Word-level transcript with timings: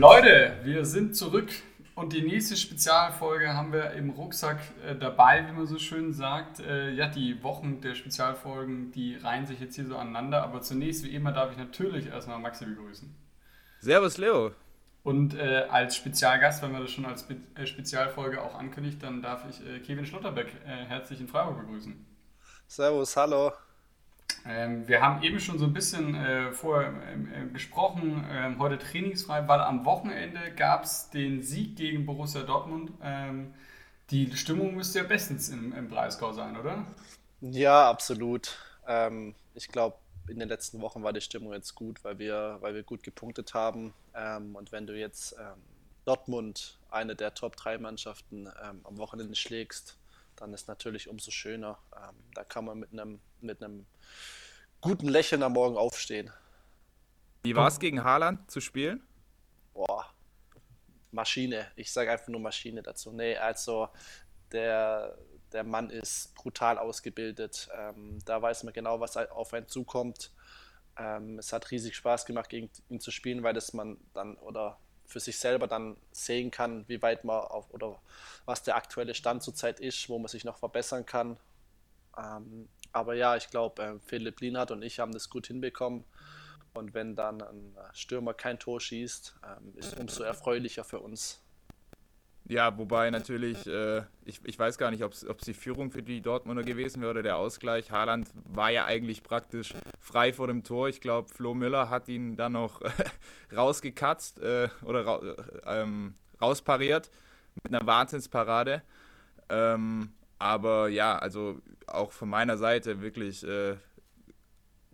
Leute, 0.00 0.56
wir 0.62 0.86
sind 0.86 1.14
zurück 1.14 1.50
und 1.94 2.14
die 2.14 2.22
nächste 2.22 2.56
Spezialfolge 2.56 3.52
haben 3.52 3.70
wir 3.70 3.90
im 3.90 4.08
Rucksack 4.08 4.58
äh, 4.82 4.96
dabei, 4.96 5.46
wie 5.46 5.52
man 5.52 5.66
so 5.66 5.78
schön 5.78 6.14
sagt. 6.14 6.58
Äh, 6.58 6.92
ja, 6.92 7.06
die 7.06 7.42
Wochen 7.42 7.82
der 7.82 7.94
Spezialfolgen, 7.94 8.92
die 8.92 9.16
reihen 9.16 9.44
sich 9.44 9.60
jetzt 9.60 9.74
hier 9.74 9.84
so 9.84 9.98
aneinander. 9.98 10.42
Aber 10.42 10.62
zunächst, 10.62 11.04
wie 11.04 11.14
immer, 11.14 11.32
darf 11.32 11.52
ich 11.52 11.58
natürlich 11.58 12.06
erstmal 12.06 12.38
Maxi 12.38 12.64
begrüßen. 12.64 13.14
Servus, 13.80 14.16
Leo. 14.16 14.52
Und 15.02 15.34
äh, 15.34 15.66
als 15.68 15.96
Spezialgast, 15.96 16.62
wenn 16.62 16.72
man 16.72 16.80
das 16.80 16.92
schon 16.92 17.04
als 17.04 17.20
Spe 17.20 17.36
äh, 17.54 17.66
Spezialfolge 17.66 18.40
auch 18.40 18.54
ankündigt, 18.54 19.02
dann 19.02 19.20
darf 19.20 19.44
ich 19.50 19.60
äh, 19.66 19.80
Kevin 19.80 20.06
Schlotterbeck 20.06 20.48
äh, 20.64 20.86
herzlich 20.86 21.20
in 21.20 21.28
Freiburg 21.28 21.58
begrüßen. 21.60 22.06
Servus, 22.66 23.14
hallo. 23.18 23.52
Ähm, 24.46 24.86
wir 24.88 25.00
haben 25.00 25.22
eben 25.22 25.40
schon 25.40 25.58
so 25.58 25.66
ein 25.66 25.72
bisschen 25.72 26.14
äh, 26.14 26.52
vorher 26.52 26.90
äh, 26.90 27.46
gesprochen. 27.52 28.24
Ähm, 28.30 28.58
heute 28.58 28.78
trainingsfrei, 28.78 29.46
weil 29.48 29.60
am 29.60 29.84
Wochenende 29.84 30.40
gab 30.56 30.84
es 30.84 31.10
den 31.10 31.42
Sieg 31.42 31.76
gegen 31.76 32.06
Borussia 32.06 32.42
Dortmund. 32.42 32.92
Ähm, 33.02 33.54
die 34.10 34.34
Stimmung 34.36 34.74
müsste 34.74 35.00
ja 35.00 35.04
bestens 35.04 35.48
im, 35.48 35.72
im 35.72 35.88
Breisgau 35.88 36.32
sein, 36.32 36.56
oder? 36.56 36.84
Ja, 37.40 37.88
absolut. 37.88 38.58
Ähm, 38.86 39.34
ich 39.54 39.68
glaube, 39.68 39.96
in 40.28 40.38
den 40.38 40.48
letzten 40.48 40.80
Wochen 40.80 41.02
war 41.02 41.12
die 41.12 41.20
Stimmung 41.20 41.52
jetzt 41.52 41.74
gut, 41.74 42.02
weil 42.04 42.18
wir, 42.18 42.58
weil 42.60 42.74
wir 42.74 42.82
gut 42.82 43.02
gepunktet 43.02 43.54
haben. 43.54 43.94
Ähm, 44.14 44.56
und 44.56 44.72
wenn 44.72 44.86
du 44.86 44.98
jetzt 44.98 45.34
ähm, 45.38 45.62
Dortmund, 46.04 46.78
eine 46.90 47.14
der 47.14 47.34
Top-3-Mannschaften, 47.34 48.48
am 48.82 48.98
Wochenende 48.98 49.36
schlägst, 49.36 49.96
dann 50.34 50.52
ist 50.52 50.66
natürlich 50.66 51.08
umso 51.08 51.30
schöner. 51.30 51.78
da 52.34 52.42
kann 52.42 52.64
man 52.64 52.80
mit 52.80 52.92
einem 52.92 53.20
mit 53.42 53.62
einem 53.62 53.86
guten 54.80 55.08
Lächeln 55.08 55.42
am 55.42 55.52
Morgen 55.52 55.76
aufstehen. 55.76 56.30
Wie 57.42 57.56
war 57.56 57.68
es 57.68 57.78
gegen 57.78 58.04
Haaland 58.04 58.50
zu 58.50 58.60
spielen? 58.60 59.02
Boah, 59.72 60.06
Maschine. 61.10 61.70
Ich 61.76 61.92
sage 61.92 62.10
einfach 62.10 62.28
nur 62.28 62.40
Maschine 62.40 62.82
dazu. 62.82 63.12
Nee, 63.12 63.36
also 63.36 63.88
der, 64.52 65.16
der 65.52 65.64
Mann 65.64 65.90
ist 65.90 66.34
brutal 66.34 66.78
ausgebildet. 66.78 67.68
Ähm, 67.76 68.18
da 68.24 68.40
weiß 68.42 68.64
man 68.64 68.72
genau, 68.72 69.00
was 69.00 69.16
auf 69.16 69.54
einen 69.54 69.68
zukommt. 69.68 70.32
Ähm, 70.98 71.38
es 71.38 71.52
hat 71.52 71.70
riesig 71.70 71.96
Spaß 71.96 72.26
gemacht, 72.26 72.50
gegen 72.50 72.70
ihn 72.88 73.00
zu 73.00 73.10
spielen, 73.10 73.42
weil 73.42 73.54
das 73.54 73.72
man 73.72 73.96
dann 74.12 74.36
oder 74.36 74.78
für 75.06 75.20
sich 75.20 75.38
selber 75.38 75.66
dann 75.66 75.96
sehen 76.12 76.50
kann, 76.50 76.86
wie 76.88 77.02
weit 77.02 77.24
man 77.24 77.40
auf 77.40 77.70
oder 77.70 78.00
was 78.44 78.62
der 78.62 78.76
aktuelle 78.76 79.14
Stand 79.14 79.42
zurzeit 79.42 79.80
ist, 79.80 80.08
wo 80.08 80.18
man 80.18 80.28
sich 80.28 80.44
noch 80.44 80.58
verbessern 80.58 81.04
kann. 81.04 81.36
Ähm, 82.16 82.68
aber 82.92 83.14
ja, 83.14 83.36
ich 83.36 83.50
glaube, 83.50 83.82
äh, 83.82 83.98
Philipp 84.00 84.40
Lienhardt 84.40 84.70
und 84.70 84.82
ich 84.82 85.00
haben 85.00 85.12
das 85.12 85.30
gut 85.30 85.46
hinbekommen. 85.46 86.04
Und 86.72 86.94
wenn 86.94 87.16
dann 87.16 87.42
ein 87.42 87.76
Stürmer 87.92 88.32
kein 88.32 88.58
Tor 88.58 88.80
schießt, 88.80 89.34
ähm, 89.44 89.74
ist 89.76 89.98
umso 89.98 90.22
erfreulicher 90.22 90.84
für 90.84 91.00
uns. 91.00 91.42
Ja, 92.50 92.76
wobei 92.76 93.10
natürlich, 93.10 93.64
äh, 93.66 94.02
ich, 94.24 94.40
ich 94.44 94.58
weiß 94.58 94.76
gar 94.76 94.90
nicht, 94.90 95.04
ob 95.04 95.12
es 95.12 95.24
die 95.44 95.54
Führung 95.54 95.92
für 95.92 96.02
die 96.02 96.20
Dortmunder 96.20 96.64
gewesen 96.64 97.00
wäre 97.00 97.12
oder 97.12 97.22
der 97.22 97.36
Ausgleich. 97.36 97.92
Haaland 97.92 98.28
war 98.44 98.70
ja 98.70 98.86
eigentlich 98.86 99.22
praktisch 99.22 99.72
frei 100.00 100.32
vor 100.32 100.48
dem 100.48 100.64
Tor. 100.64 100.88
Ich 100.88 101.00
glaube, 101.00 101.28
Flo 101.28 101.54
Müller 101.54 101.90
hat 101.90 102.08
ihn 102.08 102.36
dann 102.36 102.52
noch 102.52 102.80
rausgekatzt 103.56 104.40
äh, 104.40 104.68
oder 104.84 105.06
ra 105.06 105.20
ähm, 105.66 106.14
rauspariert 106.40 107.10
mit 107.62 107.72
einer 107.72 107.86
Wahnsinnsparade. 107.86 108.82
Ähm, 109.48 110.12
aber 110.40 110.88
ja, 110.88 111.16
also 111.16 111.60
auch 111.86 112.12
von 112.12 112.28
meiner 112.28 112.56
Seite 112.56 113.02
wirklich 113.02 113.44
äh, 113.46 113.76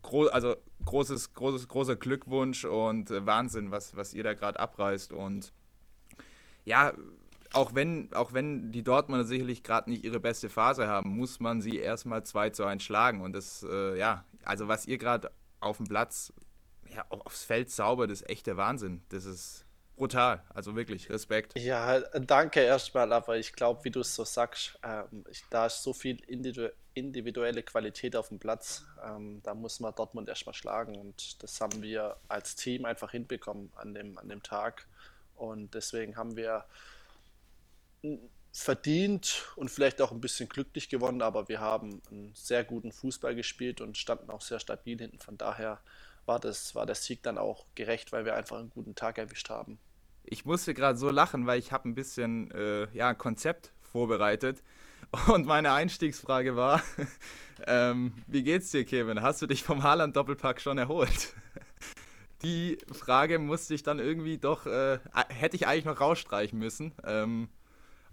gro 0.03 0.27
also 0.27 0.57
großes, 0.85 1.35
großes, 1.35 1.69
großer 1.69 1.97
Glückwunsch 1.97 2.65
und 2.65 3.11
äh, 3.11 3.25
Wahnsinn, 3.27 3.71
was, 3.71 3.97
was 3.97 4.13
ihr 4.13 4.25
da 4.25 4.35
gerade 4.35 4.59
abreißt. 4.59 5.13
Und 5.13 5.53
ja, 6.65 6.93
auch 7.53 7.75
wenn, 7.75 8.13
auch 8.13 8.33
wenn 8.33 8.73
die 8.73 8.83
Dortmunder 8.83 9.25
sicherlich 9.25 9.63
gerade 9.63 9.91
nicht 9.91 10.05
ihre 10.05 10.21
beste 10.21 10.49
Phase 10.49 10.89
haben, 10.89 11.11
muss 11.11 11.41
man 11.41 11.61
sie 11.61 11.79
erstmal 11.79 12.25
2 12.25 12.51
zu 12.51 12.65
1 12.65 12.83
schlagen. 12.83 13.21
Und 13.21 13.33
das, 13.33 13.65
äh, 13.69 13.99
ja, 13.99 14.25
also 14.45 14.69
was 14.69 14.87
ihr 14.87 14.99
gerade 14.99 15.31
auf 15.61 15.77
dem 15.79 15.87
Platz, 15.87 16.33
ja, 16.95 17.05
aufs 17.09 17.45
Feld 17.45 17.71
zaubert, 17.71 18.11
ist 18.11 18.29
echt 18.29 18.47
der 18.47 18.57
Wahnsinn. 18.57 19.03
Das 19.11 19.25
ist 19.25 19.66
brutal. 19.97 20.43
Also 20.51 20.77
wirklich, 20.77 21.11
Respekt. 21.11 21.59
Ja, 21.59 22.01
danke 22.01 22.61
erstmal, 22.61 23.13
aber 23.13 23.39
ich 23.39 23.53
glaube, 23.53 23.85
wie 23.85 23.91
du 23.91 24.01
es 24.01 24.15
so 24.15 24.25
sagst, 24.25 24.79
ähm, 24.83 25.25
ich, 25.31 25.43
da 25.51 25.67
ist 25.67 25.83
so 25.83 25.93
viel 25.93 26.23
individu 26.25 26.69
individuelle 26.95 27.63
Qualität 27.63 28.17
auf 28.17 28.29
dem 28.29 28.39
Platz. 28.39 28.87
Ähm, 29.05 29.43
da 29.43 29.53
muss 29.53 29.81
man 29.81 29.95
Dortmund 29.95 30.31
erstmal 30.31 30.55
schlagen 30.55 30.97
und 30.97 31.43
das 31.43 31.61
haben 31.61 31.83
wir 31.83 32.17
als 32.27 32.57
Team 32.57 32.87
einfach 32.87 33.11
hinbekommen 33.11 33.71
an 33.77 33.93
dem, 33.93 34.17
an 34.17 34.31
dem 34.31 34.43
Tag. 34.43 34.87
Und 35.35 35.75
deswegen 35.75 36.17
haben 36.17 36.37
wir 36.37 36.65
verdient 38.51 39.45
und 39.57 39.71
vielleicht 39.71 40.01
auch 40.01 40.11
ein 40.11 40.23
bisschen 40.23 40.49
glücklich 40.49 40.89
gewonnen, 40.89 41.21
aber 41.21 41.51
wir 41.51 41.61
haben 41.61 42.01
einen 42.11 42.33
sehr 42.35 42.65
guten 42.65 42.93
Fußball 42.93 43.35
gespielt 43.35 43.83
und 43.83 43.99
standen 43.99 44.31
auch 44.31 44.41
sehr 44.41 44.59
stabil 44.59 44.97
hinten. 44.97 45.19
Von 45.19 45.37
daher 45.37 45.81
war, 46.25 46.41
das, 46.41 46.75
war 46.75 46.87
der 46.87 46.95
Sieg 46.95 47.23
dann 47.23 47.37
auch 47.37 47.67
gerecht, 47.75 48.11
weil 48.13 48.25
wir 48.25 48.35
einfach 48.35 48.59
einen 48.59 48.71
guten 48.71 48.95
Tag 48.95 49.19
erwischt 49.19 49.51
haben 49.51 49.79
ich 50.27 50.45
musste 50.45 50.75
gerade 50.75 50.99
so 50.99 51.11
lachen, 51.11 51.47
weil 51.47 51.59
ich 51.59 51.73
habe 51.73 51.89
ein 51.89 51.95
bisschen 51.95 52.51
äh, 52.51 52.89
ja, 52.93 53.15
Konzept 53.15 53.73
vorbereitet. 53.81 54.63
Und 55.33 55.47
meine 55.47 55.73
Einstiegsfrage 55.73 56.57
war, 56.57 56.83
ähm, 57.67 58.13
wie 58.27 58.43
geht's 58.43 58.71
dir, 58.71 58.85
Kevin? 58.85 59.23
Hast 59.23 59.41
du 59.43 59.47
dich 59.47 59.63
vom 59.63 59.83
Haaland-Doppelpack 59.83 60.61
schon 60.61 60.79
erholt? 60.79 61.35
Die 62.43 62.79
Frage 62.93 63.39
musste 63.39 63.75
ich 63.75 63.83
dann 63.83 63.99
irgendwie 63.99 64.37
doch, 64.37 64.67
äh, 64.67 64.99
hätte 65.29 65.57
ich 65.57 65.67
eigentlich 65.67 65.87
noch 65.87 66.01
rausstreichen 66.01 66.59
müssen. 66.59 66.93
Ähm, 67.05 67.49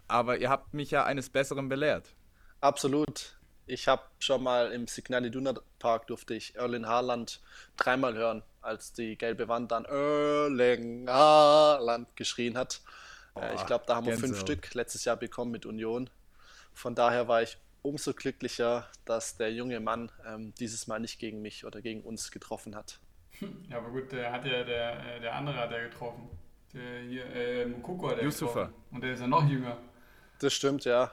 aber 0.08 0.38
ihr 0.38 0.50
habt 0.50 0.74
mich 0.74 0.92
ja 0.92 1.04
eines 1.04 1.30
Besseren 1.30 1.68
belehrt. 1.68 2.16
Absolut. 2.62 3.38
Ich 3.66 3.88
habe 3.88 4.04
schon 4.20 4.44
mal 4.44 4.72
im 4.72 4.88
Signal 4.88 5.26
Iduna 5.26 5.54
Park 5.80 6.08
durfte 6.08 6.34
ich 6.34 6.56
Erling 6.56 6.86
Haaland 6.86 7.42
dreimal 7.78 8.16
hören 8.16 8.44
als 8.62 8.94
die 8.94 9.18
gelbe 9.18 9.48
Wand 9.48 9.72
dann 9.72 9.86
Erling 9.86 11.08
Haaland 11.10 12.16
geschrien 12.16 12.58
hat. 12.58 12.82
Oh, 13.36 13.42
ich 13.56 13.66
glaube, 13.66 13.86
da 13.88 13.96
haben 13.96 14.06
wir 14.06 14.18
fünf 14.18 14.40
Stück 14.40 14.74
letztes 14.74 15.06
Jahr 15.06 15.18
bekommen 15.18 15.52
mit 15.52 15.66
Union. 15.66 16.10
Von 16.74 16.96
daher 16.96 17.28
war 17.28 17.42
ich 17.42 17.58
umso 17.82 18.14
glücklicher, 18.14 18.88
dass 19.06 19.38
der 19.38 19.52
junge 19.54 19.80
Mann 19.80 20.12
ähm, 20.26 20.54
dieses 20.60 20.88
Mal 20.88 21.00
nicht 21.00 21.20
gegen 21.20 21.42
mich 21.42 21.66
oder 21.66 21.82
gegen 21.82 22.02
uns 22.02 22.32
getroffen 22.32 22.76
hat. 22.76 23.00
Ja, 23.70 23.80
aber 23.80 23.90
gut, 23.90 24.12
der 24.12 24.32
hat 24.32 24.46
ja 24.46 24.64
der, 24.64 25.16
äh, 25.16 25.20
der 25.20 25.34
andere 25.34 25.58
hat 25.58 25.72
er 25.72 25.90
getroffen. 25.90 26.30
Der 26.74 27.02
hier, 27.02 27.26
äh, 27.26 27.66
Mukoko 27.66 28.10
hat 28.10 28.20
er 28.20 28.24
Yusufa. 28.24 28.66
getroffen. 28.66 28.84
Und 28.92 29.02
der 29.02 29.14
ist 29.14 29.20
ja 29.20 29.28
noch 29.28 29.48
jünger. 29.50 29.78
Das 30.40 30.54
stimmt, 30.54 30.86
ja. 30.86 31.12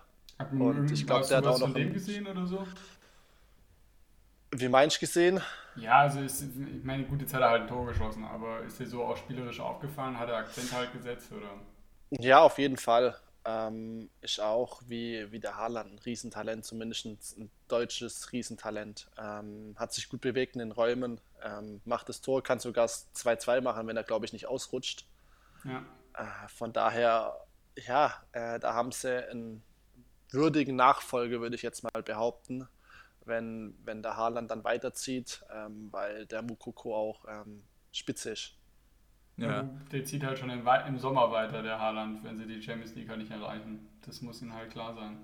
Und 0.53 0.91
ich 0.91 1.07
glaube, 1.07 1.27
der 1.27 1.39
hat 1.39 1.47
auch 1.47 1.59
noch. 1.59 1.67
Von 1.67 1.75
dem 1.75 1.93
gesehen 1.93 2.27
oder 2.27 2.47
so? 2.47 2.67
Wie 4.53 4.69
meinst 4.69 4.97
du 4.97 5.01
gesehen? 5.01 5.41
Ja, 5.77 6.01
also 6.01 6.21
ist, 6.21 6.43
ich 6.43 6.85
meine, 6.85 7.05
gut, 7.05 7.21
jetzt 7.21 7.33
hat 7.33 7.43
er 7.43 7.51
halt 7.51 7.63
ein 7.63 7.69
Tor 7.69 7.87
geschossen, 7.87 8.25
aber 8.25 8.61
ist 8.63 8.81
dir 8.81 8.87
so 8.87 9.05
auch 9.05 9.17
spielerisch 9.17 9.61
aufgefallen? 9.61 10.19
Hat 10.19 10.29
er 10.29 10.39
Akzent 10.39 10.73
halt 10.73 10.93
gesetzt 10.93 11.31
oder? 11.33 11.51
Ja, 12.11 12.41
auf 12.41 12.59
jeden 12.59 12.77
Fall. 12.77 13.17
Ähm, 13.45 14.11
ist 14.21 14.41
auch 14.41 14.83
wie, 14.87 15.31
wie 15.33 15.41
der 15.41 15.57
Haaland 15.57 15.93
ein 15.93 15.99
Riesentalent, 15.99 16.65
zumindest 16.65 17.07
ein 17.39 17.51
deutsches 17.69 18.33
Riesentalent. 18.33 19.09
Ähm, 19.17 19.75
hat 19.79 19.95
sich 19.95 20.09
gut 20.09 20.21
bewegt 20.21 20.57
in 20.57 20.59
den 20.59 20.73
Räumen, 20.73 21.21
ähm, 21.43 21.81
macht 21.85 22.09
das 22.09 22.21
Tor, 22.21 22.43
kann 22.43 22.59
sogar 22.59 22.87
2-2 22.87 23.63
machen, 23.63 23.87
wenn 23.87 23.97
er, 23.97 24.03
glaube 24.03 24.27
ich, 24.27 24.33
nicht 24.33 24.47
ausrutscht. 24.47 25.07
Ja. 25.65 25.85
Äh, 26.15 26.49
von 26.49 26.73
daher, 26.73 27.35
ja, 27.77 28.13
äh, 28.33 28.59
da 28.59 28.75
haben 28.75 28.93
sie 28.93 29.27
einen 29.31 29.63
würdigen 30.33 30.77
Nachfolger, 30.77 31.41
würde 31.41 31.57
ich 31.57 31.63
jetzt 31.63 31.83
mal 31.83 32.03
behaupten 32.03 32.69
wenn, 33.31 33.75
wenn 33.85 34.03
der 34.03 34.17
Haaland 34.17 34.51
dann 34.51 34.65
weiterzieht, 34.65 35.43
ähm, 35.55 35.89
weil 35.91 36.27
der 36.27 36.43
Mukoko 36.43 36.95
auch 36.95 37.25
ähm, 37.29 37.63
spitze 37.93 38.33
ist. 38.33 38.57
Ja. 39.37 39.63
Der 39.91 40.05
zieht 40.05 40.23
halt 40.23 40.39
schon 40.39 40.51
im, 40.51 40.69
im, 40.87 40.99
Sommer 40.99 41.31
weiter, 41.31 41.63
der 41.63 41.79
Haaland, 41.79 42.23
wenn 42.25 42.37
sie 42.37 42.47
die 42.47 42.61
Champions 42.61 42.95
League 42.95 43.09
halt 43.09 43.21
nicht 43.21 43.31
erreichen. 43.31 43.89
Das 44.05 44.21
muss 44.21 44.43
ihnen 44.43 44.53
halt 44.53 44.71
klar 44.71 44.95
sein. 44.95 45.17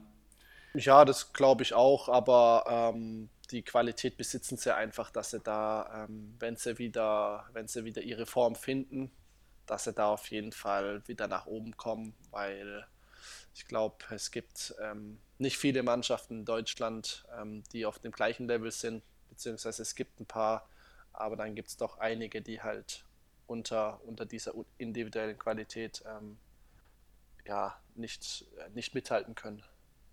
Ja, 0.72 1.04
das 1.04 1.34
glaube 1.34 1.62
ich 1.62 1.74
auch, 1.74 2.08
aber 2.08 2.64
ähm, 2.94 3.28
die 3.50 3.62
Qualität 3.62 4.16
besitzen 4.16 4.56
sie 4.56 4.74
einfach, 4.74 5.10
dass 5.10 5.30
sie 5.30 5.40
da, 5.40 6.06
ähm, 6.08 6.34
wenn 6.38 6.56
sie 6.56 6.78
wieder, 6.78 7.44
wenn 7.52 7.68
sie 7.68 7.84
wieder 7.84 8.02
ihre 8.02 8.26
Form 8.26 8.54
finden, 8.54 9.10
dass 9.66 9.84
sie 9.84 9.92
da 9.92 10.08
auf 10.08 10.30
jeden 10.30 10.52
Fall 10.52 11.06
wieder 11.06 11.28
nach 11.28 11.46
oben 11.46 11.76
kommen, 11.76 12.14
weil 12.30 12.86
ich 13.54 13.66
glaube, 13.66 13.96
es 14.10 14.30
gibt 14.30 14.74
ähm, 14.80 15.18
nicht 15.38 15.58
viele 15.58 15.82
Mannschaften 15.82 16.40
in 16.40 16.44
Deutschland, 16.44 17.24
ähm, 17.38 17.62
die 17.72 17.86
auf 17.86 17.98
dem 17.98 18.12
gleichen 18.12 18.46
Level 18.46 18.70
sind, 18.70 19.02
beziehungsweise 19.28 19.82
es 19.82 19.94
gibt 19.94 20.20
ein 20.20 20.26
paar, 20.26 20.68
aber 21.12 21.36
dann 21.36 21.54
gibt 21.54 21.68
es 21.68 21.76
doch 21.76 21.98
einige, 21.98 22.42
die 22.42 22.62
halt 22.62 23.04
unter, 23.46 24.00
unter 24.04 24.26
dieser 24.26 24.52
individuellen 24.78 25.38
Qualität 25.38 26.02
ähm, 26.06 26.36
ja, 27.46 27.78
nicht, 27.94 28.46
äh, 28.58 28.70
nicht 28.74 28.94
mithalten 28.94 29.34
können. 29.34 29.62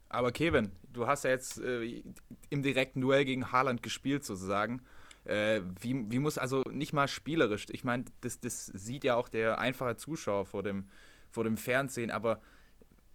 Aber 0.10 0.32
Kevin, 0.32 0.72
du 0.92 1.08
hast 1.08 1.24
ja 1.24 1.32
jetzt 1.32 1.60
äh, 1.60 2.04
im 2.50 2.62
direkten 2.62 3.02
Duell 3.02 3.26
gegen 3.26 3.52
Haaland 3.52 3.82
gespielt 3.82 4.24
sozusagen. 4.24 4.82
Äh, 5.26 5.62
wie, 5.80 6.12
wie 6.12 6.20
muss 6.20 6.38
also 6.38 6.62
nicht 6.70 6.94
mal 6.94 7.08
spielerisch, 7.08 7.66
ich 7.70 7.84
meine, 7.84 8.06
das, 8.22 8.40
das 8.40 8.66
sieht 8.68 9.04
ja 9.06 9.16
auch 9.16 9.30
der 9.30 9.58
einfache 9.58 9.96
Zuschauer 9.96 10.46
vor 10.46 10.64
dem, 10.64 10.90
vor 11.32 11.46
dem 11.46 11.58
Fernsehen, 11.58 12.12
aber 12.12 12.42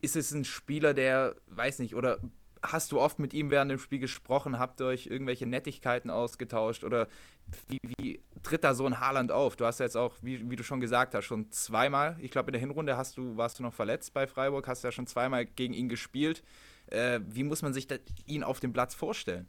ist 0.00 0.16
es 0.16 0.32
ein 0.32 0.44
Spieler, 0.44 0.94
der, 0.94 1.36
weiß 1.48 1.80
nicht, 1.80 1.94
oder 1.94 2.18
hast 2.62 2.92
du 2.92 3.00
oft 3.00 3.18
mit 3.18 3.34
ihm 3.34 3.50
während 3.50 3.70
dem 3.70 3.78
Spiel 3.78 3.98
gesprochen? 3.98 4.58
Habt 4.58 4.80
ihr 4.80 4.86
euch 4.86 5.06
irgendwelche 5.06 5.46
Nettigkeiten 5.46 6.10
ausgetauscht? 6.10 6.84
Oder 6.84 7.08
wie, 7.68 7.78
wie 7.82 8.22
tritt 8.42 8.64
da 8.64 8.74
so 8.74 8.86
ein 8.86 9.00
Haaland 9.00 9.32
auf? 9.32 9.56
Du 9.56 9.64
hast 9.64 9.80
ja 9.80 9.86
jetzt 9.86 9.96
auch, 9.96 10.14
wie, 10.22 10.50
wie 10.50 10.56
du 10.56 10.62
schon 10.62 10.80
gesagt 10.80 11.14
hast, 11.14 11.24
schon 11.24 11.50
zweimal, 11.50 12.16
ich 12.20 12.30
glaube 12.30 12.48
in 12.48 12.52
der 12.52 12.60
Hinrunde 12.60 12.96
hast 12.96 13.16
du, 13.16 13.36
warst 13.36 13.58
du 13.58 13.62
noch 13.62 13.72
verletzt 13.74 14.14
bei 14.14 14.26
Freiburg, 14.26 14.66
hast 14.68 14.84
ja 14.84 14.92
schon 14.92 15.06
zweimal 15.06 15.46
gegen 15.46 15.74
ihn 15.74 15.88
gespielt. 15.88 16.42
Äh, 16.90 17.20
wie 17.26 17.44
muss 17.44 17.62
man 17.62 17.72
sich 17.72 17.86
da, 17.86 17.96
ihn 18.26 18.42
auf 18.42 18.60
dem 18.60 18.72
Platz 18.72 18.94
vorstellen? 18.94 19.48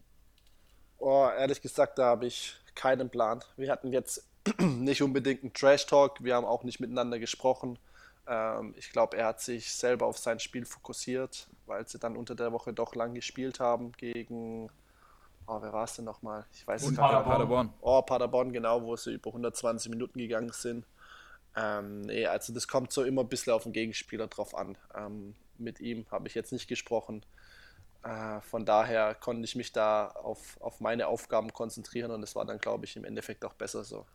Oh, 0.98 1.30
ehrlich 1.38 1.62
gesagt, 1.62 1.98
da 1.98 2.06
habe 2.06 2.26
ich 2.26 2.58
keinen 2.76 3.10
Plan. 3.10 3.44
Wir 3.56 3.72
hatten 3.72 3.92
jetzt 3.92 4.28
nicht 4.60 5.02
unbedingt 5.02 5.44
einen 5.44 5.54
Trash-Talk, 5.54 6.24
wir 6.24 6.36
haben 6.36 6.46
auch 6.46 6.64
nicht 6.64 6.80
miteinander 6.80 7.20
gesprochen. 7.20 7.80
Ähm, 8.30 8.76
ich 8.78 8.92
glaube, 8.92 9.18
er 9.18 9.26
hat 9.26 9.42
sich 9.42 9.74
selber 9.74 10.06
auf 10.06 10.18
sein 10.20 10.40
Spiel 10.40 10.64
fokussiert, 10.66 11.50
weil 11.66 11.88
sie 11.88 11.98
dann 11.98 12.16
unter 12.16 12.36
der 12.36 12.52
Woche 12.52 12.72
doch 12.74 12.94
lang 12.94 13.16
gespielt 13.16 13.60
haben 13.60 13.92
gegen, 13.94 14.70
oh, 15.48 15.62
wer 15.62 15.74
war 15.74 15.86
es 15.86 15.96
denn 15.96 16.06
nochmal? 16.06 16.46
Ich 16.54 16.66
weiß 16.66 16.84
es 16.84 16.96
gar 16.96 17.18
nicht. 17.18 17.28
Paderborn. 17.28 17.74
Oh, 17.82 18.02
Paderborn, 18.04 18.54
genau, 18.54 18.84
wo 18.84 18.96
sie 18.96 19.14
über 19.14 19.32
120 19.32 19.90
Minuten 19.90 20.20
gegangen 20.20 20.52
sind. 20.52 20.86
Ähm, 21.56 22.02
nee, 22.02 22.28
also 22.28 22.54
das 22.54 22.68
kommt 22.68 22.94
so 22.94 23.04
immer 23.04 23.22
ein 23.22 23.28
bisschen 23.28 23.52
auf 23.52 23.64
den 23.64 23.74
Gegenspieler 23.74 24.28
drauf 24.28 24.54
an. 24.56 24.78
Ähm, 24.96 25.36
mit 25.58 25.80
ihm 25.80 26.06
habe 26.12 26.28
ich 26.28 26.36
jetzt 26.36 26.52
nicht 26.52 26.68
gesprochen. 26.68 27.26
Äh, 28.04 28.42
von 28.42 28.64
daher 28.64 29.16
konnte 29.16 29.44
ich 29.44 29.56
mich 29.56 29.72
da 29.72 30.08
auf, 30.10 30.62
auf 30.62 30.80
meine 30.80 31.08
Aufgaben 31.08 31.52
konzentrieren 31.52 32.12
und 32.12 32.22
es 32.22 32.36
war 32.36 32.46
dann, 32.46 32.60
glaube 32.60 32.86
ich, 32.86 32.96
im 32.96 33.04
Endeffekt 33.04 33.44
auch 33.44 33.54
besser 33.54 33.84
so. 33.84 34.06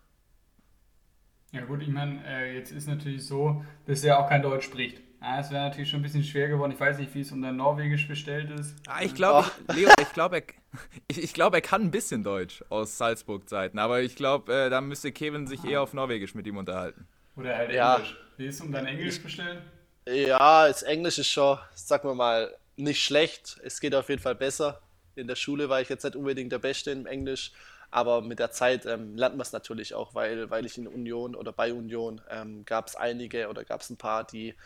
Ja 1.54 1.60
gut, 1.60 1.82
ich 1.82 1.88
meine, 1.88 2.20
äh, 2.26 2.56
jetzt 2.56 2.72
ist 2.72 2.88
natürlich 2.88 3.24
so, 3.24 3.64
dass 3.86 4.02
er 4.02 4.18
auch 4.18 4.28
kein 4.28 4.42
Deutsch 4.42 4.64
spricht. 4.64 5.00
Ja, 5.22 5.38
es 5.38 5.52
wäre 5.52 5.62
natürlich 5.62 5.88
schon 5.88 6.00
ein 6.00 6.02
bisschen 6.02 6.24
schwer 6.24 6.48
geworden. 6.48 6.72
Ich 6.72 6.80
weiß 6.80 6.98
nicht, 6.98 7.14
wie 7.14 7.20
es 7.20 7.30
um 7.30 7.40
dein 7.40 7.56
Norwegisch 7.56 8.08
bestellt 8.08 8.50
ist. 8.50 8.74
Ah, 8.88 9.02
ich 9.02 9.14
glaube, 9.14 9.48
oh. 9.68 9.72
Leo, 9.72 9.88
ich 10.02 10.12
glaube, 10.12 10.38
er, 10.38 10.42
ich, 11.08 11.22
ich 11.22 11.32
glaub, 11.32 11.54
er 11.54 11.60
kann 11.60 11.82
ein 11.82 11.90
bisschen 11.92 12.24
Deutsch 12.24 12.64
aus 12.70 12.98
Salzburg-Zeiten, 12.98 13.78
aber 13.78 14.02
ich 14.02 14.16
glaube, 14.16 14.52
äh, 14.52 14.68
da 14.68 14.80
müsste 14.80 15.12
Kevin 15.12 15.46
sich 15.46 15.64
eher 15.64 15.80
auf 15.80 15.94
Norwegisch 15.94 16.34
mit 16.34 16.44
ihm 16.48 16.56
unterhalten. 16.56 17.06
Oder 17.36 17.56
halt 17.56 17.72
ja. 17.72 17.94
Englisch. 17.94 18.16
Wie 18.36 18.46
ist 18.46 18.56
es 18.56 18.60
um 18.60 18.72
dein 18.72 18.86
Englisch 18.86 19.22
bestellt? 19.22 19.62
Ja, 20.08 20.66
das 20.66 20.82
Englisch 20.82 21.18
ist 21.18 21.28
schon, 21.28 21.56
sagen 21.76 22.08
wir 22.08 22.16
mal, 22.16 22.52
nicht 22.76 23.00
schlecht. 23.00 23.60
Es 23.62 23.78
geht 23.80 23.94
auf 23.94 24.08
jeden 24.08 24.20
Fall 24.20 24.34
besser. 24.34 24.80
In 25.14 25.28
der 25.28 25.36
Schule 25.36 25.68
war 25.68 25.80
ich 25.80 25.88
jetzt 25.88 26.02
nicht 26.02 26.16
unbedingt 26.16 26.50
der 26.50 26.58
Beste 26.58 26.90
im 26.90 27.06
Englisch. 27.06 27.52
Aber 27.94 28.22
mit 28.22 28.40
der 28.40 28.50
Zeit 28.50 28.86
ähm, 28.86 29.16
lernt 29.16 29.36
man 29.36 29.42
es 29.42 29.52
natürlich 29.52 29.94
auch, 29.94 30.16
weil, 30.16 30.50
weil 30.50 30.66
ich 30.66 30.76
in 30.76 30.88
Union 30.88 31.36
oder 31.36 31.52
bei 31.52 31.72
Union 31.72 32.20
ähm, 32.28 32.64
gab 32.64 32.88
es 32.88 32.96
einige 32.96 33.48
oder 33.48 33.64
gab 33.64 33.82
es 33.82 33.88
ein 33.88 33.96
paar, 33.96 34.24
die, 34.24 34.56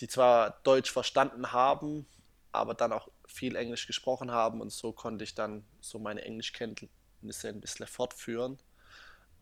die 0.00 0.08
zwar 0.08 0.58
Deutsch 0.62 0.90
verstanden 0.90 1.52
haben, 1.52 2.06
aber 2.50 2.72
dann 2.72 2.94
auch 2.94 3.10
viel 3.26 3.56
Englisch 3.56 3.86
gesprochen 3.86 4.30
haben 4.30 4.62
und 4.62 4.72
so 4.72 4.90
konnte 4.90 5.22
ich 5.22 5.34
dann 5.34 5.66
so 5.82 5.98
meine 5.98 6.22
Englischkenntnisse 6.22 7.48
ein 7.50 7.60
bisschen 7.60 7.86
fortführen. 7.86 8.56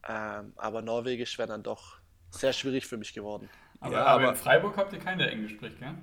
Ähm, 0.09 0.53
aber 0.57 0.83
Norwegisch 0.83 1.39
wäre 1.39 1.47
dann 1.47 1.63
doch 1.63 1.99
sehr 2.31 2.53
schwierig 2.53 2.85
für 2.85 2.97
mich 2.97 3.15
geworden. 3.15 3.49
Aber, 3.79 3.95
ja, 3.95 4.07
aber, 4.07 4.31
in 4.31 4.35
Freiburg 4.35 4.77
habt 4.77 4.93
ihr 4.93 4.99
keinen, 4.99 5.19
der 5.19 5.31
Englisch 5.31 5.53
spricht, 5.53 5.79
gell? 5.79 5.95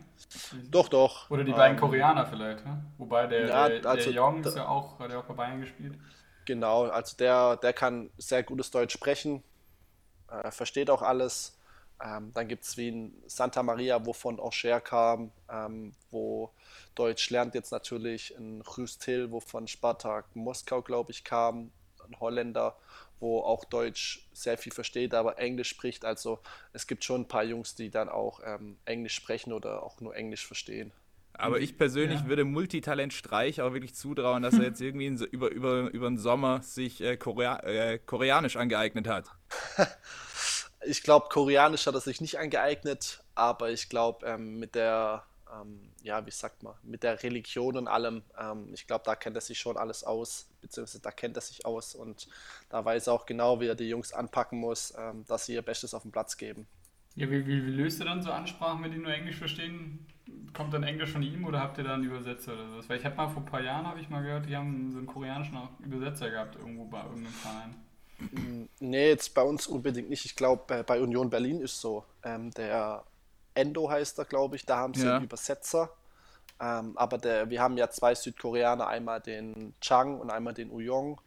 Doch, 0.72 0.88
doch. 0.88 1.30
Oder 1.30 1.44
die 1.44 1.52
beiden 1.52 1.76
ähm, 1.76 1.82
Koreaner 1.82 2.26
vielleicht, 2.26 2.64
ja? 2.64 2.82
Wobei 2.98 3.28
der, 3.28 3.48
ja, 3.48 3.68
der, 3.68 3.86
also, 3.86 4.06
der 4.06 4.14
Jong 4.14 4.42
ist 4.46 4.56
ja 4.56 4.66
auch, 4.66 4.98
hat 4.98 5.12
ja 5.12 5.20
auch 5.20 5.26
bei 5.26 5.34
Bayern 5.34 5.60
gespielt. 5.60 5.96
Genau, 6.48 6.86
also 6.86 7.18
der, 7.18 7.58
der 7.58 7.74
kann 7.74 8.10
sehr 8.18 8.42
gutes 8.42 8.72
Deutsch 8.72 8.94
sprechen, 8.94 9.44
äh, 10.32 10.52
versteht 10.52 10.90
auch 10.90 11.02
alles. 11.02 11.58
Ähm, 12.04 12.32
dann 12.34 12.48
gibt 12.48 12.66
es 12.66 12.78
wie 12.78 12.90
in 12.90 13.24
Santa 13.28 13.64
Maria, 13.64 14.06
wovon 14.06 14.40
Aucher 14.40 14.82
kam, 14.82 15.32
ähm, 15.52 15.94
wo 16.12 16.52
Deutsch 16.96 17.30
lernt 17.32 17.56
jetzt 17.56 17.72
natürlich 17.72 18.36
in 18.36 18.62
Rüstil, 18.62 19.32
wo 19.32 19.40
von 19.42 19.68
Spartak 19.68 20.26
Moskau, 20.36 20.82
glaube 20.82 21.12
ich, 21.12 21.24
kam, 21.24 21.72
ein 22.08 22.20
Holländer, 22.20 22.78
wo 23.20 23.42
auch 23.42 23.66
Deutsch 23.66 24.28
sehr 24.34 24.58
viel 24.58 24.74
versteht, 24.74 25.14
aber 25.14 25.40
Englisch 25.40 25.70
spricht. 25.70 26.06
Also 26.06 26.40
es 26.74 26.88
gibt 26.88 27.04
schon 27.04 27.22
ein 27.24 27.28
paar 27.30 27.44
Jungs, 27.44 27.76
die 27.76 27.90
dann 27.92 28.10
auch 28.10 28.42
ähm, 28.46 28.78
Englisch 28.86 29.16
sprechen 29.16 29.54
oder 29.54 29.84
auch 29.84 30.02
nur 30.02 30.16
Englisch 30.16 30.48
verstehen. 30.48 30.94
Aber 31.38 31.60
ich 31.60 31.78
persönlich 31.78 32.22
ja. 32.22 32.28
würde 32.28 32.44
Multitalent 32.44 33.14
Streich 33.14 33.62
auch 33.62 33.74
wirklich 33.74 33.94
zutrauen, 33.94 34.44
dass 34.44 34.56
er 34.56 34.64
jetzt 34.64 34.82
irgendwie 34.82 35.06
in, 35.06 35.18
über, 35.18 35.50
über, 35.52 35.90
über 35.92 36.10
den 36.10 36.18
Sommer 36.18 36.62
sich 36.64 37.02
äh, 37.02 37.18
Korea, 37.18 37.60
äh, 37.60 38.00
Koreanisch 38.00 38.56
angeeignet 38.56 39.08
hat. 39.08 39.30
ich 40.86 41.04
glaube, 41.04 41.28
Koreanisch 41.30 41.86
hat 41.86 41.94
er 41.94 42.02
sich 42.02 42.22
nicht 42.22 42.40
angeeignet, 42.40 43.24
aber 43.36 43.70
ich 43.70 43.88
glaube, 43.90 44.26
ähm, 44.26 44.58
mit 44.58 44.74
der, 44.74 45.24
ähm, 45.54 45.92
ja, 46.02 46.26
wie 46.26 46.32
sagt 46.32 46.64
man, 46.64 46.74
mit 46.82 47.04
der 47.04 47.22
Religion 47.22 47.78
und 47.78 47.88
allem, 47.88 48.24
ähm, 48.40 48.72
ich 48.74 48.88
glaube, 48.88 49.04
da 49.06 49.16
kennt 49.16 49.36
er 49.36 49.42
sich 49.42 49.60
schon 49.60 49.78
alles 49.78 50.04
aus, 50.04 50.50
beziehungsweise 50.62 51.02
da 51.02 51.12
kennt 51.12 51.38
er 51.38 51.42
sich 51.42 51.66
aus 51.66 51.94
und 51.94 52.28
da 52.70 52.84
weiß 52.84 53.08
er 53.08 53.14
auch 53.14 53.28
genau, 53.28 53.62
wie 53.62 53.68
er 53.68 53.76
die 53.76 53.90
Jungs 53.90 54.12
anpacken 54.12 54.60
muss, 54.60 54.92
ähm, 54.98 55.24
dass 55.28 55.46
sie 55.46 55.54
ihr 55.54 55.62
Bestes 55.62 55.94
auf 55.94 56.02
den 56.02 56.12
Platz 56.12 56.38
geben. 56.38 56.68
Ja, 57.16 57.30
wie, 57.30 57.46
wie, 57.46 57.66
wie 57.66 57.72
löst 57.72 58.00
ihr 58.00 58.06
dann 58.06 58.22
so 58.22 58.32
Ansprachen, 58.32 58.84
wenn 58.84 58.92
die 58.92 59.00
nur 59.00 59.12
Englisch 59.12 59.38
verstehen? 59.38 60.06
Kommt 60.54 60.74
dann 60.74 60.84
Englisch 60.84 61.12
von 61.12 61.22
ihm 61.22 61.46
oder 61.46 61.60
habt 61.60 61.78
ihr 61.78 61.84
da 61.84 61.94
einen 61.94 62.04
Übersetzer 62.04 62.54
oder 62.54 62.68
sowas? 62.70 62.90
Weil 62.90 62.98
ich 62.98 63.06
habe 63.06 63.16
mal 63.16 63.28
vor 63.28 63.44
ein 63.44 63.46
paar 63.46 63.62
Jahren, 63.62 63.86
habe 63.86 64.00
ich 64.00 64.10
mal 64.10 64.24
gehört, 64.24 64.48
die 64.48 64.56
haben 64.56 64.92
so 64.92 64.98
einen 64.98 65.08
koreanischen 65.08 65.58
Übersetzer 65.84 66.30
gehabt 66.30 66.56
irgendwo 66.56 66.86
bei 66.86 67.02
irgendeinem 67.04 67.34
Verein. 67.34 67.76
Mm, 68.20 68.64
nee, 68.80 69.10
jetzt 69.10 69.34
bei 69.34 69.44
uns 69.44 69.68
unbedingt 69.68 70.10
nicht. 70.10 70.26
Ich 70.26 70.36
glaube, 70.36 70.84
bei 70.84 71.02
Union 71.02 71.30
Berlin 71.30 71.62
ist 71.62 71.80
so. 71.80 72.04
Ähm, 72.24 72.52
der 72.52 73.04
Endo 73.54 73.90
heißt 73.90 74.18
er, 74.20 74.26
glaube 74.26 74.56
ich, 74.56 74.66
da 74.66 74.78
haben 74.78 74.94
sie 74.94 75.06
ja. 75.06 75.16
einen 75.16 75.26
Übersetzer. 75.26 75.92
Ähm, 76.60 76.98
aber 76.98 77.18
der, 77.18 77.50
wir 77.50 77.62
haben 77.62 77.78
ja 77.78 77.90
zwei 77.90 78.16
Südkoreaner, 78.16 78.88
einmal 78.88 79.22
den 79.22 79.74
Chang 79.82 80.20
und 80.20 80.32
einmal 80.32 80.54
den 80.54 80.72
Uyong. 80.72 81.22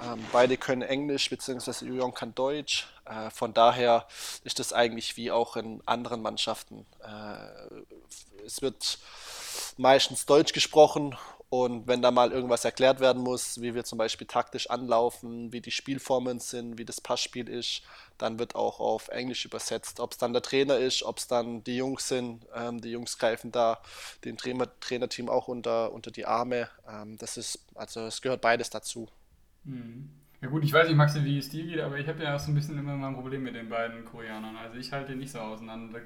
Ähm, 0.00 0.24
beide 0.32 0.56
können 0.56 0.82
Englisch, 0.82 1.30
beziehungsweise 1.30 1.86
Jong 1.86 2.14
kann 2.14 2.34
Deutsch. 2.34 2.88
Äh, 3.04 3.30
von 3.30 3.54
daher 3.54 4.06
ist 4.42 4.58
das 4.58 4.72
eigentlich 4.72 5.16
wie 5.16 5.30
auch 5.30 5.56
in 5.56 5.82
anderen 5.86 6.22
Mannschaften. 6.22 6.86
Äh, 7.00 8.44
es 8.44 8.60
wird 8.60 8.98
meistens 9.76 10.26
Deutsch 10.26 10.52
gesprochen 10.52 11.16
und 11.48 11.86
wenn 11.86 12.02
da 12.02 12.10
mal 12.10 12.32
irgendwas 12.32 12.64
erklärt 12.64 12.98
werden 12.98 13.22
muss, 13.22 13.60
wie 13.60 13.76
wir 13.76 13.84
zum 13.84 13.96
Beispiel 13.96 14.26
taktisch 14.26 14.70
anlaufen, 14.70 15.52
wie 15.52 15.60
die 15.60 15.70
Spielformen 15.70 16.40
sind, 16.40 16.78
wie 16.78 16.84
das 16.84 17.00
Passspiel 17.00 17.48
ist, 17.48 17.82
dann 18.18 18.40
wird 18.40 18.56
auch 18.56 18.80
auf 18.80 19.06
Englisch 19.06 19.44
übersetzt. 19.44 20.00
Ob 20.00 20.10
es 20.10 20.18
dann 20.18 20.32
der 20.32 20.42
Trainer 20.42 20.78
ist, 20.78 21.04
ob 21.04 21.18
es 21.18 21.28
dann 21.28 21.62
die 21.62 21.76
Jungs 21.76 22.08
sind. 22.08 22.44
Ähm, 22.56 22.80
die 22.80 22.90
Jungs 22.90 23.18
greifen 23.18 23.52
da 23.52 23.80
dem 24.24 24.36
Trainer, 24.36 24.68
Trainerteam 24.80 25.28
auch 25.28 25.46
unter, 25.46 25.92
unter 25.92 26.10
die 26.10 26.26
Arme. 26.26 26.68
Ähm, 26.88 27.18
das 27.18 27.36
ist, 27.36 27.60
also 27.76 28.00
es 28.00 28.20
gehört 28.20 28.40
beides 28.40 28.70
dazu. 28.70 29.08
Hm. 29.64 30.08
Ja 30.40 30.48
gut, 30.48 30.62
ich 30.62 30.72
weiß 30.72 30.88
nicht, 30.88 30.96
Maxi, 30.96 31.24
wie 31.24 31.38
es 31.38 31.48
dir 31.48 31.64
geht, 31.64 31.80
aber 31.80 31.98
ich 31.98 32.06
habe 32.06 32.22
ja 32.22 32.36
auch 32.36 32.38
so 32.38 32.50
ein 32.50 32.54
bisschen 32.54 32.78
immer 32.78 32.96
mein 32.96 33.14
Problem 33.14 33.42
mit 33.42 33.54
den 33.54 33.68
beiden 33.68 34.04
Koreanern. 34.04 34.56
Also 34.56 34.76
ich 34.76 34.92
halte 34.92 35.16
nicht 35.16 35.32
so 35.32 35.38
auseinander. 35.38 36.00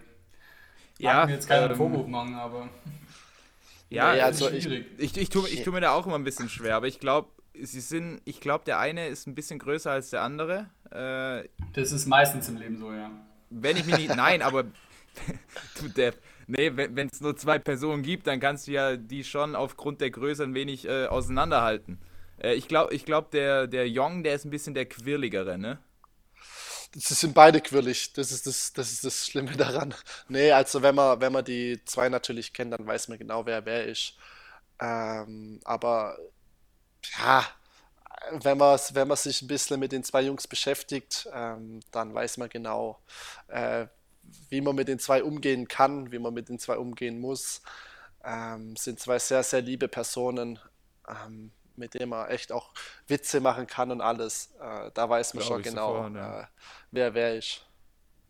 Ja, 0.98 1.26
mir 1.26 1.32
jetzt 1.32 1.48
keinen 1.48 1.70
ähm, 1.70 1.76
Vorwurf 1.76 2.06
machen, 2.06 2.34
aber... 2.34 2.68
Ja, 3.90 4.14
ja 4.14 4.26
also 4.26 4.50
ich, 4.50 4.66
ich, 4.98 5.16
ich, 5.16 5.30
tue, 5.30 5.48
ich 5.48 5.62
tue 5.62 5.72
mir 5.72 5.80
da 5.80 5.92
auch 5.92 6.06
immer 6.06 6.16
ein 6.16 6.24
bisschen 6.24 6.50
schwer, 6.50 6.76
aber 6.76 6.88
ich 6.88 7.00
glaube, 7.00 7.30
sie 7.54 7.80
sind, 7.80 8.20
ich 8.26 8.38
glaube, 8.38 8.64
der 8.66 8.78
eine 8.78 9.08
ist 9.08 9.26
ein 9.26 9.34
bisschen 9.34 9.58
größer 9.58 9.90
als 9.90 10.10
der 10.10 10.20
andere. 10.20 10.66
Äh, 10.90 11.48
das 11.72 11.92
ist 11.92 12.04
meistens 12.04 12.50
im 12.50 12.58
Leben 12.58 12.76
so, 12.76 12.92
ja. 12.92 13.10
Wenn 13.48 13.78
ich 13.78 13.86
mich 13.86 13.96
nicht, 13.96 14.14
nein, 14.14 14.42
aber 14.42 14.64
du 15.80 15.88
Depp. 15.88 16.16
Nee, 16.46 16.72
wenn 16.74 17.08
es 17.08 17.20
nur 17.20 17.36
zwei 17.36 17.58
Personen 17.58 18.02
gibt, 18.02 18.26
dann 18.26 18.40
kannst 18.40 18.68
du 18.68 18.72
ja 18.72 18.96
die 18.96 19.24
schon 19.24 19.54
aufgrund 19.54 20.00
der 20.00 20.10
Größe 20.10 20.44
ein 20.44 20.54
wenig 20.54 20.86
äh, 20.86 21.06
auseinanderhalten. 21.06 21.98
Äh, 22.42 22.54
ich 22.54 22.68
glaube, 22.68 22.94
ich 22.94 23.04
glaub, 23.04 23.30
der, 23.30 23.66
der 23.66 23.88
Jong, 23.88 24.22
der 24.24 24.34
ist 24.34 24.44
ein 24.44 24.50
bisschen 24.50 24.74
der 24.74 24.86
quirligere, 24.86 25.58
ne? 25.58 25.78
Das 26.94 27.08
sind 27.20 27.34
beide 27.34 27.60
quirlig. 27.60 28.12
Das 28.14 28.32
ist 28.32 28.46
das, 28.46 28.72
das 28.72 28.92
ist 28.92 29.04
das 29.04 29.26
Schlimme 29.26 29.52
daran. 29.56 29.94
Nee, 30.28 30.52
also 30.52 30.82
wenn 30.82 30.94
man, 30.94 31.20
wenn 31.20 31.32
man 31.32 31.44
die 31.44 31.80
zwei 31.84 32.08
natürlich 32.08 32.52
kennt, 32.52 32.72
dann 32.72 32.86
weiß 32.86 33.08
man 33.08 33.18
genau, 33.18 33.44
wer 33.46 33.64
wer 33.66 33.84
ist. 33.86 34.14
Ähm, 34.80 35.60
aber 35.64 36.18
ja, 37.18 37.44
wenn 38.32 38.58
man, 38.58 38.78
wenn 38.92 39.08
man 39.08 39.16
sich 39.16 39.42
ein 39.42 39.48
bisschen 39.48 39.80
mit 39.80 39.92
den 39.92 40.04
zwei 40.04 40.22
Jungs 40.22 40.46
beschäftigt, 40.46 41.28
ähm, 41.32 41.80
dann 41.92 42.14
weiß 42.14 42.38
man 42.38 42.48
genau, 42.48 43.00
äh, 43.48 43.86
wie 44.50 44.60
man 44.60 44.76
mit 44.76 44.88
den 44.88 44.98
zwei 44.98 45.22
umgehen 45.22 45.68
kann, 45.68 46.12
wie 46.12 46.18
man 46.18 46.34
mit 46.34 46.48
den 46.48 46.58
zwei 46.58 46.78
umgehen 46.78 47.20
muss. 47.20 47.62
Ähm, 48.24 48.76
sind 48.76 49.00
zwei 49.00 49.18
sehr, 49.18 49.42
sehr 49.42 49.62
liebe 49.62 49.88
Personen. 49.88 50.58
Ähm, 51.08 51.52
mit 51.78 51.94
dem 51.94 52.12
er 52.12 52.30
echt 52.30 52.52
auch 52.52 52.72
Witze 53.06 53.40
machen 53.40 53.66
kann 53.66 53.90
und 53.90 54.00
alles. 54.00 54.54
Äh, 54.60 54.90
da 54.94 55.08
weiß 55.08 55.34
man 55.34 55.44
Glaube 55.44 55.62
schon 55.62 55.72
genau, 55.72 55.94
sofort, 55.94 56.14
ja. 56.14 56.40
äh, 56.40 56.46
wer 56.90 57.14
wer 57.14 57.36
ist. 57.36 57.64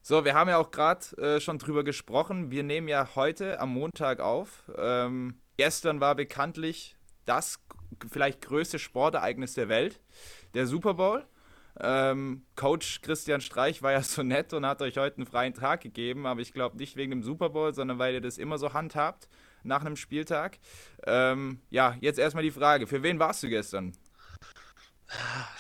So, 0.03 0.25
wir 0.25 0.35
haben 0.35 0.49
ja 0.49 0.59
auch 0.59 0.71
gerade 0.71 1.05
äh, 1.19 1.41
schon 1.41 1.59
drüber 1.59 1.85
gesprochen. 1.85 2.51
Wir 2.51 2.63
nehmen 2.63 2.89
ja 2.89 3.15
heute 3.15 3.61
am 3.61 3.75
Montag 3.75 4.21
auf. 4.21 4.71
Ähm, 4.77 5.41
gestern 5.57 6.01
war 6.01 6.15
bekanntlich 6.15 6.97
das 7.27 7.61
vielleicht 8.11 8.41
größte 8.43 8.79
Sportereignis 8.79 9.55
der 9.55 9.69
Welt, 9.69 10.01
der 10.55 10.67
Super 10.67 10.95
Bowl. 10.95 11.27
Ähm, 11.81 12.47
Coach 12.57 13.03
Christian 13.03 13.41
Streich 13.41 13.83
war 13.83 13.93
ja 13.93 14.03
so 14.03 14.23
nett 14.23 14.53
und 14.53 14.67
hat 14.67 14.83
euch 14.83 14.97
heute 14.97 15.19
einen 15.19 15.27
freien 15.27 15.55
Tag 15.55 15.83
gegeben, 15.83 16.27
aber 16.27 16.41
ich 16.41 16.53
glaube 16.53 16.77
nicht 16.77 16.97
wegen 16.97 17.11
dem 17.11 17.23
Super 17.23 17.51
Bowl, 17.51 17.75
sondern 17.75 17.99
weil 17.99 18.15
ihr 18.15 18.21
das 18.21 18.39
immer 18.39 18.59
so 18.59 18.73
handhabt 18.73 19.29
nach 19.69 19.85
einem 19.85 19.97
Spieltag. 19.97 20.59
Ähm, 21.07 21.61
ja, 21.71 21.97
jetzt 22.01 22.19
erstmal 22.19 22.43
die 22.43 22.51
Frage: 22.51 22.87
Für 22.87 23.03
wen 23.03 23.19
warst 23.19 23.43
du 23.43 23.49
gestern? 23.49 23.93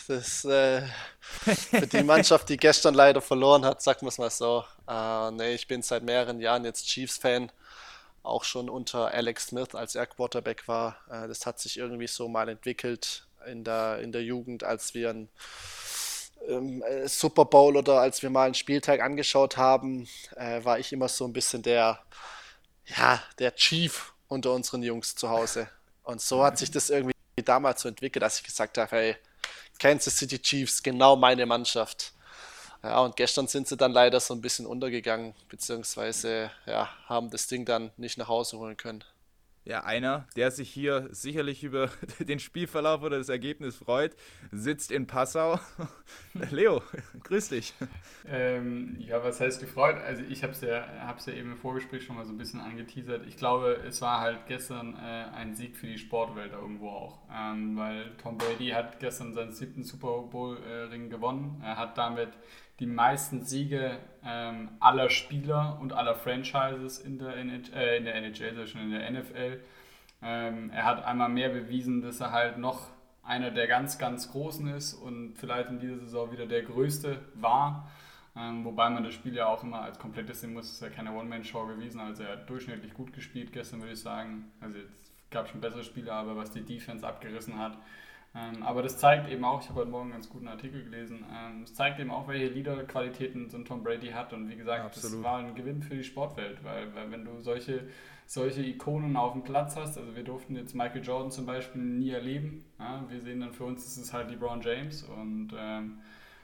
Das 0.08 0.44
äh, 0.44 0.82
für 1.20 1.86
die 1.86 2.02
Mannschaft, 2.02 2.48
die 2.48 2.56
gestern 2.56 2.94
leider 2.94 3.20
verloren 3.20 3.64
hat, 3.64 3.82
sagen 3.82 4.02
wir 4.02 4.08
es 4.08 4.18
mal 4.18 4.30
so. 4.30 4.64
Äh, 4.86 5.30
nee, 5.30 5.54
ich 5.54 5.68
bin 5.68 5.82
seit 5.82 6.02
mehreren 6.02 6.40
Jahren 6.40 6.64
jetzt 6.64 6.86
Chiefs-Fan, 6.86 7.50
auch 8.22 8.44
schon 8.44 8.68
unter 8.68 9.08
Alex 9.08 9.46
Smith, 9.46 9.74
als 9.74 9.94
er 9.94 10.06
Quarterback 10.06 10.68
war. 10.68 10.96
Äh, 11.10 11.28
das 11.28 11.46
hat 11.46 11.60
sich 11.60 11.78
irgendwie 11.78 12.08
so 12.08 12.28
mal 12.28 12.48
entwickelt 12.48 13.26
in 13.46 13.64
der, 13.64 14.00
in 14.00 14.12
der 14.12 14.22
Jugend, 14.22 14.64
als 14.64 14.92
wir 14.94 15.10
ein 15.10 15.28
ähm, 16.46 16.82
äh, 16.82 17.08
Super 17.08 17.44
Bowl 17.44 17.76
oder 17.76 18.00
als 18.00 18.22
wir 18.22 18.30
mal 18.30 18.44
einen 18.44 18.54
Spieltag 18.54 19.00
angeschaut 19.00 19.56
haben, 19.56 20.08
äh, 20.36 20.62
war 20.64 20.78
ich 20.78 20.92
immer 20.92 21.08
so 21.08 21.24
ein 21.24 21.32
bisschen 21.32 21.62
der, 21.62 22.00
ja, 22.96 23.22
der 23.38 23.54
Chief 23.54 24.12
unter 24.28 24.52
unseren 24.52 24.82
Jungs 24.82 25.14
zu 25.14 25.28
Hause. 25.28 25.68
Und 26.02 26.20
so 26.20 26.44
hat 26.44 26.58
sich 26.58 26.70
das 26.70 26.90
irgendwie 26.90 27.14
damals 27.44 27.82
so 27.82 27.88
entwickelt, 27.88 28.22
dass 28.22 28.38
ich 28.38 28.44
gesagt 28.44 28.78
habe, 28.78 28.90
hey, 28.90 29.16
Kansas 29.78 30.16
City 30.16 30.38
Chiefs, 30.38 30.82
genau 30.82 31.16
meine 31.16 31.46
Mannschaft. 31.46 32.12
Ja, 32.82 33.00
und 33.00 33.16
gestern 33.16 33.46
sind 33.46 33.66
sie 33.66 33.76
dann 33.76 33.92
leider 33.92 34.20
so 34.20 34.34
ein 34.34 34.40
bisschen 34.40 34.66
untergegangen, 34.66 35.34
beziehungsweise 35.48 36.50
ja, 36.66 36.88
haben 37.06 37.30
das 37.30 37.46
Ding 37.46 37.64
dann 37.64 37.90
nicht 37.96 38.18
nach 38.18 38.28
Hause 38.28 38.58
holen 38.58 38.76
können. 38.76 39.04
Ja, 39.68 39.84
einer, 39.84 40.26
der 40.34 40.50
sich 40.50 40.70
hier 40.70 41.10
sicherlich 41.10 41.62
über 41.62 41.90
den 42.20 42.38
Spielverlauf 42.38 43.02
oder 43.02 43.18
das 43.18 43.28
Ergebnis 43.28 43.76
freut, 43.76 44.16
sitzt 44.50 44.90
in 44.90 45.06
Passau. 45.06 45.60
Leo, 46.50 46.80
grüß 47.22 47.50
dich. 47.50 47.74
Ähm, 48.26 48.96
ja, 48.98 49.22
was 49.22 49.42
heißt 49.42 49.60
gefreut? 49.60 49.96
Also 49.98 50.22
ich 50.26 50.42
habe 50.42 50.54
es 50.54 50.62
ja, 50.62 50.86
hab's 51.06 51.26
ja 51.26 51.34
eben 51.34 51.50
im 51.52 51.58
Vorgespräch 51.58 52.02
schon 52.02 52.16
mal 52.16 52.24
so 52.24 52.32
ein 52.32 52.38
bisschen 52.38 52.60
angeteasert. 52.60 53.26
Ich 53.26 53.36
glaube, 53.36 53.78
es 53.86 54.00
war 54.00 54.20
halt 54.20 54.46
gestern 54.46 54.94
äh, 54.94 55.26
ein 55.36 55.54
Sieg 55.54 55.76
für 55.76 55.86
die 55.86 55.98
Sportwelt 55.98 56.52
irgendwo 56.52 56.88
auch. 56.88 57.18
Ähm, 57.30 57.76
weil 57.76 58.16
Tom 58.22 58.38
Brady 58.38 58.68
hat 58.70 59.00
gestern 59.00 59.34
seinen 59.34 59.52
siebten 59.52 59.84
Super 59.84 60.22
Bowl-Ring 60.30 61.06
äh, 61.06 61.08
gewonnen. 61.10 61.60
Er 61.62 61.76
hat 61.76 61.98
damit 61.98 62.30
die 62.80 62.86
meisten 62.86 63.44
Siege 63.44 63.98
ähm, 64.24 64.70
aller 64.80 65.10
Spieler 65.10 65.78
und 65.80 65.92
aller 65.92 66.14
Franchises 66.14 66.98
in 66.98 67.18
der, 67.18 67.36
NH 67.36 67.72
äh, 67.74 67.96
in 67.98 68.04
der 68.04 68.14
NHL, 68.14 68.50
also 68.50 68.66
schon 68.66 68.82
in 68.82 68.90
der 68.90 69.10
NFL. 69.10 69.60
Ähm, 70.22 70.70
er 70.70 70.84
hat 70.84 71.04
einmal 71.04 71.28
mehr 71.28 71.48
bewiesen, 71.48 72.02
dass 72.02 72.20
er 72.20 72.32
halt 72.32 72.58
noch 72.58 72.88
einer 73.22 73.50
der 73.50 73.66
ganz, 73.66 73.98
ganz 73.98 74.30
Großen 74.30 74.68
ist 74.68 74.94
und 74.94 75.34
vielleicht 75.36 75.68
in 75.68 75.80
dieser 75.80 75.98
Saison 75.98 76.32
wieder 76.32 76.46
der 76.46 76.62
Größte 76.62 77.20
war. 77.34 77.90
Ähm, 78.36 78.64
wobei 78.64 78.88
man 78.88 79.04
das 79.04 79.14
Spiel 79.14 79.34
ja 79.34 79.46
auch 79.46 79.62
immer 79.64 79.82
als 79.82 79.98
komplettes 79.98 80.40
sehen 80.40 80.54
muss. 80.54 80.66
Es 80.66 80.72
ist 80.74 80.82
ja 80.82 80.88
keine 80.88 81.12
One-Man-Show 81.12 81.66
gewesen. 81.66 82.00
Also 82.00 82.22
er 82.22 82.32
hat 82.32 82.50
durchschnittlich 82.50 82.94
gut 82.94 83.12
gespielt 83.12 83.52
gestern, 83.52 83.80
würde 83.80 83.94
ich 83.94 84.00
sagen. 84.00 84.50
Also 84.60 84.78
es 84.78 85.12
gab 85.30 85.48
schon 85.48 85.60
bessere 85.60 85.84
Spiele, 85.84 86.12
aber 86.12 86.36
was 86.36 86.52
die 86.52 86.62
Defense 86.64 87.06
abgerissen 87.06 87.58
hat, 87.58 87.76
ähm, 88.34 88.62
aber 88.62 88.82
das 88.82 88.98
zeigt 88.98 89.28
eben 89.30 89.44
auch, 89.44 89.62
ich 89.62 89.68
habe 89.68 89.80
heute 89.80 89.90
Morgen 89.90 90.04
einen 90.04 90.12
ganz 90.12 90.28
guten 90.28 90.48
Artikel 90.48 90.84
gelesen, 90.84 91.24
ähm, 91.32 91.62
es 91.62 91.74
zeigt 91.74 91.98
eben 91.98 92.10
auch, 92.10 92.28
welche 92.28 92.48
Leader-Qualitäten 92.48 93.48
so 93.48 93.56
ein 93.56 93.64
Tom 93.64 93.82
Brady 93.82 94.08
hat. 94.08 94.32
Und 94.32 94.48
wie 94.50 94.56
gesagt, 94.56 94.84
Absolut. 94.84 95.16
das 95.16 95.22
war 95.24 95.38
ein 95.38 95.54
Gewinn 95.54 95.82
für 95.82 95.94
die 95.94 96.04
Sportwelt, 96.04 96.62
weil, 96.62 96.94
weil 96.94 97.10
wenn 97.10 97.24
du 97.24 97.40
solche, 97.40 97.88
solche 98.26 98.62
Ikonen 98.62 99.16
auf 99.16 99.32
dem 99.32 99.42
Platz 99.42 99.76
hast, 99.76 99.96
also 99.96 100.14
wir 100.14 100.24
durften 100.24 100.56
jetzt 100.56 100.74
Michael 100.74 101.02
Jordan 101.02 101.30
zum 101.30 101.46
Beispiel 101.46 101.80
nie 101.80 102.10
erleben. 102.10 102.64
Ja? 102.78 103.04
Wir 103.08 103.20
sehen 103.22 103.40
dann 103.40 103.52
für 103.52 103.64
uns, 103.64 103.86
ist 103.86 103.96
es 103.96 104.12
halt 104.12 104.30
LeBron 104.30 104.60
James 104.60 105.02
und 105.04 105.52
ähm, 105.58 105.98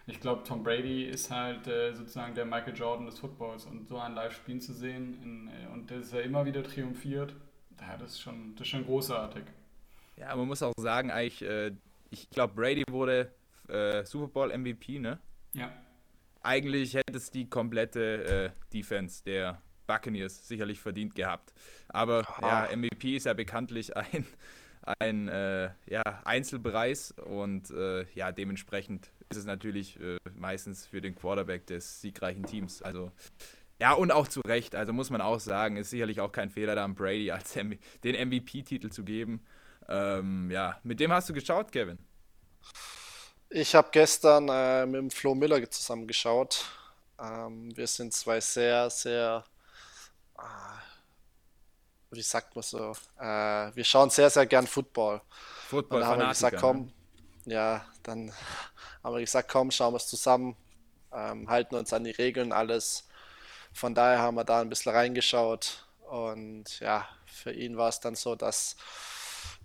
ich 0.07 0.21
glaube, 0.21 0.43
Tom 0.45 0.63
Brady 0.63 1.05
ist 1.05 1.31
halt 1.31 1.67
äh, 1.67 1.95
sozusagen 1.95 2.35
der 2.35 2.45
Michael 2.45 2.77
Jordan 2.77 3.07
des 3.07 3.19
Footballs 3.19 3.65
und 3.67 3.89
so 3.89 3.99
ein 3.99 4.15
Live-Spielen 4.15 4.61
zu 4.61 4.73
sehen 4.73 5.19
in, 5.23 5.49
äh, 5.49 5.73
und 5.73 5.91
dass 5.91 6.13
er 6.13 6.23
immer 6.23 6.45
wieder 6.45 6.63
triumphiert, 6.63 7.35
ja, 7.81 7.97
das, 7.97 8.13
ist 8.13 8.21
schon, 8.21 8.55
das 8.55 8.63
ist 8.63 8.69
schon 8.69 8.85
großartig. 8.85 9.45
Ja, 10.17 10.35
man 10.37 10.47
muss 10.47 10.63
auch 10.63 10.73
sagen, 10.79 11.11
eigentlich, 11.11 11.43
äh, 11.43 11.73
ich 12.11 12.31
glaube, 12.31 12.55
Brady 12.55 12.85
wurde 12.91 13.33
äh, 13.69 14.05
Super 14.05 14.29
Bowl 14.29 14.57
MVP, 14.57 14.99
ne? 14.99 15.19
Ja. 15.53 15.73
Eigentlich 16.43 16.95
hätte 16.95 17.17
es 17.17 17.31
die 17.31 17.49
komplette 17.49 18.25
äh, 18.25 18.51
Defense 18.73 19.25
der 19.25 19.63
Buccaneers 19.87 20.47
sicherlich 20.47 20.81
verdient 20.81 21.15
gehabt. 21.15 21.53
Aber 21.89 22.23
oh. 22.39 22.47
ja, 22.47 22.69
MVP 22.75 23.17
ist 23.17 23.27
ja 23.27 23.33
bekanntlich 23.33 23.97
ein, 23.97 24.27
ein 25.01 25.29
äh, 25.29 25.71
ja, 25.87 26.03
Einzelpreis 26.25 27.13
und 27.13 27.71
äh, 27.71 28.05
ja, 28.15 28.33
dementsprechend 28.33 29.11
ist 29.31 29.39
es 29.39 29.47
natürlich 29.47 29.99
äh, 30.01 30.19
meistens 30.37 30.87
für 30.87 31.01
den 31.01 31.15
Quarterback 31.15 31.67
des 31.67 32.01
siegreichen 32.01 32.45
Teams. 32.45 32.83
Also 32.83 33.11
ja, 33.81 33.93
und 33.93 34.13
auch 34.13 34.29
zu 34.29 34.41
Recht. 34.41 34.77
Also 34.77 34.93
muss 34.93 35.11
man 35.11 35.21
auch 35.21 35.41
sagen, 35.41 35.77
ist 35.77 35.91
sicherlich 35.91 36.21
auch 36.21 36.31
kein 36.31 36.51
Fehler, 36.51 36.75
da 36.75 36.85
an 36.85 36.95
Brady 36.95 37.31
als 37.31 37.53
den 37.53 37.79
MVP-Titel 38.05 38.91
zu 38.91 39.05
geben. 39.05 39.45
Ähm, 39.89 40.51
ja, 40.51 40.79
mit 40.83 41.01
dem 41.01 41.13
hast 41.13 41.29
du 41.29 41.35
geschaut, 41.35 41.71
Kevin? 41.71 41.99
Ich 43.51 43.75
habe 43.75 43.89
gestern 43.93 44.49
äh, 44.49 44.87
mit 44.87 44.97
dem 44.97 45.11
Flo 45.11 45.35
Miller 45.35 45.71
zusammen 45.71 46.07
geschaut. 46.07 46.65
Ähm, 47.21 47.77
wir 47.77 47.87
sind 47.87 48.13
zwei 48.13 48.41
sehr, 48.41 48.91
sehr, 48.91 49.45
äh, 50.39 50.43
wie 52.11 52.23
sagt 52.23 52.57
man 52.57 52.63
so, 52.63 52.93
äh, 53.19 53.71
wir 53.75 53.85
schauen 53.85 54.11
sehr, 54.11 54.31
sehr 54.31 54.47
gern 54.47 54.67
Football. 54.67 55.21
Football, 55.69 55.99
Und 55.99 56.01
dann 56.01 56.11
haben 56.11 56.21
wir 56.21 56.29
gesagt, 56.29 56.57
komm, 56.59 56.93
ne? 57.45 57.55
ja, 57.55 57.85
dann 58.03 58.33
haben 59.05 59.15
wir 59.15 59.21
gesagt, 59.21 59.51
komm, 59.51 59.71
schauen 59.71 59.93
wir 59.93 59.99
es 59.99 60.09
zusammen, 60.09 60.57
ähm, 61.13 61.49
halten 61.49 61.77
uns 61.77 61.93
an 61.93 62.05
die 62.05 62.11
Regeln, 62.11 62.53
alles. 62.53 63.07
Von 63.73 63.95
daher 63.95 64.19
haben 64.21 64.37
wir 64.37 64.45
da 64.45 64.61
ein 64.61 64.69
bisschen 64.69 64.93
reingeschaut 64.93 65.87
und 66.09 66.81
ja, 66.81 67.09
für 67.27 67.53
ihn 67.53 67.77
war 67.77 67.89
es 67.89 68.01
dann 68.01 68.15
so, 68.15 68.35
dass 68.35 68.77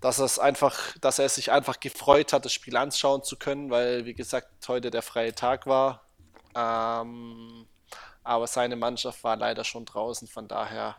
dass, 0.01 0.19
es 0.19 0.39
einfach, 0.39 0.97
dass 0.99 1.19
er 1.19 1.29
sich 1.29 1.51
einfach 1.51 1.79
gefreut 1.79 2.33
hat, 2.33 2.45
das 2.45 2.53
Spiel 2.53 2.77
anschauen 2.77 3.23
zu 3.23 3.37
können, 3.37 3.69
weil, 3.69 4.05
wie 4.05 4.13
gesagt, 4.13 4.67
heute 4.67 4.91
der 4.91 5.01
freie 5.01 5.33
Tag 5.33 5.65
war. 5.67 6.03
Ähm, 6.55 7.65
aber 8.23 8.47
seine 8.47 8.75
Mannschaft 8.75 9.23
war 9.23 9.35
leider 9.35 9.63
schon 9.63 9.85
draußen, 9.85 10.27
von 10.27 10.47
daher 10.47 10.95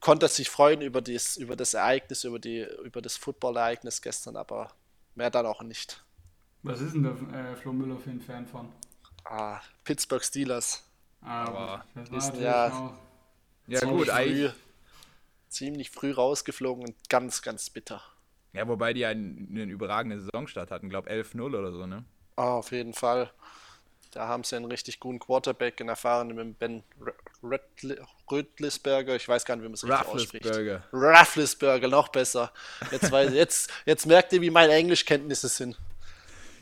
konnte 0.00 0.26
er 0.26 0.28
sich 0.28 0.50
freuen 0.50 0.82
über, 0.82 1.00
dies, 1.00 1.36
über 1.36 1.56
das 1.56 1.74
Ereignis, 1.74 2.24
über, 2.24 2.38
die, 2.38 2.66
über 2.84 3.00
das 3.00 3.16
Football-Ereignis 3.16 4.02
gestern, 4.02 4.36
aber 4.36 4.70
mehr 5.14 5.30
dann 5.30 5.46
auch 5.46 5.62
nicht. 5.62 6.04
Was 6.62 6.80
ist 6.80 6.94
denn 6.94 7.02
der 7.02 7.50
äh, 7.52 7.56
Flo 7.56 7.72
Müller 7.72 7.98
für 7.98 8.10
ein 8.10 8.20
Fan 8.20 8.46
von? 8.46 8.72
Ah, 9.24 9.60
Pittsburgh 9.84 10.22
Steelers. 10.22 10.84
Ah, 11.20 11.44
aber 11.44 11.84
das 11.94 12.10
ist 12.10 12.40
ja, 12.40 12.98
ja 13.68 13.80
gut, 13.80 14.06
früh, 14.06 14.10
eigentlich 14.10 14.52
ziemlich 15.48 15.90
früh 15.90 16.12
rausgeflogen 16.12 16.84
und 16.84 17.08
ganz, 17.08 17.42
ganz 17.42 17.70
bitter. 17.70 18.02
Ja, 18.52 18.68
wobei 18.68 18.92
die 18.92 19.06
einen, 19.06 19.48
einen 19.50 19.70
überragenden 19.70 20.20
Saisonstart 20.20 20.70
hatten, 20.70 20.90
glaube 20.90 21.10
11-0 21.10 21.42
oder 21.42 21.72
so, 21.72 21.86
ne? 21.86 22.04
Oh, 22.36 22.42
auf 22.42 22.72
jeden 22.72 22.92
Fall. 22.92 23.30
Da 24.10 24.28
haben 24.28 24.44
sie 24.44 24.56
einen 24.56 24.66
richtig 24.66 25.00
guten 25.00 25.18
Quarterback, 25.18 25.80
einen 25.80 25.88
erfahrenen 25.88 26.36
mit 26.36 26.58
Ben 26.58 26.82
Rötlisberger. 28.30 29.16
Ich 29.16 29.26
weiß 29.26 29.46
gar 29.46 29.56
nicht, 29.56 29.64
wie 29.64 29.68
man 29.68 29.74
es 29.74 29.84
richtig 29.84 30.06
ausspricht. 30.06 30.46
Rafflisberger, 30.92 31.88
noch 31.88 32.08
besser. 32.08 32.52
Jetzt, 32.90 33.10
weiß, 33.10 33.32
jetzt, 33.32 33.70
jetzt 33.86 34.06
merkt 34.06 34.34
ihr, 34.34 34.42
wie 34.42 34.50
meine 34.50 34.74
Englischkenntnisse 34.74 35.48
sind. 35.48 35.78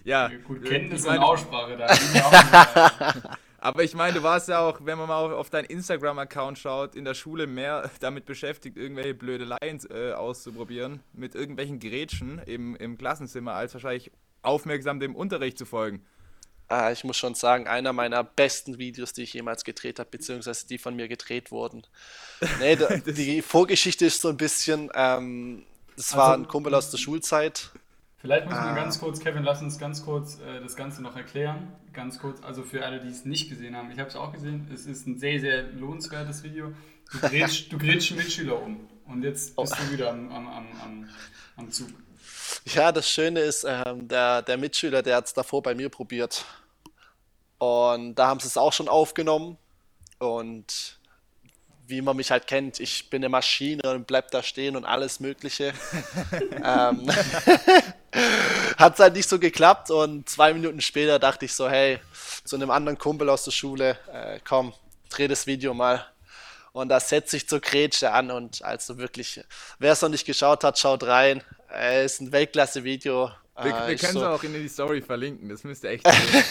Ja, 0.04 0.30
gut, 0.46 0.64
Kenntnis 0.64 1.04
und 1.04 1.18
Aussprache 1.18 1.76
da. 1.76 3.38
Aber 3.62 3.84
ich 3.84 3.94
meine, 3.94 4.14
du 4.14 4.22
warst 4.22 4.48
ja 4.48 4.60
auch, 4.60 4.80
wenn 4.84 4.96
man 4.96 5.06
mal 5.06 5.34
auf 5.34 5.50
deinen 5.50 5.66
Instagram-Account 5.66 6.58
schaut, 6.58 6.94
in 6.94 7.04
der 7.04 7.12
Schule 7.12 7.46
mehr 7.46 7.90
damit 8.00 8.24
beschäftigt, 8.24 8.78
irgendwelche 8.78 9.14
Blödeleien 9.14 9.80
äh, 9.90 10.12
auszuprobieren, 10.12 11.00
mit 11.12 11.34
irgendwelchen 11.34 11.78
Grätschen 11.78 12.40
im, 12.46 12.74
im 12.76 12.96
Klassenzimmer, 12.96 13.52
als 13.52 13.74
wahrscheinlich 13.74 14.10
aufmerksam 14.40 14.98
dem 14.98 15.14
Unterricht 15.14 15.58
zu 15.58 15.66
folgen. 15.66 16.06
Ah, 16.68 16.90
ich 16.90 17.04
muss 17.04 17.18
schon 17.18 17.34
sagen, 17.34 17.66
einer 17.66 17.92
meiner 17.92 18.24
besten 18.24 18.78
Videos, 18.78 19.12
die 19.12 19.24
ich 19.24 19.34
jemals 19.34 19.64
gedreht 19.64 19.98
habe, 19.98 20.08
beziehungsweise 20.08 20.66
die 20.66 20.78
von 20.78 20.96
mir 20.96 21.08
gedreht 21.08 21.50
wurden. 21.50 21.82
Nee, 22.60 22.76
da, 22.76 22.96
die 23.06 23.42
Vorgeschichte 23.42 24.06
ist 24.06 24.22
so 24.22 24.28
ein 24.28 24.36
bisschen, 24.36 24.88
ähm, 24.94 25.66
das 25.96 26.16
war 26.16 26.30
also, 26.30 26.44
ein 26.44 26.48
Kumpel 26.48 26.74
aus 26.74 26.90
der 26.90 26.98
Schulzeit. 26.98 27.72
Vielleicht 28.20 28.44
muss 28.44 28.54
man 28.54 28.68
ah. 28.68 28.74
ganz 28.74 29.00
kurz, 29.00 29.18
Kevin, 29.20 29.44
lass 29.44 29.62
uns 29.62 29.78
ganz 29.78 30.04
kurz 30.04 30.38
äh, 30.40 30.60
das 30.60 30.76
Ganze 30.76 31.02
noch 31.02 31.16
erklären. 31.16 31.72
Ganz 31.94 32.18
kurz, 32.18 32.42
also 32.42 32.62
für 32.62 32.84
alle, 32.84 33.00
die 33.00 33.08
es 33.08 33.24
nicht 33.24 33.48
gesehen 33.48 33.74
haben. 33.74 33.90
Ich 33.90 33.98
habe 33.98 34.10
es 34.10 34.16
auch 34.16 34.30
gesehen. 34.32 34.70
Es 34.72 34.84
ist 34.84 35.06
ein 35.06 35.18
sehr, 35.18 35.40
sehr 35.40 35.62
lohnenswertes 35.62 36.42
Video. 36.42 36.72
Du 37.12 37.18
grätschst, 37.28 37.72
du 37.72 37.78
grätschst 37.78 38.14
Mitschüler 38.16 38.60
um. 38.60 38.88
Und 39.06 39.22
jetzt 39.22 39.56
bist 39.56 39.74
oh. 39.74 39.84
du 39.84 39.92
wieder 39.92 40.10
am, 40.10 40.30
am, 40.30 40.48
am, 40.48 41.08
am, 41.56 41.70
Zug. 41.70 41.88
Ja, 42.66 42.92
das 42.92 43.08
Schöne 43.08 43.40
ist, 43.40 43.64
ähm, 43.66 44.06
der, 44.06 44.42
der 44.42 44.58
Mitschüler, 44.58 45.02
der 45.02 45.16
hat 45.16 45.26
es 45.26 45.32
davor 45.32 45.62
bei 45.62 45.74
mir 45.74 45.88
probiert. 45.88 46.44
Und 47.56 48.16
da 48.16 48.28
haben 48.28 48.40
sie 48.40 48.48
es 48.48 48.58
auch 48.58 48.74
schon 48.74 48.88
aufgenommen. 48.88 49.56
Und 50.18 50.98
wie 51.86 52.02
man 52.02 52.16
mich 52.16 52.30
halt 52.30 52.46
kennt, 52.46 52.80
ich 52.80 53.08
bin 53.08 53.20
eine 53.20 53.30
Maschine 53.30 53.82
und 53.84 54.06
bleib 54.06 54.30
da 54.30 54.42
stehen 54.42 54.76
und 54.76 54.84
alles 54.84 55.20
Mögliche. 55.20 55.72
ähm, 56.64 57.10
hat 58.76 58.98
halt 58.98 59.14
nicht 59.14 59.28
so 59.28 59.38
geklappt 59.38 59.90
und 59.90 60.28
zwei 60.28 60.52
Minuten 60.52 60.80
später 60.80 61.18
dachte 61.18 61.44
ich 61.44 61.54
so, 61.54 61.68
hey, 61.68 61.98
zu 62.44 62.56
einem 62.56 62.70
anderen 62.70 62.98
Kumpel 62.98 63.28
aus 63.28 63.44
der 63.44 63.52
Schule, 63.52 63.98
äh, 64.12 64.40
komm, 64.46 64.72
dreh 65.10 65.28
das 65.28 65.46
Video 65.46 65.74
mal. 65.74 66.06
Und 66.72 66.88
da 66.88 67.00
setzt 67.00 67.30
sich 67.30 67.48
zur 67.48 67.60
Grätsche 67.60 68.12
an 68.12 68.30
und 68.30 68.62
also 68.62 68.98
wirklich, 68.98 69.44
wer 69.78 69.92
es 69.92 70.02
noch 70.02 70.08
nicht 70.08 70.24
geschaut 70.24 70.62
hat, 70.62 70.78
schaut 70.78 71.02
rein. 71.02 71.42
Es 71.68 72.14
ist 72.14 72.20
ein 72.20 72.32
Weltklasse-Video. 72.32 73.30
Wir, 73.64 73.72
wir 73.86 73.94
ich 73.94 74.00
können 74.00 74.16
es 74.16 74.22
so- 74.22 74.26
auch 74.28 74.42
in 74.42 74.52
die 74.54 74.68
Story 74.68 75.02
verlinken, 75.02 75.48
das 75.48 75.64
müsste 75.64 75.88
echt 75.88 76.06
sehen. 76.10 76.44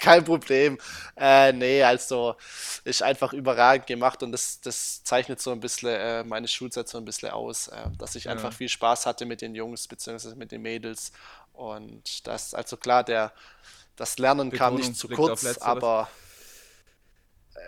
Kein 0.00 0.24
Problem. 0.24 0.78
Äh, 1.16 1.52
nee, 1.52 1.82
also 1.82 2.36
ist 2.84 3.02
einfach 3.02 3.32
überragend 3.32 3.86
gemacht 3.86 4.22
und 4.22 4.32
das, 4.32 4.60
das 4.60 5.02
zeichnet 5.04 5.40
so 5.40 5.50
ein 5.52 5.60
bisschen 5.60 5.88
äh, 5.90 6.24
meine 6.24 6.46
Schulzeit 6.48 6.88
so 6.88 6.98
ein 6.98 7.04
bisschen 7.04 7.30
aus, 7.30 7.68
äh, 7.68 7.88
dass 7.98 8.14
ich 8.14 8.28
einfach 8.28 8.52
viel 8.52 8.68
Spaß 8.68 9.06
hatte 9.06 9.26
mit 9.26 9.40
den 9.40 9.54
Jungs 9.54 9.88
beziehungsweise 9.88 10.36
mit 10.36 10.52
den 10.52 10.62
Mädels 10.62 11.12
und 11.52 12.26
das, 12.26 12.54
also 12.54 12.76
klar, 12.76 13.04
der, 13.04 13.32
das 13.96 14.18
Lernen 14.18 14.50
kam 14.50 14.74
Betonung 14.74 14.88
nicht 14.90 14.96
zu 15.00 15.08
kurz, 15.08 15.44
aber 15.62 16.08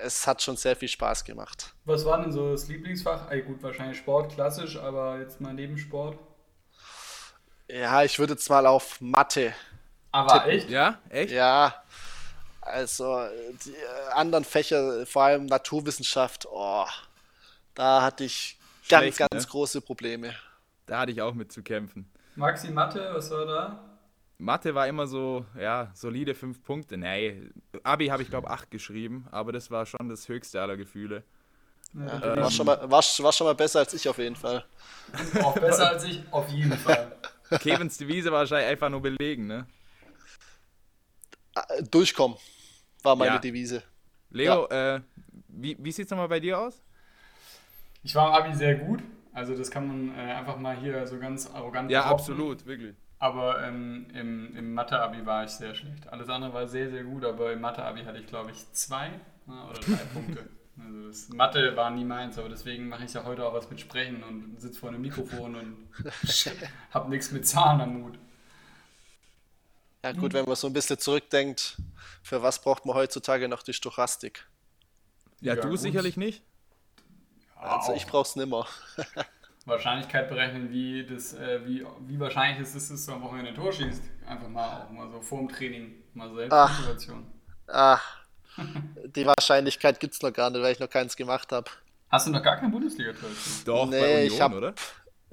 es 0.02 0.26
hat 0.26 0.42
schon 0.42 0.56
sehr 0.56 0.76
viel 0.76 0.88
Spaß 0.88 1.24
gemacht. 1.24 1.72
Was 1.84 2.04
war 2.04 2.20
denn 2.20 2.32
so 2.32 2.50
das 2.50 2.68
Lieblingsfach? 2.68 3.30
Ey, 3.30 3.42
gut, 3.42 3.62
wahrscheinlich 3.62 3.98
Sport, 3.98 4.32
klassisch, 4.32 4.76
aber 4.76 5.20
jetzt 5.20 5.40
mal 5.40 5.54
neben 5.54 5.78
Sport. 5.78 6.18
Ja, 7.68 8.04
ich 8.04 8.18
würde 8.18 8.34
jetzt 8.34 8.48
mal 8.48 8.66
auf 8.66 9.00
Mathe 9.00 9.52
Aber 10.12 10.46
echt? 10.46 10.70
Ja, 10.70 10.98
echt? 11.08 11.32
Ja, 11.32 11.82
also 12.60 13.26
die 13.64 13.70
äh, 13.70 14.12
anderen 14.12 14.44
Fächer, 14.44 15.06
vor 15.06 15.22
allem 15.22 15.46
Naturwissenschaft, 15.46 16.46
oh, 16.50 16.86
da 17.74 18.02
hatte 18.02 18.24
ich 18.24 18.58
ganz, 18.88 19.02
Schlecht, 19.02 19.18
ganz 19.18 19.44
ne? 19.44 19.50
große 19.50 19.80
Probleme. 19.80 20.34
Da 20.86 21.00
hatte 21.00 21.12
ich 21.12 21.20
auch 21.22 21.34
mit 21.34 21.52
zu 21.52 21.62
kämpfen. 21.62 22.10
Maxi 22.36 22.70
Mathe, 22.70 23.10
was 23.12 23.30
war 23.30 23.46
da? 23.46 23.80
Mathe 24.38 24.74
war 24.74 24.86
immer 24.86 25.06
so, 25.06 25.46
ja, 25.58 25.90
solide 25.94 26.34
fünf 26.34 26.62
Punkte. 26.62 26.96
Nee, 26.96 27.50
Abi 27.82 28.08
habe 28.08 28.22
ich 28.22 28.30
glaube 28.30 28.50
acht 28.50 28.70
geschrieben, 28.70 29.26
aber 29.30 29.52
das 29.52 29.70
war 29.70 29.86
schon 29.86 30.08
das 30.08 30.28
höchste 30.28 30.60
aller 30.60 30.76
Gefühle. 30.76 31.24
Ja, 31.94 32.18
Ja, 32.18 32.36
war, 32.42 32.50
schon 32.50 32.66
mal, 32.66 32.78
war, 32.82 33.02
war 33.02 33.32
schon 33.32 33.46
mal 33.46 33.54
besser 33.54 33.80
als 33.80 33.94
ich 33.94 34.08
auf 34.08 34.18
jeden 34.18 34.36
Fall. 34.36 34.64
Auch 35.42 35.54
besser 35.54 35.88
als 35.88 36.04
ich, 36.04 36.22
auf 36.30 36.48
jeden 36.50 36.76
Fall. 36.76 37.16
Kevins 37.60 37.96
Devise 37.98 38.30
war 38.32 38.40
wahrscheinlich 38.40 38.68
einfach 38.70 38.88
nur 38.90 39.00
belegen, 39.02 39.46
ne? 39.46 39.66
Äh, 41.54 41.82
Durchkommen 41.84 42.36
war 43.02 43.16
meine 43.16 43.32
Ja. 43.34 43.38
Devise. 43.38 43.82
Leo, 44.30 44.66
äh, 44.68 45.00
wie, 45.48 45.76
wie 45.78 45.92
sieht's 45.92 46.10
nochmal 46.10 46.28
bei 46.28 46.40
dir 46.40 46.58
aus? 46.58 46.82
Ich 48.02 48.14
war 48.14 48.28
im 48.28 48.44
Abi 48.44 48.54
sehr 48.56 48.76
gut. 48.76 49.02
Also 49.32 49.54
das 49.56 49.70
kann 49.70 49.86
man 49.86 50.18
äh, 50.18 50.32
einfach 50.32 50.56
mal 50.58 50.76
hier 50.76 51.06
so 51.06 51.18
ganz 51.18 51.50
arrogant 51.50 51.90
Ja, 51.90 52.02
behaupten. 52.02 52.32
absolut, 52.32 52.66
wirklich. 52.66 52.96
Aber 53.18 53.62
ähm, 53.62 54.06
im, 54.14 54.54
im 54.56 54.74
Mathe-Abi 54.74 55.24
war 55.24 55.44
ich 55.44 55.50
sehr 55.50 55.74
schlecht. 55.74 56.06
Alles 56.08 56.28
andere 56.28 56.52
war 56.52 56.66
sehr, 56.68 56.90
sehr 56.90 57.04
gut, 57.04 57.24
aber 57.24 57.52
im 57.52 57.60
Mathe-Abi 57.60 58.04
hatte 58.04 58.18
ich, 58.18 58.26
glaube 58.26 58.50
ich, 58.50 58.72
zwei 58.72 59.10
ja, 59.46 59.68
oder 59.70 59.80
drei 59.80 60.04
Punkte. 60.12 60.48
Also 60.78 61.06
das 61.08 61.28
Mathe 61.30 61.74
war 61.76 61.90
nie 61.90 62.04
meins, 62.04 62.38
aber 62.38 62.48
deswegen 62.50 62.88
mache 62.88 63.04
ich 63.04 63.14
ja 63.14 63.24
heute 63.24 63.46
auch 63.46 63.54
was 63.54 63.70
mit 63.70 63.80
Sprechen 63.80 64.22
und 64.22 64.60
sitze 64.60 64.78
vor 64.78 64.90
einem 64.90 65.00
Mikrofon 65.00 65.54
und 65.56 65.88
habe 66.90 67.08
nichts 67.10 67.30
mit 67.32 67.46
Zahlen 67.46 67.80
am 67.80 68.00
Mut. 68.00 68.18
Ja 70.04 70.12
gut, 70.12 70.32
wenn 70.34 70.44
man 70.44 70.54
so 70.56 70.66
ein 70.68 70.72
bisschen 70.72 70.98
zurückdenkt, 70.98 71.76
für 72.22 72.42
was 72.42 72.60
braucht 72.60 72.86
man 72.86 72.94
heutzutage 72.94 73.48
noch 73.48 73.62
die 73.62 73.72
Stochastik? 73.72 74.46
Ja, 75.40 75.54
Ja, 75.54 75.60
du 75.62 75.68
gut. 75.70 75.78
sicherlich 75.80 76.16
nicht. 76.16 76.42
Also 77.56 77.92
Auch. 77.92 77.96
ich 77.96 78.06
brauch's 78.06 78.36
nimmer. 78.36 78.66
Wahrscheinlichkeit 79.64 80.28
berechnen, 80.28 80.70
wie, 80.70 81.04
das, 81.04 81.34
äh, 81.34 81.66
wie, 81.66 81.84
wie 82.06 82.20
wahrscheinlich 82.20 82.60
es 82.60 82.74
ist, 82.76 82.90
dass 82.90 83.06
du 83.06 83.12
am 83.12 83.22
Wochenende 83.22 83.50
ein 83.50 83.56
Tor 83.56 83.72
schießt. 83.72 84.02
Einfach 84.26 84.48
mal 84.48 84.82
auch 84.82 84.90
mal 84.90 85.10
so 85.10 85.20
vorm 85.20 85.48
Training, 85.48 85.94
mal 86.14 86.28
Ach. 86.50 86.68
Selbstmotivation. 86.68 87.26
Ah, 87.66 87.98
die 89.04 89.26
Wahrscheinlichkeit 89.26 90.00
gibt's 90.00 90.22
noch 90.22 90.32
gar 90.32 90.50
nicht, 90.50 90.62
weil 90.62 90.72
ich 90.72 90.78
noch 90.80 90.90
keins 90.90 91.16
gemacht 91.16 91.52
habe. 91.52 91.70
Hast 92.08 92.26
du 92.26 92.30
noch 92.30 92.42
gar 92.42 92.56
kein 92.56 92.70
Bundesliga-Tor? 92.70 93.28
Doch, 93.64 93.86
Nee, 93.86 94.00
bei 94.00 94.24
ich 94.24 94.32
Union, 94.32 94.42
hab- 94.42 94.54
oder? 94.54 94.74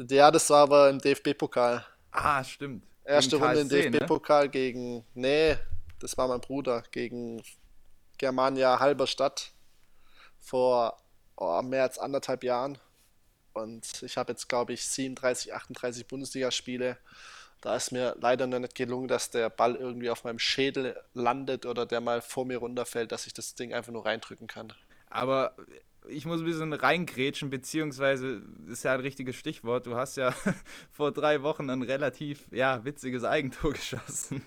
Ja, 0.10 0.32
das 0.32 0.50
war 0.50 0.64
aber 0.64 0.90
im 0.90 1.00
DFB-Pokal. 1.00 1.86
Ah, 2.12 2.44
stimmt. 2.44 2.84
Erste 3.06 3.38
Gegen 3.38 3.44
Runde 3.44 3.60
im 3.62 3.68
ne? 3.68 3.92
DFB-Pokal 3.92 4.50
gegen, 4.50 5.06
nee, 5.14 5.56
das 6.00 6.18
war 6.18 6.28
mein 6.28 6.42
Bruder, 6.42 6.84
gegen 6.92 7.44
Germania 8.18 8.80
Halberstadt 8.80 9.52
vor 10.40 10.98
oh, 11.38 11.62
mehr 11.62 11.84
als 11.84 12.00
anderthalb 12.00 12.44
Jahren. 12.44 12.78
Und 13.54 14.02
ich 14.02 14.18
habe 14.18 14.32
jetzt, 14.32 14.50
glaube 14.50 14.74
ich, 14.74 14.88
37, 14.88 15.54
38 15.54 16.08
Bundesligaspiele. 16.08 16.98
Da 17.64 17.78
ist 17.78 17.92
mir 17.94 18.18
leider 18.20 18.46
noch 18.46 18.60
nicht 18.60 18.76
gelungen, 18.76 19.08
dass 19.08 19.30
der 19.30 19.50
Ball 19.50 19.76
irgendwie 19.76 20.10
auf 20.10 20.26
meinem 20.26 20.38
Schädel 20.38 21.02
landet 21.14 21.66
oder 21.66 21.86
der 21.86 22.02
mal 22.02 22.22
vor 22.22 22.46
mir 22.46 22.58
runterfällt, 22.58 23.14
dass 23.14 23.26
ich 23.26 23.34
das 23.34 23.56
Ding 23.56 23.74
einfach 23.74 23.94
nur 23.94 24.06
reindrücken 24.06 24.48
kann. 24.48 24.74
Aber 25.10 25.56
ich 26.10 26.26
muss 26.26 26.42
ein 26.42 26.46
bisschen 26.46 26.74
reingrätschen, 26.74 27.50
beziehungsweise 27.50 28.42
ist 28.68 28.84
ja 28.84 28.92
ein 28.94 29.00
richtiges 29.00 29.38
Stichwort. 29.38 29.86
Du 29.86 29.96
hast 29.96 30.18
ja 30.18 30.36
vor 30.92 31.14
drei 31.14 31.42
Wochen 31.42 31.70
ein 31.70 31.84
relativ, 31.84 32.44
ja, 32.52 32.84
witziges 32.84 33.24
Eigentor 33.24 33.72
geschossen. 33.80 34.46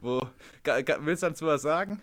Wo, 0.00 0.26
willst 0.64 1.22
du 1.22 1.28
dazu 1.28 1.46
was 1.46 1.62
sagen? 1.62 2.02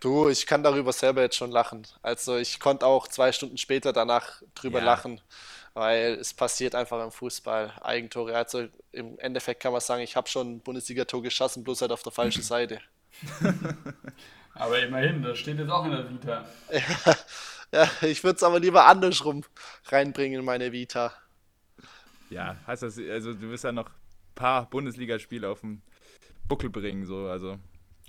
Du, 0.00 0.28
ich 0.28 0.46
kann 0.46 0.64
darüber 0.64 0.92
selber 0.92 1.22
jetzt 1.22 1.36
schon 1.36 1.52
lachen. 1.52 1.86
Also 2.02 2.36
ich 2.36 2.58
konnte 2.58 2.84
auch 2.86 3.06
zwei 3.06 3.30
Stunden 3.30 3.58
später 3.58 3.92
danach 3.92 4.42
drüber 4.56 4.80
Ja. 4.80 4.86
lachen, 4.86 5.20
weil 5.74 6.14
es 6.14 6.34
passiert 6.34 6.74
einfach 6.74 7.02
im 7.04 7.10
Fußball 7.12 7.72
Eigentore. 7.80 8.36
Also 8.36 8.66
im 8.92 9.18
Endeffekt 9.18 9.62
kann 9.62 9.72
man 9.72 9.80
sagen, 9.80 10.02
ich 10.02 10.16
habe 10.16 10.28
schon 10.28 10.54
ein 10.56 10.60
Bundesligator 10.60 11.22
geschossen, 11.22 11.64
bloß 11.64 11.82
halt 11.82 11.92
auf 11.92 12.02
der 12.02 12.12
falschen 12.12 12.42
Seite. 12.42 12.80
Aber 14.54 14.78
immerhin, 14.80 15.22
das 15.22 15.38
steht 15.38 15.58
jetzt 15.58 15.70
auch 15.70 15.84
in 15.84 15.92
der 15.92 16.08
Vita. 16.10 16.44
Ja, 17.74 17.88
ich 18.02 18.22
würde 18.22 18.36
es 18.36 18.42
aber 18.42 18.60
lieber 18.60 18.84
andersrum 18.84 19.44
reinbringen 19.86 20.40
in 20.40 20.44
meine 20.44 20.72
Vita. 20.72 21.10
Ja, 22.28 22.54
heißt 22.66 22.82
das, 22.82 22.98
also 22.98 23.32
du 23.32 23.48
wirst 23.48 23.64
ja 23.64 23.72
noch 23.72 23.86
ein 23.86 24.34
paar 24.34 24.68
Bundesligaspiele 24.68 25.48
auf 25.48 25.60
den 25.62 25.80
Buckel 26.46 26.68
bringen, 26.68 27.06
so, 27.06 27.28
also. 27.28 27.56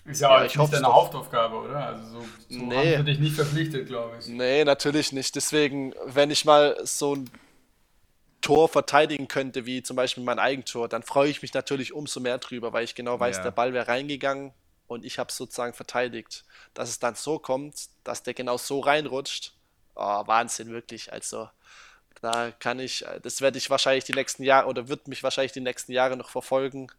Ist 0.03 0.19
ja, 0.19 0.31
Ja, 0.35 0.41
auch 0.41 0.45
ich 0.45 0.57
hoff's 0.57 0.71
deine 0.71 0.83
doch. 0.83 0.93
Hauptaufgabe, 0.95 1.55
oder? 1.55 1.77
Also 1.77 2.19
so, 2.19 2.25
so 2.49 2.59
Nee. 2.65 2.97
haben 2.97 3.05
sie 3.05 3.11
dich 3.13 3.19
nicht 3.19 3.35
verpflichtet, 3.35 3.87
glaube 3.87 4.17
ich. 4.19 4.27
Nee, 4.27 4.65
natürlich 4.65 5.13
nicht. 5.13 5.33
Deswegen, 5.33 5.93
wenn 6.07 6.29
ich 6.29 6.43
mal 6.43 6.75
so 6.83 7.15
ein 7.15 7.29
Tor 8.43 8.67
verteidigen 8.67 9.27
könnte, 9.27 9.65
wie 9.65 9.81
zum 9.81 9.95
Beispiel 9.95 10.23
mein 10.23 10.37
Eigentor, 10.37 10.87
dann 10.89 11.01
freue 11.01 11.29
ich 11.29 11.41
mich 11.41 11.53
natürlich 11.53 11.93
umso 11.93 12.19
mehr 12.19 12.37
drüber, 12.37 12.73
weil 12.73 12.83
ich 12.83 12.93
genau 12.93 13.19
weiß, 13.19 13.37
Ja. 13.37 13.43
der 13.43 13.51
Ball 13.51 13.73
wäre 13.73 13.87
reingegangen 13.87 14.53
und 14.87 15.05
ich 15.05 15.17
habe 15.17 15.29
es 15.29 15.37
sozusagen 15.37 15.73
verteidigt. 15.73 16.43
Dass 16.73 16.89
es 16.89 16.99
dann 16.99 17.15
so 17.15 17.39
kommt, 17.39 17.87
dass 18.03 18.21
der 18.21 18.33
genau 18.33 18.57
so 18.57 18.81
reinrutscht, 18.81 19.53
oh, 19.95 20.27
Wahnsinn, 20.27 20.71
wirklich. 20.71 21.11
Also, 21.13 21.49
da 22.21 22.51
kann 22.51 22.79
ich, 22.79 23.05
das 23.21 23.39
werde 23.41 23.57
ich 23.57 23.69
wahrscheinlich 23.69 24.03
die 24.03 24.13
nächsten 24.13 24.43
Jahre 24.43 24.67
oder 24.67 24.87
wird 24.89 25.07
mich 25.07 25.23
wahrscheinlich 25.23 25.51
die 25.53 25.61
nächsten 25.61 25.93
Jahre 25.93 26.17
noch 26.17 26.29
verfolgen. 26.29 26.91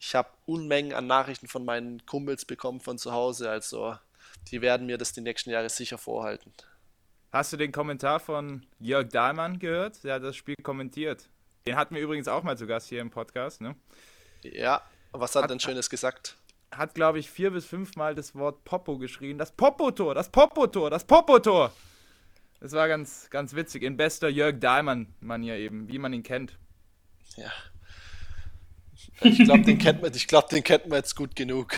Ich 0.00 0.14
habe 0.14 0.28
Unmengen 0.46 0.92
an 0.94 1.06
Nachrichten 1.08 1.48
von 1.48 1.64
meinen 1.64 2.06
Kumpels 2.06 2.44
bekommen 2.44 2.80
von 2.80 2.98
zu 2.98 3.12
Hause, 3.12 3.50
also 3.50 3.96
die 4.50 4.60
werden 4.62 4.86
mir 4.86 4.98
das 4.98 5.12
die 5.12 5.20
nächsten 5.22 5.50
Jahre 5.50 5.68
sicher 5.68 5.98
vorhalten. 5.98 6.52
Hast 7.34 7.52
du 7.52 7.56
den 7.56 7.72
Kommentar 7.72 8.20
von 8.20 8.64
Jörg 8.78 9.08
Dahlmann 9.08 9.58
gehört? 9.58 10.04
Der 10.04 10.14
hat 10.14 10.22
das 10.22 10.36
Spiel 10.36 10.54
kommentiert. 10.62 11.28
Den 11.66 11.74
hatten 11.74 11.96
wir 11.96 12.00
übrigens 12.00 12.28
auch 12.28 12.44
mal 12.44 12.56
zu 12.56 12.68
Gast 12.68 12.88
hier 12.88 13.00
im 13.00 13.10
Podcast, 13.10 13.60
ne? 13.60 13.74
Ja, 14.44 14.82
was 15.10 15.34
hat 15.34 15.42
Hat- 15.42 15.50
denn 15.50 15.58
Schönes 15.58 15.90
gesagt? 15.90 16.36
Hat, 16.70 16.94
glaube 16.94 17.18
ich, 17.18 17.28
vier 17.28 17.50
bis 17.50 17.66
fünfmal 17.66 18.14
das 18.14 18.36
Wort 18.36 18.62
Popo 18.64 18.98
geschrien. 18.98 19.36
Das 19.36 19.50
Popo-Tor, 19.50 20.14
das 20.14 20.28
Popo-Tor, 20.28 20.90
das 20.90 21.04
Popo-Tor. 21.04 21.72
Das 22.60 22.70
war 22.70 22.86
ganz, 22.86 23.28
ganz 23.30 23.52
witzig. 23.56 23.82
In 23.82 23.96
bester 23.96 24.28
Jörg 24.28 24.60
Dahlmann-Manier 24.60 25.56
eben, 25.56 25.88
wie 25.88 25.98
man 25.98 26.12
ihn 26.12 26.22
kennt. 26.22 26.56
Ja. 27.36 27.50
Ich 29.22 29.38
glaube, 29.42 29.62
den 29.62 29.78
kennt 29.78 30.02
man, 30.02 30.14
ich 30.14 30.28
glaube, 30.28 30.46
den 30.52 30.62
kennt 30.62 30.86
man 30.86 30.98
jetzt 30.98 31.16
gut 31.16 31.34
genug. 31.34 31.74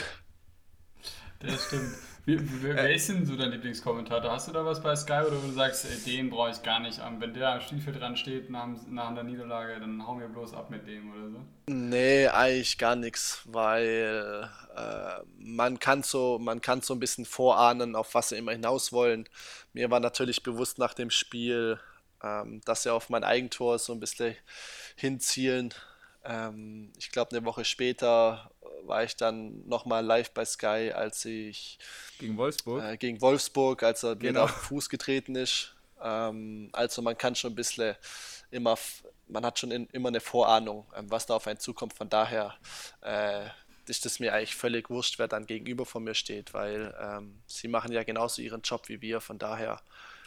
Das 1.40 1.66
stimmt. 1.68 1.94
Wie, 2.26 2.40
wie, 2.40 2.62
wer 2.64 2.92
ist 2.92 3.08
denn 3.08 3.24
so 3.24 3.36
dein 3.36 3.52
Lieblingskommentator? 3.52 4.32
Hast 4.32 4.48
du 4.48 4.52
da 4.52 4.64
was 4.64 4.82
bei 4.82 4.96
Sky 4.96 5.22
oder 5.24 5.40
wo 5.40 5.46
du 5.46 5.52
sagst, 5.52 5.84
ey, 5.84 5.96
den 6.16 6.28
brauche 6.28 6.50
ich 6.50 6.60
gar 6.60 6.80
nicht. 6.80 6.98
Ähm, 6.98 7.20
Wenn 7.20 7.32
der 7.32 7.50
am 7.52 7.60
Spielfeld 7.60 8.00
dran 8.00 8.16
steht 8.16 8.50
nach, 8.50 8.66
nach 8.88 9.10
einer 9.10 9.22
Niederlage, 9.22 9.78
dann 9.78 10.04
hau 10.04 10.16
mir 10.16 10.28
bloß 10.28 10.52
ab 10.52 10.68
mit 10.68 10.88
dem 10.88 11.12
oder 11.12 11.30
so. 11.30 11.38
Nee, 11.68 12.26
eigentlich 12.26 12.78
gar 12.78 12.96
nichts, 12.96 13.42
weil 13.44 14.50
äh, 14.76 15.22
man 15.38 15.78
kann 15.78 16.02
so, 16.02 16.40
man 16.40 16.60
kann 16.60 16.80
so 16.80 16.94
ein 16.94 17.00
bisschen 17.00 17.26
vorahnen, 17.26 17.94
auf 17.94 18.12
was 18.14 18.30
sie 18.30 18.36
immer 18.38 18.50
hinaus 18.50 18.92
wollen. 18.92 19.28
Mir 19.72 19.88
war 19.92 20.00
natürlich 20.00 20.42
bewusst 20.42 20.78
nach 20.78 20.94
dem 20.94 21.10
Spiel, 21.10 21.78
ähm, 22.24 22.60
dass 22.64 22.82
sie 22.82 22.92
auf 22.92 23.08
mein 23.08 23.22
Eigentor 23.22 23.78
so 23.78 23.92
ein 23.92 24.00
bisschen 24.00 24.34
hinzielen. 24.96 25.72
Ähm, 26.24 26.92
ich 26.98 27.12
glaube, 27.12 27.36
eine 27.36 27.44
Woche 27.44 27.64
später 27.64 28.50
war 28.86 29.04
ich 29.04 29.16
dann 29.16 29.66
nochmal 29.66 30.04
live 30.04 30.30
bei 30.32 30.44
Sky, 30.44 30.92
als 30.94 31.24
ich 31.24 31.78
Gegen 32.18 32.36
Wolfsburg. 32.36 32.82
äh, 32.84 32.96
gegen 32.96 33.20
Wolfsburg, 33.20 33.82
als 33.82 34.02
er 34.02 34.10
mir 34.16 34.16
Genau. 34.28 34.40
da 34.40 34.44
auf 34.44 34.52
den 34.52 34.62
Fuß 34.62 34.88
getreten 34.88 35.34
ist. 35.36 35.74
Ähm, 36.02 36.70
also 36.72 37.02
man 37.02 37.16
kann 37.18 37.34
schon 37.34 37.52
ein 37.52 37.56
bisschen 37.56 37.96
immer, 38.50 38.76
man 39.28 39.44
hat 39.44 39.58
schon 39.58 39.70
in, 39.70 39.86
immer 39.92 40.08
eine 40.08 40.20
Vorahnung, 40.20 40.86
ähm, 40.96 41.10
was 41.10 41.26
da 41.26 41.34
auf 41.34 41.46
einen 41.46 41.58
zukommt. 41.58 41.94
Von 41.94 42.08
daher 42.08 42.54
äh, 43.02 43.46
ist 43.88 44.04
es 44.06 44.18
mir 44.20 44.34
eigentlich 44.34 44.56
völlig 44.56 44.90
wurscht, 44.90 45.18
wer 45.18 45.28
dann 45.28 45.46
gegenüber 45.46 45.86
von 45.86 46.04
mir 46.04 46.14
steht, 46.14 46.54
weil 46.54 46.94
ähm, 47.00 47.40
sie 47.46 47.68
machen 47.68 47.92
ja 47.92 48.02
genauso 48.04 48.42
ihren 48.42 48.62
Job 48.62 48.88
wie 48.88 49.00
wir. 49.00 49.20
Von 49.20 49.38
daher 49.38 49.80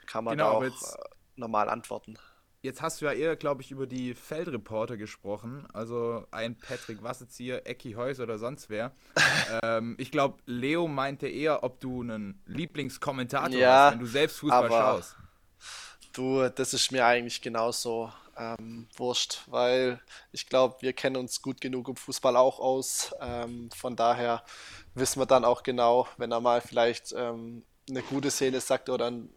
kann 0.05 0.23
man 0.23 0.37
genau, 0.37 0.51
da 0.51 0.57
auch 0.57 0.63
jetzt, 0.63 0.95
äh, 0.95 0.97
normal 1.35 1.69
antworten. 1.69 2.17
Jetzt 2.61 2.81
hast 2.81 2.99
du 2.99 3.05
ja 3.05 3.13
eher, 3.13 3.37
glaube 3.37 3.61
ich, 3.61 3.71
über 3.71 3.87
die 3.87 4.13
Feldreporter 4.13 4.97
gesprochen. 4.97 5.65
Also 5.71 6.25
ein 6.31 6.57
Patrick 6.57 7.01
Wassezieher, 7.01 7.65
Ecki 7.65 7.93
Heus 7.93 8.19
oder 8.19 8.37
sonst 8.37 8.69
wer. 8.69 8.91
ähm, 9.63 9.95
ich 9.97 10.11
glaube, 10.11 10.39
Leo 10.45 10.87
meinte 10.89 11.27
eher, 11.27 11.63
ob 11.63 11.79
du 11.79 12.01
einen 12.01 12.41
Lieblingskommentator 12.47 13.57
ja, 13.57 13.85
hast, 13.85 13.93
wenn 13.93 13.99
du 13.99 14.05
selbst 14.05 14.39
Fußball 14.39 14.69
schaust. 14.69 15.15
Du, 16.11 16.49
das 16.49 16.73
ist 16.73 16.91
mir 16.91 17.05
eigentlich 17.05 17.41
genauso 17.41 18.11
ähm, 18.35 18.87
wurscht, 18.97 19.43
weil 19.47 20.01
ich 20.33 20.47
glaube, 20.47 20.81
wir 20.81 20.91
kennen 20.91 21.15
uns 21.15 21.41
gut 21.41 21.61
genug 21.61 21.87
im 21.87 21.95
Fußball 21.95 22.35
auch 22.35 22.59
aus. 22.59 23.13
Ähm, 23.21 23.69
von 23.71 23.95
daher 23.95 24.43
wissen 24.95 25.21
wir 25.21 25.25
dann 25.25 25.45
auch 25.45 25.63
genau, 25.63 26.07
wenn 26.17 26.31
er 26.31 26.41
mal 26.41 26.59
vielleicht 26.59 27.13
ähm, 27.15 27.63
eine 27.89 28.01
gute 28.01 28.31
Szene 28.31 28.59
sagt 28.59 28.89
oder 28.89 29.07
einen 29.07 29.33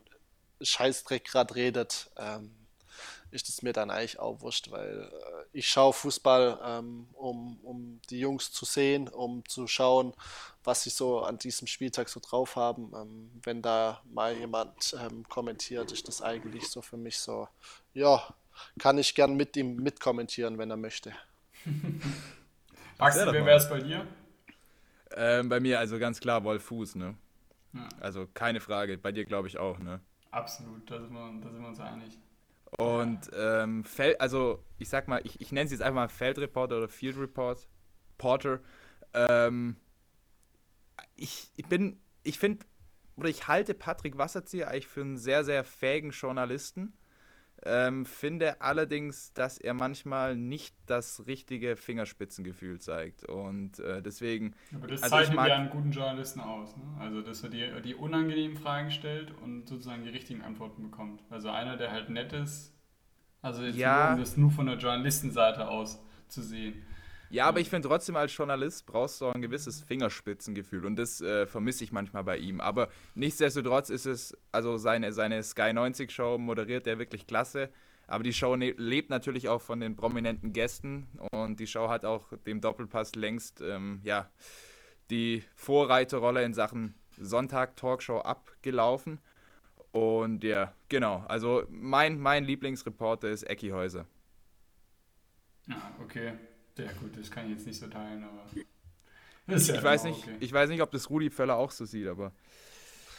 Scheißdreck 0.60 1.24
gerade 1.24 1.54
redet, 1.54 2.10
ähm, 2.16 2.61
ist 3.32 3.48
es 3.48 3.62
mir 3.62 3.72
dann 3.72 3.90
eigentlich 3.90 4.18
auch 4.18 4.40
wurscht, 4.42 4.70
weil 4.70 5.10
äh, 5.10 5.44
ich 5.52 5.68
schaue 5.68 5.92
Fußball, 5.92 6.60
ähm, 6.64 7.08
um, 7.14 7.58
um 7.62 8.00
die 8.10 8.20
Jungs 8.20 8.52
zu 8.52 8.64
sehen, 8.64 9.08
um 9.08 9.44
zu 9.48 9.66
schauen, 9.66 10.12
was 10.62 10.82
sie 10.84 10.90
so 10.90 11.20
an 11.20 11.38
diesem 11.38 11.66
Spieltag 11.66 12.08
so 12.08 12.20
drauf 12.20 12.56
haben. 12.56 12.92
Ähm, 12.94 13.30
wenn 13.42 13.62
da 13.62 14.02
mal 14.04 14.36
jemand 14.36 14.94
ähm, 15.00 15.26
kommentiert, 15.28 15.90
ist 15.92 16.06
das 16.08 16.22
eigentlich 16.22 16.68
so 16.68 16.82
für 16.82 16.96
mich 16.96 17.18
so, 17.18 17.48
ja, 17.94 18.22
kann 18.78 18.98
ich 18.98 19.14
gern 19.14 19.34
mit 19.34 19.56
ihm 19.56 19.76
mitkommentieren, 19.76 20.58
wenn 20.58 20.70
er 20.70 20.76
möchte. 20.76 21.12
Max, 22.98 23.16
wer 23.16 23.32
wäre 23.32 23.56
es 23.56 23.68
bei 23.68 23.80
dir? 23.80 24.06
Ähm, 25.14 25.48
bei 25.48 25.58
mir 25.58 25.78
also 25.78 25.98
ganz 25.98 26.20
klar 26.20 26.44
Wolf 26.44 26.64
Fuß, 26.64 26.94
ne? 26.96 27.14
Ja. 27.72 27.88
Also 28.00 28.28
keine 28.32 28.60
Frage. 28.60 28.98
Bei 28.98 29.12
dir 29.12 29.24
glaube 29.24 29.48
ich 29.48 29.58
auch, 29.58 29.78
ne? 29.78 30.00
Absolut, 30.30 30.90
da 30.90 31.00
sind 31.00 31.12
wir, 31.12 31.40
da 31.42 31.50
sind 31.50 31.60
wir 31.60 31.68
uns 31.68 31.80
einig. 31.80 32.18
Und 32.78 33.30
ähm, 33.34 33.84
Fel 33.84 34.16
also 34.16 34.64
ich 34.78 34.88
sag 34.88 35.08
mal, 35.08 35.20
ich, 35.24 35.40
ich 35.40 35.52
nenne 35.52 35.66
es 35.66 35.72
jetzt 35.72 35.82
einfach 35.82 36.02
mal 36.02 36.08
Feldreporter 36.08 36.78
oder 36.78 36.88
Field 36.88 37.18
Report, 37.18 37.68
Porter. 38.18 38.60
Ähm, 39.14 39.76
ich, 41.16 41.50
ich 41.56 41.66
bin, 41.66 42.00
ich 42.22 42.38
finde, 42.38 42.64
oder 43.16 43.28
ich 43.28 43.46
halte 43.46 43.74
Patrick 43.74 44.16
Wasserzieher 44.16 44.68
eigentlich 44.68 44.86
für 44.86 45.02
einen 45.02 45.18
sehr, 45.18 45.44
sehr 45.44 45.64
fähigen 45.64 46.10
Journalisten. 46.10 46.94
Ähm, 47.64 48.06
finde 48.06 48.60
allerdings, 48.60 49.32
dass 49.34 49.58
er 49.58 49.72
manchmal 49.72 50.36
nicht 50.36 50.74
das 50.86 51.26
richtige 51.26 51.76
Fingerspitzengefühl 51.76 52.80
zeigt. 52.80 53.24
Und 53.24 53.78
äh, 53.78 54.02
deswegen. 54.02 54.54
Aber 54.74 54.88
das 54.88 55.02
also 55.02 55.16
zeichnet 55.16 55.36
mag, 55.36 55.48
ja 55.48 55.56
einen 55.56 55.70
guten 55.70 55.92
Journalisten 55.92 56.40
aus. 56.40 56.76
Ne? 56.76 56.82
Also, 56.98 57.22
dass 57.22 57.42
er 57.44 57.50
die, 57.50 57.70
die 57.84 57.94
unangenehmen 57.94 58.56
Fragen 58.56 58.90
stellt 58.90 59.32
und 59.42 59.68
sozusagen 59.68 60.02
die 60.02 60.10
richtigen 60.10 60.42
Antworten 60.42 60.82
bekommt. 60.82 61.22
Also, 61.30 61.50
einer, 61.50 61.76
der 61.76 61.92
halt 61.92 62.10
nett 62.10 62.32
ist. 62.32 62.74
Also, 63.42 63.62
jetzt 63.62 63.76
ja, 63.76 64.06
nur, 64.06 64.14
um 64.14 64.20
das 64.20 64.36
nur 64.36 64.50
von 64.50 64.66
der 64.66 64.76
Journalistenseite 64.76 65.68
aus 65.68 66.02
zu 66.28 66.42
sehen. 66.42 66.82
Ja, 67.32 67.46
aber 67.46 67.60
ich 67.60 67.70
finde 67.70 67.88
trotzdem 67.88 68.14
als 68.16 68.36
Journalist 68.36 68.84
brauchst 68.84 69.18
du 69.18 69.26
auch 69.26 69.34
ein 69.34 69.40
gewisses 69.40 69.80
Fingerspitzengefühl 69.80 70.84
und 70.84 70.96
das 70.96 71.22
äh, 71.22 71.46
vermisse 71.46 71.82
ich 71.82 71.90
manchmal 71.90 72.24
bei 72.24 72.36
ihm. 72.36 72.60
Aber 72.60 72.90
nichtsdestotrotz 73.14 73.88
ist 73.88 74.04
es, 74.04 74.36
also 74.52 74.76
seine, 74.76 75.14
seine 75.14 75.42
Sky 75.42 75.72
90 75.72 76.10
Show 76.12 76.36
moderiert 76.36 76.86
er 76.86 76.98
wirklich 76.98 77.26
klasse. 77.26 77.70
Aber 78.06 78.22
die 78.22 78.34
Show 78.34 78.54
ne 78.56 78.72
lebt 78.72 79.08
natürlich 79.08 79.48
auch 79.48 79.62
von 79.62 79.80
den 79.80 79.96
prominenten 79.96 80.52
Gästen 80.52 81.08
und 81.30 81.58
die 81.58 81.66
Show 81.66 81.88
hat 81.88 82.04
auch 82.04 82.34
dem 82.46 82.60
Doppelpass 82.60 83.14
längst 83.14 83.62
ähm, 83.62 84.02
ja, 84.04 84.28
die 85.08 85.42
Vorreiterrolle 85.54 86.44
in 86.44 86.52
Sachen 86.52 86.94
Sonntag-Talkshow 87.18 88.18
abgelaufen. 88.18 89.20
Und 89.90 90.44
ja, 90.44 90.74
genau. 90.90 91.24
Also 91.28 91.64
mein, 91.70 92.20
mein 92.20 92.44
Lieblingsreporter 92.44 93.30
ist 93.30 93.44
Ecki 93.44 93.70
Häuser. 93.70 94.04
Ja, 95.66 95.96
okay. 96.02 96.34
Ja, 96.78 96.92
gut, 97.00 97.16
das 97.18 97.30
kann 97.30 97.46
ich 97.46 97.52
jetzt 97.52 97.66
nicht 97.66 97.78
so 97.78 97.86
teilen, 97.86 98.24
aber. 98.24 98.46
ich, 99.56 99.68
ja 99.68 99.82
weiß 99.82 100.04
nicht, 100.04 100.22
okay. 100.22 100.36
ich 100.40 100.52
weiß 100.52 100.70
nicht, 100.70 100.82
ob 100.82 100.90
das 100.90 101.10
Rudi 101.10 101.30
Völler 101.30 101.56
auch 101.56 101.70
so 101.70 101.84
sieht, 101.84 102.06
aber. 102.08 102.32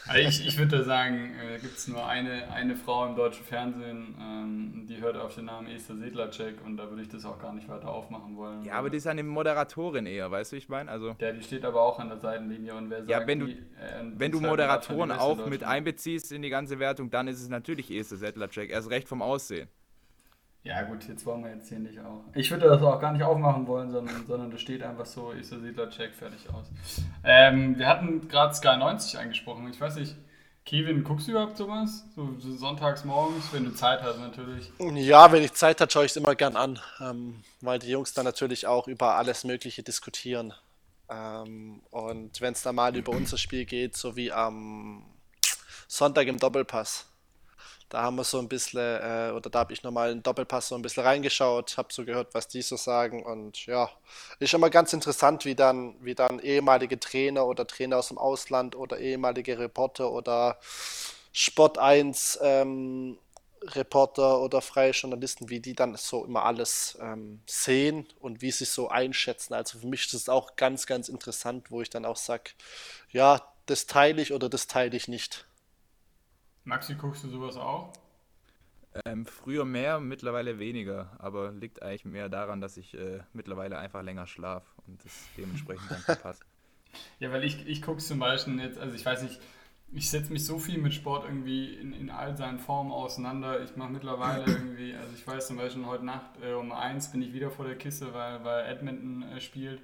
Also 0.06 0.28
ich, 0.28 0.46
ich 0.46 0.58
würde 0.58 0.84
sagen, 0.84 1.34
äh, 1.40 1.58
gibt 1.58 1.78
es 1.78 1.88
nur 1.88 2.06
eine, 2.06 2.52
eine 2.52 2.76
Frau 2.76 3.06
im 3.06 3.16
deutschen 3.16 3.44
Fernsehen, 3.44 4.14
ähm, 4.20 4.86
die 4.86 5.00
hört 5.00 5.16
auf 5.16 5.34
den 5.34 5.46
Namen 5.46 5.66
Esther 5.68 5.96
Sedlacek 5.96 6.62
und 6.64 6.76
da 6.76 6.90
würde 6.90 7.02
ich 7.02 7.08
das 7.08 7.24
auch 7.24 7.38
gar 7.38 7.54
nicht 7.54 7.68
weiter 7.68 7.88
aufmachen 7.88 8.36
wollen. 8.36 8.64
Ja, 8.64 8.74
aber 8.74 8.90
die 8.90 8.98
ist 8.98 9.06
eine 9.06 9.22
Moderatorin 9.22 10.04
eher, 10.04 10.30
weißt 10.30 10.52
du, 10.52 10.56
ich 10.56 10.68
meine? 10.68 10.90
Also, 10.90 11.16
ja, 11.18 11.32
die 11.32 11.42
steht 11.42 11.64
aber 11.64 11.80
auch 11.80 11.98
an 11.98 12.10
der 12.10 12.18
Seitenlinie 12.18 12.74
und 12.74 12.90
wer 12.90 12.98
sagt, 12.98 13.10
ja, 13.10 13.26
wenn 13.26 13.40
du, 13.40 13.46
die, 13.46 13.52
äh, 13.52 14.02
wenn 14.16 14.30
du 14.30 14.40
Moderatoren 14.40 15.10
auch 15.10 15.46
mit 15.46 15.64
einbeziehst 15.64 16.32
in 16.32 16.42
die 16.42 16.50
ganze 16.50 16.78
Wertung, 16.78 17.08
dann 17.08 17.26
ist 17.26 17.40
es 17.40 17.48
natürlich 17.48 17.90
Esther 17.90 18.18
Sedlacek, 18.18 18.70
erst 18.70 18.90
recht 18.90 19.08
vom 19.08 19.22
Aussehen. 19.22 19.68
Ja, 20.64 20.80
gut, 20.82 21.06
jetzt 21.06 21.26
wollen 21.26 21.44
wir 21.44 21.50
jetzt 21.50 21.68
hier 21.68 21.78
nicht 21.78 22.00
auch. 22.00 22.24
Ich 22.32 22.50
würde 22.50 22.66
das 22.66 22.80
auch 22.80 22.98
gar 22.98 23.12
nicht 23.12 23.22
aufmachen 23.22 23.66
wollen, 23.66 23.90
sondern, 23.90 24.26
sondern 24.26 24.50
das 24.50 24.62
steht 24.62 24.82
einfach 24.82 25.04
so, 25.04 25.30
ist 25.30 25.52
der 25.52 25.60
Siedler-Check 25.60 26.14
fertig 26.14 26.48
aus. 26.48 26.66
Ähm, 27.22 27.78
wir 27.78 27.86
hatten 27.86 28.26
gerade 28.28 28.54
Sky 28.54 28.78
90 28.78 29.18
angesprochen. 29.18 29.68
Ich 29.70 29.78
weiß 29.78 29.96
nicht, 29.96 30.16
Kevin, 30.64 31.04
guckst 31.04 31.26
du 31.26 31.32
überhaupt 31.32 31.58
sowas? 31.58 32.06
So, 32.16 32.36
so 32.38 32.56
sonntags 32.56 33.04
morgens, 33.04 33.52
wenn 33.52 33.66
du 33.66 33.74
Zeit 33.74 34.02
hast 34.02 34.18
natürlich. 34.18 34.72
Ja, 34.78 35.30
wenn 35.30 35.42
ich 35.42 35.52
Zeit 35.52 35.82
habe, 35.82 35.92
schaue 35.92 36.06
ich 36.06 36.12
es 36.12 36.16
immer 36.16 36.34
gern 36.34 36.56
an, 36.56 36.80
ähm, 36.98 37.42
weil 37.60 37.78
die 37.78 37.90
Jungs 37.90 38.14
dann 38.14 38.24
natürlich 38.24 38.66
auch 38.66 38.88
über 38.88 39.16
alles 39.16 39.44
Mögliche 39.44 39.82
diskutieren. 39.82 40.54
Ähm, 41.10 41.82
und 41.90 42.40
wenn 42.40 42.54
es 42.54 42.62
dann 42.62 42.76
mal 42.76 42.96
über 42.96 43.12
unser 43.12 43.36
Spiel 43.36 43.66
geht, 43.66 43.98
so 43.98 44.16
wie 44.16 44.32
am 44.32 45.04
Sonntag 45.88 46.26
im 46.26 46.38
Doppelpass 46.38 47.06
da 47.94 48.02
haben 48.02 48.16
wir 48.16 48.24
so 48.24 48.40
ein 48.40 48.48
bisschen, 48.48 48.80
äh, 48.80 49.30
oder 49.30 49.48
da 49.48 49.60
habe 49.60 49.72
ich 49.72 49.84
nochmal 49.84 50.10
einen 50.10 50.22
Doppelpass 50.22 50.66
so 50.68 50.74
ein 50.74 50.82
bisschen 50.82 51.04
reingeschaut, 51.04 51.78
habe 51.78 51.92
so 51.92 52.04
gehört, 52.04 52.34
was 52.34 52.48
die 52.48 52.60
so 52.60 52.76
sagen 52.76 53.22
und 53.22 53.66
ja, 53.66 53.88
ist 54.40 54.52
immer 54.52 54.68
ganz 54.68 54.92
interessant, 54.92 55.44
wie 55.44 55.54
dann, 55.54 55.94
wie 56.00 56.16
dann 56.16 56.40
ehemalige 56.40 56.98
Trainer 56.98 57.46
oder 57.46 57.68
Trainer 57.68 57.98
aus 57.98 58.08
dem 58.08 58.18
Ausland 58.18 58.74
oder 58.74 58.98
ehemalige 58.98 59.60
Reporter 59.60 60.10
oder 60.10 60.58
Sport 61.32 61.78
1 61.78 62.40
ähm, 62.42 63.16
Reporter 63.62 64.40
oder 64.40 64.60
freie 64.60 64.90
Journalisten, 64.90 65.48
wie 65.48 65.60
die 65.60 65.74
dann 65.74 65.94
so 65.94 66.24
immer 66.24 66.42
alles 66.42 66.98
ähm, 67.00 67.42
sehen 67.46 68.08
und 68.18 68.42
wie 68.42 68.50
sie 68.50 68.64
so 68.64 68.88
einschätzen. 68.88 69.54
Also 69.54 69.78
für 69.78 69.86
mich 69.86 70.06
ist 70.06 70.14
das 70.14 70.28
auch 70.28 70.56
ganz, 70.56 70.86
ganz 70.86 71.08
interessant, 71.08 71.70
wo 71.70 71.80
ich 71.80 71.90
dann 71.90 72.04
auch 72.04 72.16
sage, 72.16 72.50
ja, 73.12 73.40
das 73.66 73.86
teile 73.86 74.20
ich 74.20 74.32
oder 74.32 74.48
das 74.48 74.66
teile 74.66 74.96
ich 74.96 75.06
nicht. 75.06 75.46
Maxi, 76.64 76.94
guckst 76.94 77.24
du 77.24 77.28
sowas 77.28 77.56
auch? 77.56 77.92
Ähm, 79.04 79.26
früher 79.26 79.64
mehr, 79.64 79.98
mittlerweile 80.00 80.58
weniger, 80.58 81.10
aber 81.18 81.50
liegt 81.52 81.82
eigentlich 81.82 82.04
mehr 82.04 82.28
daran, 82.28 82.60
dass 82.60 82.76
ich 82.76 82.94
äh, 82.94 83.20
mittlerweile 83.32 83.78
einfach 83.78 84.02
länger 84.02 84.26
schlafe 84.26 84.66
und 84.86 85.04
das 85.04 85.30
dementsprechend 85.36 85.90
dann 85.90 86.00
verpasst. 86.00 86.42
Ja, 87.18 87.32
weil 87.32 87.42
ich, 87.42 87.66
ich 87.66 87.82
gucke 87.82 88.00
zum 88.00 88.20
Beispiel 88.20 88.56
jetzt, 88.60 88.78
also 88.78 88.94
ich 88.94 89.04
weiß 89.04 89.24
nicht, 89.24 89.40
ich 89.92 90.08
setze 90.10 90.32
mich 90.32 90.44
so 90.44 90.60
viel 90.60 90.78
mit 90.78 90.94
Sport 90.94 91.24
irgendwie 91.24 91.74
in, 91.74 91.92
in 91.92 92.08
all 92.08 92.36
seinen 92.36 92.60
Formen 92.60 92.92
auseinander. 92.92 93.62
Ich 93.64 93.74
mache 93.74 93.90
mittlerweile 93.90 94.44
irgendwie, 94.46 94.94
also 94.94 95.12
ich 95.12 95.26
weiß 95.26 95.48
zum 95.48 95.56
Beispiel 95.56 95.84
heute 95.86 96.04
Nacht 96.04 96.40
äh, 96.40 96.52
um 96.52 96.70
eins 96.70 97.10
bin 97.10 97.20
ich 97.20 97.32
wieder 97.32 97.50
vor 97.50 97.66
der 97.66 97.76
Kiste, 97.76 98.14
weil, 98.14 98.44
weil 98.44 98.66
Edmonton 98.66 99.22
äh, 99.24 99.40
spielt. 99.40 99.82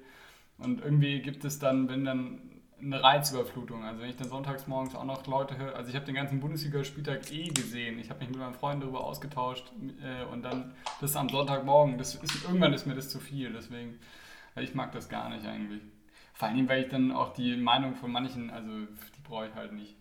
Und 0.57 0.81
irgendwie 0.81 1.21
gibt 1.21 1.43
es 1.43 1.59
dann, 1.59 1.89
wenn 1.89 2.05
dann 2.05 2.50
eine 2.81 3.03
Reizüberflutung. 3.03 3.83
Also 3.83 4.01
wenn 4.01 4.09
ich 4.09 4.17
dann 4.17 4.29
sonntags 4.29 4.67
morgens 4.67 4.95
auch 4.95 5.03
noch 5.03 5.25
Leute 5.27 5.57
höre, 5.57 5.75
also 5.75 5.89
ich 5.89 5.95
habe 5.95 6.05
den 6.05 6.15
ganzen 6.15 6.39
Bundesligaspieltag 6.39 7.31
eh 7.31 7.49
gesehen. 7.49 7.99
Ich 7.99 8.09
habe 8.09 8.19
mich 8.19 8.29
mit 8.29 8.39
meinen 8.39 8.53
Freunden 8.53 8.81
darüber 8.81 9.03
ausgetauscht 9.03 9.71
äh, 10.03 10.23
und 10.31 10.43
dann 10.43 10.73
das 10.99 11.15
am 11.15 11.29
Sonntagmorgen, 11.29 11.97
das 11.97 12.15
ist, 12.15 12.43
irgendwann 12.43 12.73
ist 12.73 12.85
mir 12.85 12.95
das 12.95 13.09
zu 13.09 13.19
viel, 13.19 13.53
deswegen, 13.53 13.99
ich 14.55 14.73
mag 14.75 14.91
das 14.91 15.09
gar 15.09 15.29
nicht 15.29 15.45
eigentlich. 15.45 15.81
Vor 16.33 16.47
allem, 16.47 16.67
weil 16.67 16.83
ich 16.83 16.89
dann 16.89 17.11
auch 17.11 17.33
die 17.33 17.55
Meinung 17.55 17.95
von 17.95 18.11
manchen, 18.11 18.49
also 18.49 18.69
die 18.69 19.21
brauche 19.23 19.47
ich 19.47 19.55
halt 19.55 19.73
nicht. 19.73 19.95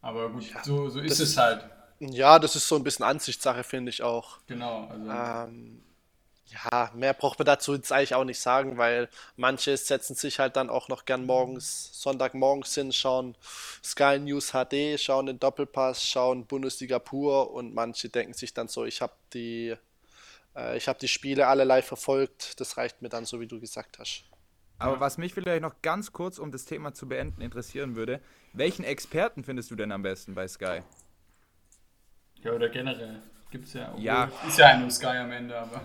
Aber 0.00 0.30
gut, 0.30 0.50
ja, 0.52 0.64
so, 0.64 0.88
so 0.88 1.00
ist 1.00 1.20
es 1.20 1.36
halt. 1.36 1.68
Ja, 1.98 2.38
das 2.38 2.56
ist 2.56 2.66
so 2.66 2.76
ein 2.76 2.82
bisschen 2.82 3.04
Ansichtssache, 3.04 3.62
finde 3.62 3.90
ich 3.90 4.02
auch. 4.02 4.38
Genau, 4.46 4.88
also. 4.88 5.10
Ähm, 5.50 5.82
ja, 6.50 6.90
mehr 6.94 7.14
braucht 7.14 7.38
man 7.38 7.46
dazu 7.46 7.74
jetzt 7.74 7.92
eigentlich 7.92 8.14
auch 8.14 8.24
nicht 8.24 8.40
sagen, 8.40 8.76
weil 8.76 9.08
manche 9.36 9.76
setzen 9.76 10.14
sich 10.14 10.38
halt 10.38 10.56
dann 10.56 10.68
auch 10.68 10.88
noch 10.88 11.04
gern 11.04 11.24
morgens, 11.24 11.90
Sonntagmorgens 12.00 12.74
hin, 12.74 12.92
schauen 12.92 13.36
Sky 13.84 14.18
News 14.18 14.52
HD, 14.52 14.98
schauen 14.98 15.26
den 15.26 15.38
Doppelpass, 15.38 16.04
schauen 16.04 16.46
Bundesliga 16.46 16.98
pur 16.98 17.52
und 17.52 17.74
manche 17.74 18.08
denken 18.08 18.34
sich 18.34 18.52
dann 18.52 18.68
so, 18.68 18.84
ich 18.84 19.00
habe 19.00 19.12
die, 19.32 19.76
äh, 20.56 20.76
ich 20.76 20.88
habe 20.88 20.98
die 20.98 21.08
Spiele 21.08 21.46
alle 21.46 21.64
live 21.64 21.86
verfolgt, 21.86 22.60
das 22.60 22.76
reicht 22.76 23.00
mir 23.00 23.08
dann 23.08 23.24
so, 23.24 23.40
wie 23.40 23.46
du 23.46 23.60
gesagt 23.60 23.98
hast. 23.98 24.24
Aber 24.78 24.98
was 24.98 25.18
mich 25.18 25.34
vielleicht 25.34 25.60
noch 25.60 25.82
ganz 25.82 26.10
kurz, 26.12 26.38
um 26.38 26.50
das 26.50 26.64
Thema 26.64 26.94
zu 26.94 27.06
beenden, 27.06 27.42
interessieren 27.42 27.96
würde, 27.96 28.20
welchen 28.54 28.82
Experten 28.82 29.44
findest 29.44 29.70
du 29.70 29.76
denn 29.76 29.92
am 29.92 30.02
besten 30.02 30.34
bei 30.34 30.48
Sky? 30.48 30.80
Ja, 32.42 32.52
oder 32.52 32.70
generell. 32.70 33.20
Gibt's 33.50 33.74
ja. 33.74 33.94
Ja. 33.98 34.30
Ist 34.48 34.58
ja 34.58 34.68
ein 34.68 34.90
Sky 34.90 35.06
am 35.06 35.30
Ende, 35.32 35.58
aber. 35.58 35.82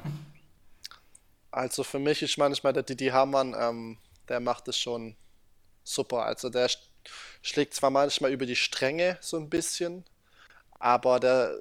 Also 1.56 1.86
für 1.86 2.00
mich 2.00 2.22
ist 2.22 2.38
manchmal 2.38 2.74
der 2.74 2.84
Didi 2.84 3.08
Hamann, 3.08 3.56
ähm, 3.58 3.98
der 4.28 4.42
macht 4.42 4.68
es 4.68 4.78
schon 4.78 5.16
super. 5.86 6.26
Also 6.26 6.50
der 6.50 6.70
sch- 6.70 6.80
schlägt 7.42 7.74
zwar 7.74 7.92
manchmal 7.92 8.34
über 8.34 8.46
die 8.46 8.58
Stränge 8.58 9.18
so 9.22 9.38
ein 9.38 9.50
bisschen, 9.50 10.04
aber 10.80 11.20
der 11.22 11.58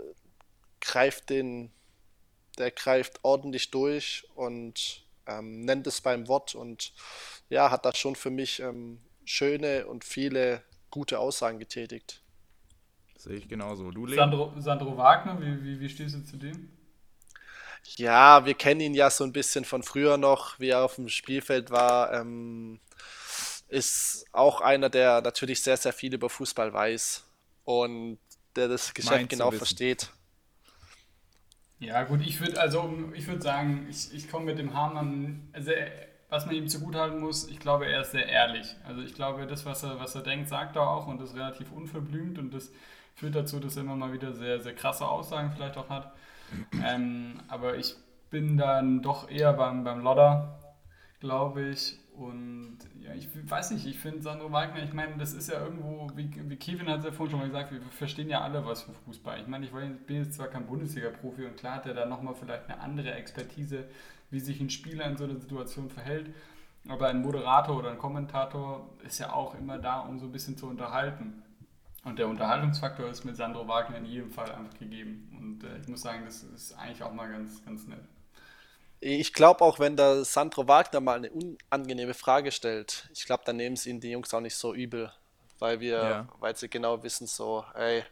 greift 0.81 1.31
den, 1.31 1.73
der 2.59 2.73
greift 2.73 3.21
ordentlich 3.23 3.71
durch 3.71 4.27
und 4.35 5.07
ähm, 5.27 5.65
nennt 5.65 5.87
es 5.87 6.01
beim 6.01 6.29
Wort 6.29 6.57
und 6.57 6.93
ja, 7.49 7.71
hat 7.71 7.85
da 7.87 7.95
schon 7.95 8.17
für 8.17 8.31
mich 8.31 8.61
ähm, 8.61 9.01
schöne 9.25 9.87
und 9.87 10.05
viele 10.05 10.65
gute 10.91 11.21
Aussagen 11.21 11.61
getätigt. 11.61 12.21
Sehe 13.17 13.37
ich 13.37 13.49
genauso. 13.49 13.93
Du? 13.93 14.09
Sandro, 14.09 14.53
Sandro 14.59 14.97
Wagner, 14.97 15.41
wie, 15.41 15.63
wie, 15.65 15.81
wie 15.81 15.89
stehst 15.89 16.17
du 16.17 16.25
zu 16.25 16.37
dem? 16.37 16.69
Ja, 17.97 18.45
wir 18.45 18.55
kennen 18.55 18.81
ihn 18.81 18.95
ja 18.95 19.11
so 19.11 19.25
ein 19.25 19.33
bisschen 19.33 19.65
von 19.65 19.83
früher 19.83 20.17
noch, 20.17 20.59
wie 20.59 20.71
er 20.71 20.85
auf 20.85 20.97
dem 20.97 21.09
Spielfeld 21.09 21.71
war. 21.71 22.13
Ähm, 22.13 22.81
ist 23.69 24.27
auch 24.33 24.61
einer, 24.61 24.91
der 24.91 25.21
natürlich 25.21 25.63
sehr, 25.63 25.77
sehr 25.77 25.93
viel 25.93 26.15
über 26.15 26.31
Fußball 26.31 26.73
weiß 26.73 27.25
und 27.65 28.19
der 28.57 28.69
das 28.69 28.95
Geschäft 28.95 29.13
Meint 29.13 29.31
genau 29.31 29.51
versteht. 29.51 30.11
Ja, 31.81 32.05
gut, 32.05 32.21
ich 32.25 32.41
würde 32.41 32.61
also, 32.61 33.13
ich 33.15 33.27
würde 33.27 33.43
sagen, 33.43 33.87
ich, 33.91 34.13
ich 34.15 34.31
komme 34.31 34.47
mit 34.47 34.59
dem 34.59 34.75
Hamann, 34.75 35.49
also 35.53 35.73
was 36.29 36.47
man 36.47 36.55
ihm 36.55 36.69
zugutehalten 36.69 37.21
muss, 37.21 37.49
ich 37.49 37.61
glaube, 37.61 37.87
er 37.87 38.01
ist 38.03 38.13
sehr 38.13 38.27
ehrlich. 38.27 38.75
Also 38.85 39.03
ich 39.03 39.15
glaube, 39.15 39.47
das, 39.47 39.65
was 39.67 39.83
er, 39.83 40.01
was 40.01 40.15
er 40.15 40.23
denkt, 40.23 40.49
sagt 40.49 40.77
er 40.77 40.89
auch 40.89 41.07
und 41.07 41.21
ist 41.21 41.35
relativ 41.35 41.71
unverblümt 41.73 42.39
und 42.39 42.53
das 42.53 42.73
führt 43.15 43.35
dazu, 43.35 43.61
dass 43.61 43.77
er 43.77 43.83
immer 43.83 43.97
mal 43.97 44.13
wieder 44.13 44.33
sehr, 44.33 44.61
sehr 44.61 44.75
krasse 44.75 45.07
Aussagen 45.07 45.53
vielleicht 45.55 45.77
auch 45.77 45.89
hat. 45.89 46.13
Ähm, 46.85 47.35
aber 47.49 47.77
ich 47.77 47.95
bin 48.31 48.57
dann 48.57 49.03
doch 49.03 49.31
eher 49.31 49.53
beim, 49.53 49.85
beim 49.85 50.01
Lodder, 50.01 50.59
glaube 51.21 51.69
ich. 51.69 51.99
Und 52.17 52.79
ja, 53.01 53.13
ich 53.13 53.29
weiß 53.51 53.73
nicht, 53.73 53.87
ich 53.87 53.99
finde 53.99 54.23
Sandro 54.23 54.53
Wagner, 54.53 54.83
ich 54.85 54.93
meine, 54.93 55.17
das 55.17 55.33
ist 55.33 55.49
ja 55.51 55.61
irgendwo, 55.61 56.09
wie, 56.15 56.31
wie 56.49 56.57
Kevin 56.57 56.89
hat 56.89 57.01
es 57.01 57.07
ja 57.07 57.13
vorhin 57.13 57.33
schon 57.33 57.41
mal 57.41 57.47
gesagt, 57.47 57.73
wir 57.73 57.81
verstehen 57.91 58.29
ja 58.29 58.41
alle 58.41 58.65
was 58.65 58.83
für 58.83 58.93
Fußball. 58.93 59.41
Ich 59.41 59.49
meine, 59.49 59.67
ich 59.67 59.73
bin 59.73 60.17
jetzt 60.17 60.35
zwar 60.35 60.47
kein 60.47 60.67
Bundesliga-Profi 60.67 61.45
und 61.45 61.57
klar 61.57 61.77
hat 61.77 61.87
er 61.87 61.95
da 61.95 62.07
nochmal 62.07 62.35
vielleicht 62.35 62.69
eine 62.69 62.81
andere 62.81 63.13
Expertise, 63.15 63.85
wie 64.31 64.39
sich 64.39 64.61
ein 64.61 64.71
Spieler 64.71 65.07
in 65.07 65.17
so 65.17 65.25
einer 65.25 65.37
Situation 65.37 65.91
verhält. 65.91 66.33
Aber 66.89 67.09
ein 67.09 67.23
Moderator 67.23 67.79
oder 67.79 67.91
ein 67.91 67.99
Kommentator 67.99 68.91
ist 69.05 69.19
ja 69.19 69.33
auch 69.33 69.55
immer 69.55 69.79
da, 69.79 70.01
um 70.01 70.19
so 70.19 70.27
ein 70.27 70.33
bisschen 70.33 70.57
zu 70.57 70.69
unterhalten. 70.69 71.43
Und 72.05 72.19
der 72.19 72.29
Unterhaltungsfaktor 72.29 73.09
ist 73.09 73.25
mit 73.25 73.37
Sandro 73.37 73.67
Wagner 73.67 73.97
in 73.97 74.05
jedem 74.05 74.31
Fall 74.31 74.51
einfach 74.53 74.79
gegeben. 74.79 75.31
Und 75.39 75.65
äh, 75.65 75.79
ich 75.81 75.89
muss 75.89 76.03
sagen, 76.03 76.25
das 76.25 76.43
ist 76.43 76.75
eigentlich 76.75 77.03
auch 77.03 77.13
mal 77.13 77.31
ganz, 77.31 77.65
ganz 77.65 77.87
nett. 77.87 78.05
Ich 79.01 79.33
glaube 79.33 79.63
auch, 79.63 79.79
wenn 79.79 79.97
der 79.97 80.25
Sandro 80.25 80.67
Wagner 80.69 81.01
mal 81.01 81.17
eine 81.17 81.31
unangenehme 81.31 82.15
Frage 82.15 82.53
stellt, 82.53 83.09
ich 83.13 83.25
glaube, 83.27 83.43
dann 83.45 83.57
nehmen 83.57 83.75
es 83.75 83.87
ihn 83.87 84.01
die 84.01 84.11
Jungs 84.11 84.33
auch 84.33 84.41
nicht 84.41 84.57
so 84.57 84.75
übel, 84.75 85.13
weil 85.59 85.81
wir, 85.81 85.97
Ja. 86.03 86.29
weil 86.41 86.57
sie 86.57 86.69
genau 86.69 87.03
wissen, 87.03 87.27
so, 87.27 87.65
ey, 87.75 88.05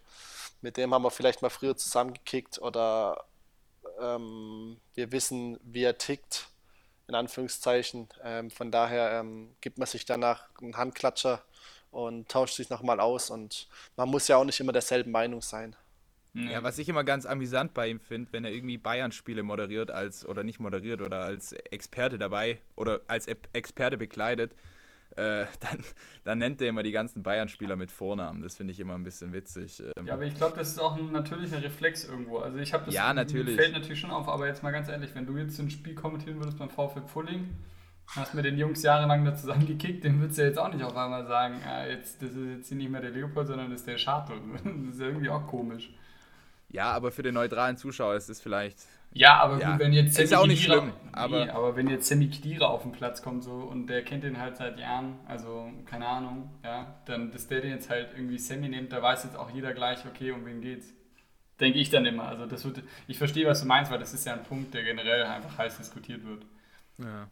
mit 0.60 0.76
dem 0.76 0.92
haben 0.92 1.02
wir 1.02 1.10
vielleicht 1.10 1.42
mal 1.42 1.50
früher 1.50 1.76
zusammengekickt 1.76 2.60
oder 2.60 3.24
ähm, 4.00 4.78
wir 4.94 5.12
wissen, 5.12 5.58
wie 5.62 5.82
er 5.84 5.98
tickt, 5.98 6.48
in 7.08 7.14
Anführungszeichen. 7.14 8.08
Ähm, 8.22 8.50
von 8.50 8.70
daher 8.70 9.18
ähm, 9.20 9.54
gibt 9.60 9.78
man 9.78 9.86
sich 9.86 10.04
danach 10.04 10.48
einen 10.60 10.76
Handklatscher 10.76 11.42
und 11.92 12.28
tauscht 12.30 12.56
sich 12.56 12.70
nochmal 12.70 13.00
aus 13.00 13.30
und 13.30 13.68
man 13.96 14.10
muss 14.10 14.28
ja 14.28 14.36
auch 14.38 14.44
nicht 14.44 14.60
immer 14.60 14.72
derselben 14.72 15.12
Meinung 15.12 15.42
sein. 15.42 15.76
Ja, 16.34 16.62
was 16.62 16.78
ich 16.78 16.88
immer 16.88 17.04
ganz 17.04 17.26
amüsant 17.26 17.74
bei 17.74 17.88
ihm 17.88 18.00
finde, 18.00 18.32
wenn 18.32 18.44
er 18.44 18.52
irgendwie 18.52 18.78
Bayern-Spiele 18.78 19.42
moderiert 19.42 19.90
als 19.90 20.24
oder 20.26 20.42
nicht 20.44 20.60
moderiert 20.60 21.02
oder 21.02 21.20
als 21.24 21.52
Experte 21.52 22.18
dabei 22.18 22.58
oder 22.74 23.02
als 23.06 23.28
Ep- 23.28 23.48
Experte 23.52 23.98
bekleidet, 23.98 24.52
äh, 25.16 25.46
dann, 25.60 25.84
dann 26.24 26.38
nennt 26.38 26.62
er 26.62 26.68
immer 26.70 26.82
die 26.82 26.92
ganzen 26.92 27.22
Bayern-Spieler 27.22 27.76
mit 27.76 27.92
Vornamen. 27.92 28.42
Das 28.42 28.56
finde 28.56 28.72
ich 28.72 28.80
immer 28.80 28.94
ein 28.94 29.04
bisschen 29.04 29.32
witzig. 29.34 29.82
Ähm, 29.96 30.06
Ja, 30.06 30.14
aber 30.14 30.24
ich 30.24 30.34
glaube, 30.34 30.56
das 30.56 30.68
ist 30.68 30.78
auch 30.78 30.96
ein 30.96 31.12
natürlicher 31.12 31.62
Reflex 31.62 32.04
irgendwo. 32.04 32.38
Also 32.38 32.58
ich 32.58 32.72
habe 32.72 32.84
das 32.86 32.94
Ja, 32.94 33.12
natürlich. 33.14 33.56
fällt 33.56 33.72
natürlich 33.72 34.00
schon 34.00 34.10
auf, 34.10 34.28
aber 34.28 34.46
jetzt 34.46 34.62
mal 34.62 34.70
ganz 34.72 34.88
ehrlich, 34.88 35.14
wenn 35.14 35.26
du 35.26 35.36
jetzt 35.36 35.58
ein 35.58 35.70
Spiel 35.70 35.94
kommentieren 35.94 36.38
würdest 36.38 36.58
beim 36.58 36.70
VfL 36.70 37.02
Pulling, 37.02 37.50
hast 38.06 38.34
mit 38.34 38.44
den 38.44 38.58
Jungs 38.58 38.82
jahrelang 38.82 39.24
da 39.24 39.34
zusammengekickt, 39.34 40.04
den 40.04 40.20
würdest 40.20 40.38
du 40.38 40.42
ja 40.42 40.48
jetzt 40.48 40.58
auch 40.58 40.72
nicht 40.72 40.84
auf 40.84 40.96
einmal 40.96 41.26
sagen, 41.26 41.60
ah, 41.66 41.86
jetzt, 41.86 42.20
das 42.22 42.30
ist 42.32 42.48
jetzt 42.56 42.68
hier 42.68 42.76
nicht 42.76 42.90
mehr 42.90 43.00
der 43.00 43.10
Leopold, 43.10 43.46
sondern 43.46 43.70
das 43.70 43.80
ist 43.80 43.86
der 43.88 43.98
Schatel. 43.98 44.36
Das 44.64 44.94
ist 44.94 45.00
ja 45.00 45.06
irgendwie 45.06 45.30
auch 45.30 45.46
komisch. 45.46 45.90
ja, 46.68 46.90
aber 46.92 47.10
für 47.12 47.22
den 47.22 47.34
neutralen 47.34 47.76
Zuschauer 47.76 48.14
ist 48.16 48.28
es 48.28 48.40
vielleicht. 48.40 48.78
Ja, 49.14 49.40
aber 49.42 49.58
Ja, 49.60 49.72
gut, 49.72 49.80
wenn 49.80 49.92
jetzt 49.92 50.18
ist 50.18 50.34
auch 50.34 50.46
nicht 50.46 50.64
Khedira- 50.66 50.78
schlimm, 50.80 50.92
aber- 51.12 51.44
nee, 51.44 51.50
aber 51.50 51.76
wenn 51.76 51.86
jetzt 51.88 52.08
Sammy 52.08 52.28
Khedira 52.28 52.66
auf 52.66 52.80
dem 52.82 52.92
Platz 52.92 53.20
kommt 53.22 53.44
so 53.44 53.52
und 53.52 53.86
der 53.88 54.02
kennt 54.04 54.24
den 54.24 54.38
halt 54.38 54.56
seit 54.56 54.78
Jahren, 54.78 55.18
also 55.28 55.70
keine 55.84 56.06
Ahnung, 56.06 56.50
ja, 56.64 56.94
dann 57.04 57.30
dass 57.30 57.46
der 57.46 57.60
den 57.60 57.70
jetzt 57.72 57.90
halt 57.90 58.08
irgendwie 58.14 58.38
Sammy 58.38 58.68
nimmt, 58.70 58.90
da 58.92 59.02
weiß 59.02 59.24
jetzt 59.24 59.36
auch 59.36 59.50
jeder 59.50 59.74
gleich, 59.74 59.98
okay, 60.06 60.30
um 60.32 60.46
wen 60.46 60.60
geht's. 60.62 60.94
Denke 61.60 61.78
ich 61.78 61.90
dann 61.90 62.06
immer. 62.06 62.26
Also 62.26 62.46
das 62.46 62.64
wird, 62.64 62.82
ich 63.06 63.18
verstehe, 63.18 63.46
was 63.46 63.60
du 63.60 63.66
meinst, 63.66 63.90
weil 63.92 63.98
das 63.98 64.14
ist 64.14 64.24
ja 64.26 64.32
ein 64.32 64.42
Punkt, 64.42 64.72
der 64.72 64.82
generell 64.82 65.22
einfach 65.24 65.58
heiß 65.58 65.76
diskutiert 65.76 66.24
wird. 66.24 66.44
Ja. 66.98 67.28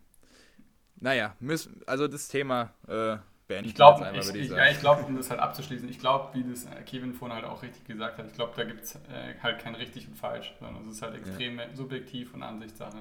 Naja, 1.00 1.34
müssen, 1.40 1.80
also 1.86 2.06
das 2.08 2.28
Thema 2.28 2.74
äh, 2.86 3.16
beenden 3.48 3.68
Ich 3.68 3.74
glaube, 3.74 4.06
ich, 4.14 4.28
ich, 4.28 4.34
ich 4.34 4.50
ja, 4.50 4.70
ich 4.70 4.80
glaube, 4.80 5.02
um 5.02 5.16
das 5.16 5.30
halt 5.30 5.40
abzuschließen, 5.40 5.88
ich 5.88 5.98
glaube, 5.98 6.34
wie 6.34 6.44
das 6.48 6.64
äh, 6.66 6.82
Kevin 6.86 7.14
vorhin 7.14 7.36
halt 7.36 7.46
auch 7.46 7.62
richtig 7.62 7.84
gesagt 7.84 8.18
hat, 8.18 8.26
ich 8.26 8.34
glaube, 8.34 8.52
da 8.56 8.64
gibt 8.64 8.84
es 8.84 8.94
äh, 8.94 9.34
halt 9.42 9.58
kein 9.60 9.74
richtig 9.74 10.06
und 10.08 10.16
falsch, 10.16 10.54
sondern 10.60 10.82
es 10.82 10.94
ist 10.94 11.02
halt 11.02 11.14
extrem 11.16 11.60
subjektiv 11.74 12.34
und 12.34 12.42
Ansichtssache. 12.42 12.98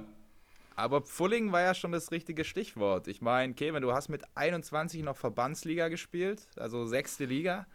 Aber 0.75 1.01
Pfulling 1.01 1.51
war 1.51 1.62
ja 1.62 1.73
schon 1.73 1.91
das 1.91 2.09
richtige 2.12 2.45
Stichwort. 2.45 3.09
Ich 3.09 3.21
meine, 3.21 3.53
Kevin, 3.53 3.81
du 3.81 3.91
hast 3.91 4.07
mit 4.07 4.23
21 4.35 5.03
noch 5.03 5.17
Verbandsliga 5.17 5.89
gespielt, 5.89 6.47
also 6.55 6.85
sechste 6.85 7.25
Liga. 7.25 7.67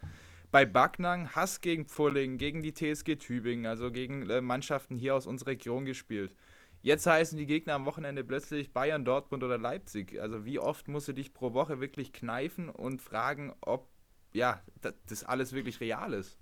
Bei 0.50 0.64
Backnang 0.64 1.28
hast 1.34 1.60
gegen 1.60 1.84
Pfulling, 1.84 2.38
gegen 2.38 2.62
die 2.62 2.72
TSG 2.72 3.16
Tübingen, 3.16 3.66
also 3.66 3.90
gegen 3.90 4.30
äh, 4.30 4.40
Mannschaften 4.40 4.96
hier 4.96 5.14
aus 5.14 5.26
unserer 5.26 5.50
Region 5.50 5.84
gespielt. 5.84 6.34
Jetzt 6.84 7.06
heißen 7.06 7.38
die 7.38 7.46
Gegner 7.46 7.74
am 7.74 7.86
Wochenende 7.86 8.24
plötzlich 8.24 8.72
Bayern, 8.72 9.04
Dortmund 9.06 9.42
oder 9.42 9.58
Leipzig. 9.58 10.20
Also 10.20 10.44
wie 10.44 10.60
oft 10.60 10.88
musst 10.88 11.08
du 11.08 11.14
dich 11.14 11.34
pro 11.34 11.54
Woche 11.54 11.80
wirklich 11.80 12.12
kneifen 12.12 12.68
und 12.70 13.02
fragen, 13.02 13.54
ob 13.62 13.88
ja, 14.32 14.62
da- 14.82 14.92
das 15.08 15.24
alles 15.24 15.52
wirklich 15.54 15.80
real 15.80 16.12
ist? 16.14 16.38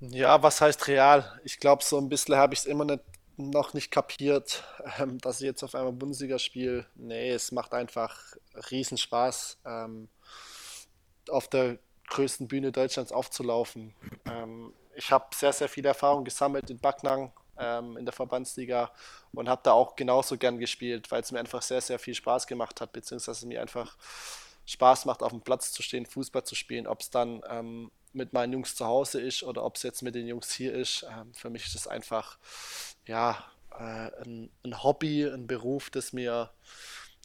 Ja, 0.00 0.42
was 0.42 0.60
heißt 0.60 0.88
real? 0.88 1.40
Ich 1.44 1.58
glaube, 1.58 1.82
so 1.82 1.98
ein 1.98 2.08
bisschen 2.08 2.36
habe 2.36 2.54
ich 2.54 2.60
es 2.60 2.66
immer 2.66 2.84
nicht, 2.84 3.02
noch 3.36 3.72
nicht 3.74 3.90
kapiert, 3.90 4.64
ähm, 4.98 5.18
dass 5.22 5.40
ich 5.40 5.46
jetzt 5.46 5.62
auf 5.62 5.74
einmal 5.74 5.92
Bundesliga 5.92 6.38
spiele. 6.38 6.86
Nee, 6.94 7.30
es 7.30 7.52
macht 7.52 7.72
einfach 7.74 8.18
Riesenspaß, 8.70 9.58
ähm, 9.64 10.08
auf 11.30 11.48
der 11.48 11.78
größten 12.08 12.48
Bühne 12.48 12.72
Deutschlands 12.72 13.12
aufzulaufen. 13.12 13.94
Ähm, 14.26 14.72
ich 14.94 15.10
habe 15.10 15.26
sehr, 15.34 15.52
sehr 15.52 15.68
viel 15.68 15.84
Erfahrung 15.84 16.24
gesammelt 16.24 16.70
in 16.70 16.78
Backnang, 16.78 17.32
ähm, 17.58 17.96
in 17.96 18.04
der 18.04 18.12
Verbandsliga 18.12 18.90
und 19.32 19.48
habe 19.48 19.62
da 19.64 19.72
auch 19.72 19.96
genauso 19.96 20.36
gern 20.36 20.58
gespielt, 20.58 21.10
weil 21.10 21.22
es 21.22 21.32
mir 21.32 21.40
einfach 21.40 21.62
sehr, 21.62 21.80
sehr 21.80 21.98
viel 21.98 22.14
Spaß 22.14 22.46
gemacht 22.46 22.80
hat, 22.80 22.92
beziehungsweise 22.92 23.46
mir 23.46 23.60
einfach 23.60 23.96
Spaß 24.66 25.04
macht, 25.04 25.22
auf 25.22 25.30
dem 25.30 25.42
Platz 25.42 25.72
zu 25.72 25.82
stehen, 25.82 26.06
Fußball 26.06 26.44
zu 26.44 26.54
spielen, 26.54 26.86
ob 26.86 27.00
es 27.00 27.10
dann 27.10 27.42
ähm, 27.48 27.90
mit 28.12 28.32
meinen 28.32 28.52
Jungs 28.52 28.74
zu 28.74 28.86
Hause 28.86 29.20
ist 29.20 29.42
oder 29.42 29.64
ob 29.64 29.76
es 29.76 29.82
jetzt 29.82 30.02
mit 30.02 30.14
den 30.14 30.26
Jungs 30.26 30.52
hier 30.52 30.74
ist. 30.74 31.06
Ähm, 31.08 31.32
für 31.34 31.50
mich 31.50 31.66
ist 31.66 31.74
das 31.74 31.86
einfach 31.86 32.38
ja, 33.06 33.44
äh, 33.78 34.10
ein, 34.24 34.50
ein 34.64 34.82
Hobby, 34.82 35.24
ein 35.24 35.46
Beruf, 35.46 35.90
das 35.90 36.12
mir, 36.12 36.50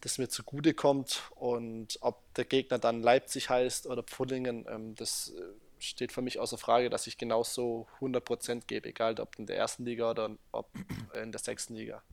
das 0.01 0.17
mir 0.17 0.29
zugute 0.29 0.73
kommt. 0.73 1.23
Und 1.35 1.97
ob 2.01 2.33
der 2.35 2.45
Gegner 2.45 2.77
dann 2.77 3.01
Leipzig 3.01 3.49
heißt 3.49 3.87
oder 3.87 4.03
Pfullingen, 4.03 4.67
ähm, 4.69 4.95
das 4.95 5.33
äh, 5.35 5.41
steht 5.81 6.11
für 6.11 6.21
mich 6.21 6.39
außer 6.39 6.57
Frage, 6.57 6.89
dass 6.89 7.07
ich 7.07 7.17
genauso 7.17 7.87
100% 7.99 8.65
gebe, 8.67 8.89
egal 8.89 9.19
ob 9.19 9.37
in 9.37 9.45
der 9.45 9.57
ersten 9.57 9.85
Liga 9.85 10.11
oder 10.11 10.31
ob 10.51 10.69
in 11.21 11.31
der 11.31 11.39
sechsten 11.39 11.75
Liga. 11.75 12.03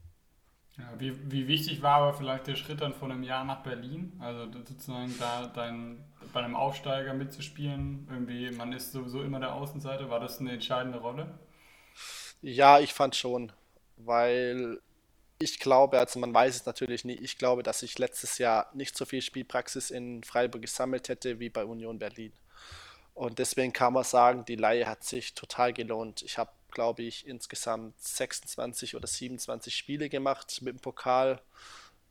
Ja, 0.77 0.93
wie, 0.97 1.31
wie 1.31 1.47
wichtig 1.47 1.81
war 1.81 2.01
aber 2.01 2.13
vielleicht 2.13 2.47
der 2.47 2.55
Schritt 2.55 2.81
dann 2.81 2.93
vor 2.93 3.09
einem 3.09 3.23
Jahr 3.23 3.43
nach 3.43 3.63
Berlin? 3.63 4.13
Also 4.19 4.51
sozusagen 4.51 5.13
da 5.19 5.47
dein, 5.47 6.03
bei 6.31 6.41
einem 6.41 6.55
Aufsteiger 6.55 7.13
mitzuspielen, 7.13 8.07
irgendwie, 8.09 8.51
man 8.51 8.71
ist 8.71 8.93
sowieso 8.93 9.21
immer 9.21 9.39
der 9.39 9.53
Außenseiter, 9.53 10.09
war 10.09 10.21
das 10.21 10.39
eine 10.39 10.53
entscheidende 10.53 10.99
Rolle? 10.99 11.37
Ja, 12.41 12.79
ich 12.79 12.93
fand 12.93 13.15
schon, 13.15 13.51
weil 13.97 14.79
ich 15.41 15.59
glaube, 15.59 15.99
also 15.99 16.19
man 16.19 16.33
weiß 16.33 16.55
es 16.55 16.65
natürlich 16.65 17.03
nie, 17.03 17.13
ich 17.13 17.37
glaube, 17.37 17.63
dass 17.63 17.83
ich 17.83 17.99
letztes 17.99 18.37
Jahr 18.37 18.69
nicht 18.73 18.95
so 18.95 19.05
viel 19.05 19.21
Spielpraxis 19.21 19.91
in 19.91 20.23
Freiburg 20.23 20.61
gesammelt 20.61 21.09
hätte 21.09 21.39
wie 21.39 21.49
bei 21.49 21.65
Union 21.65 21.99
Berlin. 21.99 22.31
Und 23.19 23.37
deswegen 23.37 23.73
kann 23.73 23.91
man 23.91 24.05
sagen, 24.05 24.45
die 24.45 24.55
Leihe 24.55 24.87
hat 24.87 25.03
sich 25.03 25.33
total 25.33 25.73
gelohnt. 25.73 26.21
Ich 26.21 26.37
habe, 26.37 26.51
glaube 26.71 27.03
ich, 27.03 27.27
insgesamt 27.27 28.01
26 28.01 28.95
oder 28.95 29.07
27 29.07 29.75
Spiele 29.75 30.07
gemacht 30.07 30.61
mit 30.61 30.75
dem 30.75 30.79
Pokal. 30.79 31.41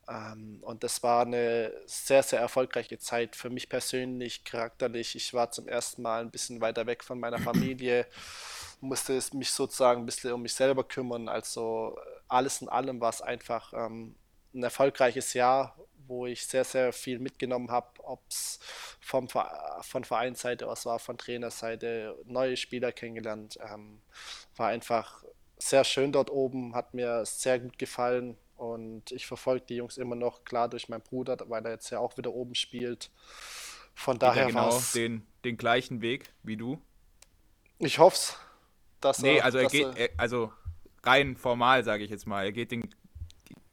Ähm, 0.06 0.58
und 0.60 0.84
das 0.84 1.02
war 1.02 1.22
eine 1.22 1.72
sehr, 1.86 2.22
sehr 2.22 2.40
erfolgreiche 2.40 2.98
Zeit 2.98 3.36
für 3.36 3.48
mich 3.48 3.70
persönlich, 3.70 4.44
charakterlich. 4.44 5.16
Ich 5.16 5.32
war 5.32 5.50
zum 5.50 5.66
ersten 5.66 6.02
Mal 6.02 6.20
ein 6.20 6.30
bisschen 6.30 6.60
weiter 6.60 6.84
weg 6.84 7.02
von 7.02 7.18
meiner 7.18 7.38
Familie, 7.38 8.06
musste 8.82 9.18
mich 9.32 9.50
sozusagen 9.50 10.02
ein 10.02 10.06
bisschen 10.06 10.34
um 10.34 10.42
mich 10.42 10.52
selber 10.52 10.84
kümmern. 10.84 11.30
Also 11.30 11.98
alles 12.28 12.60
in 12.60 12.68
allem 12.68 13.00
war 13.00 13.08
es 13.08 13.22
einfach 13.22 13.72
ähm, 13.72 14.14
ein 14.52 14.62
erfolgreiches 14.62 15.32
Jahr, 15.32 15.74
wo 16.08 16.26
ich 16.26 16.46
sehr, 16.46 16.64
sehr 16.64 16.92
viel 16.92 17.18
mitgenommen 17.18 17.70
habe, 17.70 17.88
ob 18.02 18.22
es 18.28 18.58
von 19.00 19.28
Vereinsseite 19.28 20.68
aus 20.68 20.86
war, 20.86 20.98
von 20.98 21.18
Trainerseite, 21.18 22.16
neue 22.24 22.56
Spieler 22.56 22.92
kennengelernt. 22.92 23.58
Ähm, 23.60 24.00
war 24.56 24.68
einfach 24.68 25.24
sehr 25.58 25.84
schön 25.84 26.12
dort 26.12 26.30
oben, 26.30 26.74
hat 26.74 26.94
mir 26.94 27.24
sehr 27.24 27.58
gut 27.58 27.78
gefallen 27.78 28.36
und 28.56 29.12
ich 29.12 29.26
verfolge 29.26 29.66
die 29.66 29.76
Jungs 29.76 29.98
immer 29.98 30.16
noch, 30.16 30.44
klar 30.44 30.68
durch 30.68 30.88
meinen 30.88 31.02
Bruder, 31.02 31.36
weil 31.46 31.64
er 31.64 31.72
jetzt 31.72 31.90
ja 31.90 32.00
auch 32.00 32.16
wieder 32.16 32.32
oben 32.32 32.54
spielt. 32.54 33.10
Von 33.94 34.14
Geht 34.14 34.22
daher 34.22 34.46
genau 34.46 34.80
den, 34.94 35.26
den 35.44 35.56
gleichen 35.56 36.02
Weg 36.02 36.32
wie 36.42 36.56
du. 36.56 36.80
Ich 37.78 37.98
hoffe 37.98 38.16
es. 38.16 38.36
Dass 39.00 39.20
nee, 39.20 39.36
er, 39.36 39.44
also 39.44 39.58
er 39.58 39.68
geht, 39.68 39.96
er, 39.96 40.10
also 40.16 40.52
rein 41.04 41.36
formal 41.36 41.84
sage 41.84 42.02
ich 42.02 42.10
jetzt 42.10 42.26
mal, 42.26 42.44
er 42.44 42.52
geht 42.52 42.72
den 42.72 42.92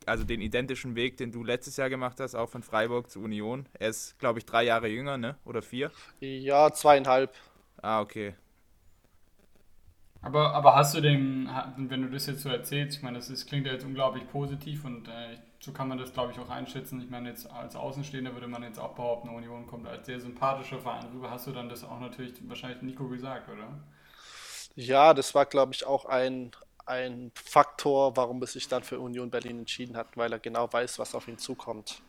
also 0.07 0.23
den 0.23 0.41
identischen 0.41 0.95
Weg, 0.95 1.17
den 1.17 1.31
du 1.31 1.43
letztes 1.43 1.77
Jahr 1.77 1.89
gemacht 1.89 2.19
hast, 2.19 2.35
auch 2.35 2.49
von 2.49 2.63
Freiburg 2.63 3.09
zu 3.09 3.21
Union. 3.21 3.67
Er 3.73 3.89
ist, 3.89 4.17
glaube 4.19 4.39
ich, 4.39 4.45
drei 4.45 4.63
Jahre 4.63 4.87
jünger, 4.87 5.17
ne? 5.17 5.37
Oder 5.45 5.61
vier? 5.61 5.91
Ja, 6.19 6.71
zweieinhalb. 6.71 7.33
Ah, 7.81 8.01
okay. 8.01 8.35
Aber, 10.21 10.55
aber 10.55 10.75
hast 10.75 10.95
du 10.95 11.01
den, 11.01 11.47
wenn 11.77 12.01
du 12.01 12.09
das 12.09 12.25
jetzt 12.25 12.41
so 12.41 12.49
erzählst, 12.49 12.97
ich 12.97 13.03
meine, 13.03 13.17
das 13.17 13.29
ist, 13.29 13.45
klingt 13.45 13.67
ja 13.67 13.73
jetzt 13.73 13.85
unglaublich 13.85 14.27
positiv 14.27 14.83
und 14.83 15.07
äh, 15.07 15.37
so 15.59 15.71
kann 15.71 15.87
man 15.87 15.99
das, 15.99 16.13
glaube 16.13 16.31
ich, 16.31 16.39
auch 16.39 16.49
einschätzen. 16.49 16.99
Ich 16.99 17.11
meine, 17.11 17.29
jetzt 17.29 17.49
als 17.51 17.75
Außenstehender 17.75 18.33
würde 18.33 18.47
man 18.47 18.63
jetzt 18.63 18.79
auch 18.79 18.95
behaupten, 18.95 19.29
Union 19.29 19.67
kommt 19.67 19.87
als 19.87 20.07
sehr 20.07 20.19
sympathischer 20.19 20.79
Verein 20.79 21.05
rüber. 21.13 21.29
Hast 21.29 21.45
du 21.45 21.51
dann 21.51 21.69
das 21.69 21.83
auch 21.83 21.99
natürlich 21.99 22.33
wahrscheinlich 22.49 22.81
Nico 22.81 23.07
gesagt, 23.07 23.49
oder? 23.49 23.67
Ja, 24.75 25.13
das 25.13 25.33
war, 25.35 25.45
glaube 25.45 25.73
ich, 25.73 25.85
auch 25.85 26.05
ein, 26.05 26.51
ein 26.85 27.31
Faktor, 27.35 28.15
warum 28.15 28.41
er 28.41 28.47
sich 28.47 28.67
dann 28.67 28.83
für 28.83 28.99
Union 28.99 29.31
Berlin 29.31 29.59
entschieden 29.59 29.97
hat, 29.97 30.15
weil 30.15 30.31
er 30.31 30.39
genau 30.39 30.71
weiß, 30.71 30.99
was 30.99 31.15
auf 31.15 31.27
ihn 31.27 31.37
zukommt. 31.37 32.01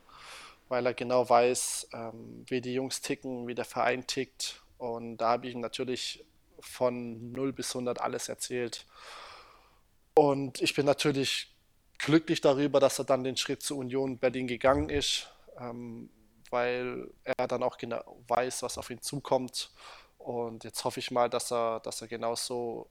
Weil 0.68 0.86
er 0.86 0.94
genau 0.94 1.28
weiß, 1.28 1.88
ähm, 1.92 2.44
wie 2.48 2.60
die 2.60 2.74
Jungs 2.74 3.00
ticken, 3.00 3.46
wie 3.46 3.54
der 3.54 3.64
Verein 3.64 4.06
tickt. 4.06 4.62
Und 4.78 5.18
da 5.18 5.30
habe 5.30 5.46
ich 5.46 5.54
ihm 5.54 5.60
natürlich 5.60 6.24
von 6.60 7.32
0 7.32 7.52
bis 7.52 7.74
100 7.74 8.00
alles 8.00 8.28
erzählt. 8.28 8.86
Und 10.14 10.60
ich 10.60 10.74
bin 10.74 10.86
natürlich 10.86 11.54
glücklich 11.98 12.40
darüber, 12.40 12.80
dass 12.80 12.98
er 12.98 13.04
dann 13.04 13.24
den 13.24 13.36
Schritt 13.36 13.62
zur 13.62 13.78
Union 13.78 14.18
Berlin 14.18 14.46
gegangen 14.46 14.90
ist, 14.90 15.28
ähm, 15.58 16.10
weil 16.50 17.10
er 17.24 17.46
dann 17.46 17.62
auch 17.62 17.78
genau 17.78 18.02
weiß, 18.28 18.62
was 18.62 18.78
auf 18.78 18.90
ihn 18.90 19.00
zukommt. 19.00 19.70
Und 20.18 20.64
jetzt 20.64 20.84
hoffe 20.84 21.00
ich 21.00 21.10
mal, 21.10 21.30
dass 21.30 21.52
er, 21.52 21.80
dass 21.80 22.02
er 22.02 22.08
genauso 22.08 22.88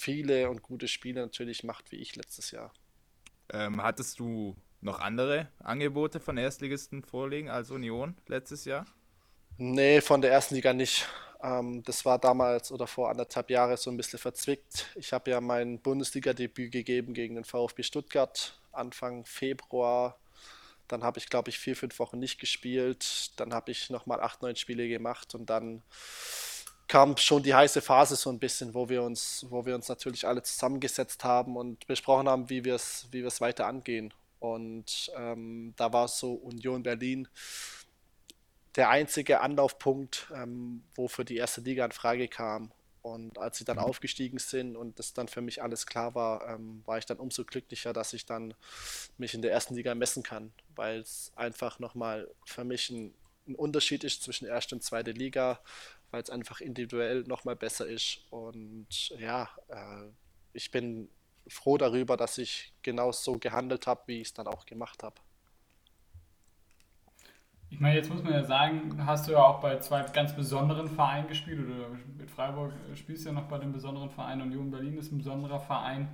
viele 0.00 0.48
und 0.50 0.62
gute 0.62 0.88
Spiele 0.88 1.20
natürlich 1.20 1.64
macht 1.64 1.92
wie 1.92 1.96
ich 1.96 2.16
letztes 2.16 2.50
Jahr. 2.50 2.72
Ähm, 3.50 3.82
hattest 3.82 4.18
du 4.18 4.56
noch 4.80 5.00
andere 5.00 5.48
Angebote 5.58 6.20
von 6.20 6.36
Erstligisten 6.36 7.02
vorliegen 7.02 7.48
als 7.48 7.70
Union 7.70 8.16
letztes 8.26 8.64
Jahr? 8.64 8.86
Nee, 9.56 10.00
von 10.00 10.20
der 10.20 10.30
ersten 10.30 10.54
Liga 10.54 10.72
nicht. 10.72 11.06
Ähm, 11.42 11.82
das 11.84 12.04
war 12.04 12.18
damals 12.18 12.70
oder 12.70 12.86
vor 12.86 13.10
anderthalb 13.10 13.50
Jahren 13.50 13.76
so 13.76 13.90
ein 13.90 13.96
bisschen 13.96 14.18
verzwickt. 14.18 14.86
Ich 14.94 15.12
habe 15.12 15.30
ja 15.30 15.40
mein 15.40 15.80
Bundesliga-Debüt 15.80 16.72
gegeben 16.72 17.14
gegen 17.14 17.34
den 17.34 17.44
VfB 17.44 17.82
Stuttgart 17.82 18.60
Anfang 18.72 19.24
Februar. 19.24 20.18
Dann 20.86 21.02
habe 21.02 21.18
ich, 21.18 21.28
glaube 21.28 21.50
ich, 21.50 21.58
vier, 21.58 21.76
fünf 21.76 21.98
Wochen 21.98 22.18
nicht 22.18 22.38
gespielt. 22.38 23.32
Dann 23.38 23.52
habe 23.52 23.70
ich 23.70 23.90
nochmal 23.90 24.20
acht, 24.20 24.42
neun 24.42 24.56
Spiele 24.56 24.88
gemacht 24.88 25.34
und 25.34 25.50
dann 25.50 25.82
kam 26.88 27.16
schon 27.18 27.42
die 27.42 27.54
heiße 27.54 27.82
Phase 27.82 28.16
so 28.16 28.30
ein 28.30 28.38
bisschen, 28.38 28.74
wo 28.74 28.88
wir 28.88 29.02
uns, 29.02 29.46
wo 29.50 29.64
wir 29.66 29.74
uns 29.74 29.88
natürlich 29.88 30.26
alle 30.26 30.42
zusammengesetzt 30.42 31.22
haben 31.22 31.56
und 31.56 31.86
besprochen 31.86 32.28
haben, 32.28 32.48
wie 32.48 32.64
wir 32.64 32.74
es, 32.74 33.06
wie 33.10 33.20
wir 33.20 33.28
es 33.28 33.40
weiter 33.40 33.66
angehen. 33.66 34.12
Und 34.40 35.10
ähm, 35.16 35.74
da 35.76 35.92
war 35.92 36.08
so 36.08 36.32
Union 36.32 36.82
Berlin 36.82 37.28
der 38.76 38.90
einzige 38.90 39.40
Anlaufpunkt, 39.40 40.28
ähm, 40.34 40.84
wo 40.94 41.08
für 41.08 41.24
die 41.24 41.36
erste 41.36 41.60
Liga 41.60 41.84
in 41.84 41.92
Frage 41.92 42.28
kam. 42.28 42.70
Und 43.02 43.38
als 43.38 43.58
sie 43.58 43.64
dann 43.64 43.76
mhm. 43.76 43.84
aufgestiegen 43.84 44.38
sind 44.38 44.76
und 44.76 44.98
das 44.98 45.12
dann 45.14 45.28
für 45.28 45.40
mich 45.40 45.62
alles 45.62 45.86
klar 45.86 46.14
war, 46.14 46.48
ähm, 46.48 46.82
war 46.86 46.98
ich 46.98 47.06
dann 47.06 47.18
umso 47.18 47.44
glücklicher, 47.44 47.92
dass 47.92 48.12
ich 48.12 48.24
dann 48.24 48.54
mich 49.18 49.34
in 49.34 49.42
der 49.42 49.52
ersten 49.52 49.74
Liga 49.74 49.94
messen 49.94 50.22
kann, 50.22 50.52
weil 50.74 51.00
es 51.00 51.32
einfach 51.36 51.78
nochmal 51.78 52.28
für 52.44 52.64
mich 52.64 52.90
ein, 52.90 53.14
ein 53.46 53.54
Unterschied 53.54 54.04
ist 54.04 54.22
zwischen 54.22 54.46
erste 54.46 54.74
und 54.74 54.82
zweite 54.82 55.12
Liga, 55.12 55.60
weil 56.10 56.22
es 56.22 56.30
einfach 56.30 56.60
individuell 56.60 57.22
nochmal 57.24 57.56
besser 57.56 57.86
ist. 57.86 58.20
Und 58.30 59.10
ja, 59.18 59.48
äh, 59.68 60.08
ich 60.52 60.70
bin 60.70 61.08
froh 61.48 61.78
darüber, 61.78 62.16
dass 62.16 62.38
ich 62.38 62.74
genau 62.82 63.12
so 63.12 63.38
gehandelt 63.38 63.86
habe, 63.86 64.02
wie 64.06 64.20
ich 64.20 64.28
es 64.28 64.34
dann 64.34 64.46
auch 64.46 64.66
gemacht 64.66 65.02
habe. 65.02 65.16
Ich 67.70 67.80
meine, 67.80 67.96
jetzt 67.96 68.08
muss 68.10 68.22
man 68.22 68.32
ja 68.32 68.44
sagen, 68.44 69.04
hast 69.04 69.28
du 69.28 69.32
ja 69.32 69.44
auch 69.44 69.60
bei 69.60 69.78
zwei 69.78 70.02
ganz 70.02 70.34
besonderen 70.34 70.88
Vereinen 70.88 71.28
gespielt 71.28 71.60
oder 71.68 71.90
mit 72.16 72.30
Freiburg 72.30 72.72
spielst 72.94 73.24
du 73.24 73.28
ja 73.28 73.34
noch 73.34 73.44
bei 73.46 73.58
dem 73.58 73.72
besonderen 73.72 74.08
Verein 74.08 74.40
Union 74.40 74.70
Berlin 74.70 74.96
ist 74.96 75.12
ein 75.12 75.18
besonderer 75.18 75.60
Verein 75.60 76.08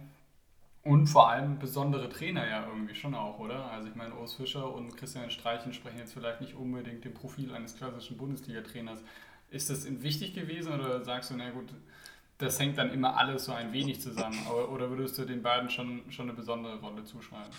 und 0.82 1.06
vor 1.06 1.30
allem 1.30 1.60
besondere 1.60 2.08
Trainer 2.08 2.46
ja 2.46 2.66
irgendwie 2.66 2.94
schon 2.94 3.14
auch, 3.14 3.38
oder? 3.38 3.70
Also 3.70 3.88
ich 3.88 3.94
meine, 3.94 4.14
Urs 4.14 4.34
Fischer 4.34 4.74
und 4.74 4.96
Christian 4.96 5.30
Streichen 5.30 5.72
sprechen 5.72 5.98
jetzt 5.98 6.12
vielleicht 6.12 6.40
nicht 6.40 6.54
unbedingt 6.54 7.04
dem 7.04 7.14
Profil 7.14 7.54
eines 7.54 7.76
klassischen 7.76 8.18
Bundesliga-Trainers 8.18 9.02
ist 9.54 9.70
das 9.70 9.86
wichtig 10.02 10.34
gewesen 10.34 10.72
oder 10.72 11.04
sagst 11.04 11.30
du, 11.30 11.34
na 11.36 11.50
gut, 11.50 11.68
das 12.38 12.58
hängt 12.58 12.76
dann 12.76 12.92
immer 12.92 13.16
alles 13.16 13.44
so 13.44 13.52
ein 13.52 13.72
wenig 13.72 14.00
zusammen? 14.00 14.46
Oder 14.48 14.90
würdest 14.90 15.16
du 15.18 15.24
den 15.24 15.42
beiden 15.42 15.70
schon, 15.70 16.10
schon 16.10 16.28
eine 16.28 16.36
besondere 16.36 16.80
Rolle 16.80 17.04
zuschreiben? 17.04 17.52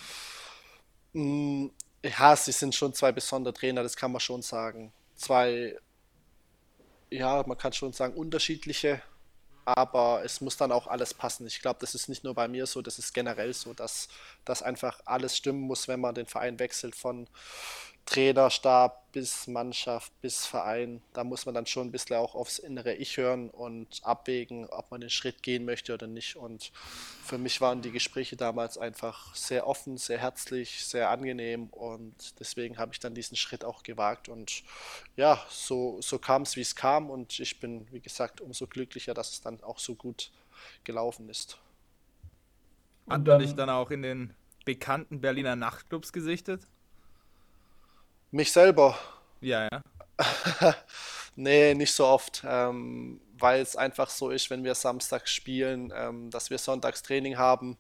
Mm, 1.14 1.68
ja, 2.04 2.36
sie 2.36 2.52
sind 2.52 2.76
schon 2.76 2.94
zwei 2.94 3.12
besondere 3.12 3.54
Trainer, 3.54 3.84
das 3.84 3.96
kann 3.96 4.12
man 4.12 4.20
schon 4.20 4.42
sagen. 4.42 4.92
Zwei, 5.16 5.78
ja, 7.10 7.44
man 7.48 7.58
kann 7.58 7.72
schon 7.72 7.94
sagen, 7.94 8.14
unterschiedliche, 8.16 9.02
aber 9.64 10.22
es 10.26 10.42
muss 10.42 10.58
dann 10.58 10.74
auch 10.74 10.88
alles 10.88 11.14
passen. 11.14 11.48
Ich 11.48 11.62
glaube, 11.62 11.80
das 11.80 11.96
ist 11.96 12.10
nicht 12.10 12.26
nur 12.26 12.36
bei 12.36 12.50
mir 12.50 12.66
so, 12.66 12.82
das 12.82 13.00
ist 13.00 13.14
generell 13.14 13.54
so, 13.54 13.74
dass, 13.74 14.10
dass 14.44 14.62
einfach 14.62 15.00
alles 15.06 15.38
stimmen 15.38 15.62
muss, 15.62 15.88
wenn 15.88 16.02
man 16.02 16.14
den 16.14 16.28
Verein 16.28 16.60
wechselt 16.60 16.96
von 16.96 17.28
Trainerstab 18.06 19.12
bis 19.12 19.48
Mannschaft 19.48 20.12
bis 20.22 20.46
Verein. 20.46 21.02
Da 21.14 21.24
muss 21.24 21.46
man 21.46 21.56
dann 21.56 21.66
schon 21.66 21.88
ein 21.88 21.92
bisschen 21.92 22.18
auch 22.18 22.36
aufs 22.36 22.60
innere 22.60 22.94
Ich 22.94 23.18
hören 23.18 23.50
und 23.50 24.02
abwägen, 24.04 24.68
ob 24.70 24.92
man 24.92 25.02
den 25.02 25.10
Schritt 25.10 25.42
gehen 25.42 25.66
möchte 25.66 25.94
oder 25.94 26.06
nicht. 26.06 26.36
Und 26.36 26.72
für 27.24 27.38
mich 27.38 27.62
waren 27.62 27.82
die 27.82 27.92
Gespräche 27.92 28.36
damals 28.36 28.78
einfach 28.78 29.34
sehr 29.34 29.66
offen, 29.68 29.98
sehr 29.98 30.20
herzlich, 30.20 30.86
sehr 30.86 31.10
angenehm 31.10 31.68
und 31.70 32.40
deswegen 32.40 32.78
habe 32.78 32.92
ich 32.94 33.00
dann 33.00 33.16
diesen 33.16 33.38
Schritt 33.38 33.64
auch 33.64 33.84
gewagt. 33.84 34.30
Und 34.30 34.64
ja, 35.16 35.42
so, 35.50 36.00
so 36.02 36.20
kam 36.20 36.44
es, 36.44 36.56
wie 36.58 36.62
es 36.62 36.76
kam 36.76 37.10
und 37.10 37.40
ich 37.40 37.60
bin, 37.60 37.88
wie 37.92 38.02
gesagt, 38.02 38.42
umso 38.42 38.68
glücklicher, 38.68 39.14
dass 39.14 39.32
es 39.32 39.42
dann 39.42 39.64
auch 39.64 39.80
so 39.80 39.96
gut 39.96 40.32
gelaufen 40.84 41.30
ist. 41.30 41.58
Hat 43.10 43.26
man 43.26 43.40
dich 43.40 43.54
dann 43.54 43.70
auch 43.70 43.92
in 43.92 44.02
den 44.02 44.36
bekannten 44.66 45.22
Berliner 45.22 45.56
Nachtclubs 45.56 46.12
gesichtet? 46.12 46.62
Mich 48.36 48.52
selber. 48.52 49.00
Ja, 49.40 49.70
ja. 49.72 49.82
nee, 51.38 51.74
nicht 51.74 51.94
so 51.94 52.06
oft, 52.06 52.44
ähm, 52.46 53.22
weil 53.40 53.62
es 53.62 53.78
einfach 53.78 54.10
so 54.10 54.30
ist, 54.30 54.50
wenn 54.50 54.66
wir 54.66 54.76
Samstag 54.76 55.30
spielen, 55.30 55.94
ähm, 55.96 56.32
dass 56.32 56.50
wir 56.50 56.58
Sonntags 56.58 57.02
Training 57.02 57.38
haben. 57.38 57.78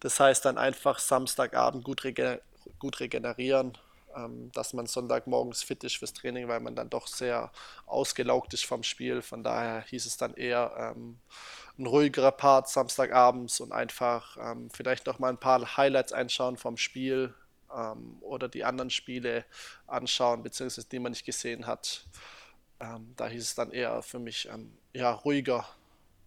Das 0.00 0.20
heißt 0.20 0.44
dann 0.44 0.58
einfach 0.58 0.98
Samstagabend 0.98 1.82
gut, 1.82 2.04
rege 2.04 2.42
gut 2.78 3.00
regenerieren, 3.00 3.78
ähm, 4.14 4.50
dass 4.52 4.74
man 4.74 4.84
Sonntagmorgens 4.84 5.62
fit 5.62 5.82
ist 5.82 5.96
fürs 5.96 6.12
Training, 6.12 6.46
weil 6.46 6.60
man 6.60 6.76
dann 6.76 6.90
doch 6.90 7.06
sehr 7.06 7.50
ausgelaugt 7.86 8.52
ist 8.52 8.66
vom 8.66 8.82
Spiel. 8.82 9.22
Von 9.22 9.42
daher 9.42 9.80
hieß 9.80 10.04
es 10.04 10.18
dann 10.18 10.34
eher 10.34 10.74
ähm, 10.94 11.16
ein 11.78 11.86
ruhigerer 11.86 12.32
Part 12.32 12.68
Samstagabends 12.68 13.60
und 13.60 13.72
einfach 13.72 14.36
ähm, 14.36 14.68
vielleicht 14.74 15.06
noch 15.06 15.18
mal 15.18 15.30
ein 15.30 15.40
paar 15.40 15.78
Highlights 15.78 16.12
einschauen 16.12 16.58
vom 16.58 16.76
Spiel, 16.76 17.32
ähm, 17.76 18.16
oder 18.20 18.48
die 18.48 18.64
anderen 18.64 18.90
Spiele 18.90 19.44
anschauen, 19.86 20.42
beziehungsweise 20.42 20.88
die 20.88 20.98
man 20.98 21.12
nicht 21.12 21.26
gesehen 21.26 21.66
hat. 21.66 22.04
Ähm, 22.80 23.12
da 23.16 23.28
hieß 23.28 23.42
es 23.42 23.54
dann 23.54 23.70
eher 23.70 24.02
für 24.02 24.18
mich 24.18 24.48
ähm, 24.52 24.72
ja, 24.92 25.10
ruhiger. 25.12 25.66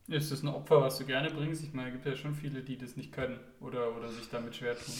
Ist 0.07 0.31
das 0.31 0.41
ein 0.41 0.47
Opfer, 0.47 0.81
was 0.81 0.97
du 0.97 1.05
gerne 1.05 1.29
bringst? 1.29 1.63
Ich 1.63 1.73
meine, 1.73 1.89
es 1.89 1.93
gibt 1.93 2.05
ja 2.05 2.15
schon 2.15 2.33
viele, 2.33 2.61
die 2.61 2.77
das 2.77 2.95
nicht 2.95 3.11
können 3.11 3.39
oder, 3.59 3.95
oder 3.95 4.09
sich 4.09 4.27
damit 4.29 4.55
schwer 4.55 4.75
tun. 4.75 4.95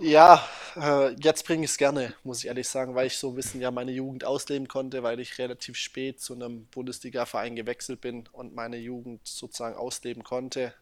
Ja, 0.00 0.46
äh, 0.76 1.14
jetzt 1.22 1.46
bringe 1.46 1.64
ich 1.64 1.70
es 1.70 1.76
gerne, 1.76 2.14
muss 2.24 2.40
ich 2.40 2.46
ehrlich 2.46 2.68
sagen, 2.68 2.94
weil 2.94 3.06
ich 3.06 3.16
so 3.16 3.30
ein 3.30 3.34
bisschen 3.34 3.60
ja 3.60 3.70
meine 3.70 3.92
Jugend 3.92 4.24
ausleben 4.24 4.68
konnte, 4.68 5.02
weil 5.02 5.20
ich 5.20 5.38
relativ 5.38 5.76
spät 5.76 6.20
zu 6.20 6.34
einem 6.34 6.66
Bundesliga-Verein 6.66 7.56
gewechselt 7.56 8.00
bin 8.00 8.24
und 8.32 8.54
meine 8.54 8.78
Jugend 8.78 9.26
sozusagen 9.26 9.76
ausleben 9.76 10.24
konnte, 10.24 10.74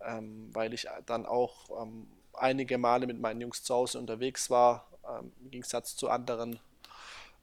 ähm, 0.00 0.48
weil 0.52 0.72
ich 0.74 0.86
dann 1.04 1.26
auch 1.26 1.82
ähm, 1.82 2.08
einige 2.38 2.78
Male 2.78 3.06
mit 3.06 3.20
meinen 3.20 3.40
Jungs 3.40 3.62
zu 3.62 3.74
Hause 3.74 3.98
unterwegs 3.98 4.50
war, 4.50 4.88
ähm, 5.08 5.32
im 5.42 5.50
Gegensatz 5.50 5.96
zu 5.96 6.08
anderen. 6.08 6.58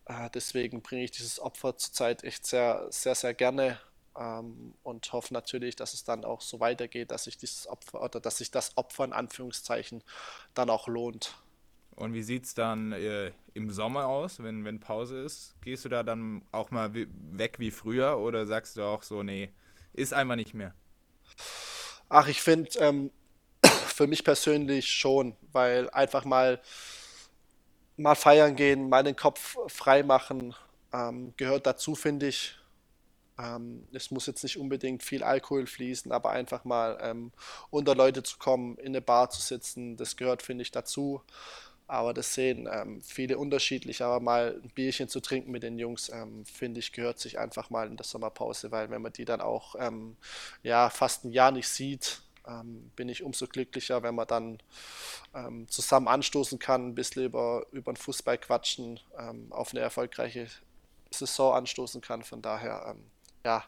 Äh, 0.05 0.29
deswegen 0.33 0.81
bringe 0.81 1.03
ich 1.03 1.11
dieses 1.11 1.39
Opfer 1.39 1.77
zurzeit 1.77 2.23
echt 2.23 2.45
sehr, 2.45 2.87
sehr, 2.89 3.15
sehr 3.15 3.33
gerne 3.33 3.79
ähm, 4.17 4.73
und 4.83 5.11
hoffe 5.13 5.33
natürlich, 5.33 5.75
dass 5.75 5.93
es 5.93 6.03
dann 6.03 6.25
auch 6.25 6.41
so 6.41 6.59
weitergeht, 6.59 7.11
dass 7.11 7.25
sich 7.25 7.37
dieses 7.37 7.67
Opfer 7.67 8.01
oder 8.01 8.19
dass 8.19 8.37
sich 8.37 8.51
das 8.51 8.77
Opfer 8.77 9.05
in 9.05 9.13
Anführungszeichen 9.13 10.03
dann 10.53 10.69
auch 10.69 10.87
lohnt. 10.87 11.35
Und 11.95 12.13
wie 12.13 12.23
sieht 12.23 12.45
es 12.45 12.55
dann 12.55 12.91
äh, 12.91 13.31
im 13.53 13.69
Sommer 13.69 14.07
aus, 14.07 14.41
wenn, 14.41 14.65
wenn 14.65 14.79
Pause 14.79 15.19
ist? 15.19 15.55
Gehst 15.61 15.85
du 15.85 15.89
da 15.89 16.01
dann 16.03 16.43
auch 16.51 16.71
mal 16.71 16.91
weg 16.93 17.59
wie 17.59 17.71
früher 17.71 18.17
oder 18.17 18.47
sagst 18.47 18.77
du 18.77 18.83
auch 18.83 19.03
so, 19.03 19.21
nee, 19.21 19.51
ist 19.93 20.13
einfach 20.13 20.35
nicht 20.35 20.55
mehr? 20.55 20.73
Ach, 22.09 22.27
ich 22.27 22.41
finde 22.41 22.69
ähm, 22.79 23.11
für 23.93 24.07
mich 24.07 24.23
persönlich 24.23 24.89
schon, 24.89 25.35
weil 25.51 25.89
einfach 25.91 26.25
mal 26.25 26.59
mal 27.97 28.15
feiern 28.15 28.55
gehen, 28.55 28.89
mal 28.89 29.03
den 29.03 29.15
Kopf 29.15 29.57
frei 29.67 30.03
machen, 30.03 30.55
ähm, 30.91 31.33
gehört 31.37 31.67
dazu, 31.67 31.95
finde 31.95 32.27
ich. 32.27 32.57
Ähm, 33.39 33.87
es 33.93 34.11
muss 34.11 34.27
jetzt 34.27 34.43
nicht 34.43 34.57
unbedingt 34.57 35.03
viel 35.03 35.23
Alkohol 35.23 35.65
fließen, 35.65 36.11
aber 36.11 36.31
einfach 36.31 36.65
mal 36.65 36.97
ähm, 37.01 37.31
unter 37.71 37.95
Leute 37.95 38.23
zu 38.23 38.37
kommen, 38.37 38.77
in 38.77 38.87
eine 38.87 39.01
Bar 39.01 39.29
zu 39.29 39.41
sitzen, 39.41 39.97
das 39.97 40.17
gehört, 40.17 40.41
finde 40.43 40.61
ich, 40.63 40.71
dazu. 40.71 41.21
Aber 41.87 42.13
das 42.13 42.33
sehen 42.33 42.69
ähm, 42.71 43.01
viele 43.01 43.37
unterschiedlich. 43.37 44.01
Aber 44.01 44.19
mal 44.19 44.59
ein 44.63 44.69
Bierchen 44.69 45.09
zu 45.09 45.19
trinken 45.19 45.51
mit 45.51 45.63
den 45.63 45.77
Jungs, 45.79 46.09
ähm, 46.09 46.45
finde 46.45 46.79
ich, 46.79 46.93
gehört 46.93 47.19
sich 47.19 47.39
einfach 47.39 47.69
mal 47.69 47.87
in 47.87 47.97
der 47.97 48.05
Sommerpause, 48.05 48.71
weil 48.71 48.89
wenn 48.89 49.01
man 49.01 49.13
die 49.13 49.25
dann 49.25 49.41
auch 49.41 49.75
ähm, 49.77 50.15
ja, 50.63 50.89
fast 50.89 51.25
ein 51.25 51.31
Jahr 51.31 51.51
nicht 51.51 51.67
sieht, 51.67 52.21
ähm, 52.47 52.91
bin 52.95 53.09
ich 53.09 53.23
umso 53.23 53.47
glücklicher, 53.47 54.03
wenn 54.03 54.15
man 54.15 54.27
dann 54.27 54.59
ähm, 55.33 55.67
zusammen 55.67 56.07
anstoßen 56.07 56.59
kann, 56.59 56.89
ein 56.89 56.95
bisschen 56.95 57.25
über, 57.25 57.65
über 57.71 57.93
den 57.93 57.97
Fußball 57.97 58.37
quatschen, 58.37 58.99
ähm, 59.17 59.51
auf 59.51 59.71
eine 59.71 59.81
erfolgreiche 59.81 60.47
Saison 61.11 61.55
anstoßen 61.55 62.01
kann. 62.01 62.23
Von 62.23 62.41
daher, 62.41 62.95
ja, 63.45 63.63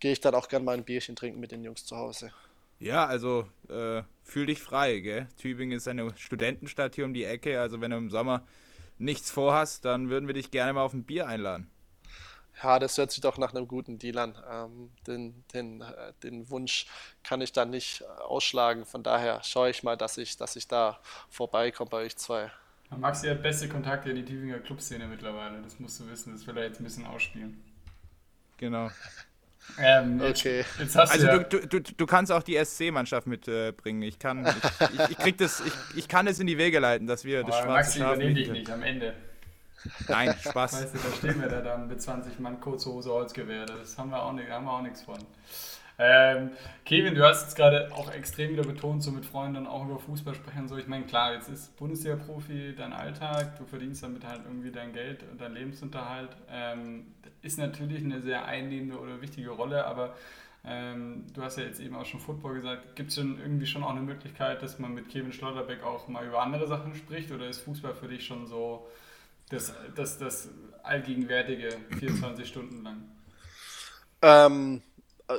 gehe 0.00 0.12
ich 0.12 0.20
dann 0.20 0.34
auch 0.34 0.48
gerne 0.48 0.64
mal 0.64 0.76
ein 0.76 0.84
Bierchen 0.84 1.16
trinken 1.16 1.40
mit 1.40 1.52
den 1.52 1.64
Jungs 1.64 1.84
zu 1.84 1.96
Hause. 1.96 2.32
Ja, 2.78 3.06
also 3.06 3.48
äh, 3.68 4.02
fühl 4.22 4.46
dich 4.46 4.60
frei, 4.60 4.98
gell? 5.00 5.28
Tübingen 5.38 5.76
ist 5.76 5.88
eine 5.88 6.12
Studentenstadt 6.16 6.94
hier 6.94 7.06
um 7.06 7.14
die 7.14 7.24
Ecke, 7.24 7.60
also 7.60 7.80
wenn 7.80 7.90
du 7.90 7.96
im 7.96 8.10
Sommer 8.10 8.46
nichts 8.98 9.30
vorhast, 9.30 9.84
dann 9.84 10.10
würden 10.10 10.26
wir 10.26 10.34
dich 10.34 10.50
gerne 10.50 10.74
mal 10.74 10.82
auf 10.82 10.92
ein 10.92 11.04
Bier 11.04 11.26
einladen. 11.26 11.70
Ja, 12.62 12.78
das 12.78 12.96
hört 12.96 13.10
sich 13.10 13.20
doch 13.20 13.36
nach 13.36 13.54
einem 13.54 13.68
guten 13.68 13.98
Deal 13.98 14.18
an. 14.18 14.34
Ähm, 14.50 14.90
den, 15.06 15.44
den, 15.52 15.80
äh, 15.82 16.12
den 16.22 16.48
Wunsch 16.50 16.86
kann 17.22 17.40
ich 17.40 17.52
dann 17.52 17.70
nicht 17.70 18.02
ausschlagen. 18.04 18.86
Von 18.86 19.02
daher 19.02 19.42
schaue 19.42 19.70
ich 19.70 19.82
mal, 19.82 19.96
dass 19.96 20.16
ich, 20.16 20.36
dass 20.36 20.56
ich 20.56 20.66
da 20.66 20.98
vorbeikomme 21.28 21.90
bei 21.90 21.98
euch 21.98 22.16
zwei. 22.16 22.50
Maxi 22.96 23.28
hat 23.28 23.42
beste 23.42 23.68
Kontakte 23.68 24.10
in 24.10 24.16
die 24.16 24.24
Tübinger 24.24 24.58
Clubszene 24.60 25.06
mittlerweile. 25.06 25.60
Das 25.60 25.78
musst 25.80 26.00
du 26.00 26.08
wissen. 26.08 26.32
Das 26.32 26.46
will 26.46 26.56
er 26.56 26.64
jetzt 26.64 26.80
ein 26.80 26.84
bisschen 26.84 27.06
ausspielen. 27.06 27.62
Genau. 28.56 28.90
Ähm, 29.78 30.20
okay. 30.22 30.64
Jetzt, 30.78 30.96
also 30.96 31.26
ja 31.26 31.38
du, 31.38 31.66
du, 31.66 31.80
du 31.80 32.06
kannst 32.06 32.30
auch 32.30 32.42
die 32.42 32.56
SC-Mannschaft 32.62 33.26
mitbringen. 33.26 34.02
Äh, 34.02 34.06
ich 34.06 34.18
kann, 34.18 34.46
ich, 34.46 34.54
ich, 34.94 35.10
ich, 35.10 35.18
krieg 35.18 35.38
das, 35.38 35.60
ich, 35.60 35.72
ich 35.96 36.08
kann 36.08 36.26
es 36.26 36.38
in 36.38 36.46
die 36.46 36.56
Wege 36.56 36.78
leiten, 36.78 37.06
dass 37.06 37.24
wir 37.24 37.40
Aber 37.40 37.48
das 37.48 37.58
schwarze 37.58 37.72
Maxi 37.72 37.98
Schaf 37.98 38.14
übernehme 38.14 38.34
dich 38.34 38.50
nicht 38.50 38.70
am 38.70 38.82
Ende. 38.82 39.14
Nein, 40.08 40.34
Spaß. 40.40 40.72
Weißt 40.74 40.94
du, 40.94 40.98
da 40.98 41.16
stehen 41.16 41.40
wir 41.40 41.48
da 41.48 41.60
dann 41.60 41.88
mit 41.88 42.00
20 42.00 42.38
Mann 42.38 42.60
kurze 42.60 42.90
Hose 42.90 43.10
Holzgewehr. 43.10 43.66
Das 43.66 43.98
haben 43.98 44.10
wir 44.10 44.22
auch, 44.22 44.32
nicht, 44.32 44.50
haben 44.50 44.64
wir 44.64 44.72
auch 44.72 44.82
nichts 44.82 45.02
von. 45.02 45.18
Ähm, 45.98 46.50
Kevin, 46.84 47.14
du 47.14 47.24
hast 47.24 47.44
jetzt 47.44 47.56
gerade 47.56 47.90
auch 47.94 48.12
extrem 48.12 48.50
wieder 48.50 48.64
betont, 48.64 49.02
so 49.02 49.10
mit 49.10 49.24
Freunden 49.24 49.66
auch 49.66 49.86
über 49.86 49.98
Fußball 49.98 50.34
sprechen. 50.34 50.68
So, 50.68 50.76
ich 50.76 50.86
meine, 50.86 51.06
klar, 51.06 51.32
jetzt 51.32 51.48
ist 51.48 51.74
Bundesliga-Profi 51.78 52.74
dein 52.76 52.92
Alltag, 52.92 53.56
du 53.56 53.64
verdienst 53.64 54.02
damit 54.02 54.26
halt 54.26 54.42
irgendwie 54.44 54.70
dein 54.70 54.92
Geld 54.92 55.24
und 55.30 55.40
dein 55.40 55.54
Lebensunterhalt. 55.54 56.30
Ähm, 56.50 57.06
ist 57.40 57.58
natürlich 57.58 58.04
eine 58.04 58.20
sehr 58.20 58.44
einnehmende 58.44 58.98
oder 58.98 59.22
wichtige 59.22 59.50
Rolle, 59.50 59.86
aber 59.86 60.14
ähm, 60.66 61.24
du 61.32 61.42
hast 61.42 61.56
ja 61.56 61.64
jetzt 61.64 61.80
eben 61.80 61.96
auch 61.96 62.04
schon 62.04 62.20
Football 62.20 62.56
gesagt. 62.56 62.94
Gibt 62.94 63.10
es 63.10 63.14
denn 63.16 63.38
irgendwie 63.38 63.66
schon 63.66 63.82
auch 63.82 63.90
eine 63.90 64.00
Möglichkeit, 64.00 64.62
dass 64.62 64.78
man 64.78 64.92
mit 64.92 65.08
Kevin 65.08 65.32
Schlotterbeck 65.32 65.82
auch 65.82 66.08
mal 66.08 66.26
über 66.26 66.42
andere 66.42 66.66
Sachen 66.66 66.94
spricht 66.94 67.30
oder 67.30 67.48
ist 67.48 67.60
Fußball 67.60 67.94
für 67.94 68.08
dich 68.08 68.26
schon 68.26 68.46
so 68.46 68.86
das, 69.48 69.72
das, 69.94 70.18
das 70.18 70.48
allgegenwärtige 70.82 71.76
24 71.98 72.48
Stunden 72.48 72.82
lang? 72.82 73.02
Ähm, 74.22 74.82
äh, 75.28 75.34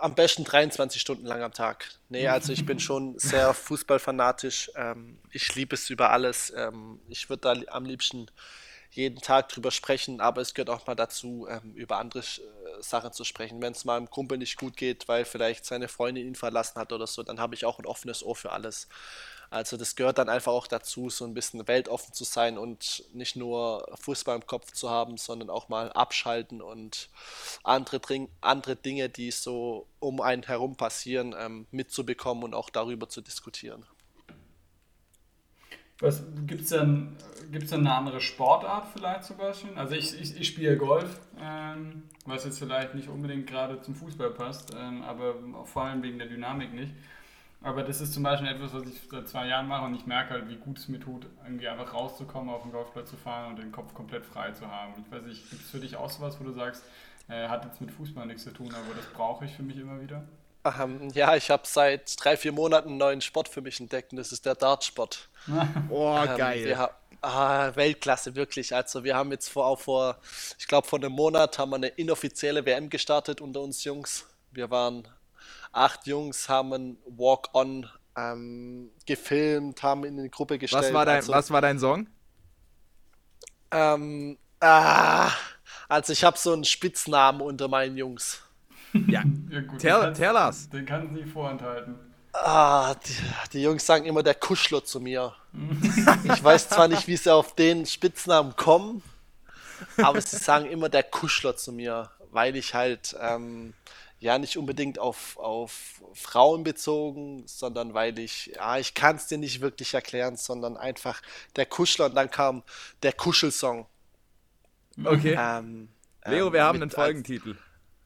am 0.00 0.14
besten 0.14 0.44
23 0.44 1.00
Stunden 1.00 1.26
lang 1.26 1.42
am 1.42 1.52
Tag. 1.52 1.90
Nee, 2.08 2.28
also 2.28 2.52
ich 2.52 2.64
bin 2.64 2.78
schon 2.78 3.18
sehr 3.18 3.52
fußballfanatisch. 3.52 4.70
Ähm, 4.76 5.18
ich 5.32 5.54
liebe 5.54 5.74
es 5.74 5.90
über 5.90 6.10
alles. 6.10 6.52
Ähm, 6.56 7.00
ich 7.08 7.28
würde 7.28 7.40
da 7.40 7.72
am 7.72 7.84
liebsten 7.84 8.26
jeden 8.90 9.20
Tag 9.20 9.48
drüber 9.48 9.70
sprechen, 9.70 10.20
aber 10.20 10.40
es 10.40 10.54
gehört 10.54 10.70
auch 10.70 10.86
mal 10.86 10.94
dazu, 10.94 11.46
ähm, 11.50 11.74
über 11.74 11.98
andere 11.98 12.20
äh, 12.20 12.22
Sachen 12.80 13.12
zu 13.12 13.24
sprechen. 13.24 13.60
Wenn 13.60 13.72
es 13.72 13.84
mal 13.84 13.96
einem 13.96 14.08
Kumpel 14.08 14.38
nicht 14.38 14.56
gut 14.56 14.76
geht, 14.76 15.08
weil 15.08 15.24
vielleicht 15.24 15.64
seine 15.66 15.88
Freundin 15.88 16.26
ihn 16.26 16.34
verlassen 16.34 16.80
hat 16.80 16.92
oder 16.92 17.06
so, 17.06 17.22
dann 17.22 17.40
habe 17.40 17.54
ich 17.54 17.64
auch 17.64 17.78
ein 17.78 17.86
offenes 17.86 18.22
Ohr 18.22 18.36
für 18.36 18.52
alles. 18.52 18.88
Also 19.50 19.76
das 19.76 19.96
gehört 19.96 20.18
dann 20.18 20.28
einfach 20.28 20.52
auch 20.52 20.66
dazu, 20.66 21.10
so 21.10 21.24
ein 21.24 21.34
bisschen 21.34 21.66
weltoffen 21.68 22.12
zu 22.12 22.24
sein 22.24 22.58
und 22.58 23.04
nicht 23.12 23.36
nur 23.36 23.86
Fußball 24.00 24.36
im 24.36 24.46
Kopf 24.46 24.72
zu 24.72 24.90
haben, 24.90 25.16
sondern 25.16 25.50
auch 25.50 25.68
mal 25.68 25.92
abschalten 25.92 26.60
und 26.60 27.08
andere, 27.62 28.00
andere 28.40 28.76
Dinge, 28.76 29.08
die 29.08 29.30
so 29.30 29.86
um 30.00 30.20
einen 30.20 30.42
herum 30.42 30.76
passieren, 30.76 31.34
ähm, 31.38 31.66
mitzubekommen 31.70 32.44
und 32.44 32.54
auch 32.54 32.70
darüber 32.70 33.08
zu 33.08 33.20
diskutieren. 33.20 33.86
Was 35.98 36.22
gibt 36.46 36.62
es 36.62 36.68
denn, 36.68 37.16
gibt's 37.50 37.70
denn 37.70 37.80
eine 37.80 37.94
andere 37.94 38.20
Sportart 38.20 38.88
vielleicht 38.92 39.24
sogar 39.24 39.54
schon? 39.54 39.78
Also 39.78 39.94
ich, 39.94 40.20
ich, 40.20 40.38
ich 40.38 40.48
spiele 40.48 40.76
Golf, 40.76 41.20
ähm, 41.40 42.02
was 42.26 42.44
jetzt 42.44 42.58
vielleicht 42.58 42.94
nicht 42.94 43.08
unbedingt 43.08 43.46
gerade 43.46 43.80
zum 43.80 43.94
Fußball 43.94 44.30
passt, 44.30 44.74
ähm, 44.78 45.02
aber 45.02 45.36
vor 45.64 45.84
allem 45.84 46.02
wegen 46.02 46.18
der 46.18 46.28
Dynamik 46.28 46.74
nicht. 46.74 46.92
Aber 47.62 47.82
das 47.82 48.00
ist 48.00 48.12
zum 48.12 48.22
Beispiel 48.22 48.48
etwas, 48.48 48.72
was 48.74 48.86
ich 48.86 49.00
seit 49.10 49.28
zwei 49.28 49.48
Jahren 49.48 49.66
mache 49.66 49.86
und 49.86 49.94
ich 49.94 50.06
merke 50.06 50.34
halt, 50.34 50.48
wie 50.48 50.56
gut 50.56 50.78
es 50.78 50.88
mir 50.88 51.00
tut, 51.00 51.26
irgendwie 51.44 51.66
einfach 51.66 51.92
rauszukommen, 51.92 52.54
auf 52.54 52.62
den 52.62 52.70
Golfplatz 52.70 53.10
zu 53.10 53.16
fahren 53.16 53.50
und 53.50 53.58
den 53.58 53.72
Kopf 53.72 53.92
komplett 53.94 54.24
frei 54.24 54.52
zu 54.52 54.70
haben. 54.70 54.92
Ich 55.04 55.10
weiß 55.10 55.24
nicht, 55.24 55.50
gibt 55.50 55.62
es 55.62 55.70
für 55.70 55.80
dich 55.80 55.96
auch 55.96 56.10
sowas, 56.10 56.36
wo 56.38 56.44
du 56.44 56.52
sagst, 56.52 56.84
äh, 57.28 57.48
hat 57.48 57.64
jetzt 57.64 57.80
mit 57.80 57.90
Fußball 57.90 58.26
nichts 58.26 58.44
zu 58.44 58.52
tun, 58.52 58.68
aber 58.68 58.94
das 58.94 59.06
brauche 59.06 59.44
ich 59.46 59.52
für 59.52 59.62
mich 59.62 59.78
immer 59.78 60.00
wieder? 60.00 60.22
Ähm, 60.64 61.10
ja, 61.14 61.34
ich 61.36 61.50
habe 61.50 61.62
seit 61.66 62.22
drei, 62.22 62.36
vier 62.36 62.52
Monaten 62.52 62.90
einen 62.90 62.98
neuen 62.98 63.20
Sport 63.20 63.48
für 63.48 63.60
mich 63.60 63.80
entdeckt 63.80 64.12
und 64.12 64.18
das 64.18 64.32
ist 64.32 64.46
der 64.46 64.54
Dartsport. 64.54 65.28
oh, 65.90 66.16
ähm, 66.18 66.36
geil. 66.36 66.88
Ah, 67.22 67.74
Weltklasse, 67.74 68.36
wirklich. 68.36 68.74
Also 68.74 69.02
wir 69.02 69.16
haben 69.16 69.32
jetzt 69.32 69.48
vor, 69.48 69.66
auch 69.66 69.80
vor, 69.80 70.18
ich 70.58 70.66
glaube 70.68 70.86
vor 70.86 70.98
einem 70.98 71.12
Monat 71.12 71.58
haben 71.58 71.70
wir 71.70 71.76
eine 71.76 71.88
inoffizielle 71.88 72.64
WM 72.64 72.90
gestartet 72.90 73.40
unter 73.40 73.60
uns 73.60 73.82
Jungs. 73.84 74.26
Wir 74.52 74.70
waren 74.70 75.08
acht 75.76 76.06
Jungs, 76.06 76.48
haben 76.48 76.72
ein 76.72 76.96
Walk-On 77.06 77.86
ähm, 78.16 78.90
gefilmt, 79.04 79.82
haben 79.82 80.04
in 80.04 80.22
die 80.22 80.30
Gruppe 80.30 80.58
gestellt. 80.58 80.84
Was 80.84 80.92
war 80.92 81.04
dein, 81.04 81.16
also, 81.16 81.32
was 81.32 81.50
war 81.50 81.60
dein 81.60 81.78
Song? 81.78 82.06
Ähm, 83.70 84.38
ah, 84.60 85.30
also 85.88 86.12
ich 86.12 86.24
habe 86.24 86.38
so 86.38 86.52
einen 86.52 86.64
Spitznamen 86.64 87.40
unter 87.40 87.68
meinen 87.68 87.96
Jungs. 87.96 88.42
Ja, 88.92 89.22
ja 89.50 89.60
gut, 89.60 89.78
tell, 89.78 90.12
tell 90.14 90.34
us. 90.34 90.68
Den 90.70 90.86
kann 90.86 91.04
ich 91.04 91.10
nie 91.10 91.30
vorenthalten. 91.30 91.96
Ah, 92.32 92.94
die, 92.94 93.14
die, 93.52 93.62
Jungs 93.62 93.86
sagen 93.86 94.04
immer 94.04 94.22
der 94.22 94.34
Kuschler 94.34 94.84
zu 94.84 95.00
mir. 95.00 95.34
ich 96.24 96.44
weiß 96.44 96.68
zwar 96.68 96.88
nicht, 96.88 97.06
wie 97.06 97.16
sie 97.16 97.32
auf 97.32 97.54
den 97.54 97.86
Spitznamen 97.86 98.54
kommen, 98.56 99.02
aber 99.96 100.20
sie 100.20 100.36
sagen 100.36 100.66
immer 100.66 100.90
der 100.90 101.02
Kuschler 101.02 101.56
zu 101.56 101.72
mir, 101.72 102.10
weil 102.30 102.56
ich 102.56 102.74
halt 102.74 103.16
ähm, 103.20 103.72
ja 104.18 104.38
nicht 104.38 104.56
unbedingt 104.56 104.98
auf, 104.98 105.36
auf 105.38 106.02
Frauen 106.14 106.64
bezogen, 106.64 107.44
sondern 107.46 107.94
weil 107.94 108.18
ich, 108.18 108.52
ja, 108.56 108.78
ich 108.78 108.94
kann 108.94 109.16
es 109.16 109.26
dir 109.26 109.38
nicht 109.38 109.60
wirklich 109.60 109.94
erklären, 109.94 110.36
sondern 110.36 110.76
einfach 110.76 111.20
der 111.56 111.66
Kuschler 111.66 112.06
und 112.06 112.14
dann 112.14 112.30
kam 112.30 112.62
der 113.02 113.12
Kuschelsong. 113.12 113.86
Okay. 115.04 115.36
Ähm, 115.38 115.88
Leo, 116.24 116.52
wir 116.52 116.60
ähm, 116.60 116.66
haben 116.66 116.82
einen 116.82 116.90
Folgentitel. 116.90 117.56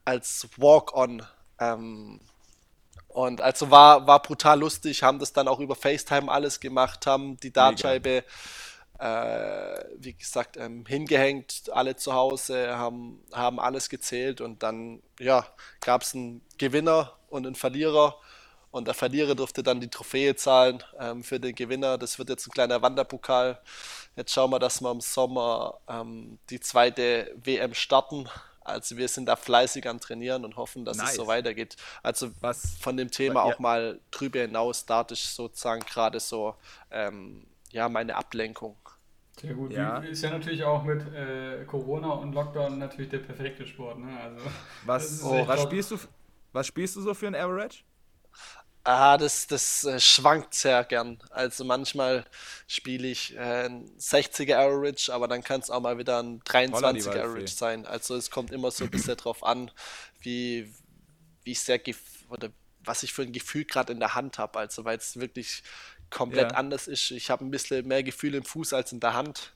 Als, 0.05 0.45
als 0.45 0.61
Walk-On. 0.61 1.23
Ähm, 1.59 2.21
und 3.09 3.41
also 3.41 3.71
war, 3.71 4.07
war 4.07 4.23
brutal 4.23 4.61
lustig, 4.61 5.03
haben 5.03 5.19
das 5.19 5.33
dann 5.33 5.49
auch 5.49 5.59
über 5.59 5.75
FaceTime 5.75 6.31
alles 6.31 6.61
gemacht, 6.61 7.07
haben 7.07 7.37
die 7.39 7.53
Dartscheibe 7.53 8.25
äh, 9.01 9.85
wie 9.97 10.13
gesagt, 10.13 10.59
ähm, 10.59 10.85
hingehängt, 10.87 11.71
alle 11.73 11.97
zu 11.97 12.13
Hause, 12.13 12.77
haben, 12.77 13.23
haben 13.33 13.59
alles 13.59 13.89
gezählt 13.89 14.43
und 14.43 14.63
dann 14.63 15.03
ja, 15.19 15.47
gab 15.81 16.03
es 16.03 16.15
einen 16.15 16.43
Gewinner 16.59 17.17
und 17.31 17.47
einen 17.47 17.55
Verlierer. 17.55 18.17
Und 18.71 18.87
der 18.87 18.95
Verlierer 18.95 19.35
durfte 19.35 19.65
dann 19.65 19.81
die 19.81 19.89
Trophäe 19.89 20.37
zahlen 20.37 20.85
ähm, 20.99 21.25
für 21.25 21.41
den 21.41 21.57
Gewinner. 21.57 21.99
Das 21.99 22.19
wird 22.21 22.29
jetzt 22.29 22.47
ein 22.47 22.53
kleiner 22.53 22.83
Wanderpokal. 22.83 23.59
Jetzt 24.15 24.33
schauen 24.33 24.51
wir, 24.51 24.61
dass 24.61 24.81
wir 24.81 24.93
im 24.93 25.01
Sommer 25.01 25.81
ähm, 25.89 26.39
die 26.51 26.61
zweite 26.61 27.35
WM 27.43 27.75
starten 27.75 28.29
Also 28.61 28.97
wir 28.97 29.09
sind 29.09 29.27
da 29.27 29.35
fleißig 29.35 29.89
am 29.89 29.99
Trainieren 29.99 30.45
und 30.45 30.57
hoffen, 30.57 30.85
dass 30.85 30.99
nice. 30.99 31.11
es 31.11 31.17
so 31.17 31.27
weitergeht. 31.27 31.77
Also 32.05 32.31
Was? 32.41 32.75
von 32.81 32.97
dem 32.97 33.11
Thema 33.11 33.47
ja. 33.47 33.55
auch 33.55 33.59
mal 33.59 33.99
drüber 34.13 34.41
hinaus 34.41 34.85
ich 35.11 35.25
sozusagen 35.25 35.81
gerade 35.81 36.21
so 36.21 36.55
ähm, 36.93 37.47
ja 37.73 37.89
meine 37.89 38.17
Ablenkung. 38.17 38.77
Sehr 39.41 39.55
gut. 39.55 39.73
Ja. 39.73 39.99
Ist 39.99 40.23
ja 40.23 40.31
natürlich 40.31 40.63
auch 40.65 40.83
mit 40.85 41.01
äh, 41.15 41.65
Corona 41.65 42.11
und 42.11 42.33
Lockdown 42.33 42.79
natürlich 42.79 43.11
der 43.11 43.19
perfekte 43.19 43.67
Sport. 43.67 43.99
Ne? 43.99 44.21
Also, 44.21 44.45
was, 44.85 45.23
oh, 45.23 45.47
was, 45.47 45.63
spielst 45.63 45.91
du, 45.91 45.99
was 46.53 46.67
spielst 46.67 46.97
du 46.97 47.01
so 47.01 47.15
für 47.15 47.27
ein 47.27 47.35
Average? 47.35 47.85
Ah, 48.83 49.19
das, 49.19 49.47
das 49.47 49.85
äh, 49.85 50.01
schwankt 50.01 50.55
sehr 50.55 50.85
gern. 50.85 51.19
Also 51.31 51.65
manchmal 51.65 52.25
spiele 52.67 53.09
ich 53.09 53.37
äh, 53.37 53.67
ein 53.67 53.91
60er 53.99 54.57
Average, 54.57 55.13
aber 55.13 55.29
dann 55.29 55.43
kann 55.43 55.61
es 55.61 55.71
auch 55.71 55.81
mal 55.81 55.99
wieder 55.99 56.23
ein 56.23 56.41
23er 56.41 57.23
Average 57.23 57.49
sein. 57.49 57.87
Also 57.87 58.17
es 58.17 58.31
kommt 58.31 58.53
immer 58.53 58.71
so 58.71 58.85
ein 58.85 58.91
bisschen 58.91 59.17
drauf 59.17 59.45
an, 59.45 59.71
wie, 60.21 60.73
wie 61.45 61.53
ich 61.53 61.61
sehr 61.61 61.81
oder 62.31 62.49
was 62.83 63.03
ich 63.03 63.13
für 63.13 63.23
ein 63.23 63.33
Gefühl 63.33 63.67
gerade 63.67 63.93
in 63.93 64.01
der 64.01 64.15
Hand 64.15 64.39
habe. 64.39 64.59
Also 64.59 64.85
weil 64.87 64.97
es 64.97 65.21
wirklich 65.21 65.63
komplett 66.11 66.53
ja. 66.53 66.59
anders 66.59 66.89
ist. 66.89 67.11
Ich 67.11 67.31
habe 67.31 67.45
ein 67.45 67.51
bisschen 67.51 67.87
mehr 67.87 68.03
Gefühl 68.03 68.35
im 68.35 68.45
Fuß 68.45 68.73
als 68.73 68.93
in 68.93 69.01
der 69.01 69.15
Hand. 69.15 69.55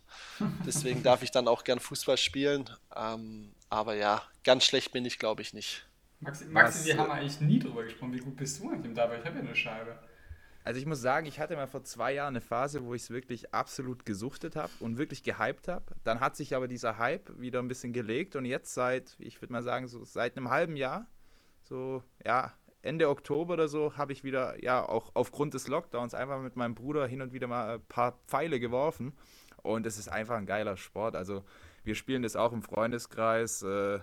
Deswegen 0.66 1.02
darf 1.02 1.22
ich 1.22 1.30
dann 1.30 1.48
auch 1.48 1.64
gern 1.64 1.80
Fußball 1.80 2.16
spielen. 2.16 2.70
Ähm, 2.94 3.52
aber 3.68 3.94
ja, 3.94 4.22
ganz 4.44 4.64
schlecht 4.64 4.92
bin 4.92 5.04
ich, 5.04 5.18
glaube 5.18 5.42
ich, 5.42 5.52
nicht. 5.52 5.86
Maxi, 6.20 6.44
Maxi 6.46 6.86
wir 6.86 6.96
haben 6.96 7.10
eigentlich 7.10 7.40
nie 7.40 7.58
drüber 7.58 7.82
gesprochen. 7.82 8.12
Wie 8.12 8.18
gut 8.18 8.36
bist 8.36 8.60
du 8.60 8.70
eigentlich 8.70 8.86
im 8.86 8.94
Dabei? 8.94 9.18
Ich 9.18 9.24
habe 9.24 9.36
ja 9.36 9.44
eine 9.44 9.56
Scheibe. 9.56 9.98
Also 10.64 10.80
ich 10.80 10.86
muss 10.86 11.00
sagen, 11.00 11.26
ich 11.26 11.40
hatte 11.40 11.56
mal 11.56 11.66
vor 11.66 11.84
zwei 11.84 12.14
Jahren 12.14 12.32
eine 12.32 12.40
Phase, 12.40 12.84
wo 12.84 12.94
ich 12.94 13.02
es 13.02 13.10
wirklich 13.10 13.52
absolut 13.52 14.06
gesuchtet 14.06 14.56
habe 14.56 14.72
und 14.80 14.96
wirklich 14.96 15.22
gehypt 15.22 15.68
habe. 15.68 15.84
Dann 16.04 16.20
hat 16.20 16.36
sich 16.36 16.56
aber 16.56 16.68
dieser 16.68 16.96
Hype 16.96 17.38
wieder 17.38 17.58
ein 17.58 17.68
bisschen 17.68 17.92
gelegt 17.92 18.34
und 18.34 18.46
jetzt 18.46 18.72
seit, 18.72 19.14
ich 19.18 19.42
würde 19.42 19.52
mal 19.52 19.62
sagen, 19.62 19.88
so 19.88 20.04
seit 20.04 20.38
einem 20.38 20.48
halben 20.48 20.76
Jahr, 20.76 21.06
so 21.64 22.02
ja, 22.24 22.54
Ende 22.84 23.08
Oktober 23.08 23.54
oder 23.54 23.68
so 23.68 23.96
habe 23.96 24.12
ich 24.12 24.24
wieder, 24.24 24.62
ja, 24.62 24.86
auch 24.86 25.10
aufgrund 25.14 25.54
des 25.54 25.68
Lockdowns 25.68 26.12
einfach 26.12 26.40
mit 26.40 26.54
meinem 26.54 26.74
Bruder 26.74 27.06
hin 27.06 27.22
und 27.22 27.32
wieder 27.32 27.46
mal 27.46 27.76
ein 27.76 27.84
paar 27.86 28.18
Pfeile 28.26 28.60
geworfen. 28.60 29.16
Und 29.62 29.86
es 29.86 29.98
ist 29.98 30.08
einfach 30.08 30.36
ein 30.36 30.44
geiler 30.44 30.76
Sport. 30.76 31.16
Also 31.16 31.44
wir 31.82 31.94
spielen 31.94 32.22
das 32.22 32.36
auch 32.36 32.52
im 32.52 32.62
Freundeskreis. 32.62 33.62
Äh, 33.62 34.00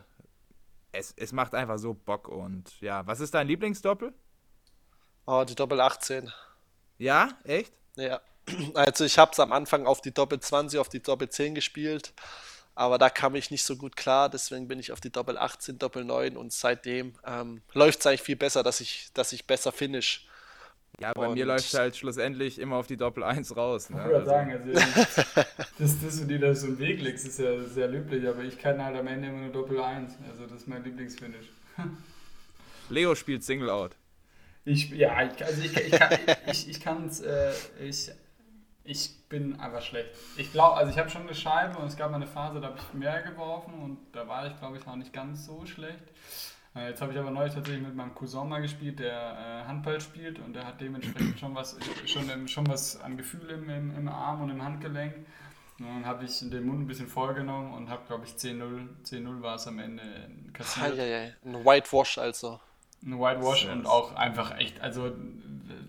es, 0.92 1.14
es 1.16 1.32
macht 1.32 1.54
einfach 1.54 1.78
so 1.78 1.94
Bock. 1.94 2.28
Und 2.28 2.82
ja, 2.82 3.06
was 3.06 3.20
ist 3.20 3.36
dein 3.36 3.48
Lieblingsdoppel? 3.48 4.14
Oh, 5.28 5.44
die 5.48 5.56
Doppel 5.56 5.80
18. 5.80 6.32
Ja, 6.98 7.30
echt? 7.44 7.74
Ja. 7.96 8.20
Also 8.74 9.06
ich 9.06 9.20
habe 9.20 9.32
es 9.32 9.40
am 9.40 9.52
Anfang 9.52 9.86
auf 9.86 10.02
die 10.02 10.12
Doppel 10.12 10.40
20, 10.40 10.80
auf 10.80 10.90
die 10.90 11.04
Doppel 11.04 11.30
10 11.30 11.54
gespielt. 11.54 12.14
Aber 12.82 12.98
da 12.98 13.12
kam 13.12 13.36
ich 13.36 13.52
nicht 13.52 13.64
so 13.64 13.76
gut 13.76 13.96
klar, 13.96 14.28
deswegen 14.28 14.68
bin 14.68 14.80
ich 14.80 14.92
auf 14.92 15.00
die 15.00 15.12
Doppel 15.12 15.38
18, 15.38 15.78
Doppel 15.78 16.04
9 16.04 16.36
und 16.36 16.52
seitdem 16.52 17.14
ähm, 17.24 17.62
läuft 17.74 18.00
es 18.00 18.08
eigentlich 18.08 18.24
viel 18.24 18.36
besser, 18.36 18.64
dass 18.64 18.82
ich, 18.82 19.10
dass 19.14 19.34
ich 19.34 19.46
besser 19.46 19.72
finish. 19.72 20.28
Ja, 21.00 21.14
bei 21.14 21.28
und 21.28 21.36
mir 21.36 21.46
läuft 21.46 21.66
es 21.66 21.76
halt 21.76 21.96
schlussendlich 21.96 22.58
immer 22.58 22.78
auf 22.78 22.88
die 22.88 22.98
Doppel 22.98 23.22
1 23.22 23.56
raus. 23.56 23.92
Ne? 23.92 24.00
Ich 24.00 24.06
würde 24.06 24.16
also. 24.16 24.32
sagen, 24.32 24.52
also 24.52 24.72
dass, 25.78 26.02
dass 26.02 26.20
du 26.22 26.26
dir 26.26 26.40
da 26.40 26.56
so 26.56 26.66
einen 26.66 26.80
Weg 26.80 27.02
legst, 27.02 27.28
ist 27.28 27.38
ja 27.38 27.64
sehr 27.66 27.88
löblich, 27.88 28.28
aber 28.28 28.42
ich 28.42 28.58
kann 28.58 28.84
halt 28.84 28.98
am 28.98 29.06
Ende 29.06 29.28
immer 29.28 29.42
nur 29.42 29.52
Doppel 29.52 29.80
1. 29.80 30.14
Also 30.32 30.48
das 30.48 30.62
ist 30.62 30.68
mein 30.68 30.84
Lieblingsfinish. 30.84 31.52
Leo 32.90 33.14
spielt 33.14 33.44
Single 33.44 33.70
Out. 33.70 33.96
Ich, 34.66 34.90
ja, 34.90 35.22
ich, 35.22 35.46
also 35.46 35.62
ich, 35.62 36.68
ich 36.68 36.80
kann 36.80 37.06
es, 37.06 37.20
ich, 37.20 37.28
ich, 37.28 37.28
äh, 37.28 37.88
ich 37.88 38.12
ich 38.84 39.28
bin 39.30 39.60
einfach 39.60 39.82
schlecht. 39.82 40.10
Ich 40.38 40.52
glaube, 40.52 40.78
also 40.78 40.92
ich 40.92 40.98
habe 40.98 41.10
schon 41.10 41.24
eine 41.24 41.36
Scheibe 41.36 41.78
und 41.78 41.88
es 41.88 41.98
gab 41.98 42.12
mal 42.12 42.18
eine 42.18 42.28
Phase, 42.28 42.60
da 42.60 42.68
habe 42.68 42.78
ich 42.78 42.94
mehr 42.94 43.22
geworfen 43.22 43.74
und 43.76 43.98
da 44.12 44.28
war 44.28 44.48
ich, 44.48 44.58
glaube 44.60 44.78
ich, 44.78 44.88
auch 44.88 44.96
nicht 44.96 45.14
ganz 45.14 45.46
so 45.46 45.66
schlecht. 45.66 46.04
Äh, 46.76 46.90
jetzt 46.90 47.02
habe 47.02 47.12
ich 47.12 47.20
aber 47.20 47.32
neulich 47.32 47.54
tatsächlich 47.54 47.84
mit 47.84 47.96
meinem 47.96 48.16
Cousin 48.16 48.48
mal 48.48 48.62
gespielt, 48.62 49.00
der 49.00 49.64
äh, 49.64 49.68
Handball 49.68 50.00
spielt 50.00 50.40
und 50.40 50.54
der 50.54 50.66
hat 50.66 50.80
dementsprechend 50.80 51.40
schon 51.40 51.54
was, 51.54 51.78
schon, 52.06 52.48
schon 52.48 52.68
was 52.68 53.00
an 53.02 53.18
Gefühl 53.18 53.50
im, 53.50 53.70
im, 53.70 53.96
im 53.96 54.08
Arm 54.08 54.42
und 54.42 54.50
im 54.50 54.64
Handgelenk. 54.64 55.16
Und 55.80 55.88
dann 55.88 56.06
habe 56.06 56.26
ich 56.26 56.40
den 56.40 56.66
Mund 56.66 56.82
ein 56.82 56.88
bisschen 56.88 57.08
vollgenommen 57.08 57.74
und 57.74 57.90
habe, 57.90 58.04
glaube 58.08 58.26
ich, 58.26 58.34
10-0 58.34 58.88
10 59.04 59.42
war 59.42 59.56
es 59.56 59.68
am 59.68 59.80
Ende 59.80 60.04
kassiert. 60.54 60.92
Ah, 60.92 60.94
ja, 60.94 61.06
ja. 61.06 61.30
Ein 61.44 61.66
Whitewash 61.66 62.18
also. 62.20 62.60
Ein 63.04 63.20
Whitewash 63.20 63.66
und 63.66 63.88
auch 63.88 64.16
einfach 64.16 64.58
echt, 64.58 64.80
also 64.80 65.12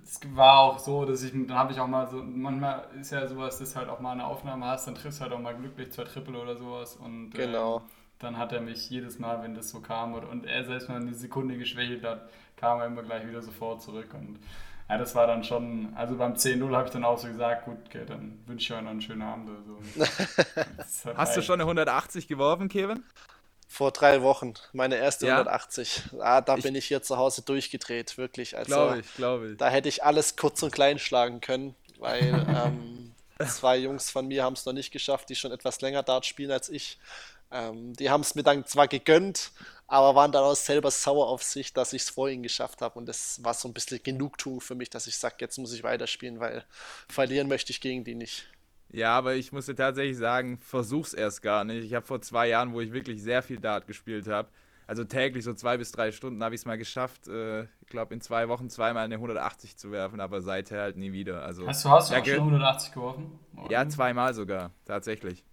es 0.03 0.21
war 0.35 0.61
auch 0.61 0.79
so, 0.79 1.05
dass 1.05 1.23
ich, 1.23 1.33
dann 1.33 1.55
habe 1.55 1.73
ich 1.73 1.81
auch 1.81 1.87
mal 1.87 2.09
so, 2.09 2.23
manchmal 2.23 2.87
ist 3.01 3.13
ja 3.13 3.27
sowas, 3.27 3.59
dass 3.59 3.77
halt 3.77 3.89
auch 3.89 4.01
mal 4.01 4.13
eine 4.13 4.27
Aufnahme 4.27 4.67
hast, 4.67 4.87
dann 4.87 4.95
triffst 4.95 5.21
du 5.21 5.23
halt 5.23 5.33
auch 5.33 5.39
mal 5.39 5.55
glücklich 5.55 5.93
zwei 5.93 6.05
Triple 6.05 6.41
oder 6.41 6.57
sowas 6.57 6.97
und 6.97 7.35
äh, 7.35 7.47
genau. 7.47 7.79
Äh, 7.79 7.81
dann 8.19 8.39
hat 8.39 8.53
er 8.53 8.61
mich 8.61 8.89
jedes 8.91 9.19
Mal, 9.19 9.43
wenn 9.43 9.55
das 9.55 9.71
so 9.71 9.81
kam 9.81 10.15
und, 10.15 10.25
und 10.25 10.47
er 10.47 10.65
selbst 10.65 10.89
mal 10.89 11.01
eine 11.01 11.15
Sekunde 11.15 11.57
geschwächelt 11.57 12.05
hat, 12.05 12.29
kam 12.57 12.81
er 12.81 12.87
immer 12.87 13.03
gleich 13.03 13.27
wieder 13.27 13.43
sofort 13.43 13.83
zurück 13.83 14.15
und 14.15 14.39
ja, 14.89 14.99
das 14.99 15.15
war 15.15 15.27
dann 15.27 15.43
schon, 15.43 15.93
also 15.95 16.17
beim 16.17 16.35
10-0 16.35 16.71
habe 16.75 16.87
ich 16.87 16.93
dann 16.93 17.05
auch 17.05 17.19
so 17.19 17.29
gesagt, 17.29 17.65
gut, 17.65 17.79
okay, 17.87 18.05
dann 18.07 18.39
wünsche 18.47 18.65
ich 18.65 18.79
euch 18.79 18.83
noch 18.83 18.91
einen 18.91 19.01
schönen 19.01 19.23
Abend 19.23 19.49
oder 19.49 19.63
so. 19.63 21.15
Hast 21.17 21.37
du 21.37 21.43
schon 21.43 21.55
eine 21.55 21.63
180 21.63 22.29
geworfen, 22.29 22.69
Kevin? 22.69 23.03
Vor 23.73 23.91
drei 23.91 24.21
Wochen, 24.21 24.53
meine 24.75 24.97
erste 24.97 25.27
ja? 25.27 25.39
180. 25.39 26.03
Ah, 26.21 26.43
da 26.43 26.59
ich, 26.59 26.63
bin 26.63 26.75
ich 26.75 26.85
hier 26.85 27.03
zu 27.03 27.17
Hause 27.17 27.41
durchgedreht, 27.41 28.19
wirklich. 28.19 28.55
Also, 28.55 28.75
glaube 28.75 29.01
ich, 29.01 29.15
glaube 29.15 29.51
ich. 29.51 29.57
Da 29.57 29.71
hätte 29.71 29.89
ich 29.89 30.05
alles 30.05 30.37
kurz 30.37 30.63
und 30.63 30.73
klein 30.73 30.99
schlagen 30.99 31.41
können, 31.41 31.75
weil 31.99 32.21
ähm, 32.67 33.15
zwei 33.49 33.79
Jungs 33.79 34.11
von 34.11 34.29
mir 34.29 34.45
haben 34.45 34.53
es 34.53 34.67
noch 34.67 34.75
nicht 34.75 34.91
geschafft, 34.91 35.31
die 35.31 35.37
schon 35.37 35.53
etwas 35.53 35.81
länger 35.81 36.03
Dart 36.03 36.27
spielen 36.27 36.51
als 36.51 36.69
ich. 36.69 36.99
Ähm, 37.51 37.95
die 37.97 38.11
haben 38.11 38.21
es 38.21 38.35
mir 38.35 38.43
dann 38.43 38.67
zwar 38.67 38.89
gegönnt, 38.89 39.53
aber 39.87 40.15
waren 40.15 40.33
dann 40.33 40.45
auch 40.45 40.55
selber 40.55 40.91
sauer 40.91 41.29
auf 41.29 41.43
sich, 41.43 41.73
dass 41.73 41.95
ich 41.95 42.03
es 42.03 42.11
vor 42.11 42.29
ihnen 42.29 42.43
geschafft 42.43 42.83
habe. 42.83 42.99
Und 42.99 43.07
das 43.07 43.43
war 43.43 43.55
so 43.55 43.69
ein 43.69 43.73
bisschen 43.73 44.03
Genugtuung 44.03 44.61
für 44.61 44.75
mich, 44.75 44.91
dass 44.91 45.07
ich 45.07 45.17
sage, 45.17 45.37
jetzt 45.39 45.57
muss 45.57 45.73
ich 45.73 45.83
weiterspielen, 45.83 46.41
weil 46.41 46.63
verlieren 47.09 47.49
möchte 47.49 47.73
ich 47.73 47.81
gegen 47.81 48.05
die 48.05 48.15
nicht. 48.15 48.45
Ja, 48.93 49.17
aber 49.17 49.35
ich 49.35 49.53
muss 49.53 49.67
dir 49.67 49.75
tatsächlich 49.75 50.19
sagen, 50.19 50.59
versuch's 50.59 51.15
erst 51.15 51.43
gar 51.43 51.65
nicht. 51.65 51.85
Ich 51.85 51.95
habe 51.95 52.07
vor 52.07 52.21
zwei 52.21 52.49
Jahren, 52.49 52.75
wo 52.75 52.81
ich 52.81 52.93
wirklich 52.93 53.23
sehr 53.23 53.43
viel 53.43 53.59
Dart 53.59 53.87
gespielt 53.87 54.29
habe, 54.29 54.49
also 54.87 55.05
täglich 55.05 55.45
so 55.45 55.55
zwei 55.55 55.79
bis 55.79 55.93
drei 55.93 56.13
Stunden, 56.13 56.45
habe 56.45 56.55
ich 56.55 56.61
es 56.61 56.67
mal 56.67 56.77
geschafft, 56.77 57.27
äh, 57.27 57.63
ich 57.63 57.87
glaube 57.89 58.13
in 58.13 58.21
zwei 58.21 58.49
Wochen 58.49 58.69
zweimal 58.69 59.05
eine 59.05 59.15
180 59.15 59.79
zu 59.79 59.91
werfen, 59.91 60.21
aber 60.21 60.43
seither 60.43 60.83
halt 60.83 60.97
nie 60.99 61.13
wieder. 61.13 61.43
Also, 61.43 61.67
hast 61.67 61.85
du, 61.85 61.89
hast 61.89 62.11
du 62.11 62.15
ja, 62.15 62.21
auch 62.21 62.27
schon 62.27 62.39
180 62.39 62.93
geworfen? 62.93 63.39
Oder? 63.57 63.71
Ja, 63.71 63.89
zweimal 63.89 64.35
sogar, 64.35 64.73
tatsächlich. 64.85 65.45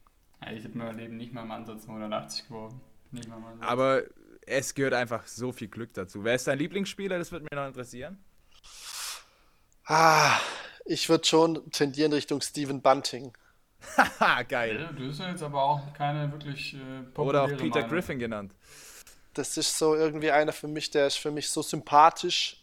Ja, 0.41 0.51
ich 0.51 0.63
habe 0.63 0.73
in 0.73 0.79
meinem 0.79 0.97
Leben 0.97 1.17
nicht 1.17 1.33
mal 1.33 1.43
im 1.43 1.51
Ansatz 1.51 1.83
180 1.83 2.47
geworfen. 2.47 2.81
Nicht 3.11 3.29
mal 3.29 3.37
im 3.37 3.45
Ansatz. 3.45 3.69
Aber 3.69 4.03
es 4.45 4.73
gehört 4.73 4.93
einfach 4.93 5.27
so 5.27 5.51
viel 5.51 5.67
Glück 5.67 5.93
dazu. 5.93 6.23
Wer 6.23 6.35
ist 6.35 6.47
dein 6.47 6.57
Lieblingsspieler? 6.57 7.17
Das 7.17 7.31
würde 7.31 7.43
mich 7.43 7.57
noch 7.57 7.67
interessieren. 7.67 8.17
Ah, 9.85 10.37
ich 10.89 11.07
würde 11.07 11.25
schon 11.25 11.69
tendieren 11.71 12.11
Richtung 12.11 12.41
Steven 12.41 12.81
Bunting. 12.81 13.31
Haha, 13.95 14.41
geil. 14.41 14.81
Ja, 14.81 14.91
du 14.91 15.07
bist 15.07 15.19
ja 15.19 15.29
jetzt 15.29 15.43
aber 15.43 15.61
auch 15.61 15.93
keine 15.93 16.31
wirklich 16.31 16.73
äh, 16.73 17.19
Oder 17.19 17.43
auch 17.43 17.47
Peter 17.47 17.81
Meinung. 17.81 17.89
Griffin 17.89 18.19
genannt. 18.19 18.55
Das 19.33 19.55
ist 19.55 19.77
so 19.77 19.95
irgendwie 19.95 20.31
einer 20.31 20.51
für 20.51 20.67
mich, 20.67 20.89
der 20.89 21.07
ist 21.07 21.17
für 21.17 21.31
mich 21.31 21.49
so 21.49 21.61
sympathisch. 21.61 22.57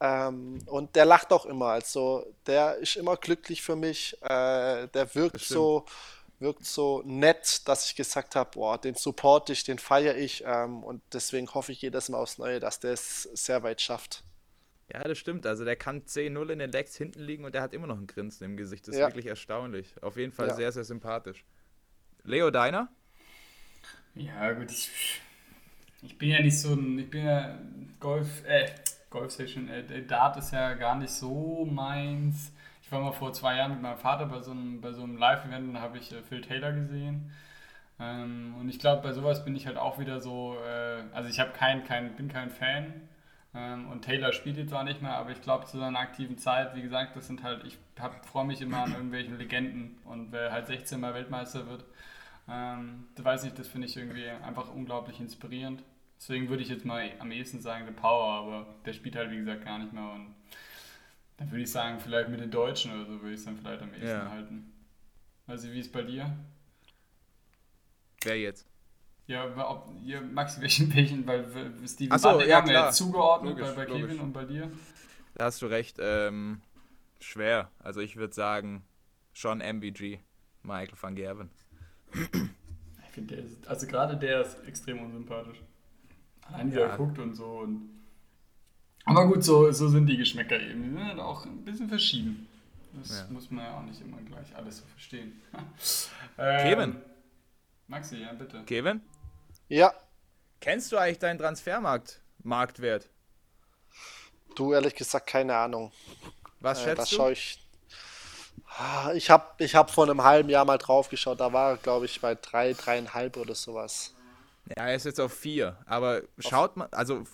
Ähm, 0.00 0.58
und 0.66 0.96
der 0.96 1.04
lacht 1.04 1.32
auch 1.32 1.44
immer. 1.44 1.66
Also 1.66 2.26
der 2.46 2.76
ist 2.76 2.96
immer 2.96 3.16
glücklich 3.16 3.62
für 3.62 3.76
mich. 3.76 4.16
Äh, 4.22 4.88
der 4.88 5.14
wirkt 5.14 5.40
so, 5.40 5.84
wirkt 6.38 6.64
so 6.64 7.02
nett, 7.04 7.68
dass 7.68 7.86
ich 7.86 7.94
gesagt 7.94 8.34
habe, 8.34 8.50
boah, 8.54 8.78
den 8.78 8.94
support 8.94 9.50
ich, 9.50 9.62
den 9.62 9.78
feiere 9.78 10.16
ich. 10.16 10.42
Ähm, 10.46 10.82
und 10.82 11.02
deswegen 11.12 11.48
hoffe 11.54 11.70
ich 11.72 11.82
jedes 11.82 12.08
Mal 12.08 12.18
aufs 12.18 12.38
Neue, 12.38 12.60
dass 12.60 12.80
der 12.80 12.94
es 12.94 13.24
sehr 13.34 13.62
weit 13.62 13.80
schafft. 13.82 14.24
Ja, 14.92 15.02
das 15.04 15.18
stimmt. 15.18 15.46
Also 15.46 15.64
der 15.64 15.76
kann 15.76 16.02
10-0 16.02 16.50
in 16.50 16.58
den 16.58 16.72
Legs 16.72 16.96
hinten 16.96 17.20
liegen 17.20 17.44
und 17.44 17.54
der 17.54 17.62
hat 17.62 17.72
immer 17.72 17.86
noch 17.86 17.98
ein 17.98 18.06
Grinsen 18.06 18.44
im 18.44 18.56
Gesicht. 18.56 18.86
Das 18.86 18.94
ist 18.94 19.00
ja. 19.00 19.08
wirklich 19.08 19.26
erstaunlich. 19.26 19.94
Auf 20.02 20.16
jeden 20.16 20.32
Fall 20.32 20.48
ja. 20.48 20.54
sehr, 20.54 20.72
sehr 20.72 20.84
sympathisch. 20.84 21.44
Leo, 22.24 22.50
deiner? 22.50 22.88
Ja, 24.14 24.52
gut, 24.52 24.70
ich, 24.70 24.90
ich 26.02 26.18
bin 26.18 26.28
ja 26.28 26.40
nicht 26.40 26.58
so 26.58 26.74
ein, 26.74 26.98
ich 26.98 27.10
bin 27.10 27.24
ja 27.24 27.58
Golf, 27.98 28.44
äh, 28.46 28.68
Golf 29.08 29.32
Session, 29.32 29.68
äh, 29.68 30.02
Dart 30.02 30.36
ist 30.36 30.52
ja 30.52 30.74
gar 30.74 30.96
nicht 30.96 31.12
so 31.12 31.64
meins. 31.64 32.52
Ich 32.82 32.92
war 32.92 33.00
mal 33.00 33.12
vor 33.12 33.32
zwei 33.32 33.56
Jahren 33.56 33.72
mit 33.72 33.82
meinem 33.82 33.98
Vater 33.98 34.26
bei 34.26 34.40
so 34.40 34.50
einem, 34.50 34.80
bei 34.80 34.92
so 34.92 35.02
einem 35.02 35.16
Live-Event 35.16 35.70
und 35.70 35.80
habe 35.80 35.98
ich 35.98 36.12
äh, 36.12 36.22
Phil 36.22 36.42
Taylor 36.42 36.72
gesehen. 36.72 37.32
Ähm, 37.98 38.54
und 38.60 38.68
ich 38.68 38.78
glaube, 38.78 39.02
bei 39.02 39.12
sowas 39.12 39.44
bin 39.44 39.56
ich 39.56 39.66
halt 39.66 39.78
auch 39.78 39.98
wieder 39.98 40.20
so, 40.20 40.56
äh, 40.62 41.02
also 41.14 41.30
ich 41.30 41.40
habe 41.40 41.52
kein, 41.52 41.84
kein, 41.84 42.14
bin 42.14 42.28
kein 42.28 42.50
Fan 42.50 43.08
und 43.54 44.02
Taylor 44.02 44.32
spielt 44.32 44.56
jetzt 44.56 44.72
auch 44.72 44.82
nicht 44.82 45.02
mehr, 45.02 45.14
aber 45.14 45.30
ich 45.30 45.42
glaube 45.42 45.66
zu 45.66 45.78
seiner 45.78 45.98
aktiven 45.98 46.38
Zeit, 46.38 46.74
wie 46.74 46.80
gesagt, 46.80 47.16
das 47.16 47.26
sind 47.26 47.42
halt, 47.42 47.64
ich 47.64 47.76
freue 48.30 48.46
mich 48.46 48.62
immer 48.62 48.84
an 48.84 48.92
irgendwelchen 48.92 49.36
Legenden 49.36 49.98
und 50.04 50.32
wer 50.32 50.52
halt 50.52 50.66
16 50.66 50.98
Mal 50.98 51.12
Weltmeister 51.12 51.66
wird, 51.68 51.84
ähm, 52.48 53.08
weiß 53.16 53.44
nicht, 53.44 53.58
das 53.58 53.68
finde 53.68 53.88
ich 53.88 53.96
irgendwie 53.96 54.26
einfach 54.26 54.72
unglaublich 54.72 55.20
inspirierend. 55.20 55.82
Deswegen 56.18 56.48
würde 56.48 56.62
ich 56.62 56.68
jetzt 56.70 56.84
mal 56.84 57.10
am 57.18 57.30
ehesten 57.30 57.60
sagen, 57.60 57.84
der 57.84 57.92
Power, 57.92 58.32
aber 58.32 58.74
der 58.86 58.94
spielt 58.94 59.16
halt 59.16 59.30
wie 59.30 59.38
gesagt 59.38 59.64
gar 59.64 59.78
nicht 59.78 59.92
mehr 59.92 60.12
und 60.12 60.34
dann 61.36 61.50
würde 61.50 61.62
ich 61.62 61.70
sagen, 61.70 62.00
vielleicht 62.00 62.30
mit 62.30 62.40
den 62.40 62.50
Deutschen 62.50 62.92
oder 62.92 63.04
so 63.04 63.20
würde 63.20 63.34
ich 63.34 63.40
es 63.40 63.44
dann 63.44 63.58
vielleicht 63.58 63.82
am 63.82 63.92
ehesten 63.92 64.06
ja. 64.06 64.30
halten. 64.30 64.72
Also 65.46 65.70
wie 65.70 65.78
ist 65.78 65.86
es 65.86 65.92
bei 65.92 66.02
dir? 66.02 66.34
Wer 68.22 68.38
jetzt? 68.38 68.71
Ja, 69.26 69.46
ob, 69.70 69.88
ja, 70.04 70.20
Maxi, 70.20 70.60
welchen, 70.62 70.94
welchen, 70.94 71.26
weil 71.26 71.44
Steven 71.86 72.18
so, 72.18 72.30
Butler 72.30 72.46
ja, 72.46 72.56
haben 72.56 72.68
wir 72.68 72.84
jetzt 72.86 72.96
zugeordnet 72.96 73.58
Logisch, 73.58 73.74
bei, 73.74 73.86
bei. 73.86 74.00
Kevin 74.00 74.20
und 74.20 74.32
bei 74.32 74.44
dir. 74.44 74.70
Da 75.34 75.46
hast 75.46 75.62
du 75.62 75.66
recht. 75.66 75.96
Ähm, 76.00 76.60
schwer. 77.20 77.70
Also 77.78 78.00
ich 78.00 78.16
würde 78.16 78.34
sagen, 78.34 78.84
schon 79.32 79.58
MVG, 79.60 80.18
Michael 80.62 80.96
van 81.00 81.14
Gerven. 81.14 81.50
Ich 82.12 83.10
finde, 83.12 83.36
der 83.36 83.44
ist, 83.44 83.66
also 83.66 83.86
gerade 83.86 84.16
der 84.16 84.42
ist 84.42 84.56
extrem 84.66 85.00
unsympathisch. 85.00 85.62
Allein 86.42 86.72
wie 86.72 86.76
er 86.76 86.88
Ja. 86.88 86.96
guckt 86.96 87.18
und 87.18 87.34
so. 87.34 87.60
Und 87.60 87.88
aber 89.04 89.26
gut, 89.26 89.42
so, 89.42 89.70
so 89.72 89.88
sind 89.88 90.06
die 90.06 90.16
Geschmäcker 90.16 90.60
eben. 90.60 90.82
Die 90.82 90.90
sind 90.90 91.04
halt 91.04 91.18
auch 91.18 91.44
ein 91.44 91.64
bisschen 91.64 91.88
verschieden. 91.88 92.46
Das 92.94 93.20
Ja. 93.20 93.26
muss 93.32 93.50
man 93.50 93.64
ja 93.64 93.78
auch 93.78 93.82
nicht 93.82 94.00
immer 94.00 94.18
gleich 94.18 94.54
alles 94.54 94.78
so 94.78 94.84
verstehen. 94.86 95.40
ähm, 96.38 96.68
Kevin. 96.68 96.96
Maxi, 97.92 98.16
ja, 98.22 98.32
bitte. 98.32 98.64
Kevin, 98.66 99.02
Ja, 99.68 99.92
kennst 100.60 100.90
du 100.92 100.96
eigentlich 100.96 101.18
deinen 101.18 101.38
Transfermarkt, 101.38 102.22
Marktwert? 102.42 103.10
du 104.54 104.72
ehrlich 104.72 104.94
gesagt 104.94 105.26
keine 105.26 105.56
Ahnung. 105.56 105.92
Was 106.60 106.80
Äh, 106.80 106.84
schätzt 106.84 107.12
du? 107.12 107.16
schaue 107.16 107.32
ich. 107.32 107.58
Ah, 108.78 109.12
Ich 109.14 109.30
habe 109.30 109.44
ich 109.64 109.74
hab 109.76 109.90
vor 109.90 110.04
einem 110.04 110.22
halben 110.24 110.48
Jahr 110.48 110.64
mal 110.64 110.78
drauf 110.78 111.08
geschaut. 111.08 111.40
Da 111.40 111.52
war, 111.52 111.76
glaube 111.76 112.06
ich, 112.06 112.20
bei 112.20 112.34
drei, 112.34 112.72
dreieinhalb 112.74 113.36
oder 113.36 113.54
sowas. 113.54 114.14
Ja, 114.66 114.86
er 114.88 114.94
ist 114.94 115.04
jetzt 115.04 115.20
auf 115.20 115.32
vier. 115.32 115.78
Aber 115.86 116.22
schaut 116.38 116.76
man, 116.76 116.88
also 116.92 117.24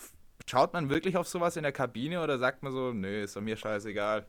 schaut 0.47 0.73
man 0.73 0.89
wirklich 0.89 1.17
auf 1.17 1.27
sowas 1.27 1.55
in 1.57 1.63
der 1.63 1.71
Kabine 1.71 2.21
oder 2.23 2.37
sagt 2.39 2.63
man 2.63 2.71
so, 2.73 2.91
nö, 2.93 3.23
ist 3.23 3.35
doch 3.35 3.41
mir 3.41 3.57
scheißegal. 3.57 4.27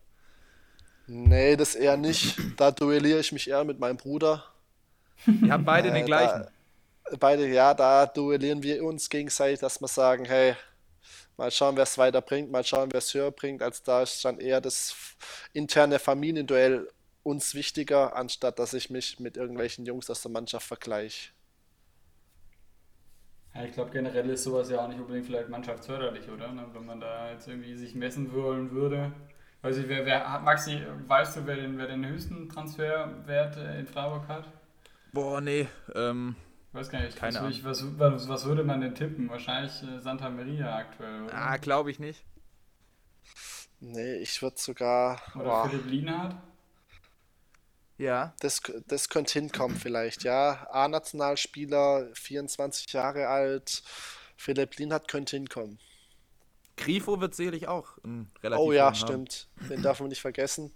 Nee, 1.07 1.57
das 1.57 1.75
eher 1.75 1.97
nicht. 1.99 2.39
Da 2.57 2.71
duelliere 2.71 3.21
ich 3.21 3.33
mich 3.33 3.49
eher 3.49 3.65
mit 3.65 3.79
meinem 3.81 3.97
Bruder. 3.97 4.45
Ihr 5.43 5.53
habt 5.53 5.65
beide 5.65 5.89
Äh, 5.89 5.93
den 5.93 6.07
gleichen. 6.07 6.47
Da, 7.05 7.17
beide, 7.19 7.47
ja, 7.49 7.75
da 7.75 8.07
duellieren 8.07 8.63
wir 8.63 8.85
uns 8.85 9.09
gegenseitig, 9.09 9.61
dass 9.61 9.81
wir 9.81 9.89
sagen, 9.89 10.25
hey, 10.25 10.55
mal 11.37 11.51
schauen, 11.51 11.77
wer 11.77 11.85
es 11.85 11.99
weiterbringt, 11.99 12.51
mal 12.51 12.65
schauen, 12.65 12.91
wer 12.93 12.99
es 12.99 13.13
höher 13.15 13.31
bringt. 13.31 13.63
Als 13.63 13.83
da 13.83 14.03
ist 14.03 14.25
dann 14.25 14.39
eher 14.39 14.61
das 14.61 14.95
interne 15.53 15.99
Familienduell 15.99 16.89
uns 17.23 17.55
wichtiger, 17.55 18.17
anstatt 18.17 18.59
dass 18.59 18.73
ich 18.75 18.91
mich 18.91 19.21
mit 19.21 19.37
irgendwelchen 19.37 19.85
Jungs 19.85 20.09
aus 20.11 20.23
der 20.23 20.31
Mannschaft 20.31 20.67
vergleiche. 20.67 21.31
Ja, 23.55 23.65
ich 23.65 23.73
glaube, 23.73 23.91
generell 23.91 24.31
ist 24.31 24.45
sowas 24.45 24.71
ja 24.71 24.85
auch 24.85 24.89
nicht 24.89 25.01
unbedingt 25.01 25.27
vielleicht 25.27 25.49
mannschaftsförderlich, 25.49 26.29
oder? 26.29 26.53
Ne? 26.53 26.67
Wenn 26.73 26.87
man 26.87 27.01
da 27.01 27.33
jetzt 27.33 27.49
irgendwie 27.49 27.75
sich 27.75 27.95
messen 27.95 28.33
wollen 28.33 28.71
würde. 28.71 29.13
Weiß 29.63 29.77
ich, 29.77 29.89
wer, 29.89 30.07
wer 30.07 30.33
hat, 30.33 30.45
Maxi, 30.45 30.81
weißt 31.07 31.37
du, 31.37 31.47
wer 31.47 31.57
den, 31.57 31.77
wer 31.77 31.87
den 31.87 32.07
höchsten 32.07 32.49
Transferwert 32.49 33.57
äh, 33.57 33.81
in 33.81 33.87
Freiburg 33.87 34.27
hat? 34.29 34.45
Boah, 35.13 35.41
nee. 35.41 35.69
Ähm, 35.95 36.37
Ich 36.69 36.75
weiß 36.75 36.89
gar 36.91 37.03
nicht, 37.03 37.17
Keine 37.17 37.35
was, 37.35 37.43
würde 37.43 37.55
ich, 37.55 37.65
was, 37.65 37.99
was, 37.99 38.29
was 38.29 38.45
würde 38.45 38.65
man 38.65 38.81
denn 38.81 38.95
tippen? 38.95 39.29
Wahrscheinlich 39.29 39.73
äh, 39.83 40.01
Santa 40.01 40.31
Maria 40.31 40.77
aktuell, 40.77 41.25
oder? 41.25 41.35
ah, 41.35 41.57
glaube 41.57 41.91
ich 41.91 41.99
nicht. 41.99 42.25
Nee, 43.81 44.17
ich 44.17 44.41
würde 44.43 44.57
sogar. 44.59 45.21
oder 45.35 45.45
boah, 45.45 45.69
Philipp 45.69 45.87
Lienhardt? 45.87 46.37
Ja. 47.97 48.35
das, 48.41 48.63
das 48.87 49.09
könnte 49.11 49.35
hinkommen, 49.35 49.77
vielleicht, 49.77 50.23
ja. 50.25 50.67
A-Nationalspieler, 50.71 52.09
24 52.15 52.93
Jahre 52.93 53.29
alt. 53.29 53.83
Philipp 54.37 54.77
Lienhardt 54.77 55.09
könnte 55.09 55.37
hinkommen. 55.37 55.79
Grifo 56.77 57.21
wird 57.21 57.35
sicherlich 57.35 57.69
auch 57.69 57.99
einen 58.03 58.31
relativ 58.43 58.65
Oh 58.65 58.73
ja, 58.73 58.95
stimmt. 58.95 59.49
Den 59.69 59.83
darf 59.83 60.01
man 60.01 60.09
nicht 60.09 60.23
vergessen. 60.23 60.73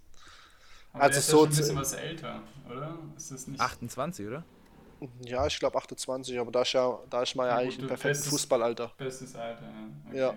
Aber 0.95 1.03
Also 1.03 1.11
der 1.11 1.19
ist 1.19 1.27
so 1.27 1.37
ja 1.37 1.43
schon 1.43 1.49
ein 1.51 1.57
bisschen 1.57 1.77
was 1.77 1.93
älter, 1.93 2.41
oder? 2.69 2.97
Ist 3.17 3.31
das 3.31 3.47
nicht... 3.47 3.59
28, 3.61 4.27
oder? 4.27 4.43
Ja, 5.21 5.45
ich 5.45 5.59
glaube 5.59 5.77
28, 5.77 6.39
aber 6.39 6.51
da 6.51 6.61
ist, 6.61 6.73
ja, 6.73 6.97
da 7.09 7.21
ist 7.21 7.35
man 7.35 7.47
ja 7.47 7.51
Ja, 7.53 7.57
eigentlich 7.59 7.75
im 7.75 7.81
du 7.81 7.87
perfekten 7.89 8.17
bestes- 8.17 8.29
Fußballalter. 8.29 8.91
Bestes 8.97 9.35
Alter, 9.35 9.63
ja. 9.63 10.09
Okay. 10.09 10.17
Ja. 10.17 10.33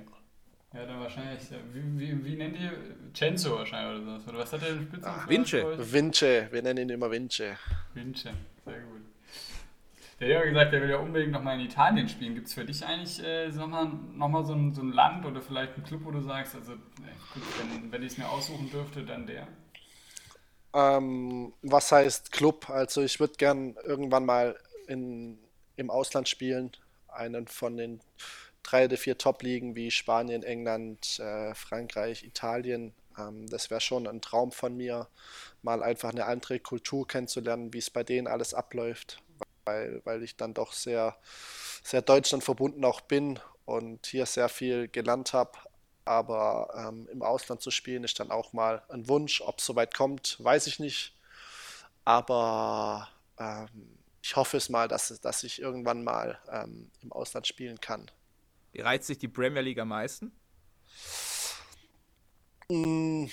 Ja, 0.74 0.84
dann 0.84 1.00
wahrscheinlich, 1.00 1.40
äh, 1.50 1.56
wie, 1.72 1.98
wie, 1.98 2.24
wie 2.24 2.36
nennt 2.36 2.58
ihr? 2.58 2.72
Cenzo 3.14 3.56
wahrscheinlich 3.56 4.02
oder 4.06 4.20
so. 4.20 4.28
Oder 4.30 4.38
was 4.40 4.52
hat 4.52 4.60
der 4.60 4.74
den 4.74 4.82
Spitznamen? 4.82 5.20
für 5.22 5.30
Vince. 5.30 5.92
Vince, 5.92 6.48
wir 6.50 6.62
nennen 6.62 6.78
ihn 6.80 6.90
immer 6.90 7.10
Vince. 7.10 7.56
Vince, 7.94 8.30
sehr 8.66 8.80
gut. 8.80 9.00
Der 10.20 10.36
hat 10.36 10.44
ja 10.44 10.50
gesagt, 10.50 10.72
der 10.72 10.82
will 10.82 10.90
ja 10.90 10.96
unbedingt 10.98 11.32
nochmal 11.32 11.58
in 11.58 11.64
Italien 11.66 12.08
spielen. 12.08 12.34
Gibt 12.34 12.48
es 12.48 12.54
für 12.54 12.64
dich 12.64 12.84
eigentlich 12.84 13.22
äh, 13.24 13.48
nochmal 13.48 13.86
noch 13.86 14.28
mal 14.28 14.44
so, 14.44 14.52
ein, 14.52 14.74
so 14.74 14.82
ein 14.82 14.92
Land 14.92 15.24
oder 15.24 15.40
vielleicht 15.40 15.74
einen 15.76 15.84
Club, 15.84 16.00
wo 16.04 16.10
du 16.10 16.20
sagst, 16.20 16.56
also 16.56 16.72
nee, 16.72 17.06
gut, 17.32 17.42
wenn, 17.60 17.90
wenn 17.92 18.02
ich 18.02 18.12
es 18.12 18.18
mir 18.18 18.28
aussuchen 18.28 18.68
dürfte, 18.68 19.04
dann 19.04 19.26
der? 19.26 19.46
Ähm, 20.74 21.52
was 21.62 21.92
heißt 21.92 22.32
Club? 22.32 22.68
Also 22.70 23.02
ich 23.02 23.20
würde 23.20 23.34
gern 23.34 23.76
irgendwann 23.84 24.26
mal 24.26 24.58
in, 24.86 25.38
im 25.76 25.90
Ausland 25.90 26.28
spielen. 26.28 26.72
Einen 27.08 27.48
von 27.48 27.76
den 27.76 28.00
drei 28.62 28.84
oder 28.84 28.96
vier 28.96 29.16
Top-Ligen 29.18 29.74
wie 29.76 29.90
Spanien, 29.90 30.42
England, 30.42 31.18
äh, 31.20 31.54
Frankreich, 31.54 32.22
Italien. 32.24 32.94
Ähm, 33.18 33.48
das 33.48 33.70
wäre 33.70 33.80
schon 33.80 34.06
ein 34.06 34.20
Traum 34.20 34.52
von 34.52 34.76
mir, 34.76 35.08
mal 35.62 35.82
einfach 35.82 36.10
eine 36.10 36.26
andere 36.26 36.60
Kultur 36.60 37.06
kennenzulernen, 37.06 37.72
wie 37.72 37.78
es 37.78 37.90
bei 37.90 38.04
denen 38.04 38.26
alles 38.26 38.54
abläuft. 38.54 39.22
Weil, 39.64 40.00
weil 40.04 40.22
ich 40.22 40.36
dann 40.36 40.54
doch 40.54 40.72
sehr, 40.72 41.16
sehr 41.82 42.02
Deutschland 42.02 42.42
verbunden 42.44 42.84
auch 42.84 43.02
bin 43.02 43.38
und 43.66 44.06
hier 44.06 44.24
sehr 44.24 44.48
viel 44.48 44.88
gelernt 44.88 45.34
habe. 45.34 45.52
Aber 46.08 46.70
ähm, 46.76 47.08
im 47.12 47.22
Ausland 47.22 47.62
zu 47.62 47.70
spielen 47.72 48.04
ist 48.04 48.20
dann 48.20 48.32
auch 48.32 48.52
mal 48.54 48.82
ein 48.90 49.08
Wunsch. 49.08 49.42
Ob 49.42 49.60
es 49.60 49.66
soweit 49.66 49.94
kommt, 49.94 50.38
weiß 50.42 50.66
ich 50.68 50.80
nicht. 50.80 51.14
Aber 52.04 53.08
ähm, 53.38 53.68
ich 54.22 54.36
hoffe 54.36 54.56
es 54.58 54.68
mal, 54.70 54.88
dass, 54.88 55.20
dass 55.20 55.44
ich 55.44 55.60
irgendwann 55.60 56.04
mal 56.04 56.38
ähm, 56.52 56.90
im 57.02 57.12
Ausland 57.12 57.46
spielen 57.46 57.80
kann. 57.80 58.10
Reizt 58.74 59.08
sich 59.08 59.18
die 59.18 59.28
Premier 59.28 59.60
League 59.62 59.78
am 59.78 59.88
meisten? 59.88 60.32
Mm, 62.70 63.26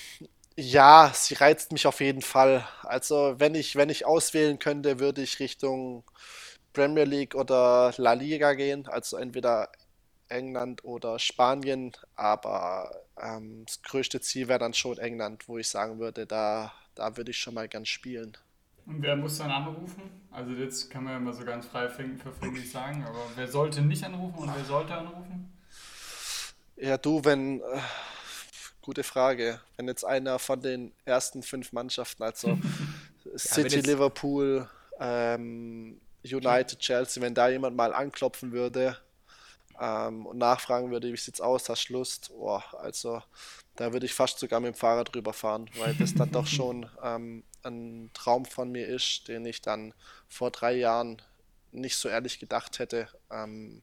Ja, 0.56 1.12
sie 1.14 1.34
reizt 1.34 1.72
mich 1.72 1.86
auf 1.86 2.00
jeden 2.00 2.22
Fall. 2.22 2.66
Also 2.82 3.34
wenn 3.38 3.54
ich, 3.56 3.76
wenn 3.76 3.90
ich 3.90 4.06
auswählen 4.06 4.58
könnte, 4.58 5.00
würde 5.00 5.22
ich 5.22 5.40
Richtung 5.40 6.04
Premier 6.74 7.04
League 7.04 7.34
oder 7.36 7.92
La 7.98 8.14
Liga 8.14 8.54
gehen. 8.54 8.86
Also 8.88 9.16
entweder 9.18 9.70
England 10.28 10.84
oder 10.84 11.18
Spanien. 11.18 11.92
Aber 12.14 12.90
ähm, 13.20 13.64
das 13.66 13.82
größte 13.82 14.20
Ziel 14.20 14.48
wäre 14.48 14.58
dann 14.58 14.74
schon 14.74 14.98
England, 14.98 15.48
wo 15.48 15.58
ich 15.58 15.68
sagen 15.68 15.98
würde, 15.98 16.26
da, 16.26 16.72
da 16.94 17.16
würde 17.16 17.30
ich 17.30 17.38
schon 17.38 17.54
mal 17.54 17.68
gern 17.68 17.86
spielen. 17.86 18.36
Und 18.86 19.02
wer 19.02 19.16
muss 19.16 19.38
dann 19.38 19.50
anrufen? 19.50 20.02
Also 20.30 20.52
jetzt 20.52 20.90
kann 20.90 21.04
man 21.04 21.12
ja 21.14 21.18
immer 21.18 21.32
so 21.32 21.44
ganz 21.44 21.66
frei 21.66 21.88
verfänglich 21.88 22.70
sagen, 22.70 23.04
aber 23.04 23.18
wer 23.34 23.48
sollte 23.48 23.82
nicht 23.82 24.04
anrufen 24.04 24.38
und 24.38 24.54
wer 24.54 24.64
sollte 24.64 24.94
anrufen? 24.94 25.52
Ja, 26.76 26.98
du, 26.98 27.24
wenn, 27.24 27.60
äh, 27.60 27.80
gute 28.82 29.02
Frage, 29.02 29.60
wenn 29.76 29.88
jetzt 29.88 30.04
einer 30.04 30.38
von 30.38 30.60
den 30.60 30.92
ersten 31.04 31.42
fünf 31.42 31.72
Mannschaften, 31.72 32.22
also 32.22 32.56
City, 33.36 33.76
jetzt- 33.76 33.86
Liverpool, 33.86 34.68
ähm, 35.00 36.00
United, 36.22 36.78
Chelsea, 36.78 37.22
wenn 37.22 37.34
da 37.34 37.48
jemand 37.48 37.76
mal 37.76 37.94
anklopfen 37.94 38.52
würde 38.52 38.96
ähm, 39.80 40.26
und 40.26 40.38
nachfragen 40.38 40.90
würde, 40.90 41.12
wie 41.12 41.16
sieht's 41.16 41.40
aus, 41.40 41.68
hast 41.68 41.88
du 41.88 41.94
Lust? 41.94 42.30
Boah, 42.30 42.62
also 42.78 43.22
da 43.76 43.92
würde 43.92 44.06
ich 44.06 44.14
fast 44.14 44.38
sogar 44.38 44.60
mit 44.60 44.74
dem 44.74 44.78
Fahrrad 44.78 45.14
drüber 45.14 45.32
fahren, 45.32 45.70
weil 45.76 45.94
das 45.94 46.14
dann 46.14 46.30
doch 46.30 46.46
schon 46.46 46.88
ähm, 47.02 47.44
ein 47.62 48.10
Traum 48.14 48.44
von 48.44 48.70
mir 48.70 48.86
ist, 48.86 49.28
den 49.28 49.44
ich 49.44 49.62
dann 49.62 49.94
vor 50.28 50.50
drei 50.50 50.74
Jahren 50.74 51.20
nicht 51.72 51.96
so 51.96 52.08
ehrlich 52.08 52.38
gedacht 52.38 52.78
hätte, 52.78 53.08
ähm, 53.30 53.82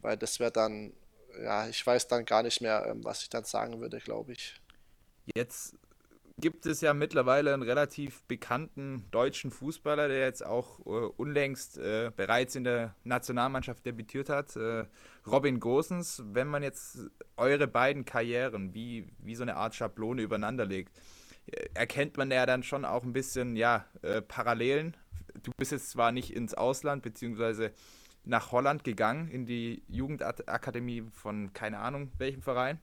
weil 0.00 0.16
das 0.16 0.40
wäre 0.40 0.52
dann, 0.52 0.92
ja, 1.42 1.68
ich 1.68 1.86
weiß 1.86 2.08
dann 2.08 2.24
gar 2.24 2.42
nicht 2.42 2.60
mehr, 2.60 2.86
ähm, 2.86 3.04
was 3.04 3.22
ich 3.22 3.30
dann 3.30 3.44
sagen 3.44 3.80
würde, 3.80 3.98
glaube 3.98 4.32
ich. 4.32 4.60
Jetzt 5.34 5.74
gibt 6.38 6.66
es 6.66 6.80
ja 6.80 6.94
mittlerweile 6.94 7.52
einen 7.52 7.62
relativ 7.62 8.22
bekannten 8.24 9.04
deutschen 9.10 9.50
Fußballer, 9.50 10.08
der 10.08 10.20
jetzt 10.20 10.44
auch 10.44 10.80
äh, 10.80 10.90
unlängst 11.16 11.78
äh, 11.78 12.10
bereits 12.14 12.54
in 12.54 12.64
der 12.64 12.94
Nationalmannschaft 13.04 13.84
debütiert 13.84 14.28
hat, 14.28 14.56
äh, 14.56 14.84
Robin 15.26 15.60
Gosens. 15.60 16.22
Wenn 16.26 16.48
man 16.48 16.62
jetzt 16.62 17.10
eure 17.36 17.66
beiden 17.66 18.04
Karrieren 18.04 18.74
wie, 18.74 19.08
wie 19.18 19.34
so 19.34 19.42
eine 19.42 19.56
Art 19.56 19.74
Schablone 19.74 20.22
übereinander 20.22 20.64
legt, 20.64 20.92
äh, 21.46 21.68
erkennt 21.74 22.16
man 22.16 22.30
ja 22.30 22.46
dann 22.46 22.62
schon 22.62 22.84
auch 22.84 23.02
ein 23.02 23.12
bisschen 23.12 23.56
ja, 23.56 23.84
äh, 24.02 24.22
Parallelen. 24.22 24.96
Du 25.42 25.50
bist 25.56 25.72
jetzt 25.72 25.90
zwar 25.90 26.12
nicht 26.12 26.34
ins 26.34 26.54
Ausland 26.54 27.02
beziehungsweise 27.02 27.72
nach 28.24 28.52
Holland 28.52 28.84
gegangen, 28.84 29.28
in 29.28 29.46
die 29.46 29.82
Jugendakademie 29.88 31.04
von 31.12 31.52
keine 31.52 31.78
Ahnung 31.78 32.12
welchem 32.18 32.42
Verein, 32.42 32.78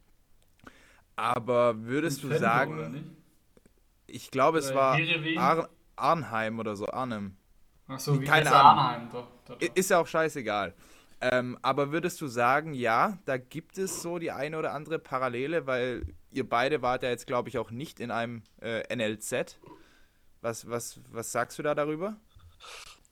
aber 1.15 1.85
würdest 1.85 2.23
du 2.23 2.29
Venlo, 2.29 2.41
sagen? 2.41 3.17
Ich 4.11 4.31
glaube, 4.31 4.59
es 4.59 4.73
war? 4.73 4.99
Ar 5.37 5.69
Arnheim 5.95 6.59
oder 6.59 6.75
so, 6.75 6.87
Arnhem. 6.87 7.35
Achso, 7.87 8.19
wie 8.19 8.25
Keine 8.25 8.51
Ahnung. 8.51 8.83
Arnheim? 8.83 9.09
Doch, 9.11 9.27
doch, 9.45 9.57
doch. 9.57 9.75
Ist 9.75 9.89
ja 9.89 9.99
auch 9.99 10.07
scheißegal. 10.07 10.73
Ähm, 11.21 11.57
aber 11.61 11.91
würdest 11.91 12.21
du 12.21 12.27
sagen, 12.27 12.73
ja, 12.73 13.17
da 13.25 13.37
gibt 13.37 13.77
es 13.77 14.01
so 14.01 14.19
die 14.19 14.31
eine 14.31 14.57
oder 14.57 14.73
andere 14.73 14.99
Parallele, 14.99 15.67
weil 15.67 16.05
ihr 16.31 16.47
beide 16.47 16.81
wart 16.81 17.03
ja 17.03 17.09
jetzt, 17.09 17.27
glaube 17.27 17.49
ich, 17.49 17.57
auch 17.57 17.71
nicht 17.71 17.99
in 17.99 18.11
einem 18.11 18.43
äh, 18.61 18.95
NLZ. 18.95 19.57
Was, 20.41 20.69
was, 20.69 21.01
was 21.11 21.31
sagst 21.31 21.59
du 21.59 21.63
da 21.63 21.75
darüber? 21.75 22.15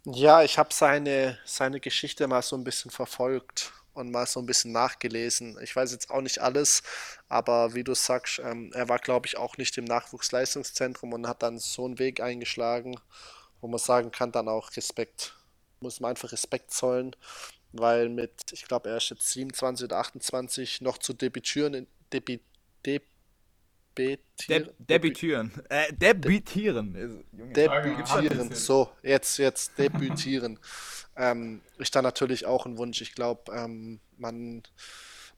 Ja, 0.05 0.41
ich 0.43 0.57
habe 0.57 0.69
seine, 0.71 1.37
seine 1.43 1.81
Geschichte 1.81 2.27
mal 2.27 2.41
so 2.41 2.55
ein 2.55 2.63
bisschen 2.63 2.91
verfolgt 2.91 3.73
und 3.97 4.11
mal 4.11 4.25
so 4.25 4.39
ein 4.39 4.45
bisschen 4.45 4.71
nachgelesen. 4.71 5.57
Ich 5.61 5.75
weiß 5.75 5.91
jetzt 5.91 6.09
auch 6.09 6.21
nicht 6.21 6.39
alles, 6.39 6.83
aber 7.27 7.73
wie 7.73 7.83
du 7.83 7.93
sagst, 7.93 8.39
ähm, 8.43 8.71
er 8.73 8.89
war, 8.89 8.99
glaube 8.99 9.27
ich, 9.27 9.37
auch 9.37 9.57
nicht 9.57 9.77
im 9.77 9.85
Nachwuchsleistungszentrum 9.85 11.13
und 11.13 11.27
hat 11.27 11.43
dann 11.43 11.57
so 11.59 11.85
einen 11.85 11.99
Weg 11.99 12.21
eingeschlagen, 12.21 12.99
wo 13.61 13.67
man 13.67 13.79
sagen 13.79 14.11
kann, 14.11 14.31
dann 14.31 14.47
auch 14.47 14.75
Respekt. 14.77 15.35
Muss 15.79 15.99
man 15.99 16.11
einfach 16.11 16.31
Respekt 16.31 16.71
zollen, 16.71 17.15
weil 17.71 18.09
mit, 18.09 18.31
ich 18.51 18.65
glaube, 18.65 18.89
er 18.89 18.97
ist 18.97 19.09
jetzt 19.09 19.29
27 19.29 19.85
oder 19.85 19.97
28 19.97 20.81
noch 20.81 20.97
zu 20.97 21.13
debütieren, 21.13 21.87
debi, 22.11 22.39
deb, 22.85 23.03
Debütieren. 23.97 24.69
debütieren. 24.77 25.51
Äh, 25.69 25.91
debütieren. 25.91 27.25
Debütieren. 27.31 28.53
So, 28.53 28.91
jetzt, 29.01 29.39
jetzt 29.39 29.77
debütieren. 29.77 30.59
ähm, 31.17 31.61
ist 31.77 31.95
dann 31.95 32.03
natürlich 32.03 32.45
auch 32.45 32.65
ein 32.65 32.77
Wunsch. 32.77 33.01
Ich 33.01 33.15
glaube, 33.15 33.51
ähm, 33.51 33.99
man, 34.17 34.63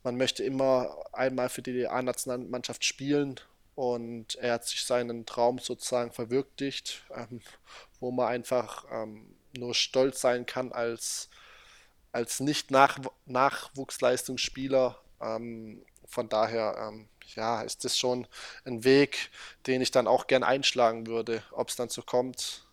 man 0.03 0.17
möchte 0.17 0.43
immer 0.43 0.95
einmal 1.13 1.49
für 1.49 1.61
die 1.61 1.87
A-Nationalmannschaft 1.87 2.83
spielen 2.83 3.39
und 3.75 4.35
er 4.35 4.53
hat 4.53 4.67
sich 4.67 4.83
seinen 4.83 5.25
Traum 5.25 5.59
sozusagen 5.59 6.11
verwirklicht, 6.11 7.03
ähm, 7.15 7.41
wo 7.99 8.11
man 8.11 8.27
einfach 8.27 8.85
ähm, 8.91 9.35
nur 9.57 9.73
stolz 9.73 10.21
sein 10.21 10.45
kann 10.45 10.71
als, 10.73 11.29
als 12.11 12.39
Nicht-Nachwuchsleistungsspieler. 12.41 14.99
Ähm, 15.21 15.85
von 16.05 16.27
daher 16.27 16.89
ähm, 16.89 17.07
ja, 17.35 17.61
ist 17.61 17.85
das 17.85 17.97
schon 17.97 18.27
ein 18.65 18.83
Weg, 18.83 19.29
den 19.67 19.81
ich 19.81 19.91
dann 19.91 20.07
auch 20.07 20.27
gern 20.27 20.43
einschlagen 20.43 21.07
würde. 21.07 21.43
Ob 21.51 21.69
es 21.69 21.75
dann 21.75 21.89
so 21.89 22.01
kommt, 22.01 22.65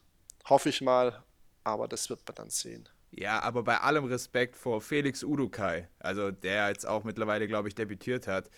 hoffe 0.49 0.71
ich 0.71 0.81
mal, 0.81 1.23
aber 1.63 1.87
das 1.87 2.11
wird 2.11 2.27
man 2.27 2.35
dann 2.35 2.51
sehen. 2.51 2.89
Ja, 3.19 3.43
aber 3.43 3.63
bei 3.63 3.79
allem 3.79 4.05
Respekt 4.05 4.57
vor 4.57 4.83
Felix 4.83 5.25
Udukai, 5.25 5.89
also 5.99 6.31
der 6.31 6.69
jetzt 6.69 6.87
auch 6.87 7.03
mittlerweile, 7.03 7.49
glaube 7.49 7.69
ich, 7.69 7.75
debütiert 7.75 8.27
hat. 8.27 8.51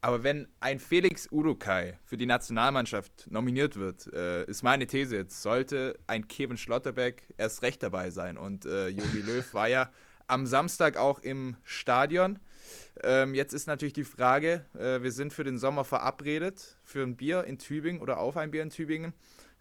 Aber 0.00 0.22
wenn 0.22 0.48
ein 0.60 0.78
Felix 0.78 1.30
Udukai 1.30 1.98
für 2.04 2.16
die 2.16 2.24
Nationalmannschaft 2.24 3.30
nominiert 3.30 3.76
wird, 3.76 4.10
äh, 4.14 4.44
ist 4.44 4.62
meine 4.62 4.86
These 4.86 5.16
jetzt, 5.16 5.42
sollte 5.42 5.98
ein 6.06 6.26
Kevin 6.26 6.56
Schlotterbeck 6.56 7.34
erst 7.36 7.62
recht 7.62 7.82
dabei 7.82 8.08
sein. 8.08 8.38
Und 8.38 8.64
äh, 8.64 8.88
Jogi 8.88 9.20
Löw 9.20 9.52
war 9.52 9.68
ja 9.68 9.90
am 10.26 10.46
Samstag 10.46 10.96
auch 10.96 11.18
im 11.18 11.56
Stadion. 11.64 12.38
Ähm, 13.02 13.34
jetzt 13.34 13.52
ist 13.52 13.66
natürlich 13.66 13.92
die 13.92 14.04
Frage, 14.04 14.64
äh, 14.74 15.02
wir 15.02 15.12
sind 15.12 15.34
für 15.34 15.44
den 15.44 15.58
Sommer 15.58 15.84
verabredet, 15.84 16.78
für 16.82 17.02
ein 17.02 17.16
Bier 17.16 17.44
in 17.44 17.58
Tübingen 17.58 18.00
oder 18.00 18.20
auf 18.20 18.38
ein 18.38 18.50
Bier 18.52 18.62
in 18.62 18.70
Tübingen. 18.70 19.12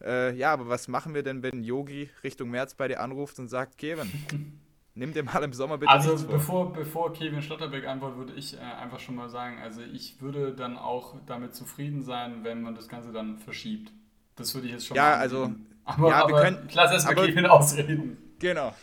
Äh, 0.03 0.35
ja, 0.35 0.53
aber 0.53 0.67
was 0.67 0.87
machen 0.87 1.13
wir 1.13 1.23
denn, 1.23 1.43
wenn 1.43 1.63
Yogi 1.63 2.09
Richtung 2.23 2.49
März 2.49 2.75
bei 2.75 2.87
dir 2.87 2.99
anruft 2.99 3.39
und 3.39 3.47
sagt, 3.47 3.77
Kevin, 3.77 4.11
nimm 4.95 5.13
dir 5.13 5.23
mal 5.23 5.43
im 5.43 5.53
Sommer 5.53 5.77
bitte 5.77 5.91
Also 5.91 6.27
bevor, 6.27 6.71
bevor 6.73 7.13
Kevin 7.13 7.41
Schlotterbeck 7.41 7.87
antwortet, 7.87 8.17
würde 8.17 8.33
ich 8.33 8.55
äh, 8.55 8.59
einfach 8.59 8.99
schon 8.99 9.15
mal 9.15 9.29
sagen, 9.29 9.59
also 9.59 9.81
ich 9.81 10.21
würde 10.21 10.53
dann 10.53 10.77
auch 10.77 11.15
damit 11.25 11.55
zufrieden 11.55 12.03
sein, 12.03 12.43
wenn 12.43 12.61
man 12.61 12.75
das 12.75 12.87
Ganze 12.87 13.11
dann 13.11 13.37
verschiebt. 13.37 13.91
Das 14.35 14.53
würde 14.53 14.67
ich 14.67 14.73
jetzt 14.73 14.85
schon 14.85 14.97
ja, 14.97 15.03
mal 15.03 15.13
also 15.15 15.51
aber, 15.83 16.09
ja, 16.09 16.23
aber 16.23 16.33
wir 16.35 16.41
können, 16.41 16.69
lass 16.73 16.91
erstmal 16.91 17.15
Kevin 17.15 17.45
ausreden. 17.45 18.35
Genau. 18.39 18.73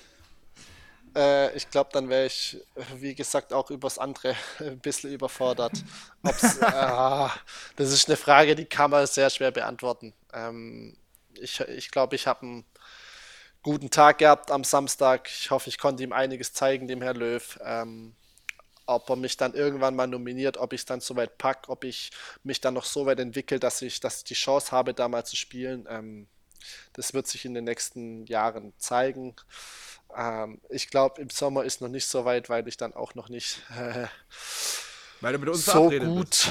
Äh, 1.14 1.54
ich 1.56 1.70
glaube, 1.70 1.90
dann 1.92 2.08
wäre 2.08 2.26
ich, 2.26 2.60
wie 2.96 3.14
gesagt, 3.14 3.52
auch 3.52 3.70
übers 3.70 3.98
andere 3.98 4.34
ein 4.58 4.78
bisschen 4.80 5.12
überfordert. 5.12 5.72
äh, 6.22 7.28
das 7.76 7.92
ist 7.92 8.08
eine 8.08 8.16
Frage, 8.16 8.54
die 8.54 8.64
kann 8.64 8.90
man 8.90 9.06
sehr 9.06 9.30
schwer 9.30 9.50
beantworten. 9.50 10.12
Ähm, 10.32 10.96
ich 11.41 11.57
glaube, 11.57 11.72
ich, 11.72 11.91
glaub, 11.91 12.12
ich 12.12 12.26
habe 12.26 12.43
einen 12.43 12.64
guten 13.62 13.91
Tag 13.91 14.18
gehabt 14.18 14.51
am 14.51 14.64
Samstag. 14.64 15.28
Ich 15.28 15.51
hoffe, 15.51 15.68
ich 15.68 15.78
konnte 15.78 16.03
ihm 16.03 16.12
einiges 16.12 16.53
zeigen, 16.53 16.87
dem 16.87 17.03
Herr 17.03 17.14
Löw. 17.14 17.59
Ähm, 17.64 18.14
ob 18.87 19.09
er 19.09 19.16
mich 19.16 19.37
dann 19.37 19.55
irgendwann 19.55 19.97
mal 19.97 20.07
nominiert, 20.07 20.59
ob 20.59 20.72
ich 20.72 20.82
es 20.82 20.85
dann 20.85 21.01
so 21.01 21.16
weit 21.16 21.39
packe, 21.39 21.70
ob 21.70 21.85
ich 21.85 22.11
mich 22.43 22.61
dann 22.61 22.74
noch 22.74 22.85
so 22.85 23.07
weit 23.07 23.18
entwickle, 23.18 23.59
dass 23.59 23.80
ich, 23.82 24.01
dass 24.01 24.18
ich 24.18 24.24
die 24.24 24.35
Chance 24.35 24.72
habe, 24.72 24.93
da 24.93 25.09
mal 25.09 25.24
zu 25.24 25.37
spielen. 25.37 25.87
Ähm, 25.89 26.26
das 26.93 27.14
wird 27.14 27.26
sich 27.26 27.45
in 27.45 27.55
den 27.55 27.64
nächsten 27.64 28.26
Jahren 28.26 28.72
zeigen. 28.78 29.35
Ähm, 30.16 30.61
ich 30.68 30.89
glaube, 30.89 31.20
im 31.20 31.30
Sommer 31.30 31.64
ist 31.64 31.80
noch 31.80 31.89
nicht 31.89 32.07
so 32.07 32.24
weit, 32.24 32.49
weil 32.49 32.66
ich 32.68 32.76
dann 32.76 32.95
auch 32.95 33.14
noch 33.14 33.28
nicht 33.28 33.62
äh, 33.76 34.07
so 35.57 35.89
gut 35.89 36.30
bist. 36.30 36.49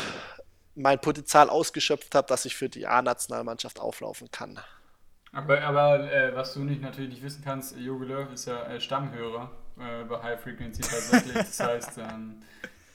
Mein 0.76 1.00
Potenzial 1.00 1.50
ausgeschöpft 1.50 2.16
habe, 2.16 2.28
dass 2.28 2.46
ich 2.46 2.56
für 2.56 2.70
die 2.70 2.88
A-Nationalmannschaft 2.88 3.80
auflaufen 3.80 4.32
kann. 4.32 4.60
Aber, 5.32 5.62
aber 5.62 6.12
äh, 6.12 6.36
was 6.36 6.54
du 6.54 6.62
nicht 6.62 6.82
natürlich 6.82 7.12
nicht 7.12 7.24
wissen 7.24 7.44
kannst, 7.44 7.76
Jogi 7.78 8.06
Löw 8.06 8.32
ist 8.32 8.46
ja 8.46 8.64
äh, 8.66 8.80
Stammhörer 8.80 9.52
äh, 9.80 10.04
bei 10.04 10.22
High 10.22 10.40
Frequency 10.40 10.82
tatsächlich. 10.82 11.34
das 11.34 11.60
heißt, 11.60 11.98
ähm, 11.98 12.44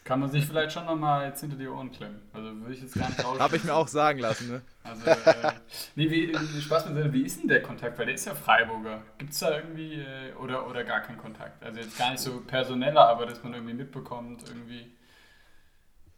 kann 0.05 0.21
man 0.21 0.31
sich 0.31 0.47
vielleicht 0.47 0.73
schon 0.73 0.87
nochmal 0.87 1.27
jetzt 1.27 1.41
hinter 1.41 1.57
die 1.57 1.69
Ohren 1.69 1.91
klemmen. 1.93 2.23
Also 2.33 2.49
würde 2.61 2.73
ich 2.73 2.81
jetzt 2.81 2.95
gar 2.95 3.09
nicht 3.09 3.23
Habe 3.23 3.57
ich 3.57 3.65
mir 3.65 3.75
auch 3.75 3.89
sagen 3.89 4.21
lassen, 4.21 4.49
ne? 4.49 4.63
Also, 4.83 5.05
äh, 5.05 5.53
nee, 5.97 6.11
wie, 6.11 6.61
Spaß 6.63 6.89
mit 6.89 7.13
wie 7.13 7.23
ist 7.23 7.41
denn 7.41 7.49
der 7.49 7.61
Kontakt? 7.61 7.99
Weil 7.99 8.07
der 8.07 8.15
ist 8.15 8.25
ja 8.25 8.35
Freiburger. 8.35 9.03
Gibt 9.19 9.33
es 9.33 9.41
da 9.41 9.55
irgendwie, 9.55 9.97
äh, 9.97 10.33
oder, 10.41 10.67
oder 10.67 10.85
gar 10.85 11.01
keinen 11.01 11.19
Kontakt? 11.19 11.63
Also 11.63 11.81
jetzt 11.81 11.99
gar 11.99 12.13
nicht 12.13 12.21
so 12.21 12.41
personeller, 12.41 13.07
aber 13.07 13.27
dass 13.27 13.43
man 13.43 13.53
irgendwie 13.53 13.75
mitbekommt, 13.75 14.45
irgendwie. 14.49 14.98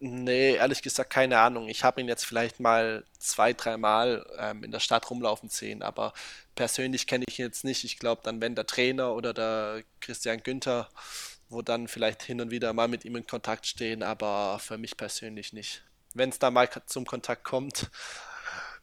Nee, 0.02 0.54
ehrlich 0.54 0.80
gesagt, 0.80 1.10
keine 1.10 1.38
Ahnung. 1.40 1.68
Ich 1.68 1.84
habe 1.84 2.00
ihn 2.00 2.08
jetzt 2.08 2.24
vielleicht 2.24 2.58
mal 2.58 3.04
zwei, 3.18 3.52
dreimal 3.52 4.26
ähm, 4.38 4.64
in 4.64 4.70
der 4.70 4.80
Stadt 4.80 5.10
rumlaufen 5.10 5.50
sehen, 5.50 5.82
aber 5.82 6.14
persönlich 6.54 7.06
kenne 7.06 7.26
ich 7.28 7.38
ihn 7.38 7.44
jetzt 7.44 7.64
nicht. 7.64 7.84
Ich 7.84 7.98
glaube, 7.98 8.22
dann, 8.24 8.40
wenn 8.40 8.54
der 8.54 8.66
Trainer 8.66 9.14
oder 9.14 9.34
der 9.34 9.82
Christian 10.00 10.42
Günther 10.42 10.88
wo 11.50 11.62
dann 11.62 11.88
vielleicht 11.88 12.22
hin 12.22 12.40
und 12.40 12.50
wieder 12.50 12.72
mal 12.72 12.88
mit 12.88 13.04
ihm 13.04 13.16
in 13.16 13.26
Kontakt 13.26 13.66
stehen, 13.66 14.02
aber 14.02 14.58
für 14.60 14.78
mich 14.78 14.96
persönlich 14.96 15.52
nicht. 15.52 15.82
Wenn 16.14 16.30
es 16.30 16.38
da 16.38 16.50
mal 16.50 16.68
zum 16.86 17.04
Kontakt 17.04 17.44
kommt, 17.44 17.90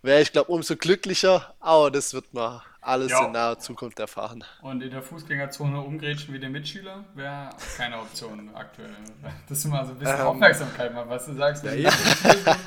wäre 0.01 0.21
ich 0.21 0.31
glaube 0.31 0.51
umso 0.51 0.75
glücklicher, 0.75 1.53
aber 1.59 1.91
das 1.91 2.13
wird 2.13 2.33
man 2.33 2.61
alles 2.81 3.11
ja. 3.11 3.25
in 3.25 3.33
naher 3.33 3.59
Zukunft 3.59 3.99
erfahren. 3.99 4.43
Und 4.61 4.81
in 4.81 4.91
der 4.91 5.01
Fußgängerzone 5.01 5.79
umgrätschen 5.81 6.33
wie 6.33 6.39
der 6.39 6.49
Mitschüler 6.49 7.03
wäre 7.15 7.49
keine 7.75 7.99
Option 7.99 8.49
aktuell. 8.55 8.95
Das 9.49 9.59
ist 9.59 9.65
mal 9.65 9.85
so 9.85 9.91
ein 9.91 9.99
bisschen 9.99 10.19
ähm, 10.19 10.27
Aufmerksamkeit 10.27 10.93
mal, 10.93 11.07
was 11.09 11.25
du 11.25 11.33
sagst. 11.33 11.63
Wenn, 11.63 11.81
ja, 11.81 11.89
ich 11.89 11.95
so, 11.95 12.63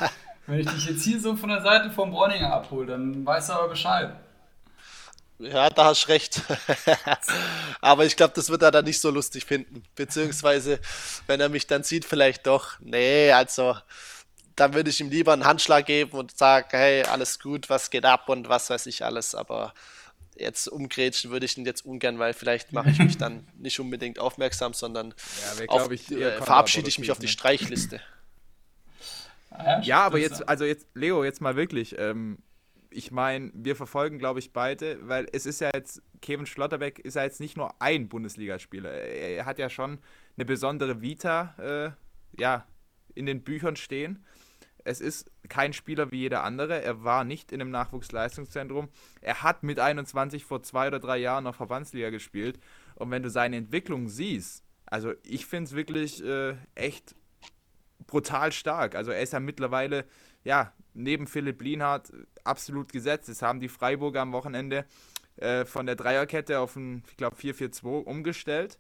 wenn 0.47 0.61
ich 0.61 0.68
dich 0.68 0.87
jetzt 0.87 1.05
hier 1.05 1.18
so 1.18 1.37
von 1.37 1.49
der 1.49 1.62
Seite 1.62 1.91
vom 1.91 2.11
Bronninger 2.11 2.53
abhole, 2.53 2.87
dann 2.87 3.24
weißt 3.24 3.49
du 3.49 3.53
aber 3.55 3.68
Bescheid. 3.68 4.12
Ja, 5.41 5.70
da 5.70 5.87
hast 5.87 6.05
du 6.05 6.09
recht. 6.09 6.43
Aber 7.81 8.05
ich 8.05 8.14
glaube, 8.14 8.35
das 8.37 8.51
wird 8.51 8.61
er 8.61 8.70
dann 8.70 8.85
nicht 8.85 9.01
so 9.01 9.11
lustig 9.11 9.47
finden. 9.47 9.83
Beziehungsweise, 9.95 10.78
wenn 11.26 11.41
er 11.41 11.49
mich 11.49 11.66
dann 11.66 11.83
sieht, 11.83 12.05
vielleicht 12.05 12.47
doch. 12.47 12.74
Nee, 12.81 13.33
also, 13.33 13.74
dann 14.57 14.74
würde 14.74 14.90
ich 14.90 15.01
ihm 15.01 15.11
lieber 15.11 15.32
einen 15.32 15.44
Handschlag 15.44 15.86
geben 15.86 16.12
und 16.12 16.36
sagen, 16.36 16.68
hey, 16.70 17.03
alles 17.05 17.38
gut, 17.38 17.68
was 17.70 17.90
geht 17.90 18.05
ab 18.05 18.28
und 18.28 18.48
was 18.48 18.70
weiß 18.70 18.86
ich 18.86 19.05
alles. 19.05 19.34
Aber 19.34 19.72
jetzt 20.36 20.68
umgrätschen 20.68 21.30
würde 21.30 21.46
ich 21.46 21.57
ihn 21.57 21.66
jetzt 21.66 21.84
ungern, 21.84 22.18
weil 22.18 22.32
vielleicht 22.32 22.72
mache 22.72 22.90
ich 22.90 22.98
mich 22.98 23.18
dann 23.18 23.46
nicht 23.59 23.78
unbedingt 23.80 24.18
aufmerksam, 24.18 24.72
sondern 24.72 25.14
ja, 25.59 25.66
auf, 25.68 25.90
ich, 25.90 26.11
äh, 26.11 26.40
verabschiede 26.42 26.88
ich 26.88 26.98
mich 26.98 27.11
auf 27.11 27.18
die 27.18 27.26
ne? 27.26 27.32
Streichliste. 27.32 28.01
Ja, 29.51 29.80
ja 29.80 30.01
aber 30.03 30.18
jetzt, 30.18 30.48
also 30.48 30.64
jetzt, 30.64 30.86
Leo, 30.94 31.24
jetzt 31.24 31.40
mal 31.40 31.57
wirklich. 31.57 31.98
Ähm, 31.98 32.38
ich 32.90 33.12
meine, 33.12 33.51
wir 33.55 33.76
verfolgen, 33.76 34.18
glaube 34.18 34.40
ich, 34.40 34.53
beide, 34.53 34.98
weil 35.09 35.28
es 35.32 35.46
ist 35.46 35.61
ja 35.61 35.70
jetzt, 35.72 36.03
Kevin 36.20 36.46
Schlotterbeck 36.46 36.98
ist 36.98 37.14
ja 37.14 37.22
jetzt 37.22 37.40
nicht 37.40 37.57
nur 37.57 37.80
ein 37.80 38.09
Bundesligaspieler. 38.09 38.90
Er 38.90 39.46
hat 39.46 39.59
ja 39.59 39.70
schon 39.70 39.98
eine 40.36 40.44
besondere 40.44 41.01
Vita, 41.01 41.55
äh, 41.59 42.40
ja, 42.40 42.66
in 43.21 43.27
den 43.27 43.43
Büchern 43.43 43.77
stehen. 43.77 44.25
Es 44.83 45.01
ist 45.01 45.31
kein 45.49 45.75
Spieler 45.75 46.11
wie 46.11 46.21
jeder 46.21 46.43
andere. 46.43 46.83
Er 46.83 47.05
war 47.05 47.25
nicht 47.25 47.53
in 47.53 47.61
einem 47.61 47.71
Nachwuchsleistungszentrum. 47.71 48.89
Er 49.21 49.43
hat 49.43 49.62
mit 49.62 49.79
21 49.79 50.45
vor 50.45 50.62
zwei 50.62 50.89
oder 50.89 50.99
drei 50.99 51.18
Jahren 51.18 51.45
noch 51.45 51.55
Verbandsliga 51.55 52.09
gespielt. 52.09 52.59
Und 52.95 53.11
wenn 53.11 53.23
du 53.23 53.29
seine 53.29 53.57
Entwicklung 53.57 54.09
siehst, 54.09 54.64
also 54.87 55.12
ich 55.23 55.45
finde 55.45 55.68
es 55.68 55.77
wirklich 55.77 56.25
äh, 56.25 56.55
echt 56.75 57.14
brutal 58.07 58.53
stark. 58.53 58.95
Also 58.95 59.11
er 59.11 59.21
ist 59.21 59.35
ja 59.35 59.41
mittlerweile, 59.41 60.07
ja, 60.45 60.73
neben 60.95 61.27
Philipp 61.27 61.61
Lienhardt 61.61 62.11
absolut 62.43 62.91
gesetzt. 62.91 63.29
Das 63.29 63.43
haben 63.43 63.61
die 63.61 63.68
Freiburger 63.68 64.23
am 64.23 64.33
Wochenende 64.33 64.87
äh, 65.37 65.66
von 65.66 65.85
der 65.85 65.97
Dreierkette 65.97 66.59
auf 66.59 66.77
ein, 66.77 67.05
ich 67.11 67.18
glaube, 67.18 67.37
4-4-2 67.37 68.05
umgestellt. 68.05 68.79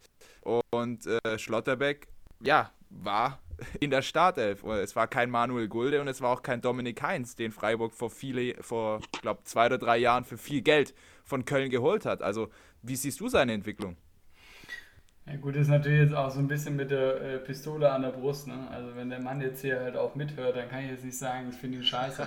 Und 0.70 1.06
äh, 1.06 1.38
Schlotterbeck, 1.38 2.08
ja, 2.40 2.72
war 2.88 3.38
in 3.80 3.90
der 3.90 4.02
Startelf. 4.02 4.64
Es 4.64 4.96
war 4.96 5.06
kein 5.06 5.30
Manuel 5.30 5.68
Gulde 5.68 6.00
und 6.00 6.08
es 6.08 6.20
war 6.20 6.30
auch 6.30 6.42
kein 6.42 6.60
Dominik 6.60 7.02
Heinz, 7.02 7.36
den 7.36 7.52
Freiburg 7.52 7.92
vor 7.94 8.10
viele, 8.10 8.54
vor, 8.62 9.00
glaube 9.20 9.40
zwei 9.44 9.66
oder 9.66 9.78
drei 9.78 9.98
Jahren 9.98 10.24
für 10.24 10.38
viel 10.38 10.62
Geld 10.62 10.94
von 11.24 11.44
Köln 11.44 11.70
geholt 11.70 12.06
hat. 12.06 12.22
Also, 12.22 12.50
wie 12.82 12.96
siehst 12.96 13.20
du 13.20 13.28
seine 13.28 13.52
Entwicklung? 13.52 13.96
Ja 15.26 15.36
gut, 15.36 15.54
ist 15.54 15.68
natürlich 15.68 16.00
jetzt 16.00 16.14
auch 16.14 16.30
so 16.30 16.40
ein 16.40 16.48
bisschen 16.48 16.74
mit 16.76 16.90
der 16.90 17.20
äh, 17.20 17.38
Pistole 17.38 17.90
an 17.92 18.02
der 18.02 18.10
Brust. 18.10 18.48
Ne? 18.48 18.68
Also 18.72 18.96
wenn 18.96 19.10
der 19.10 19.20
Mann 19.20 19.40
jetzt 19.40 19.60
hier 19.60 19.78
halt 19.78 19.96
auch 19.96 20.14
mithört, 20.16 20.56
dann 20.56 20.68
kann 20.68 20.84
ich 20.84 20.90
jetzt 20.90 21.04
nicht 21.04 21.18
sagen, 21.18 21.50
ich 21.50 21.56
finde 21.56 21.78
ihn 21.78 21.84
scheiße. 21.84 22.26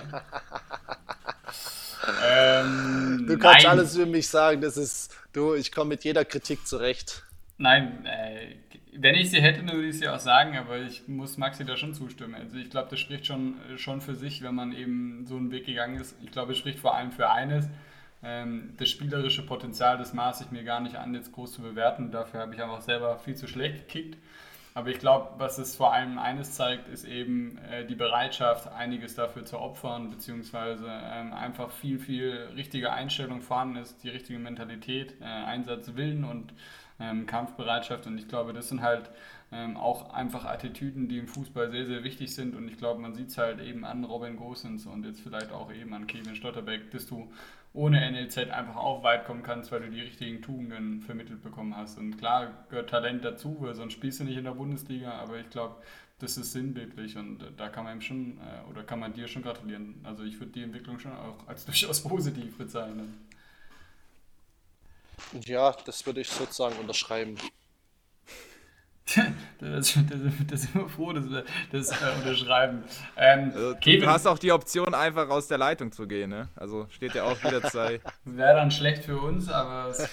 ähm, 2.26 3.24
du 3.26 3.34
du 3.34 3.38
kannst 3.38 3.66
alles 3.66 3.96
für 3.96 4.06
mich 4.06 4.28
sagen. 4.28 4.62
Das 4.62 4.78
ist, 4.78 5.14
du, 5.32 5.54
ich 5.54 5.70
komme 5.70 5.90
mit 5.90 6.04
jeder 6.04 6.24
Kritik 6.24 6.66
zurecht. 6.66 7.24
Nein, 7.58 8.06
äh, 8.06 8.56
wenn 8.96 9.14
ich 9.14 9.30
sie 9.30 9.40
hätte, 9.40 9.62
dann 9.62 9.74
würde 9.74 9.88
ich 9.88 9.98
sie 9.98 10.08
auch 10.08 10.18
sagen, 10.18 10.56
aber 10.56 10.78
ich 10.78 11.06
muss 11.08 11.36
Maxi 11.36 11.64
da 11.64 11.76
schon 11.76 11.94
zustimmen. 11.94 12.34
Also 12.34 12.56
ich 12.56 12.70
glaube, 12.70 12.88
das 12.90 13.00
spricht 13.00 13.26
schon, 13.26 13.54
schon 13.76 14.00
für 14.00 14.14
sich, 14.14 14.42
wenn 14.42 14.54
man 14.54 14.72
eben 14.72 15.26
so 15.26 15.36
einen 15.36 15.50
Weg 15.50 15.66
gegangen 15.66 15.96
ist. 16.00 16.16
Ich 16.22 16.30
glaube, 16.30 16.52
es 16.52 16.58
spricht 16.58 16.78
vor 16.78 16.94
allem 16.94 17.10
für 17.10 17.30
eines. 17.30 17.68
Ähm, 18.22 18.74
das 18.78 18.88
spielerische 18.88 19.44
Potenzial, 19.44 19.98
das 19.98 20.14
maße 20.14 20.44
ich 20.44 20.50
mir 20.50 20.64
gar 20.64 20.80
nicht 20.80 20.96
an, 20.96 21.14
jetzt 21.14 21.32
groß 21.32 21.52
zu 21.52 21.62
bewerten. 21.62 22.10
Dafür 22.10 22.40
habe 22.40 22.54
ich 22.54 22.62
einfach 22.62 22.80
selber 22.80 23.18
viel 23.18 23.34
zu 23.34 23.46
schlecht 23.46 23.88
gekickt. 23.88 24.16
Aber 24.76 24.88
ich 24.88 24.98
glaube, 24.98 25.28
was 25.38 25.58
es 25.58 25.76
vor 25.76 25.92
allem 25.92 26.18
eines 26.18 26.54
zeigt, 26.54 26.88
ist 26.88 27.04
eben 27.04 27.58
äh, 27.70 27.86
die 27.86 27.94
Bereitschaft, 27.94 28.72
einiges 28.72 29.14
dafür 29.14 29.44
zu 29.44 29.60
opfern, 29.60 30.10
beziehungsweise 30.10 30.86
ähm, 30.88 31.32
einfach 31.32 31.70
viel, 31.70 32.00
viel 32.00 32.48
richtige 32.56 32.92
Einstellung 32.92 33.40
vorhanden 33.40 33.76
ist, 33.76 34.02
die 34.02 34.08
richtige 34.08 34.40
Mentalität, 34.40 35.14
äh, 35.20 35.24
Einsatzwillen 35.24 36.24
und 36.24 36.52
ähm, 37.00 37.26
Kampfbereitschaft. 37.26 38.06
Und 38.06 38.18
ich 38.18 38.28
glaube, 38.28 38.52
das 38.52 38.68
sind 38.68 38.82
halt 38.82 39.10
ähm, 39.52 39.76
auch 39.76 40.12
einfach 40.12 40.44
Attitüden, 40.44 41.08
die 41.08 41.18
im 41.18 41.28
Fußball 41.28 41.70
sehr, 41.70 41.86
sehr 41.86 42.04
wichtig 42.04 42.34
sind. 42.34 42.54
Und 42.54 42.68
ich 42.68 42.78
glaube, 42.78 43.00
man 43.00 43.14
sieht 43.14 43.28
es 43.28 43.38
halt 43.38 43.60
eben 43.60 43.84
an 43.84 44.04
Robin 44.04 44.36
Gosens 44.36 44.86
und 44.86 45.04
jetzt 45.04 45.20
vielleicht 45.20 45.52
auch 45.52 45.72
eben 45.72 45.92
an 45.94 46.06
Kevin 46.06 46.34
Stotterbeck, 46.34 46.90
dass 46.90 47.06
du 47.06 47.30
ohne 47.72 48.08
NLZ 48.10 48.38
einfach 48.50 48.76
auch 48.76 49.02
weit 49.02 49.24
kommen 49.24 49.42
kannst, 49.42 49.72
weil 49.72 49.80
du 49.80 49.90
die 49.90 50.00
richtigen 50.00 50.40
Tugenden 50.40 51.00
vermittelt 51.00 51.42
bekommen 51.42 51.76
hast. 51.76 51.98
Und 51.98 52.18
klar 52.18 52.66
gehört 52.70 52.90
Talent 52.90 53.24
dazu, 53.24 53.56
weil 53.60 53.74
sonst 53.74 53.94
spielst 53.94 54.20
du 54.20 54.24
nicht 54.24 54.36
in 54.36 54.44
der 54.44 54.52
Bundesliga, 54.52 55.12
aber 55.14 55.38
ich 55.38 55.50
glaube, 55.50 55.76
das 56.20 56.36
ist 56.36 56.52
sinnbildlich 56.52 57.16
und 57.16 57.40
da 57.56 57.68
kann 57.68 57.84
man 57.84 57.98
ihm 57.98 58.00
schon 58.00 58.38
äh, 58.38 58.70
oder 58.70 58.84
kann 58.84 59.00
man 59.00 59.12
dir 59.12 59.26
schon 59.26 59.42
gratulieren. 59.42 59.96
Also 60.04 60.22
ich 60.22 60.38
würde 60.38 60.52
die 60.52 60.62
Entwicklung 60.62 61.00
schon 61.00 61.12
auch 61.12 61.46
als 61.48 61.64
durchaus 61.66 62.02
positiv 62.02 62.56
bezeichnen. 62.56 63.14
Ja, 65.44 65.74
das 65.84 66.04
würde 66.06 66.20
ich 66.20 66.28
sozusagen 66.28 66.76
unterschreiben. 66.76 67.36
das 69.60 69.88
sind 69.92 70.74
wir 70.74 70.88
froh, 70.88 71.12
dass 71.12 71.28
wir 71.28 71.44
das 71.70 71.90
äh, 71.90 71.94
unterschreiben. 72.16 72.84
Ähm, 73.16 73.52
also, 73.54 73.74
Kevin, 73.76 74.00
du 74.00 74.06
hast 74.06 74.26
auch 74.26 74.38
die 74.38 74.50
Option, 74.50 74.94
einfach 74.94 75.28
aus 75.28 75.46
der 75.46 75.58
Leitung 75.58 75.92
zu 75.92 76.08
gehen, 76.08 76.30
ne? 76.30 76.48
Also 76.56 76.86
steht 76.88 77.14
ja 77.14 77.24
auch 77.24 77.42
wieder 77.44 77.62
zwei. 77.64 78.00
Wäre 78.24 78.56
dann 78.56 78.70
schlecht 78.70 79.04
für 79.04 79.18
uns, 79.18 79.50
aber 79.50 79.90
es 79.90 80.08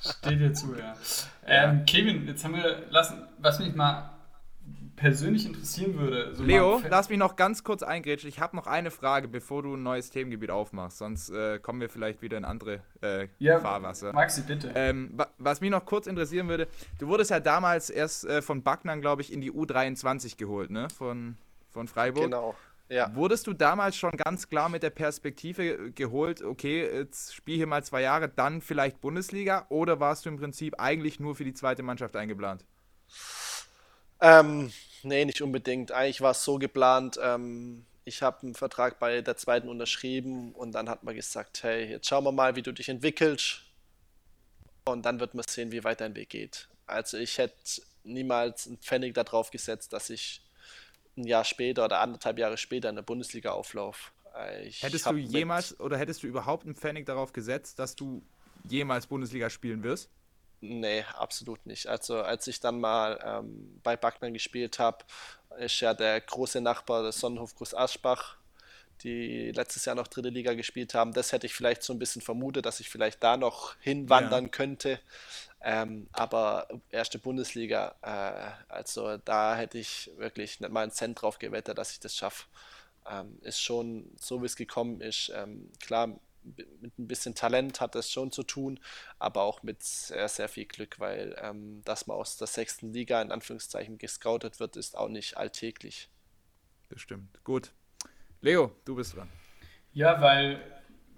steht 0.00 0.40
dir 0.40 0.52
zu, 0.52 0.74
ja. 0.76 0.94
Ähm. 1.46 1.84
Kevin, 1.86 2.26
jetzt 2.26 2.44
haben 2.44 2.56
wir 2.56 2.86
lassen, 2.90 3.22
was 3.38 3.60
mich 3.60 3.74
mal 3.74 4.13
persönlich 4.96 5.46
interessieren 5.46 5.98
würde. 5.98 6.34
So 6.34 6.42
Leo, 6.42 6.80
lass 6.88 7.08
mich 7.08 7.18
noch 7.18 7.36
ganz 7.36 7.64
kurz 7.64 7.82
eingrätschen. 7.82 8.28
Ich 8.28 8.40
habe 8.40 8.56
noch 8.56 8.66
eine 8.66 8.90
Frage, 8.90 9.28
bevor 9.28 9.62
du 9.62 9.74
ein 9.74 9.82
neues 9.82 10.10
Themengebiet 10.10 10.50
aufmachst. 10.50 10.98
Sonst 10.98 11.30
äh, 11.30 11.58
kommen 11.58 11.80
wir 11.80 11.88
vielleicht 11.88 12.22
wieder 12.22 12.36
in 12.36 12.44
andere 12.44 12.80
äh, 13.02 13.28
ja, 13.38 13.60
Fahrwasser. 13.60 14.12
Maxi, 14.12 14.42
bitte. 14.42 14.72
Ähm, 14.74 15.16
was 15.38 15.60
mich 15.60 15.70
noch 15.70 15.84
kurz 15.84 16.06
interessieren 16.06 16.48
würde, 16.48 16.68
du 16.98 17.08
wurdest 17.08 17.30
ja 17.30 17.40
damals 17.40 17.90
erst 17.90 18.24
äh, 18.24 18.42
von 18.42 18.62
Backnern, 18.62 19.00
glaube 19.00 19.22
ich, 19.22 19.32
in 19.32 19.40
die 19.40 19.52
U23 19.52 20.36
geholt, 20.36 20.70
ne? 20.70 20.88
Von, 20.96 21.36
von 21.70 21.88
Freiburg. 21.88 22.24
Genau. 22.24 22.54
Ja. 22.88 23.14
Wurdest 23.14 23.46
du 23.46 23.54
damals 23.54 23.96
schon 23.96 24.12
ganz 24.12 24.48
klar 24.48 24.68
mit 24.68 24.82
der 24.82 24.90
Perspektive 24.90 25.90
geholt, 25.92 26.42
okay, 26.42 26.86
jetzt 26.86 27.34
spiel 27.34 27.56
hier 27.56 27.66
mal 27.66 27.82
zwei 27.82 28.02
Jahre, 28.02 28.28
dann 28.28 28.60
vielleicht 28.60 29.00
Bundesliga, 29.00 29.64
oder 29.70 30.00
warst 30.00 30.26
du 30.26 30.28
im 30.28 30.36
Prinzip 30.36 30.74
eigentlich 30.78 31.18
nur 31.18 31.34
für 31.34 31.44
die 31.44 31.54
zweite 31.54 31.82
Mannschaft 31.82 32.14
eingeplant? 32.14 32.64
Ähm, 34.20 34.72
nee, 35.02 35.24
nicht 35.24 35.42
unbedingt. 35.42 35.92
Eigentlich 35.92 36.20
war 36.20 36.32
es 36.32 36.44
so 36.44 36.58
geplant, 36.58 37.18
ähm, 37.22 37.84
ich 38.04 38.22
habe 38.22 38.42
einen 38.42 38.54
Vertrag 38.54 38.98
bei 38.98 39.22
der 39.22 39.36
zweiten 39.36 39.68
unterschrieben 39.68 40.52
und 40.52 40.72
dann 40.72 40.88
hat 40.88 41.04
man 41.04 41.14
gesagt, 41.14 41.62
hey, 41.62 41.90
jetzt 41.90 42.06
schauen 42.06 42.24
wir 42.24 42.32
mal, 42.32 42.54
wie 42.54 42.62
du 42.62 42.72
dich 42.72 42.88
entwickelst 42.88 43.62
und 44.84 45.04
dann 45.06 45.20
wird 45.20 45.34
man 45.34 45.44
sehen, 45.48 45.72
wie 45.72 45.84
weit 45.84 46.00
dein 46.00 46.14
Weg 46.14 46.30
geht. 46.30 46.68
Also 46.86 47.16
ich 47.16 47.38
hätte 47.38 47.82
niemals 48.04 48.66
einen 48.66 48.78
Pfennig 48.78 49.14
darauf 49.14 49.50
gesetzt, 49.50 49.92
dass 49.92 50.10
ich 50.10 50.42
ein 51.16 51.24
Jahr 51.24 51.44
später 51.44 51.84
oder 51.84 52.00
anderthalb 52.00 52.38
Jahre 52.38 52.58
später 52.58 52.90
in 52.90 52.96
der 52.96 53.02
Bundesliga 53.02 53.52
auflaufe. 53.52 54.10
hättest 54.82 55.06
du 55.06 55.16
jemals 55.16 55.78
oder 55.80 55.96
hättest 55.96 56.22
du 56.22 56.26
überhaupt 56.26 56.66
einen 56.66 56.74
Pfennig 56.74 57.06
darauf 57.06 57.32
gesetzt, 57.32 57.78
dass 57.78 57.94
du 57.94 58.22
jemals 58.68 59.06
Bundesliga 59.06 59.48
spielen 59.48 59.82
wirst? 59.82 60.10
Nee, 60.66 61.04
absolut 61.18 61.66
nicht. 61.66 61.86
Also 61.88 62.22
als 62.22 62.46
ich 62.46 62.58
dann 62.58 62.80
mal 62.80 63.20
ähm, 63.22 63.80
bei 63.82 63.96
Backnern 63.96 64.32
gespielt 64.32 64.78
habe, 64.78 65.04
ist 65.58 65.78
ja 65.80 65.92
der 65.92 66.20
große 66.22 66.62
Nachbar 66.62 67.02
des 67.02 67.20
Sonnenhof 67.20 67.54
Groß 67.54 67.74
Aschbach, 67.74 68.38
die 69.02 69.52
letztes 69.52 69.84
Jahr 69.84 69.94
noch 69.94 70.08
dritte 70.08 70.30
Liga 70.30 70.54
gespielt 70.54 70.94
haben. 70.94 71.12
Das 71.12 71.32
hätte 71.32 71.46
ich 71.46 71.54
vielleicht 71.54 71.82
so 71.82 71.92
ein 71.92 71.98
bisschen 71.98 72.22
vermutet, 72.22 72.64
dass 72.64 72.80
ich 72.80 72.88
vielleicht 72.88 73.22
da 73.22 73.36
noch 73.36 73.76
hinwandern 73.80 74.44
ja. 74.44 74.50
könnte. 74.50 75.00
Ähm, 75.60 76.08
aber 76.12 76.66
erste 76.90 77.18
Bundesliga, 77.18 77.94
äh, 78.00 78.72
also 78.72 79.18
da 79.18 79.56
hätte 79.56 79.76
ich 79.76 80.10
wirklich 80.16 80.60
nicht 80.60 80.72
mal 80.72 80.82
einen 80.82 80.92
Cent 80.92 81.20
drauf 81.20 81.38
gewettet, 81.38 81.76
dass 81.76 81.92
ich 81.92 82.00
das 82.00 82.16
schaffe. 82.16 82.44
Ähm, 83.10 83.38
ist 83.42 83.60
schon 83.60 84.10
so, 84.18 84.40
wie 84.40 84.46
es 84.46 84.56
gekommen 84.56 85.02
ist. 85.02 85.30
Ähm, 85.34 85.70
klar, 85.78 86.08
mit 86.80 86.98
ein 86.98 87.08
bisschen 87.08 87.34
Talent 87.34 87.80
hat 87.80 87.94
das 87.94 88.10
schon 88.10 88.32
zu 88.32 88.42
tun, 88.42 88.80
aber 89.18 89.42
auch 89.42 89.62
mit 89.62 89.82
sehr, 89.82 90.28
sehr 90.28 90.48
viel 90.48 90.66
Glück, 90.66 91.00
weil 91.00 91.36
ähm, 91.40 91.82
dass 91.84 92.06
man 92.06 92.16
aus 92.16 92.36
der 92.36 92.46
sechsten 92.46 92.92
Liga 92.92 93.20
in 93.22 93.32
Anführungszeichen 93.32 93.98
gescoutet 93.98 94.60
wird, 94.60 94.76
ist 94.76 94.96
auch 94.96 95.08
nicht 95.08 95.36
alltäglich. 95.36 96.10
Das 96.90 97.00
stimmt. 97.00 97.42
Gut. 97.44 97.72
Leo, 98.40 98.72
du 98.84 98.94
bist 98.94 99.16
dran. 99.16 99.28
Ja, 99.92 100.20
weil 100.20 100.60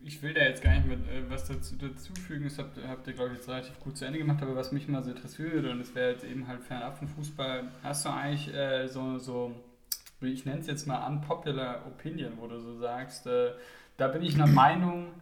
ich 0.03 0.23
will 0.23 0.35
da 0.35 0.43
jetzt 0.43 0.63
gar 0.63 0.75
nicht 0.75 0.87
mit 0.87 1.01
äh, 1.09 1.29
was 1.29 1.47
dazu, 1.47 1.75
dazufügen. 1.77 2.45
Das 2.45 2.59
habt, 2.59 2.79
habt 2.87 3.07
ihr, 3.07 3.15
glaube 3.15 3.33
ich, 3.33 3.39
jetzt 3.39 3.49
relativ 3.49 3.79
gut 3.81 3.97
zu 3.97 4.05
Ende 4.05 4.19
gemacht, 4.19 4.41
aber 4.43 4.55
was 4.55 4.73
mich 4.73 4.87
mal 4.87 5.03
so 5.03 5.11
interessieren 5.11 5.53
würde, 5.53 5.71
und 5.71 5.81
das 5.81 5.95
wäre 5.95 6.13
jetzt 6.13 6.25
eben 6.25 6.47
halt 6.47 6.63
fernab 6.63 6.99
vom 6.99 7.09
Fußball, 7.09 7.69
hast 7.83 8.05
du 8.05 8.11
eigentlich 8.11 8.55
äh, 8.55 8.87
so, 8.87 9.19
so, 9.19 9.55
ich 10.21 10.45
nenne 10.45 10.61
es 10.61 10.67
jetzt 10.67 10.87
mal 10.87 11.07
unpopular 11.07 11.87
Opinion, 11.87 12.35
wo 12.39 12.47
du 12.47 12.61
so 12.61 12.79
sagst, 12.79 13.27
äh, 13.27 13.53
da 13.97 14.09
bin 14.09 14.23
ich 14.23 14.35
einer 14.35 14.47
Meinung, 14.47 15.13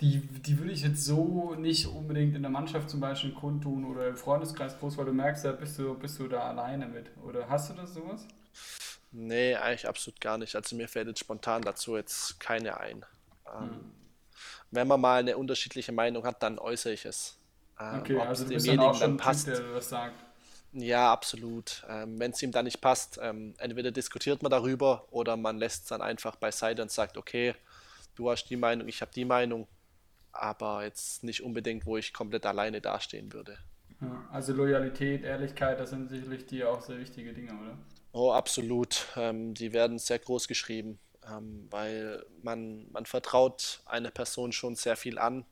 die, 0.00 0.20
die 0.20 0.58
würde 0.58 0.72
ich 0.72 0.82
jetzt 0.82 1.04
so 1.04 1.54
nicht 1.56 1.86
unbedingt 1.86 2.36
in 2.36 2.42
der 2.42 2.50
Mannschaft 2.50 2.88
zum 2.88 3.00
Beispiel 3.00 3.32
kundtun 3.32 3.84
oder 3.84 4.08
im 4.08 4.16
Freundeskreis 4.16 4.78
groß, 4.78 4.96
weil 4.96 5.06
du 5.06 5.12
merkst, 5.12 5.44
da 5.44 5.52
bist 5.52 5.78
du, 5.78 5.94
bist 5.94 6.18
du 6.18 6.28
da 6.28 6.48
alleine 6.48 6.86
mit. 6.86 7.10
Oder 7.24 7.48
hast 7.48 7.70
du 7.70 7.74
das 7.74 7.94
sowas? 7.94 8.26
Nee, 9.10 9.56
eigentlich 9.56 9.88
absolut 9.88 10.20
gar 10.20 10.38
nicht. 10.38 10.54
Also 10.54 10.76
mir 10.76 10.86
fällt 10.86 11.08
jetzt 11.08 11.20
spontan 11.20 11.62
dazu 11.62 11.96
jetzt 11.96 12.38
keine 12.38 12.78
ein. 12.78 13.04
Ähm, 13.46 13.70
hm. 13.70 13.92
Wenn 14.70 14.86
man 14.86 15.00
mal 15.00 15.20
eine 15.20 15.36
unterschiedliche 15.36 15.92
Meinung 15.92 16.24
hat, 16.24 16.42
dann 16.42 16.58
äußere 16.58 16.92
ich 16.92 17.04
es. 17.04 17.38
Ähm, 17.80 18.00
okay, 18.00 18.20
also 18.20 18.44
du 18.44 18.50
bist 18.50 18.68
dann 18.68 18.78
auch 18.80 18.94
schon 18.94 19.00
dann 19.00 19.16
passt. 19.16 19.46
Typ, 19.46 19.56
der 19.56 19.72
das 19.72 19.88
sagt. 19.88 20.14
Ja, 20.72 21.12
absolut. 21.12 21.84
Ähm, 21.88 22.20
Wenn 22.20 22.32
es 22.32 22.42
ihm 22.42 22.52
dann 22.52 22.66
nicht 22.66 22.80
passt, 22.80 23.18
ähm, 23.22 23.54
entweder 23.58 23.90
diskutiert 23.90 24.42
man 24.42 24.50
darüber 24.50 25.06
oder 25.10 25.36
man 25.36 25.58
lässt 25.58 25.84
es 25.84 25.88
dann 25.88 26.02
einfach 26.02 26.36
beiseite 26.36 26.82
und 26.82 26.90
sagt, 26.90 27.16
okay, 27.16 27.54
du 28.18 28.30
hast 28.30 28.46
die 28.46 28.56
Meinung, 28.56 28.88
ich 28.88 29.00
habe 29.00 29.12
die 29.14 29.24
Meinung, 29.24 29.66
aber 30.32 30.84
jetzt 30.84 31.24
nicht 31.24 31.42
unbedingt, 31.42 31.86
wo 31.86 31.96
ich 31.96 32.12
komplett 32.12 32.44
alleine 32.46 32.80
dastehen 32.80 33.32
würde. 33.32 33.58
Also 34.30 34.52
Loyalität, 34.52 35.24
Ehrlichkeit, 35.24 35.80
das 35.80 35.90
sind 35.90 36.08
sicherlich 36.08 36.46
die 36.46 36.64
auch 36.64 36.80
sehr 36.80 36.98
wichtige 36.98 37.32
Dinge, 37.32 37.52
oder? 37.52 37.78
Oh, 38.12 38.32
absolut. 38.32 39.06
Ähm, 39.16 39.54
die 39.54 39.72
werden 39.72 39.98
sehr 39.98 40.18
groß 40.18 40.46
geschrieben, 40.48 40.98
ähm, 41.28 41.66
weil 41.70 42.24
man, 42.42 42.90
man 42.92 43.06
vertraut 43.06 43.80
einer 43.86 44.10
Person 44.10 44.52
schon 44.52 44.76
sehr 44.76 44.96
viel 44.96 45.18
an. 45.18 45.44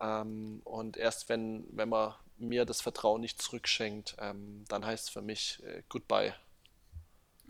Ähm, 0.00 0.60
und 0.64 0.96
erst 0.96 1.28
wenn, 1.28 1.66
wenn 1.72 1.88
man 1.88 2.14
mir 2.38 2.64
das 2.64 2.80
Vertrauen 2.80 3.20
nicht 3.20 3.42
zurückschenkt, 3.42 4.16
ähm, 4.20 4.64
dann 4.68 4.84
heißt 4.84 5.04
es 5.04 5.10
für 5.10 5.22
mich 5.22 5.62
äh, 5.64 5.82
Goodbye. 5.88 6.34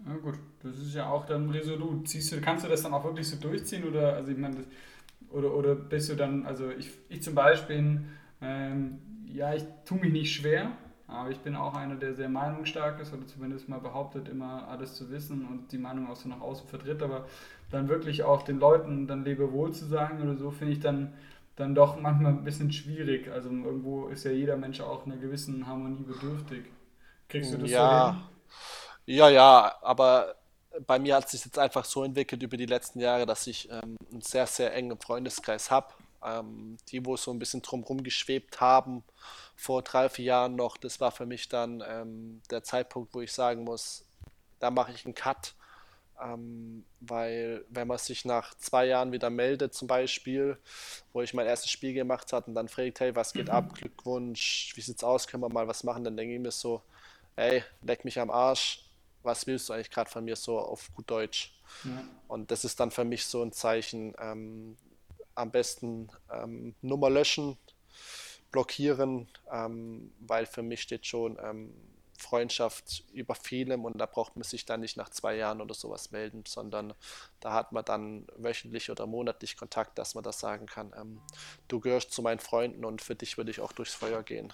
Ja 0.06 0.16
gut, 0.16 0.34
das 0.62 0.78
ist 0.78 0.94
ja 0.94 1.08
auch 1.08 1.24
dann 1.26 1.50
resolut. 1.50 2.08
Siehst 2.08 2.32
du, 2.32 2.40
kannst 2.40 2.64
du 2.64 2.68
das 2.68 2.82
dann 2.82 2.94
auch 2.94 3.04
wirklich 3.04 3.28
so 3.28 3.36
durchziehen 3.36 3.84
oder 3.84 4.14
also 4.14 4.32
ich 4.32 4.38
meine, 4.38 4.56
oder, 5.30 5.54
oder 5.54 5.74
bist 5.74 6.10
du 6.10 6.14
dann, 6.14 6.46
also 6.46 6.70
ich, 6.70 6.90
ich 7.08 7.22
zum 7.22 7.34
Beispiel, 7.34 8.02
ähm, 8.40 8.98
ja, 9.26 9.54
ich 9.54 9.64
tue 9.84 9.98
mich 9.98 10.12
nicht 10.12 10.34
schwer, 10.34 10.72
aber 11.06 11.30
ich 11.30 11.38
bin 11.38 11.56
auch 11.56 11.74
einer, 11.74 11.96
der 11.96 12.14
sehr 12.14 12.28
meinungsstark 12.28 13.00
ist 13.00 13.12
oder 13.12 13.26
zumindest 13.26 13.68
mal 13.68 13.80
behauptet, 13.80 14.28
immer 14.28 14.68
alles 14.68 14.94
zu 14.94 15.10
wissen 15.10 15.46
und 15.46 15.72
die 15.72 15.78
Meinung 15.78 16.08
auch 16.08 16.16
so 16.16 16.28
nach 16.28 16.40
außen 16.40 16.68
vertritt, 16.68 17.02
aber 17.02 17.26
dann 17.70 17.88
wirklich 17.88 18.22
auch 18.22 18.42
den 18.42 18.58
Leuten 18.58 19.06
dann 19.06 19.24
Lebewohl 19.24 19.72
zu 19.72 19.86
sagen 19.86 20.22
oder 20.22 20.36
so, 20.36 20.50
finde 20.50 20.72
ich 20.72 20.80
dann, 20.80 21.12
dann 21.56 21.74
doch 21.74 22.00
manchmal 22.00 22.32
ein 22.32 22.44
bisschen 22.44 22.72
schwierig. 22.72 23.30
Also 23.30 23.50
irgendwo 23.50 24.08
ist 24.08 24.24
ja 24.24 24.30
jeder 24.30 24.56
Mensch 24.56 24.80
auch 24.80 25.06
einer 25.06 25.16
gewissen 25.16 25.66
Harmonie 25.66 26.04
bedürftig. 26.04 26.64
Kriegst 27.28 27.52
du 27.54 27.58
das 27.58 27.70
ja. 27.70 28.06
so 28.06 28.12
hin? 28.12 28.22
Ja, 29.06 29.28
ja, 29.28 29.76
aber 29.82 30.36
bei 30.86 30.98
mir 30.98 31.16
hat 31.16 31.26
es 31.26 31.32
sich 31.32 31.44
jetzt 31.44 31.58
einfach 31.58 31.84
so 31.84 32.04
entwickelt 32.04 32.42
über 32.42 32.56
die 32.56 32.66
letzten 32.66 33.00
Jahre, 33.00 33.26
dass 33.26 33.46
ich 33.46 33.70
ähm, 33.70 33.96
einen 34.10 34.22
sehr, 34.22 34.46
sehr 34.46 34.74
engen 34.74 34.98
Freundeskreis 34.98 35.70
habe. 35.70 35.92
Ähm, 36.24 36.78
die, 36.88 37.04
wo 37.04 37.16
so 37.16 37.30
ein 37.30 37.38
bisschen 37.38 37.60
drumherum 37.60 38.02
geschwebt 38.02 38.60
haben, 38.60 39.04
vor 39.56 39.82
drei, 39.82 40.08
vier 40.08 40.24
Jahren 40.24 40.56
noch, 40.56 40.78
das 40.78 40.98
war 40.98 41.12
für 41.12 41.26
mich 41.26 41.50
dann 41.50 41.84
ähm, 41.86 42.40
der 42.50 42.62
Zeitpunkt, 42.62 43.12
wo 43.12 43.20
ich 43.20 43.30
sagen 43.32 43.64
muss, 43.64 44.06
da 44.58 44.70
mache 44.70 44.92
ich 44.92 45.04
einen 45.04 45.14
Cut. 45.14 45.54
Ähm, 46.22 46.84
weil 47.00 47.64
wenn 47.68 47.88
man 47.88 47.98
sich 47.98 48.24
nach 48.24 48.54
zwei 48.54 48.86
Jahren 48.86 49.12
wieder 49.12 49.28
meldet, 49.28 49.74
zum 49.74 49.88
Beispiel, 49.88 50.56
wo 51.12 51.20
ich 51.20 51.34
mein 51.34 51.46
erstes 51.46 51.70
Spiel 51.70 51.92
gemacht 51.92 52.32
habe 52.32 52.46
und 52.46 52.54
dann 52.54 52.68
fragt, 52.68 53.00
hey, 53.00 53.14
was 53.14 53.32
geht 53.32 53.48
mhm. 53.48 53.54
ab, 53.54 53.74
Glückwunsch, 53.74 54.72
wie 54.76 54.80
sieht's 54.80 55.04
aus, 55.04 55.26
können 55.26 55.42
wir 55.42 55.50
mal 55.50 55.68
was 55.68 55.84
machen, 55.84 56.04
dann 56.04 56.16
denke 56.16 56.34
ich 56.34 56.40
mir 56.40 56.52
so, 56.52 56.82
ey, 57.36 57.64
leck 57.82 58.04
mich 58.04 58.18
am 58.18 58.30
Arsch, 58.30 58.83
was 59.24 59.46
willst 59.46 59.68
du 59.68 59.72
eigentlich 59.72 59.90
gerade 59.90 60.10
von 60.10 60.24
mir 60.24 60.36
so 60.36 60.58
auf 60.58 60.92
gut 60.94 61.10
Deutsch? 61.10 61.54
Ja. 61.84 62.04
Und 62.28 62.50
das 62.50 62.64
ist 62.64 62.78
dann 62.80 62.90
für 62.90 63.04
mich 63.04 63.26
so 63.26 63.42
ein 63.42 63.52
Zeichen, 63.52 64.14
ähm, 64.18 64.76
am 65.34 65.50
besten 65.50 66.08
ähm, 66.30 66.74
Nummer 66.82 67.10
löschen, 67.10 67.58
blockieren, 68.50 69.28
ähm, 69.50 70.12
weil 70.20 70.46
für 70.46 70.62
mich 70.62 70.82
steht 70.82 71.06
schon 71.06 71.38
ähm, 71.42 71.74
Freundschaft 72.18 73.04
über 73.12 73.34
vielem 73.34 73.84
und 73.84 73.98
da 73.98 74.06
braucht 74.06 74.36
man 74.36 74.44
sich 74.44 74.64
dann 74.64 74.80
nicht 74.80 74.96
nach 74.96 75.10
zwei 75.10 75.36
Jahren 75.36 75.60
oder 75.60 75.74
sowas 75.74 76.10
melden, 76.12 76.44
sondern 76.46 76.94
da 77.40 77.52
hat 77.52 77.72
man 77.72 77.84
dann 77.84 78.26
wöchentlich 78.36 78.90
oder 78.90 79.06
monatlich 79.06 79.56
Kontakt, 79.56 79.98
dass 79.98 80.14
man 80.14 80.24
das 80.24 80.38
sagen 80.38 80.66
kann, 80.66 80.92
ähm, 80.96 81.20
du 81.68 81.80
gehörst 81.80 82.12
zu 82.12 82.22
meinen 82.22 82.38
Freunden 82.38 82.84
und 82.84 83.02
für 83.02 83.14
dich 83.14 83.36
würde 83.36 83.50
ich 83.50 83.60
auch 83.60 83.72
durchs 83.72 83.94
Feuer 83.94 84.22
gehen. 84.22 84.52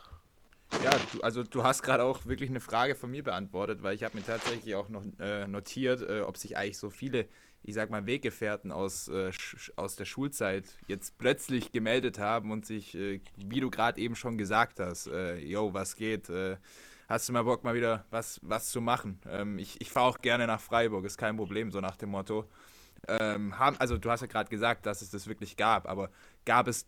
Ja, 0.84 0.92
du, 1.12 1.20
also 1.20 1.42
du 1.42 1.62
hast 1.62 1.82
gerade 1.82 2.04
auch 2.04 2.26
wirklich 2.26 2.50
eine 2.50 2.60
Frage 2.60 2.94
von 2.94 3.10
mir 3.10 3.22
beantwortet, 3.22 3.82
weil 3.82 3.94
ich 3.94 4.04
habe 4.04 4.16
mir 4.16 4.24
tatsächlich 4.24 4.74
auch 4.74 4.88
noch 4.88 5.04
äh, 5.18 5.46
notiert, 5.46 6.02
äh, 6.02 6.20
ob 6.20 6.36
sich 6.36 6.56
eigentlich 6.56 6.78
so 6.78 6.90
viele 6.90 7.26
ich 7.62 7.74
sag 7.74 7.90
mal, 7.90 8.06
Weggefährten 8.06 8.72
aus, 8.72 9.08
äh, 9.08 9.30
aus 9.76 9.96
der 9.96 10.04
Schulzeit 10.04 10.64
jetzt 10.86 11.18
plötzlich 11.18 11.72
gemeldet 11.72 12.18
haben 12.18 12.50
und 12.50 12.64
sich, 12.64 12.94
äh, 12.94 13.20
wie 13.36 13.60
du 13.60 13.70
gerade 13.70 14.00
eben 14.00 14.16
schon 14.16 14.38
gesagt 14.38 14.80
hast, 14.80 15.08
äh, 15.08 15.36
yo, 15.36 15.74
was 15.74 15.96
geht? 15.96 16.30
Äh, 16.30 16.56
hast 17.08 17.28
du 17.28 17.32
mal 17.32 17.44
Bock, 17.44 17.64
mal 17.64 17.74
wieder 17.74 18.06
was, 18.10 18.40
was 18.42 18.70
zu 18.70 18.80
machen? 18.80 19.20
Ähm, 19.28 19.58
ich 19.58 19.80
ich 19.80 19.90
fahre 19.90 20.06
auch 20.06 20.18
gerne 20.18 20.46
nach 20.46 20.60
Freiburg, 20.60 21.04
ist 21.04 21.18
kein 21.18 21.36
Problem, 21.36 21.70
so 21.70 21.80
nach 21.80 21.96
dem 21.96 22.10
Motto. 22.10 22.48
Ähm, 23.08 23.58
haben, 23.58 23.76
also 23.78 23.98
du 23.98 24.10
hast 24.10 24.20
ja 24.22 24.26
gerade 24.26 24.50
gesagt, 24.50 24.86
dass 24.86 25.02
es 25.02 25.10
das 25.10 25.26
wirklich 25.26 25.56
gab, 25.56 25.88
aber 25.88 26.10
gab 26.44 26.66
es 26.68 26.86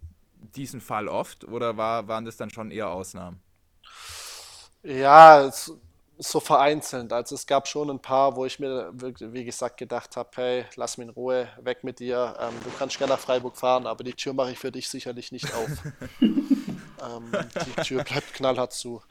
diesen 0.56 0.80
Fall 0.80 1.08
oft 1.08 1.44
oder 1.44 1.76
war, 1.76 2.08
waren 2.08 2.24
das 2.24 2.36
dann 2.36 2.50
schon 2.50 2.70
eher 2.70 2.90
Ausnahmen? 2.90 3.40
Ja, 4.82 5.44
es, 5.46 5.72
so 6.18 6.40
vereinzelt. 6.40 7.12
Also 7.12 7.34
es 7.34 7.46
gab 7.46 7.66
schon 7.68 7.90
ein 7.90 8.00
paar, 8.00 8.36
wo 8.36 8.44
ich 8.46 8.58
mir, 8.58 8.92
wie 8.94 9.44
gesagt, 9.44 9.76
gedacht 9.76 10.16
habe, 10.16 10.30
hey, 10.34 10.64
lass 10.76 10.98
mich 10.98 11.08
in 11.08 11.14
Ruhe, 11.14 11.48
weg 11.60 11.84
mit 11.84 11.98
dir. 11.98 12.36
Ähm, 12.40 12.54
du 12.62 12.70
kannst 12.78 12.98
gerne 12.98 13.14
nach 13.14 13.20
Freiburg 13.20 13.56
fahren, 13.56 13.86
aber 13.86 14.04
die 14.04 14.14
Tür 14.14 14.32
mache 14.32 14.52
ich 14.52 14.58
für 14.58 14.70
dich 14.72 14.88
sicherlich 14.88 15.32
nicht 15.32 15.52
auf. 15.54 15.68
ähm, 16.20 17.32
die 17.66 17.82
Tür 17.82 18.04
bleibt 18.04 18.34
knallhart 18.34 18.72
zu. 18.72 19.02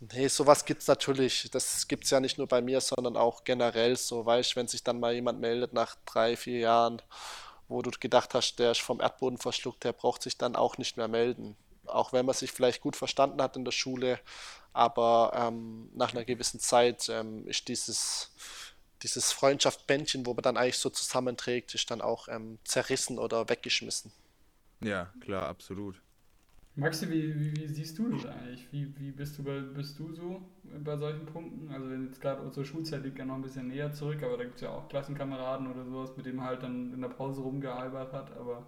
Nee, 0.00 0.28
sowas 0.28 0.64
gibt 0.64 0.82
es 0.82 0.88
natürlich. 0.88 1.50
Das 1.50 1.88
gibt 1.88 2.04
es 2.04 2.10
ja 2.10 2.20
nicht 2.20 2.38
nur 2.38 2.46
bei 2.46 2.60
mir, 2.62 2.80
sondern 2.80 3.16
auch 3.16 3.44
generell 3.44 3.96
so. 3.96 4.24
Weißt 4.24 4.56
wenn 4.56 4.68
sich 4.68 4.84
dann 4.84 5.00
mal 5.00 5.14
jemand 5.14 5.40
meldet 5.40 5.72
nach 5.72 5.96
drei, 6.06 6.36
vier 6.36 6.60
Jahren, 6.60 7.02
wo 7.68 7.82
du 7.82 7.90
gedacht 7.98 8.34
hast, 8.34 8.56
der 8.58 8.72
ist 8.72 8.80
vom 8.80 9.00
Erdboden 9.00 9.38
verschluckt, 9.38 9.84
der 9.84 9.92
braucht 9.92 10.22
sich 10.22 10.38
dann 10.38 10.56
auch 10.56 10.78
nicht 10.78 10.96
mehr 10.96 11.08
melden. 11.08 11.56
Auch 11.94 12.12
wenn 12.12 12.26
man 12.26 12.34
sich 12.34 12.52
vielleicht 12.52 12.80
gut 12.80 12.96
verstanden 12.96 13.42
hat 13.42 13.56
in 13.56 13.64
der 13.64 13.72
Schule, 13.72 14.18
aber 14.72 15.32
ähm, 15.34 15.90
nach 15.94 16.12
einer 16.12 16.24
gewissen 16.24 16.60
Zeit 16.60 17.08
ähm, 17.08 17.46
ist 17.46 17.68
dieses, 17.68 18.30
dieses 19.02 19.32
Freundschaftsbändchen, 19.32 20.26
wo 20.26 20.34
man 20.34 20.42
dann 20.42 20.56
eigentlich 20.56 20.78
so 20.78 20.90
zusammenträgt, 20.90 21.74
ist 21.74 21.90
dann 21.90 22.00
auch 22.00 22.28
ähm, 22.28 22.58
zerrissen 22.64 23.18
oder 23.18 23.48
weggeschmissen. 23.48 24.12
Ja, 24.80 25.12
klar, 25.20 25.46
absolut. 25.48 26.00
Maxi, 26.74 27.10
wie, 27.10 27.38
wie, 27.38 27.54
wie, 27.54 27.68
siehst 27.68 27.98
du 27.98 28.08
das 28.08 28.24
eigentlich? 28.24 28.66
Wie, 28.72 28.98
wie 28.98 29.10
bist, 29.10 29.38
du 29.38 29.42
bei, 29.42 29.60
bist 29.60 29.98
du 29.98 30.10
so 30.14 30.40
bei 30.82 30.96
solchen 30.96 31.26
Punkten? 31.26 31.70
Also 31.70 31.90
wenn 31.90 32.06
jetzt 32.06 32.18
gerade 32.18 32.40
unsere 32.40 32.64
Schulzeit 32.64 33.02
liegt 33.02 33.18
ja 33.18 33.26
noch 33.26 33.34
ein 33.34 33.42
bisschen 33.42 33.68
näher 33.68 33.92
zurück, 33.92 34.22
aber 34.22 34.38
da 34.38 34.44
gibt 34.44 34.56
es 34.56 34.62
ja 34.62 34.70
auch 34.70 34.88
Klassenkameraden 34.88 35.70
oder 35.70 35.84
sowas, 35.84 36.16
mit 36.16 36.24
dem 36.24 36.36
man 36.36 36.46
halt 36.46 36.62
dann 36.62 36.94
in 36.94 37.02
der 37.02 37.10
Pause 37.10 37.42
rumgealbert 37.42 38.14
hat, 38.14 38.34
aber 38.38 38.66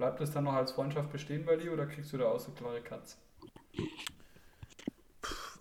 bleibt 0.00 0.18
das 0.18 0.30
dann 0.30 0.44
noch 0.44 0.54
als 0.54 0.72
Freundschaft 0.72 1.12
bestehen 1.12 1.44
bei 1.44 1.56
dir 1.56 1.74
oder 1.74 1.84
kriegst 1.84 2.10
du 2.14 2.16
da 2.16 2.24
auch 2.24 2.40
so 2.40 2.52
klare 2.52 2.80
Cuts? 2.80 3.18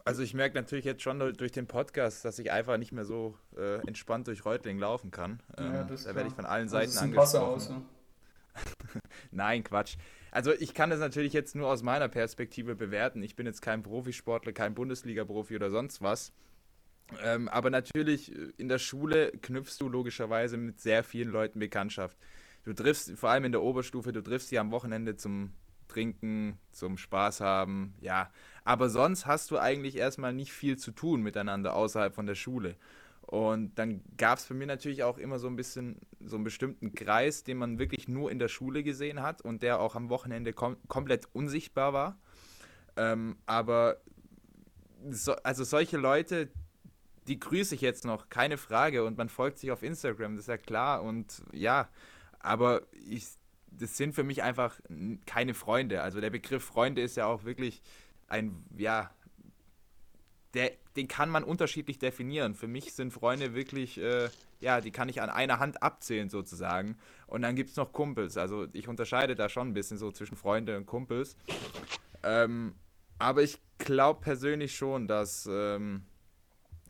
Also 0.06 0.24
ich 0.24 0.34
merke 0.34 0.56
natürlich 0.56 0.86
jetzt 0.86 1.02
schon 1.04 1.20
durch 1.20 1.52
den 1.52 1.68
Podcast, 1.68 2.24
dass 2.24 2.40
ich 2.40 2.50
einfach 2.50 2.78
nicht 2.78 2.94
mehr 2.94 3.04
so 3.04 3.36
äh, 3.58 3.86
entspannt 3.86 4.28
durch 4.28 4.46
Reutling 4.46 4.80
laufen 4.80 5.12
kann. 5.12 5.44
Ähm, 5.58 5.74
ja, 5.74 5.84
da 5.84 6.16
werde 6.16 6.30
ich 6.30 6.34
von 6.34 6.46
allen 6.46 6.70
Seiten 6.70 6.90
also 6.90 7.00
angesprochen. 7.02 7.54
Aus, 7.54 7.70
ja. 7.70 7.82
Nein, 9.32 9.66
Quatsch. 9.66 9.98
Also 10.32 10.54
ich 10.54 10.74
kann 10.74 10.90
das 10.90 11.00
natürlich 11.00 11.34
jetzt 11.34 11.54
nur 11.54 11.68
aus 11.68 11.84
meiner 11.84 12.08
Perspektive 12.08 12.76
bewerten. 12.76 13.22
Ich 13.22 13.36
bin 13.36 13.46
jetzt 13.46 13.62
kein 13.62 13.84
Profisportler, 13.84 14.54
kein 14.54 14.74
Bundesliga-Profi 14.74 15.58
oder 15.58 15.70
sonst 15.70 16.02
was. 16.02 16.32
Ähm, 17.22 17.50
aber 17.50 17.70
natürlich 17.70 18.34
äh, 18.34 18.54
in 18.56 18.70
der 18.70 18.80
Schule 18.80 19.34
knüpfst 19.42 19.80
du 19.80 19.90
logischerweise 19.90 20.56
mit 20.56 20.80
sehr 20.80 21.04
vielen 21.04 21.30
Leuten 21.30 21.60
Bekanntschaft. 21.60 22.18
Du 22.64 22.74
triffst, 22.74 23.18
vor 23.18 23.30
allem 23.30 23.46
in 23.46 23.52
der 23.52 23.62
Oberstufe, 23.62 24.12
du 24.12 24.22
triffst 24.22 24.50
sie 24.50 24.60
am 24.60 24.72
Wochenende 24.72 25.16
zum 25.16 25.54
Trinken, 25.88 26.60
zum 26.72 26.98
Spaß 26.98 27.42
haben, 27.42 27.96
ja. 28.00 28.32
Aber 28.64 28.90
sonst 28.90 29.26
hast 29.26 29.52
du 29.52 29.58
eigentlich 29.58 29.96
erstmal 29.96 30.34
nicht 30.34 30.54
viel 30.54 30.78
zu 30.78 30.92
tun 30.92 31.22
miteinander 31.22 31.76
außerhalb 31.76 32.14
von 32.14 32.28
der 32.28 32.36
Schule. 32.36 32.76
Und 33.22 33.78
dann 33.78 34.02
gab 34.18 34.40
es 34.40 34.46
für 34.46 34.56
mich 34.56 34.68
natürlich 34.68 35.04
auch 35.04 35.18
immer 35.20 35.38
so 35.38 35.48
ein 35.48 35.56
bisschen 35.56 36.00
so 36.20 36.36
einen 36.36 36.44
bestimmten 36.44 36.94
Kreis, 36.96 37.44
den 37.44 37.58
man 37.58 37.78
wirklich 37.78 38.08
nur 38.08 38.32
in 38.32 38.40
der 38.40 38.48
Schule 38.48 38.82
gesehen 38.82 39.22
hat 39.22 39.42
und 39.42 39.62
der 39.62 39.80
auch 39.80 39.96
am 39.96 40.10
Wochenende 40.10 40.52
kom 40.54 40.78
komplett 40.88 41.28
unsichtbar 41.34 41.94
war. 41.94 42.20
Ähm, 42.98 43.38
aber 43.46 43.98
so, 45.12 45.34
also 45.44 45.64
solche 45.64 45.98
Leute, 45.98 46.50
die 47.28 47.40
grüße 47.40 47.76
ich 47.76 47.82
jetzt 47.82 48.04
noch, 48.04 48.30
keine 48.30 48.58
Frage. 48.58 49.06
Und 49.06 49.18
man 49.18 49.30
folgt 49.30 49.60
sich 49.60 49.72
auf 49.72 49.84
Instagram, 49.84 50.36
das 50.36 50.46
ist 50.46 50.50
ja 50.50 50.58
klar. 50.58 51.04
Und 51.04 51.44
ja, 51.54 51.88
aber 52.40 52.82
ich 52.92 53.26
das 53.72 53.98
sind 53.98 54.14
für 54.14 54.24
mich 54.24 54.44
einfach 54.44 54.80
keine 55.26 55.54
Freunde. 55.54 56.02
Also 56.02 56.22
der 56.22 56.30
Begriff 56.30 56.64
Freunde 56.64 57.02
ist 57.02 57.18
ja 57.18 57.26
auch 57.26 57.44
wirklich 57.44 57.82
ein, 58.28 58.64
ja, 58.78 59.12
der, 60.54 60.72
den 60.96 61.08
kann 61.08 61.30
man 61.30 61.44
unterschiedlich 61.44 62.00
definieren. 62.00 62.56
Für 62.56 62.68
mich 62.68 62.94
sind 62.94 63.12
Freunde 63.12 63.54
wirklich, 63.54 64.00
äh, 64.00 64.30
ja, 64.60 64.82
die 64.82 64.92
kann 64.92 65.10
ich 65.10 65.22
an 65.22 65.30
einer 65.30 65.60
Hand 65.60 65.84
abzählen 65.84 66.30
sozusagen. 66.30 66.98
Und 67.28 67.44
dann 67.44 67.56
gibt 67.56 67.70
es 67.70 67.76
noch 67.76 67.94
Kumpels. 67.94 68.38
Also 68.38 68.68
ich 68.74 68.88
unterscheide 68.88 69.36
da 69.36 69.50
schon 69.50 69.70
ein 69.70 69.74
bisschen 69.74 69.98
so 69.98 70.12
zwischen 70.12 70.36
Freunde 70.36 70.76
und 70.76 70.86
Kumpels. 70.86 71.38
Ähm, 72.24 72.74
aber 73.20 73.44
ich 73.44 73.60
glaube 73.78 74.22
persönlich 74.22 74.76
schon, 74.76 75.08
dass 75.08 75.48
ähm, 75.50 76.04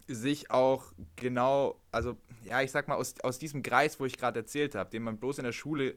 sich 0.09 0.51
auch 0.51 0.91
genau, 1.15 1.79
also 1.91 2.17
ja, 2.43 2.61
ich 2.61 2.71
sag 2.71 2.87
mal, 2.87 2.95
aus, 2.95 3.19
aus 3.21 3.39
diesem 3.39 3.63
Kreis, 3.63 3.99
wo 3.99 4.05
ich 4.05 4.17
gerade 4.17 4.39
erzählt 4.39 4.75
habe, 4.75 4.89
den 4.89 5.03
man 5.03 5.17
bloß 5.17 5.39
in 5.39 5.45
der 5.45 5.51
Schule 5.51 5.95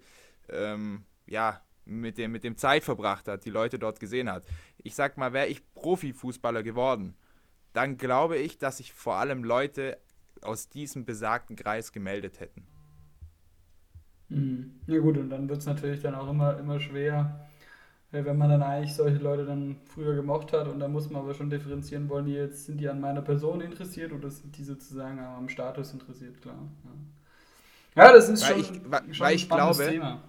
ähm, 0.48 1.04
ja, 1.26 1.60
mit 1.84 2.18
dem, 2.18 2.32
mit 2.32 2.44
dem 2.44 2.56
Zeit 2.56 2.84
verbracht 2.84 3.28
hat, 3.28 3.44
die 3.44 3.50
Leute 3.50 3.78
dort 3.78 4.00
gesehen 4.00 4.30
hat. 4.30 4.44
Ich 4.78 4.94
sag 4.94 5.16
mal, 5.16 5.32
wäre 5.32 5.48
ich 5.48 5.62
Profifußballer 5.74 6.62
geworden, 6.62 7.16
dann 7.72 7.96
glaube 7.96 8.36
ich, 8.36 8.58
dass 8.58 8.78
sich 8.78 8.92
vor 8.92 9.16
allem 9.16 9.44
Leute 9.44 9.98
aus 10.42 10.68
diesem 10.68 11.04
besagten 11.04 11.56
Kreis 11.56 11.92
gemeldet 11.92 12.40
hätten. 12.40 12.66
Mhm. 14.28 14.80
Ja 14.86 14.98
gut, 14.98 15.18
und 15.18 15.30
dann 15.30 15.48
wird 15.48 15.60
es 15.60 15.66
natürlich 15.66 16.00
dann 16.00 16.14
auch 16.14 16.28
immer, 16.28 16.58
immer 16.58 16.80
schwer, 16.80 17.46
wenn 18.12 18.36
man 18.36 18.50
dann 18.50 18.62
eigentlich 18.62 18.94
solche 18.94 19.18
Leute 19.18 19.46
dann 19.46 19.76
früher 19.86 20.14
gemocht 20.14 20.52
hat 20.52 20.68
und 20.68 20.80
da 20.80 20.88
muss 20.88 21.10
man 21.10 21.22
aber 21.22 21.34
schon 21.34 21.50
differenzieren, 21.50 22.08
wollen 22.08 22.26
die 22.26 22.34
jetzt, 22.34 22.66
sind 22.66 22.78
die 22.78 22.88
an 22.88 23.00
meiner 23.00 23.22
Person 23.22 23.60
interessiert 23.60 24.12
oder 24.12 24.30
sind 24.30 24.56
die 24.56 24.64
sozusagen 24.64 25.18
am 25.18 25.48
Status 25.48 25.92
interessiert, 25.92 26.40
klar. 26.42 26.58
Ja, 27.96 28.04
ja 28.04 28.12
das 28.12 28.28
ist 28.28 28.42
weil 28.42 28.62
schon, 28.62 28.74
ich, 29.08 29.16
schon 29.16 29.26
ein 29.26 29.34
ich 29.34 29.48
glaube, 29.48 29.86
Thema 29.86 30.22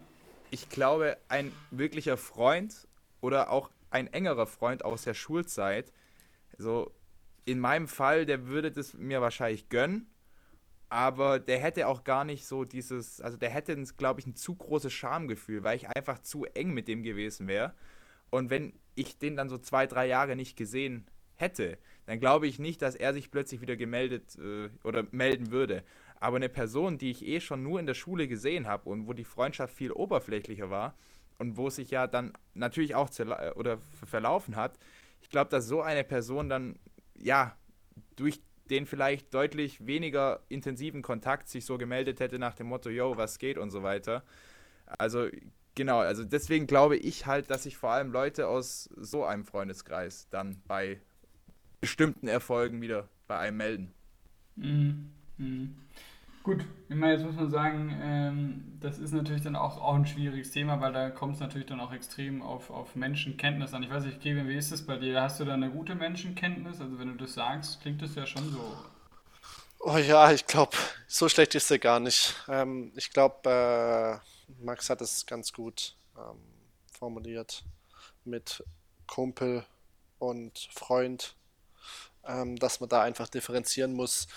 ich 0.53 0.69
glaube, 0.69 1.17
ein 1.29 1.51
wirklicher 1.71 2.15
Freund 2.15 2.87
oder 3.21 3.49
auch 3.49 3.71
ein 3.89 4.05
engerer 4.13 4.45
Freund 4.45 4.85
aus 4.85 5.01
der 5.01 5.15
Schulzeit, 5.15 5.91
so 6.59 6.91
in 7.45 7.59
meinem 7.59 7.87
Fall, 7.87 8.27
der 8.27 8.45
würde 8.45 8.71
das 8.71 8.93
mir 8.93 9.19
wahrscheinlich 9.19 9.69
gönnen, 9.69 10.12
aber 10.93 11.39
der 11.39 11.57
hätte 11.57 11.87
auch 11.87 12.03
gar 12.03 12.23
nicht 12.23 12.45
so 12.45 12.65
dieses, 12.65 13.19
also 13.19 13.35
der 13.35 13.49
hätte, 13.49 13.75
glaube 13.97 14.19
ich, 14.19 14.27
ein 14.27 14.35
zu 14.35 14.53
großes 14.53 14.93
Schamgefühl, 14.93 15.63
weil 15.63 15.75
ich 15.75 15.89
einfach 15.89 16.19
zu 16.19 16.45
eng 16.45 16.71
mit 16.71 16.87
dem 16.87 17.01
gewesen 17.01 17.47
wäre. 17.47 17.73
Und 18.29 18.51
wenn 18.51 18.73
ich 18.93 19.17
den 19.17 19.35
dann 19.35 19.49
so 19.49 19.57
zwei, 19.57 19.87
drei 19.87 20.05
Jahre 20.05 20.35
nicht 20.35 20.55
gesehen 20.55 21.07
hätte, 21.33 21.79
dann 22.05 22.19
glaube 22.19 22.45
ich 22.45 22.59
nicht, 22.59 22.83
dass 22.83 22.93
er 22.93 23.11
sich 23.15 23.31
plötzlich 23.31 23.59
wieder 23.59 23.75
gemeldet 23.75 24.37
äh, 24.37 24.69
oder 24.83 25.07
melden 25.09 25.49
würde. 25.49 25.83
Aber 26.19 26.35
eine 26.35 26.47
Person, 26.47 26.99
die 26.99 27.09
ich 27.09 27.25
eh 27.25 27.39
schon 27.39 27.63
nur 27.63 27.79
in 27.79 27.87
der 27.87 27.95
Schule 27.95 28.27
gesehen 28.27 28.67
habe 28.67 28.87
und 28.87 29.07
wo 29.07 29.13
die 29.13 29.25
Freundschaft 29.25 29.73
viel 29.73 29.91
oberflächlicher 29.91 30.69
war 30.69 30.93
und 31.39 31.57
wo 31.57 31.71
sich 31.71 31.89
ja 31.89 32.05
dann 32.05 32.33
natürlich 32.53 32.93
auch 32.93 33.09
oder 33.55 33.79
verlaufen 34.05 34.55
hat, 34.55 34.77
ich 35.23 35.31
glaube, 35.31 35.49
dass 35.49 35.65
so 35.65 35.81
eine 35.81 36.03
Person 36.03 36.49
dann, 36.49 36.77
ja, 37.15 37.57
durch 38.15 38.41
den 38.73 38.87
vielleicht 38.87 39.31
deutlich 39.35 39.85
weniger 39.85 40.41
intensiven 40.49 41.03
Kontakt 41.03 41.47
sich 41.47 41.63
so 41.63 41.77
gemeldet 41.77 42.19
hätte 42.19 42.39
nach 42.39 42.55
dem 42.55 42.67
Motto, 42.67 42.89
yo, 42.89 43.15
was 43.17 43.37
geht 43.37 43.59
und 43.59 43.69
so 43.69 43.83
weiter. 43.83 44.23
Also 44.87 45.27
genau, 45.75 45.99
also 45.99 46.23
deswegen 46.23 46.65
glaube 46.65 46.97
ich 46.97 47.27
halt, 47.27 47.51
dass 47.51 47.63
sich 47.63 47.77
vor 47.77 47.91
allem 47.91 48.11
Leute 48.11 48.47
aus 48.47 48.89
so 48.97 49.25
einem 49.25 49.45
Freundeskreis 49.45 50.27
dann 50.31 50.59
bei 50.67 50.99
bestimmten 51.81 52.27
Erfolgen 52.27 52.81
wieder 52.81 53.07
bei 53.27 53.37
einem 53.37 53.57
melden. 53.57 53.93
Mhm. 54.55 55.11
Mhm. 55.37 55.75
Gut, 56.43 56.65
ich 56.89 56.95
meine, 56.95 57.13
jetzt 57.13 57.23
muss 57.25 57.35
man 57.35 57.49
sagen, 57.49 57.97
ähm, 58.03 58.77
das 58.81 58.99
ist 58.99 59.13
natürlich 59.13 59.43
dann 59.43 59.55
auch, 59.55 59.81
auch 59.81 59.95
ein 59.95 60.05
schwieriges 60.05 60.51
Thema, 60.51 60.81
weil 60.81 60.91
da 60.91 61.09
kommt 61.09 61.35
es 61.35 61.39
natürlich 61.39 61.67
dann 61.67 61.79
auch 61.79 61.93
extrem 61.93 62.41
auf, 62.41 62.69
auf 62.69 62.95
Menschenkenntnis 62.95 63.73
an. 63.73 63.81
Ich 63.81 63.89
weiß 63.89 64.03
nicht, 64.03 64.19
Kevin, 64.19 64.49
wie 64.49 64.57
ist 64.57 64.69
das 64.73 64.85
bei 64.85 64.97
dir? 64.97 65.21
Hast 65.21 65.39
du 65.39 65.45
da 65.45 65.53
eine 65.53 65.71
gute 65.71 65.95
Menschenkenntnis? 65.95 66.81
Also 66.81 66.99
wenn 66.99 67.07
du 67.07 67.15
das 67.15 67.35
sagst, 67.35 67.79
klingt 67.81 68.01
das 68.01 68.15
ja 68.15 68.25
schon 68.25 68.51
so. 68.51 68.77
Oh 69.79 69.97
ja, 69.97 70.33
ich 70.33 70.45
glaube, 70.45 70.75
so 71.07 71.29
schlecht 71.29 71.55
ist 71.55 71.71
er 71.71 71.79
gar 71.79 72.01
nicht. 72.01 72.35
Ähm, 72.49 72.91
ich 72.97 73.11
glaube, 73.11 73.49
äh, 73.49 74.63
Max 74.63 74.89
hat 74.89 74.99
es 74.99 75.25
ganz 75.25 75.53
gut 75.53 75.95
ähm, 76.17 76.39
formuliert 76.91 77.63
mit 78.25 78.63
Kumpel 79.07 79.65
und 80.19 80.69
Freund, 80.73 81.35
ähm, 82.25 82.57
dass 82.57 82.81
man 82.81 82.89
da 82.89 83.01
einfach 83.01 83.29
differenzieren 83.29 83.93
muss. 83.93 84.27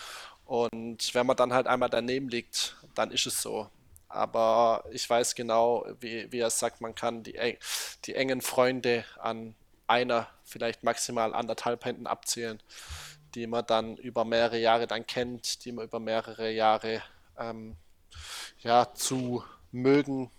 Und 0.47 1.15
wenn 1.15 1.27
man 1.27 1.37
dann 1.37 1.53
halt 1.53 1.67
einmal 1.67 1.91
daneben 1.91 2.29
liegt, 2.29 2.77
dann 2.95 3.11
ist 3.11 3.27
es 3.27 3.43
so. 3.43 3.69
Aber 4.09 4.85
ich 4.93 5.09
weiß 5.11 5.35
genau, 5.35 5.85
wie, 6.01 6.31
wie 6.33 6.39
er 6.39 6.51
sagt, 6.51 6.81
man 6.81 6.95
kann 6.95 7.25
die, 7.25 7.59
die 8.05 8.15
engen 8.15 8.41
Freunde 8.41 9.05
an 9.19 9.55
einer, 9.89 10.29
vielleicht 10.45 10.85
maximal 10.85 11.35
anderthalb 11.35 11.85
Händen 11.85 12.07
abzählen, 12.07 12.63
die 13.35 13.47
man 13.49 13.67
dann 13.67 13.97
über 13.97 14.25
mehrere 14.25 14.59
Jahre 14.59 14.87
dann 14.87 15.07
kennt, 15.07 15.65
die 15.65 15.73
man 15.73 15.85
über 15.85 15.99
mehrere 15.99 16.51
Jahre 16.51 17.03
ähm, 17.39 17.77
ja, 18.61 18.95
zu 18.95 19.45
mögen 19.73 20.31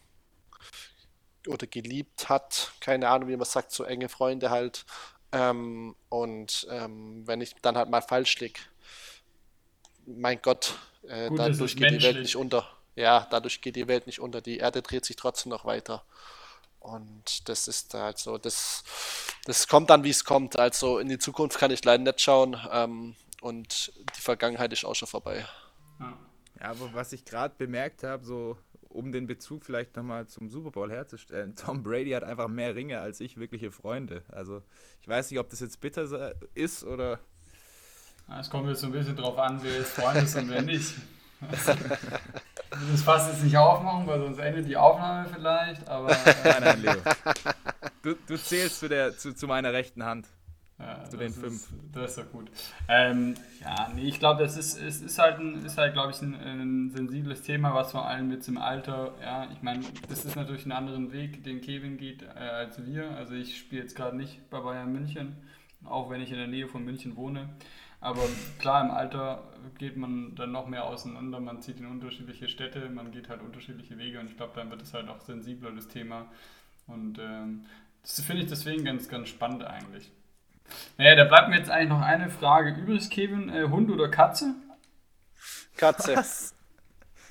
oder 1.48 1.68
geliebt 1.68 2.30
hat. 2.30 2.72
Keine 2.80 3.10
Ahnung, 3.10 3.28
wie 3.30 3.38
man 3.38 3.46
sagt, 3.46 3.72
so 3.72 3.84
enge 3.84 4.10
Freunde 4.10 4.50
halt. 4.50 4.86
Ähm, 5.34 5.96
und 6.10 6.66
ähm, 6.72 7.28
wenn 7.28 7.42
ich 7.42 7.56
dann 7.62 7.78
halt 7.78 7.90
mal 7.90 8.02
falsch 8.02 8.40
liege, 8.40 8.60
mein 10.08 10.42
Gott, 10.42 10.76
äh, 11.08 11.30
Gut, 11.30 11.40
dadurch 11.40 11.76
geht 11.76 11.82
menschlich. 11.82 12.02
die 12.02 12.08
Welt 12.08 12.22
nicht 12.24 12.36
unter. 12.36 12.68
Ja, 12.96 13.28
dadurch 13.30 13.62
geht 13.62 13.76
die 13.76 13.88
Welt 13.88 14.08
nicht 14.08 14.20
unter. 14.20 14.42
Die 14.42 14.58
Erde 14.58 14.82
dreht 14.82 15.06
sich 15.06 15.16
trotzdem 15.16 15.52
noch 15.52 15.66
weiter. 15.66 16.04
Und 16.80 17.48
das 17.50 17.68
ist 17.68 17.94
halt 17.94 18.18
so, 18.18 18.38
das, 18.38 18.84
das 19.46 19.68
kommt 19.68 19.90
dann, 19.90 20.04
wie 20.04 20.10
es 20.10 20.24
kommt. 20.24 20.58
Also 20.58 21.00
in 21.00 21.10
die 21.10 21.20
Zukunft 21.20 21.60
kann 21.60 21.72
ich 21.72 21.84
leider 21.84 22.04
nicht 22.04 22.22
schauen. 22.22 22.58
Ähm, 22.72 23.16
und 23.42 23.94
die 24.18 24.22
Vergangenheit 24.22 24.74
ist 24.74 24.86
auch 24.86 24.96
schon 24.96 25.08
vorbei. 25.08 25.46
Ja, 26.00 26.18
aber 26.60 26.94
was 26.94 27.14
ich 27.14 27.24
gerade 27.24 27.54
bemerkt 27.58 28.04
habe, 28.04 28.26
so 28.26 28.58
um 28.90 29.12
den 29.12 29.28
Bezug 29.28 29.64
vielleicht 29.66 29.96
nochmal 29.96 30.28
zum 30.28 30.50
Super 30.50 30.72
Bowl 30.72 30.90
herzustellen, 30.90 31.56
Tom 31.66 31.84
Brady 31.84 32.12
hat 32.12 32.24
einfach 32.24 32.48
mehr 32.48 32.76
Ringe 32.76 33.00
als 33.00 33.20
ich 33.20 33.38
wirkliche 33.38 33.72
Freunde. 33.72 34.24
Also 34.30 34.64
ich 35.02 35.08
weiß 35.08 35.30
nicht, 35.30 35.40
ob 35.40 35.50
das 35.50 35.60
jetzt 35.60 35.82
bitter 35.82 36.34
ist 36.56 36.84
oder 36.84 37.20
es 38.40 38.50
kommt 38.50 38.68
jetzt 38.68 38.82
so 38.82 38.88
ein 38.88 38.94
bisschen 38.94 39.16
drauf 39.16 39.38
an, 39.38 39.60
wer 39.62 39.74
jetzt 39.78 39.94
Freund 39.94 40.24
ist 40.24 40.36
und 40.36 40.50
wer 40.50 40.62
nicht. 40.62 40.94
Das 42.92 43.02
Fass 43.02 43.30
jetzt 43.30 43.44
nicht 43.44 43.58
aufmachen, 43.58 44.06
weil 44.08 44.20
sonst 44.20 44.40
endet 44.40 44.68
die 44.68 44.76
Aufnahme 44.76 45.28
vielleicht, 45.34 45.88
aber. 45.88 46.12
Äh, 46.12 46.36
nein, 46.44 46.64
nein, 46.64 46.82
Leo. 46.82 46.96
Du, 48.04 48.16
du 48.28 48.38
zählst 48.38 48.80
zu, 48.80 48.90
der, 48.90 49.18
zu, 49.18 49.34
zu 49.34 49.48
meiner 49.48 49.74
rechten 49.74 50.04
Hand. 50.04 50.28
Ja, 50.80 51.04
zu 51.10 51.18
den 51.18 51.34
fünf. 51.34 51.54
Ist, 51.54 51.70
das 51.92 52.12
ist 52.12 52.18
doch 52.20 52.32
gut. 52.32 52.52
Ähm, 52.88 53.34
ja, 53.62 53.92
nee, 53.96 54.08
ich 54.08 54.20
glaube, 54.20 54.44
das 54.44 54.56
ist, 54.58 54.80
ist, 54.80 55.02
ist 55.02 55.18
halt, 55.18 55.40
ein, 55.40 55.66
ist 55.66 55.78
halt 55.78 55.94
glaube 55.94 56.12
ich, 56.12 56.22
ein, 56.22 56.36
ein, 56.36 56.92
sensibles 56.92 57.42
Thema, 57.42 57.74
was 57.74 57.92
vor 57.92 58.08
allem 58.08 58.32
jetzt 58.32 58.48
im 58.48 58.60
Alter, 58.60 59.16
ja, 59.20 59.48
ich 59.52 59.64
meine, 59.64 59.84
das 60.08 60.24
ist 60.24 60.36
natürlich 60.36 60.68
ein 60.68 60.72
anderen 60.72 61.12
Weg, 61.12 61.44
den 61.44 61.62
Kevin 61.62 61.98
geht 61.98 62.22
äh, 62.22 62.38
als 62.38 62.86
wir. 62.86 63.10
Also 63.12 63.34
ich 63.34 63.58
spiele 63.58 63.82
jetzt 63.82 63.96
gerade 63.96 64.16
nicht 64.16 64.50
bei 64.52 64.60
Bayern 64.60 64.94
München, 64.94 65.38
auch 65.84 66.12
wenn 66.12 66.22
ich 66.22 66.30
in 66.30 66.38
der 66.38 66.48
Nähe 66.48 66.68
von 66.68 66.84
München 66.84 67.16
wohne. 67.16 67.50
Aber 68.00 68.22
klar, 68.60 68.84
im 68.84 68.92
Alter 68.92 69.44
geht 69.78 69.98
man 69.98 70.36
dann 70.36 70.52
noch 70.52 70.68
mehr 70.68 70.86
auseinander, 70.86 71.40
man 71.40 71.62
zieht 71.62 71.80
in 71.80 71.88
unterschiedliche 71.88 72.48
Städte, 72.48 72.90
man 72.90 73.12
geht 73.12 73.30
halt 73.30 73.42
unterschiedliche 73.42 73.98
Wege 73.98 74.20
und 74.20 74.30
ich 74.30 74.38
glaube, 74.38 74.54
dann 74.56 74.70
wird 74.70 74.82
es 74.82 74.94
halt 74.94 75.10
auch 75.10 75.22
sensibler, 75.22 75.72
das 75.72 75.88
Thema. 75.88 76.28
Und 76.86 77.20
ähm, 77.20 77.66
das 78.02 78.22
finde 78.22 78.44
ich 78.44 78.50
deswegen 78.50 78.86
ganz, 78.86 79.10
ganz 79.10 79.30
spannend 79.30 79.66
eigentlich. 79.66 80.12
Naja, 80.98 81.16
da 81.16 81.24
bleibt 81.26 81.50
mir 81.50 81.58
jetzt 81.58 81.70
eigentlich 81.70 81.90
noch 81.90 82.02
eine 82.02 82.30
Frage 82.30 82.72
übrig, 82.72 83.10
Kevin. 83.10 83.50
Äh, 83.50 83.68
Hund 83.70 83.90
oder 83.90 84.10
Katze? 84.10 84.56
Katze. 85.76 86.16
Was? 86.16 86.54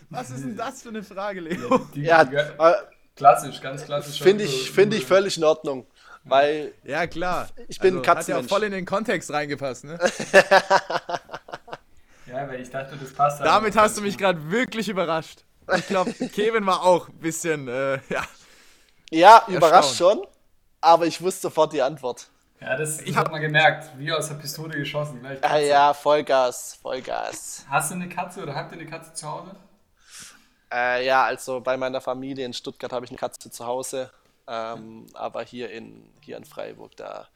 Was 0.09 0.31
ist 0.31 0.45
denn 0.45 0.57
das 0.57 0.83
für 0.83 0.91
eine 0.91 1.03
Frage, 1.03 1.41
Leo? 1.41 1.79
Die, 1.95 2.01
die, 2.01 2.07
ja, 2.07 2.25
die, 2.25 2.37
äh, 2.37 2.75
klassisch, 3.17 3.61
ganz 3.61 3.85
klassisch. 3.85 4.23
Finde 4.23 4.45
ich, 4.45 4.71
find 4.71 4.95
ich 4.95 5.05
völlig 5.05 5.37
in 5.37 5.45
Ordnung. 5.45 5.87
Weil. 6.27 6.75
Ja, 6.83 7.07
klar. 7.07 7.49
Ich 7.69 7.79
bin 7.79 7.99
also, 7.99 8.03
Katzenmensch. 8.03 8.45
Hat 8.45 8.51
ja 8.51 8.57
voll 8.57 8.65
in 8.65 8.73
den 8.73 8.85
Kontext 8.85 9.33
reingepasst, 9.33 9.85
ne? 9.85 9.99
ja, 12.27 12.49
weil 12.49 12.61
ich 12.61 12.71
dachte, 12.71 12.97
das 12.97 13.13
passt. 13.13 13.39
Halt 13.41 13.49
Damit 13.49 13.77
hast 13.77 13.97
du 13.97 14.03
mich 14.03 14.19
gerade 14.19 14.51
wirklich 14.51 14.89
überrascht. 14.89 15.45
Ich 15.77 15.87
glaube, 15.87 16.13
Kevin 16.35 16.67
war 16.67 16.83
auch 16.83 17.09
ein 17.09 17.19
bisschen, 17.19 17.69
äh, 17.69 18.01
ja. 18.09 18.25
Ja, 19.11 19.45
überrascht 19.47 19.97
schon, 19.97 20.27
aber 20.81 21.07
ich 21.07 21.23
wusste 21.23 21.43
sofort 21.43 21.73
die 21.73 21.83
Antwort. 21.83 22.29
Ja, 22.61 22.77
das, 22.77 22.97
das 22.97 23.07
ich 23.07 23.17
hat 23.17 23.31
man 23.31 23.41
gemerkt, 23.41 23.91
wie 23.97 24.11
aus 24.11 24.29
der 24.29 24.35
Pistole 24.35 24.77
geschossen. 24.77 25.21
Gleich 25.21 25.39
ah, 25.43 25.59
ja, 25.59 25.95
Vollgas, 25.95 26.77
Vollgas. 26.83 27.65
Hast 27.69 27.91
du 27.91 27.95
eine 27.95 28.09
Katze 28.09 28.43
oder 28.43 28.55
habt 28.55 28.73
ihr 28.73 28.81
eine 28.81 28.89
Katze 28.89 29.15
zu 29.15 29.31
Hause? 29.31 29.55
Äh, 30.73 31.07
ja, 31.07 31.25
also 31.25 31.61
bei 31.61 31.77
meiner 31.77 32.01
Familie 32.01 32.45
in 32.45 32.53
Stuttgart 32.53 32.93
habe 32.93 33.05
ich 33.05 33.11
eine 33.13 33.19
Katze 33.19 33.49
zu 33.49 33.65
Hause. 33.65 34.11
Ähm, 34.49 35.07
aber 35.15 35.43
hier 35.43 35.71
in, 35.71 36.11
hier 36.21 36.37
in 36.37 36.45
Freiburg, 36.45 36.97
da, 36.97 37.29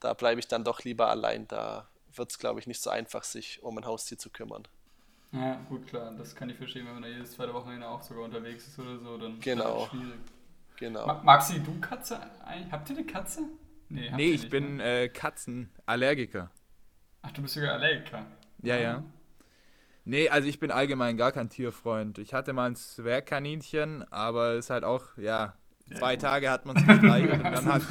da 0.00 0.14
bleibe 0.14 0.40
ich 0.40 0.48
dann 0.48 0.64
doch 0.64 0.82
lieber 0.84 1.08
allein. 1.08 1.46
Da 1.48 1.88
wird 2.14 2.30
es, 2.30 2.38
glaube 2.38 2.60
ich, 2.60 2.66
nicht 2.66 2.80
so 2.82 2.90
einfach, 2.90 3.24
sich 3.24 3.62
um 3.62 3.76
ein 3.78 3.84
Haustier 3.84 4.18
zu 4.18 4.30
kümmern. 4.30 4.64
Ja, 5.32 5.60
gut, 5.68 5.86
klar. 5.86 6.12
Das 6.16 6.34
kann 6.34 6.48
ich 6.48 6.56
verstehen, 6.56 6.86
wenn 6.86 6.94
man 6.94 7.02
da 7.02 7.08
jedes 7.08 7.32
zweite 7.32 7.52
Wochenende 7.52 7.88
auch 7.88 8.02
sogar 8.02 8.24
unterwegs 8.24 8.68
ist 8.68 8.78
oder 8.78 8.98
so. 8.98 9.18
Dann 9.18 9.40
genau. 9.40 9.84
ist 9.84 9.92
das 9.92 10.00
schwierig. 10.00 10.20
Genau. 10.76 11.22
Maxi, 11.22 11.60
du 11.60 11.80
Katze? 11.80 12.20
Habt 12.70 12.90
ihr 12.90 12.96
eine 12.96 13.06
Katze? 13.06 13.42
Nee, 13.88 14.10
nee 14.16 14.30
ich 14.30 14.42
nicht, 14.42 14.50
bin 14.50 14.76
ne? 14.76 15.02
äh, 15.02 15.08
Katzenallergiker. 15.08 16.50
Ach, 17.22 17.32
du 17.32 17.42
bist 17.42 17.54
sogar 17.54 17.74
Allergiker? 17.74 18.26
Ja, 18.62 18.76
ja. 18.76 19.02
Nee, 20.04 20.28
also 20.28 20.48
ich 20.48 20.58
bin 20.58 20.70
allgemein 20.70 21.16
gar 21.16 21.32
kein 21.32 21.48
Tierfreund. 21.48 22.18
Ich 22.18 22.34
hatte 22.34 22.52
mal 22.52 22.66
ein 22.66 22.76
Zwergkaninchen, 22.76 24.04
aber 24.12 24.54
ist 24.54 24.70
halt 24.70 24.84
auch, 24.84 25.16
ja, 25.16 25.54
Zwei 25.92 26.16
Tage 26.16 26.50
hat 26.50 26.64
man 26.64 26.76
es 26.76 26.86
gestreichelt 26.86 27.32
und 27.34 27.44
dann, 27.44 27.66
hat, 27.66 27.82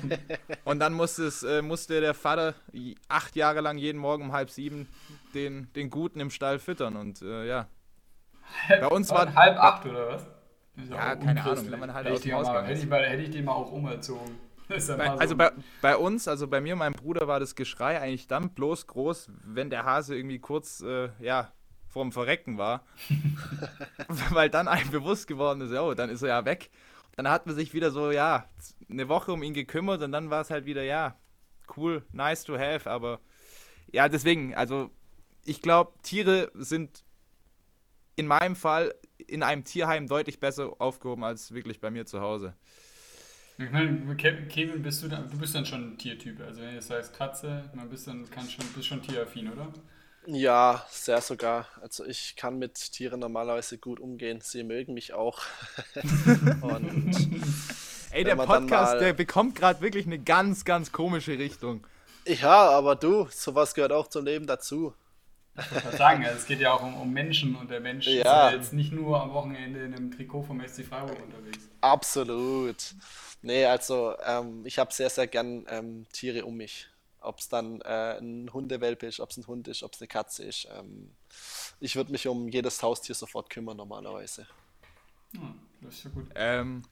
und 0.64 0.80
dann 0.80 0.92
musste, 0.92 1.24
es, 1.24 1.44
äh, 1.44 1.62
musste 1.62 2.00
der 2.00 2.14
Vater 2.14 2.54
acht 3.08 3.36
Jahre 3.36 3.60
lang 3.60 3.78
jeden 3.78 3.98
Morgen 3.98 4.24
um 4.24 4.32
halb 4.32 4.50
sieben 4.50 4.88
den, 5.34 5.72
den 5.74 5.88
Guten 5.88 6.18
im 6.18 6.30
Stall 6.30 6.58
füttern 6.58 6.96
und 6.96 7.22
äh, 7.22 7.46
ja. 7.46 7.68
Bei 8.68 8.88
uns 8.88 9.10
war 9.10 9.32
halb 9.34 9.56
acht 9.56 9.86
oder 9.86 10.08
was? 10.08 10.26
Ja, 10.90 11.16
keine 11.16 11.44
Ahnung, 11.44 11.70
wenn 11.70 11.80
man 11.80 11.94
halt 11.94 12.06
hätte 12.06 12.14
aus 12.14 12.22
dem 12.22 12.34
Haus 12.34 12.48
hätte, 12.48 12.80
ich 12.80 12.88
mal, 12.88 13.04
hätte 13.04 13.22
ich 13.22 13.30
den 13.30 13.44
mal 13.44 13.52
auch 13.52 13.70
umerzogen. 13.70 14.36
Ja 14.68 14.96
bei, 14.96 15.06
so 15.06 15.12
also 15.12 15.36
bei, 15.36 15.50
bei, 15.80 15.96
uns, 15.96 16.28
also 16.28 16.46
bei 16.46 16.60
mir 16.60 16.74
und 16.74 16.80
meinem 16.80 16.92
Bruder 16.92 17.26
war 17.26 17.40
das 17.40 17.54
Geschrei 17.54 17.98
eigentlich 18.02 18.26
dann 18.26 18.50
bloß 18.50 18.86
groß, 18.86 19.30
wenn 19.46 19.70
der 19.70 19.84
Hase 19.84 20.14
irgendwie 20.14 20.40
kurz, 20.40 20.82
äh, 20.82 21.08
ja, 21.20 21.52
vorm 21.86 22.12
Verrecken 22.12 22.58
war. 22.58 22.84
Weil 24.30 24.50
dann 24.50 24.68
einem 24.68 24.90
bewusst 24.90 25.26
geworden 25.26 25.62
ist, 25.62 25.72
oh, 25.72 25.94
dann 25.94 26.10
ist 26.10 26.20
er 26.20 26.28
ja 26.28 26.44
weg 26.44 26.68
dann 27.18 27.28
hat 27.28 27.46
man 27.46 27.56
sich 27.56 27.74
wieder 27.74 27.90
so, 27.90 28.12
ja, 28.12 28.48
eine 28.88 29.08
Woche 29.08 29.32
um 29.32 29.42
ihn 29.42 29.52
gekümmert 29.52 30.02
und 30.02 30.12
dann 30.12 30.30
war 30.30 30.40
es 30.40 30.50
halt 30.50 30.66
wieder, 30.66 30.84
ja, 30.84 31.18
cool, 31.76 32.06
nice 32.12 32.44
to 32.44 32.56
have, 32.56 32.88
aber 32.88 33.18
ja, 33.90 34.08
deswegen, 34.08 34.54
also 34.54 34.90
ich 35.44 35.60
glaube, 35.60 35.92
Tiere 36.02 36.52
sind 36.54 37.02
in 38.14 38.28
meinem 38.28 38.54
Fall 38.54 38.94
in 39.26 39.42
einem 39.42 39.64
Tierheim 39.64 40.06
deutlich 40.06 40.38
besser 40.38 40.80
aufgehoben 40.80 41.24
als 41.24 41.52
wirklich 41.52 41.80
bei 41.80 41.90
mir 41.90 42.06
zu 42.06 42.20
Hause. 42.20 42.54
Ich 43.58 43.70
meine, 43.72 44.14
Kevin, 44.14 44.82
bist 44.82 45.02
du, 45.02 45.08
dann, 45.08 45.28
du 45.28 45.38
bist 45.38 45.56
dann 45.56 45.66
schon 45.66 45.94
ein 45.94 45.98
Tiertyp. 45.98 46.40
Also 46.40 46.60
wenn 46.60 46.68
du 46.68 46.74
jetzt 46.76 46.88
heißt 46.88 47.12
Katze, 47.12 47.68
man 47.74 47.88
bist 47.88 48.06
dann 48.06 48.30
kann 48.30 48.48
schon, 48.48 48.64
bist 48.76 48.86
schon 48.86 49.02
tieraffin, 49.02 49.50
oder? 49.50 49.72
Ja, 50.30 50.84
sehr 50.90 51.22
sogar. 51.22 51.66
Also 51.80 52.04
ich 52.04 52.36
kann 52.36 52.58
mit 52.58 52.74
Tieren 52.74 53.20
normalerweise 53.20 53.78
gut 53.78 53.98
umgehen. 53.98 54.40
Sie 54.42 54.62
mögen 54.62 54.92
mich 54.92 55.14
auch. 55.14 55.40
Und 56.60 57.16
Ey, 58.10 58.24
der 58.24 58.36
Podcast, 58.36 58.94
mal... 58.94 58.98
der 58.98 59.14
bekommt 59.14 59.54
gerade 59.54 59.80
wirklich 59.80 60.04
eine 60.04 60.18
ganz, 60.18 60.66
ganz 60.66 60.92
komische 60.92 61.38
Richtung. 61.38 61.86
Ja, 62.26 62.68
aber 62.68 62.94
du, 62.94 63.26
sowas 63.30 63.72
gehört 63.72 63.92
auch 63.92 64.06
zum 64.08 64.26
Leben 64.26 64.46
dazu. 64.46 64.92
Ich 65.56 65.84
wollte 65.84 65.96
sagen, 65.96 66.22
es 66.22 66.44
geht 66.44 66.60
ja 66.60 66.72
auch 66.72 66.82
um, 66.82 67.00
um, 67.00 67.10
Menschen 67.10 67.56
und 67.56 67.70
der 67.70 67.80
Mensch 67.80 68.06
ja. 68.06 68.18
ist 68.18 68.24
ja 68.24 68.50
jetzt 68.50 68.72
nicht 68.74 68.92
nur 68.92 69.22
am 69.22 69.32
Wochenende 69.32 69.80
in 69.80 69.94
einem 69.94 70.10
Trikot 70.10 70.42
vom 70.42 70.60
SC 70.60 70.84
Freiburg 70.84 71.16
unterwegs. 71.22 71.70
Absolut. 71.80 72.94
Nee, 73.40 73.64
also 73.64 74.14
ähm, 74.26 74.60
ich 74.66 74.78
habe 74.78 74.92
sehr, 74.92 75.08
sehr 75.08 75.26
gern 75.26 75.64
ähm, 75.70 76.04
Tiere 76.12 76.44
um 76.44 76.58
mich 76.58 76.88
ob 77.20 77.38
es 77.38 77.48
dann 77.48 77.80
äh, 77.82 78.18
ein 78.18 78.52
Hundewelpe 78.52 79.06
ist, 79.06 79.20
ob 79.20 79.30
es 79.30 79.36
ein 79.36 79.46
Hund 79.46 79.68
ist, 79.68 79.82
ob 79.82 79.94
es 79.94 80.00
eine 80.00 80.08
Katze 80.08 80.44
ist. 80.44 80.68
Ähm, 80.72 81.14
ich 81.80 81.96
würde 81.96 82.12
mich 82.12 82.26
um 82.28 82.48
jedes 82.48 82.82
Haustier 82.82 83.14
sofort 83.14 83.50
kümmern 83.50 83.76
normalerweise. 83.76 84.46
Hm, 85.32 85.54
das 85.80 85.94
ist 85.94 86.04
ja 86.04 86.10
gut. 86.10 86.28
Ähm, 86.34 86.82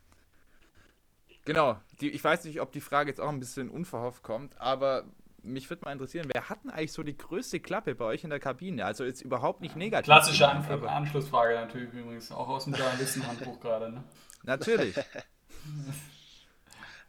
genau, 1.44 1.78
die, 2.00 2.10
ich 2.10 2.22
weiß 2.22 2.44
nicht, 2.44 2.60
ob 2.60 2.72
die 2.72 2.80
Frage 2.80 3.10
jetzt 3.10 3.20
auch 3.20 3.28
ein 3.28 3.40
bisschen 3.40 3.70
unverhofft 3.70 4.22
kommt, 4.22 4.60
aber 4.60 5.04
mich 5.42 5.70
würde 5.70 5.84
mal 5.84 5.92
interessieren, 5.92 6.28
wer 6.32 6.48
hat 6.48 6.64
denn 6.64 6.70
eigentlich 6.70 6.92
so 6.92 7.02
die 7.02 7.16
größte 7.16 7.60
Klappe 7.60 7.94
bei 7.94 8.04
euch 8.04 8.24
in 8.24 8.30
der 8.30 8.40
Kabine? 8.40 8.84
Also 8.84 9.04
jetzt 9.04 9.22
überhaupt 9.22 9.60
nicht 9.60 9.76
negativ. 9.76 10.06
Klassische 10.06 10.48
Anf 10.48 10.68
Anschlussfrage 10.68 11.54
natürlich 11.54 11.92
übrigens, 11.92 12.32
auch 12.32 12.48
aus 12.48 12.64
dem 12.64 12.74
Journalistenhandbuch 12.74 13.60
gerade. 13.60 13.92
Ne? 13.92 14.04
Natürlich. 14.42 14.96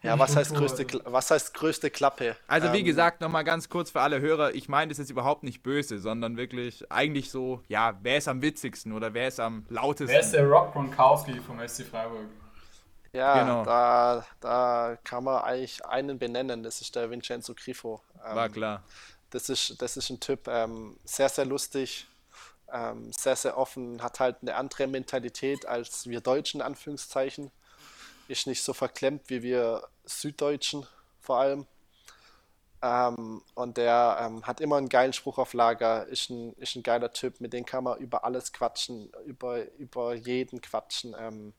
Ja, 0.04 0.20
was 0.20 0.36
heißt, 0.36 0.54
größte, 0.54 0.86
was 1.06 1.32
heißt 1.32 1.54
größte 1.56 1.90
Klappe? 1.90 2.36
Also 2.48 2.72
wie 2.72 2.80
ähm, 2.80 2.86
gesagt, 2.86 3.20
nochmal 3.20 3.44
ganz 3.44 3.68
kurz 3.68 3.90
für 3.90 4.02
alle 4.02 4.22
Hörer, 4.22 4.54
ich 4.54 4.70
meine 4.70 4.90
das 4.90 5.00
ist 5.00 5.10
überhaupt 5.10 5.44
nicht 5.44 5.64
böse, 5.64 6.00
sondern 6.00 6.38
wirklich 6.38 6.92
eigentlich 6.92 7.32
so, 7.32 7.64
ja, 7.68 7.98
wer 8.04 8.18
ist 8.18 8.28
am 8.28 8.42
witzigsten 8.42 8.94
oder 8.94 9.14
wer 9.14 9.28
ist 9.28 9.40
am 9.40 9.66
lautesten? 9.70 10.14
Wer 10.14 10.20
ist 10.20 10.34
der 10.34 10.46
Rock 10.46 10.74
Gronkowski 10.74 11.40
vom 11.40 11.60
SC 11.68 11.84
Freiburg? 11.84 12.28
Ja, 13.12 13.40
genau. 13.42 13.66
da, 13.66 14.26
da 14.40 14.98
kann 15.04 15.24
man 15.24 15.42
eigentlich 15.42 15.84
einen 15.84 16.20
benennen, 16.20 16.62
das 16.62 16.82
ist 16.82 16.96
der 16.96 17.10
Vincenzo 17.10 17.56
Grifo. 17.56 18.02
Ähm, 18.24 18.36
War 18.36 18.50
klar. 18.50 18.84
Das 19.32 19.50
ist, 19.50 19.82
das 19.82 19.98
ist 19.98 20.12
ein 20.12 20.20
Typ, 20.20 20.48
ähm, 20.48 20.98
sehr, 21.06 21.30
sehr 21.30 21.46
lustig, 21.46 22.08
ähm, 22.72 23.12
sehr, 23.12 23.36
sehr 23.36 23.58
offen, 23.58 24.04
hat 24.04 24.20
halt 24.20 24.38
eine 24.42 24.56
andere 24.56 24.86
Mentalität 24.86 25.66
als 25.66 26.08
wir 26.08 26.22
Deutschen, 26.22 26.62
Anführungszeichen 26.62 27.52
ist 28.28 28.48
nicht 28.48 28.62
so 28.64 28.74
verklemmt 28.74 29.30
wie 29.30 29.42
wir 29.42 29.88
Süddeutschen 30.06 30.86
vor 31.20 31.40
allem. 31.40 31.68
Ähm, 32.82 33.42
und 33.56 33.78
der 33.78 34.18
ähm, 34.22 34.46
hat 34.46 34.62
immer 34.62 34.78
einen 34.78 34.90
geilen 34.90 35.14
Spruch 35.14 35.40
auf 35.40 35.54
Lager, 35.54 36.06
ist 36.08 36.30
ein, 36.30 36.54
ist 36.54 36.76
ein 36.76 36.84
geiler 36.84 37.12
Typ, 37.12 37.42
mit 37.42 37.54
dem 37.54 37.66
kann 37.66 37.84
man 37.84 37.98
über 37.98 38.24
alles 38.24 38.54
quatschen, 38.54 39.12
über, 39.26 39.70
über 39.78 40.14
jeden 40.14 40.62
quatschen. 40.62 41.16
Ähm, 41.18 41.54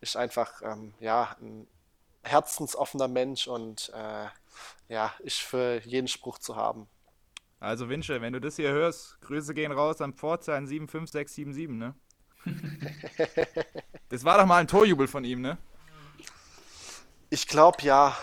ist 0.00 0.16
einfach 0.16 0.60
ähm, 0.62 0.94
ja, 1.00 1.36
ein 1.40 1.66
herzensoffener 2.22 3.08
Mensch 3.08 3.48
und 3.48 3.90
äh, 3.94 4.26
ja, 4.88 5.14
ist 5.20 5.38
für 5.38 5.80
jeden 5.84 6.08
Spruch 6.08 6.38
zu 6.38 6.56
haben. 6.56 6.88
Also 7.58 7.88
Winsche, 7.88 8.20
wenn 8.20 8.32
du 8.32 8.40
das 8.40 8.56
hier 8.56 8.70
hörst, 8.70 9.20
Grüße 9.20 9.54
gehen 9.54 9.72
raus 9.72 10.00
an 10.00 10.14
Pforzheim 10.14 10.66
75677, 10.66 11.68
ne? 11.68 11.94
das 14.08 14.24
war 14.24 14.38
doch 14.38 14.46
mal 14.46 14.58
ein 14.58 14.68
Torjubel 14.68 15.06
von 15.06 15.24
ihm, 15.24 15.42
ne? 15.42 15.58
Ich 17.30 17.46
glaube 17.46 17.82
ja. 17.82 18.16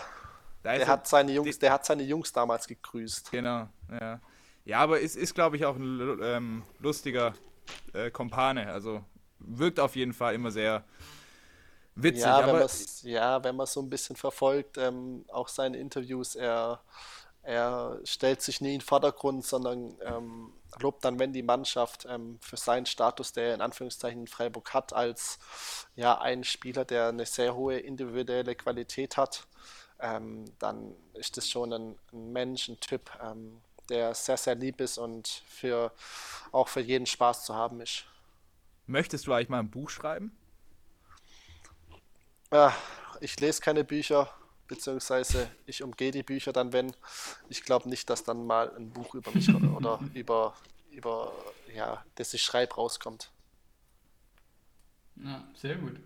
Der 0.64 0.86
hat, 0.86 1.08
seine 1.08 1.32
Jungs, 1.32 1.58
der 1.58 1.72
hat 1.72 1.86
seine 1.86 2.02
Jungs 2.02 2.30
damals 2.32 2.66
gegrüßt. 2.66 3.30
Genau, 3.30 3.68
ja. 3.90 4.20
Ja, 4.66 4.80
aber 4.80 5.00
es 5.00 5.16
ist, 5.16 5.34
glaube 5.34 5.56
ich, 5.56 5.64
auch 5.64 5.76
ein 5.76 6.18
ähm, 6.22 6.62
lustiger 6.78 7.32
äh, 7.94 8.10
Kompane. 8.10 8.70
Also 8.70 9.02
wirkt 9.38 9.80
auf 9.80 9.96
jeden 9.96 10.12
Fall 10.12 10.34
immer 10.34 10.50
sehr 10.50 10.84
witzig. 11.94 12.24
Ja, 12.24 12.46
wenn, 12.46 12.56
aber, 12.56 12.68
ja, 13.02 13.44
wenn 13.44 13.56
man 13.56 13.66
so 13.66 13.80
ein 13.80 13.88
bisschen 13.88 14.16
verfolgt, 14.16 14.76
ähm, 14.76 15.24
auch 15.28 15.48
seine 15.48 15.78
Interviews, 15.78 16.34
er, 16.34 16.82
er 17.42 17.98
stellt 18.04 18.42
sich 18.42 18.60
nie 18.60 18.74
in 18.74 18.80
den 18.80 18.86
Vordergrund, 18.86 19.46
sondern 19.46 19.96
ähm, 20.04 20.52
lobt 20.82 21.04
dann, 21.04 21.18
wenn 21.18 21.32
die 21.32 21.42
Mannschaft 21.42 22.06
ähm, 22.08 22.38
für 22.40 22.56
seinen 22.56 22.86
Status, 22.86 23.32
der 23.32 23.48
er 23.48 23.54
in 23.54 23.60
Anführungszeichen 23.60 24.20
in 24.20 24.26
Freiburg 24.26 24.72
hat, 24.74 24.92
als 24.92 25.38
ja, 25.96 26.18
ein 26.20 26.44
Spieler, 26.44 26.84
der 26.84 27.08
eine 27.08 27.26
sehr 27.26 27.54
hohe 27.54 27.78
individuelle 27.78 28.54
Qualität 28.54 29.16
hat, 29.16 29.46
ähm, 30.00 30.44
dann 30.58 30.94
ist 31.14 31.36
das 31.36 31.48
schon 31.48 31.72
ein, 31.72 31.98
ein 32.12 32.32
Mensch, 32.32 32.68
ein 32.68 32.80
Typ, 32.80 33.10
ähm, 33.22 33.60
der 33.88 34.14
sehr, 34.14 34.36
sehr 34.36 34.54
lieb 34.54 34.80
ist 34.80 34.98
und 34.98 35.42
für, 35.48 35.92
auch 36.52 36.68
für 36.68 36.80
jeden 36.80 37.06
Spaß 37.06 37.44
zu 37.44 37.54
haben 37.54 37.80
ist. 37.80 38.04
Möchtest 38.86 39.26
du 39.26 39.32
eigentlich 39.32 39.48
mal 39.48 39.60
ein 39.60 39.70
Buch 39.70 39.90
schreiben? 39.90 40.36
Ja, 42.52 42.74
ich 43.20 43.38
lese 43.40 43.60
keine 43.60 43.84
Bücher, 43.84 44.30
beziehungsweise 44.68 45.50
ich 45.66 45.82
umgehe 45.82 46.12
die 46.12 46.22
Bücher 46.22 46.52
dann, 46.52 46.72
wenn. 46.72 46.92
Ich 47.48 47.64
glaube 47.64 47.88
nicht, 47.88 48.08
dass 48.08 48.22
dann 48.22 48.46
mal 48.46 48.70
ein 48.76 48.90
Buch 48.90 49.14
über 49.14 49.32
mich 49.32 49.52
oder 49.52 49.98
über, 50.14 50.54
über 50.92 51.32
ja, 51.74 52.04
das 52.14 52.34
ich 52.34 52.42
schreibe, 52.42 52.74
rauskommt. 52.74 53.30
Ja, 55.16 55.42
sehr 55.54 55.76
gut. 55.76 55.96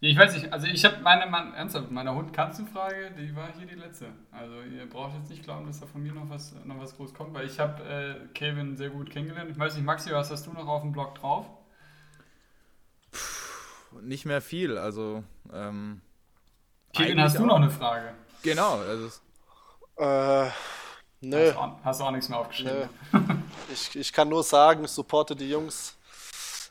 Ich 0.00 0.16
weiß 0.16 0.34
nicht, 0.34 0.52
also 0.52 0.66
ich 0.66 0.84
habe 0.84 0.98
meine, 1.00 1.26
Mann, 1.26 1.54
ernsthaft, 1.54 1.90
meine 1.90 2.14
Hund-Katzen-Frage, 2.14 3.12
die 3.18 3.34
war 3.34 3.52
hier 3.56 3.66
die 3.66 3.74
letzte. 3.74 4.12
Also 4.30 4.60
ihr 4.60 4.86
braucht 4.88 5.16
jetzt 5.16 5.30
nicht 5.30 5.42
glauben, 5.42 5.66
dass 5.66 5.80
da 5.80 5.86
von 5.86 6.02
mir 6.02 6.12
noch 6.12 6.28
was, 6.28 6.54
noch 6.64 6.78
was 6.78 6.96
groß 6.96 7.14
kommt, 7.14 7.32
weil 7.32 7.46
ich 7.46 7.58
habe 7.58 7.82
äh, 7.82 8.28
Kevin 8.34 8.76
sehr 8.76 8.90
gut 8.90 9.10
kennengelernt. 9.10 9.50
Ich 9.50 9.58
weiß 9.58 9.74
nicht, 9.74 9.84
Maxi, 9.84 10.10
was 10.12 10.30
hast 10.30 10.46
du 10.46 10.52
noch 10.52 10.66
auf 10.66 10.82
dem 10.82 10.92
Blog 10.92 11.14
drauf? 11.14 11.46
Puh, 13.10 14.00
nicht 14.02 14.26
mehr 14.26 14.42
viel, 14.42 14.76
also 14.76 15.24
ähm, 15.50 16.02
Kevin, 16.96 17.20
hast 17.20 17.38
du 17.38 17.46
noch 17.46 17.56
eine 17.56 17.70
Frage? 17.70 18.14
Genau. 18.42 18.80
Also 18.80 19.10
äh, 19.98 20.50
nö. 21.20 21.48
Hast, 21.48 21.56
auch, 21.56 21.76
hast 21.84 22.00
du 22.00 22.04
auch 22.04 22.10
nichts 22.10 22.28
mehr 22.28 22.38
aufgeschrieben? 22.38 22.88
ich, 23.72 23.96
ich 23.96 24.12
kann 24.12 24.28
nur 24.28 24.42
sagen, 24.42 24.86
supporte 24.86 25.34
die 25.34 25.50
Jungs. 25.50 25.96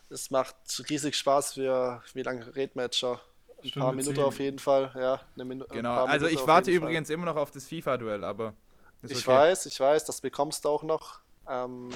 Es 0.08 0.30
macht 0.30 0.56
riesig 0.88 1.16
Spaß. 1.16 1.56
Wir, 1.56 2.02
wie 2.14 2.22
lange 2.22 2.54
reden 2.54 2.72
wir 2.74 2.84
jetzt 2.84 2.98
schon? 2.98 3.18
Ein 3.62 3.68
Stunde 3.68 3.86
paar 3.86 3.94
Minuten 3.94 4.16
10. 4.16 4.24
auf 4.24 4.38
jeden 4.38 4.58
Fall. 4.58 4.92
Ja, 4.94 5.20
eine 5.34 5.44
Minu 5.44 5.64
genau. 5.68 6.04
Also 6.04 6.26
ich 6.26 6.46
warte 6.46 6.70
übrigens 6.70 7.08
Fall. 7.08 7.14
immer 7.14 7.26
noch 7.26 7.36
auf 7.36 7.50
das 7.50 7.66
FIFA-Duell, 7.66 8.22
aber. 8.22 8.54
Ich 9.02 9.18
okay. 9.18 9.26
weiß, 9.26 9.66
ich 9.66 9.78
weiß, 9.78 10.04
das 10.04 10.20
bekommst 10.20 10.64
du 10.64 10.68
auch 10.68 10.82
noch 10.82 11.20
ähm, 11.48 11.90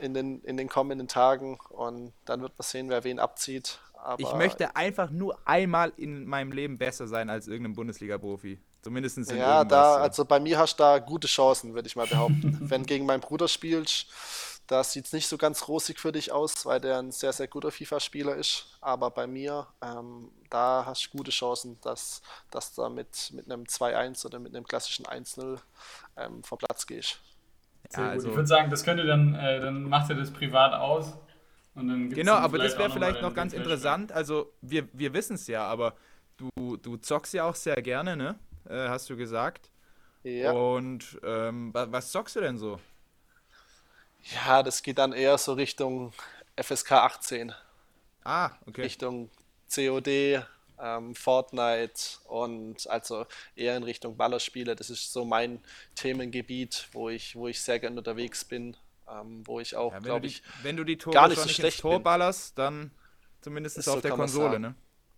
in, 0.00 0.14
den, 0.14 0.42
in 0.42 0.56
den 0.56 0.68
kommenden 0.68 1.08
Tagen 1.08 1.58
und 1.70 2.12
dann 2.24 2.40
wird 2.40 2.52
man 2.56 2.64
sehen, 2.64 2.88
wer 2.88 3.04
wen 3.04 3.18
abzieht. 3.18 3.78
Aber 4.04 4.20
ich 4.20 4.32
möchte 4.34 4.74
einfach 4.74 5.10
nur 5.10 5.38
einmal 5.46 5.92
in 5.96 6.26
meinem 6.26 6.50
Leben 6.50 6.76
besser 6.76 7.06
sein 7.06 7.30
als 7.30 7.46
irgendein 7.46 7.74
Bundesliga-Profi. 7.74 8.58
Zumindest 8.82 9.16
in 9.16 9.36
Ja, 9.36 9.64
da, 9.64 9.94
also 9.94 10.24
bei 10.24 10.40
mir 10.40 10.58
hast 10.58 10.74
du 10.80 10.82
da 10.82 10.98
gute 10.98 11.28
Chancen, 11.28 11.72
würde 11.74 11.86
ich 11.86 11.94
mal 11.94 12.08
behaupten. 12.08 12.58
Wenn 12.62 12.84
gegen 12.84 13.06
meinen 13.06 13.20
Bruder 13.20 13.46
spielst, 13.46 14.08
da 14.66 14.82
sieht 14.82 15.06
es 15.06 15.12
nicht 15.12 15.28
so 15.28 15.38
ganz 15.38 15.68
rosig 15.68 16.00
für 16.00 16.10
dich 16.10 16.32
aus, 16.32 16.66
weil 16.66 16.80
der 16.80 16.98
ein 16.98 17.12
sehr, 17.12 17.32
sehr 17.32 17.46
guter 17.46 17.70
FIFA-Spieler 17.70 18.34
ist. 18.34 18.76
Aber 18.80 19.08
bei 19.12 19.28
mir, 19.28 19.68
ähm, 19.80 20.32
da 20.50 20.82
hast 20.84 21.06
du 21.06 21.16
gute 21.16 21.30
Chancen, 21.30 21.78
dass, 21.82 22.22
dass 22.50 22.74
du 22.74 22.88
mit, 22.88 23.32
mit 23.32 23.48
einem 23.48 23.64
2-1 23.64 24.26
oder 24.26 24.40
mit 24.40 24.52
einem 24.52 24.66
klassischen 24.66 25.06
1-0 25.06 25.60
ähm, 26.16 26.42
vom 26.42 26.58
Platz 26.58 26.88
gehst. 26.88 27.20
Ja, 27.92 28.08
also 28.08 28.30
ich 28.30 28.34
würde 28.34 28.48
sagen, 28.48 28.68
das 28.68 28.82
könnte 28.82 29.06
dann, 29.06 29.36
äh, 29.36 29.60
dann 29.60 29.84
macht 29.84 30.10
ihr 30.10 30.16
das 30.16 30.32
privat 30.32 30.72
aus 30.72 31.12
genau, 31.74 32.34
aber 32.34 32.58
das 32.58 32.76
wäre 32.78 32.90
vielleicht 32.90 33.22
noch 33.22 33.34
ganz 33.34 33.52
interessant. 33.52 34.12
Also, 34.12 34.52
wir, 34.60 34.88
wir 34.92 35.12
wissen 35.14 35.34
es 35.34 35.46
ja, 35.46 35.64
aber 35.64 35.96
du, 36.36 36.76
du 36.76 36.96
zockst 36.96 37.34
ja 37.34 37.44
auch 37.44 37.54
sehr 37.54 37.76
gerne, 37.76 38.16
ne? 38.16 38.38
Äh, 38.68 38.88
hast 38.88 39.08
du 39.10 39.16
gesagt. 39.16 39.70
Ja. 40.22 40.52
Und 40.52 41.18
ähm, 41.24 41.70
was 41.72 42.12
zockst 42.12 42.36
du 42.36 42.40
denn 42.40 42.58
so? 42.58 42.78
Ja, 44.46 44.62
das 44.62 44.82
geht 44.82 44.98
dann 44.98 45.12
eher 45.12 45.36
so 45.38 45.54
Richtung 45.54 46.12
FSK 46.60 46.92
18. 46.92 47.52
Ah, 48.24 48.50
okay. 48.66 48.82
Richtung 48.82 49.30
COD, 49.74 50.44
ähm, 50.78 51.14
Fortnite 51.14 52.18
und 52.28 52.88
also 52.88 53.26
eher 53.56 53.76
in 53.76 53.82
Richtung 53.82 54.16
Ballerspiele. 54.16 54.76
Das 54.76 54.90
ist 54.90 55.12
so 55.12 55.24
mein 55.24 55.60
Themengebiet, 55.96 56.88
wo 56.92 57.08
ich, 57.08 57.34
wo 57.34 57.48
ich 57.48 57.60
sehr 57.60 57.80
gerne 57.80 57.98
unterwegs 57.98 58.44
bin 58.44 58.76
ähm, 59.12 59.46
wo 59.46 59.60
ich 59.60 59.76
auch, 59.76 59.92
ja, 59.92 59.98
glaube 59.98 60.26
ich, 60.26 60.42
wenn 60.62 60.76
du 60.76 60.84
die 60.84 60.98
Tore 60.98 61.14
gar 61.14 61.28
nicht 61.28 61.40
so 61.40 61.48
schlecht 61.48 61.80
Tor 61.80 62.00
ballerst, 62.00 62.58
dann 62.58 62.90
zumindest 63.40 63.78
ist 63.78 63.88
auf 63.88 64.00
der 64.00 64.12
Konsole, 64.12 64.58
ne? 64.58 64.74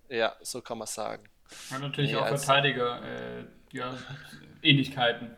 Ja, 0.08 0.36
so 0.42 0.60
kann 0.60 0.78
man 0.78 0.86
sagen. 0.86 1.28
Und 1.70 1.80
natürlich 1.80 2.12
nee, 2.12 2.16
auch 2.16 2.26
Verteidiger, 2.26 3.02
äh, 3.02 3.44
ja, 3.72 3.96
Ähnlichkeiten. 4.62 5.34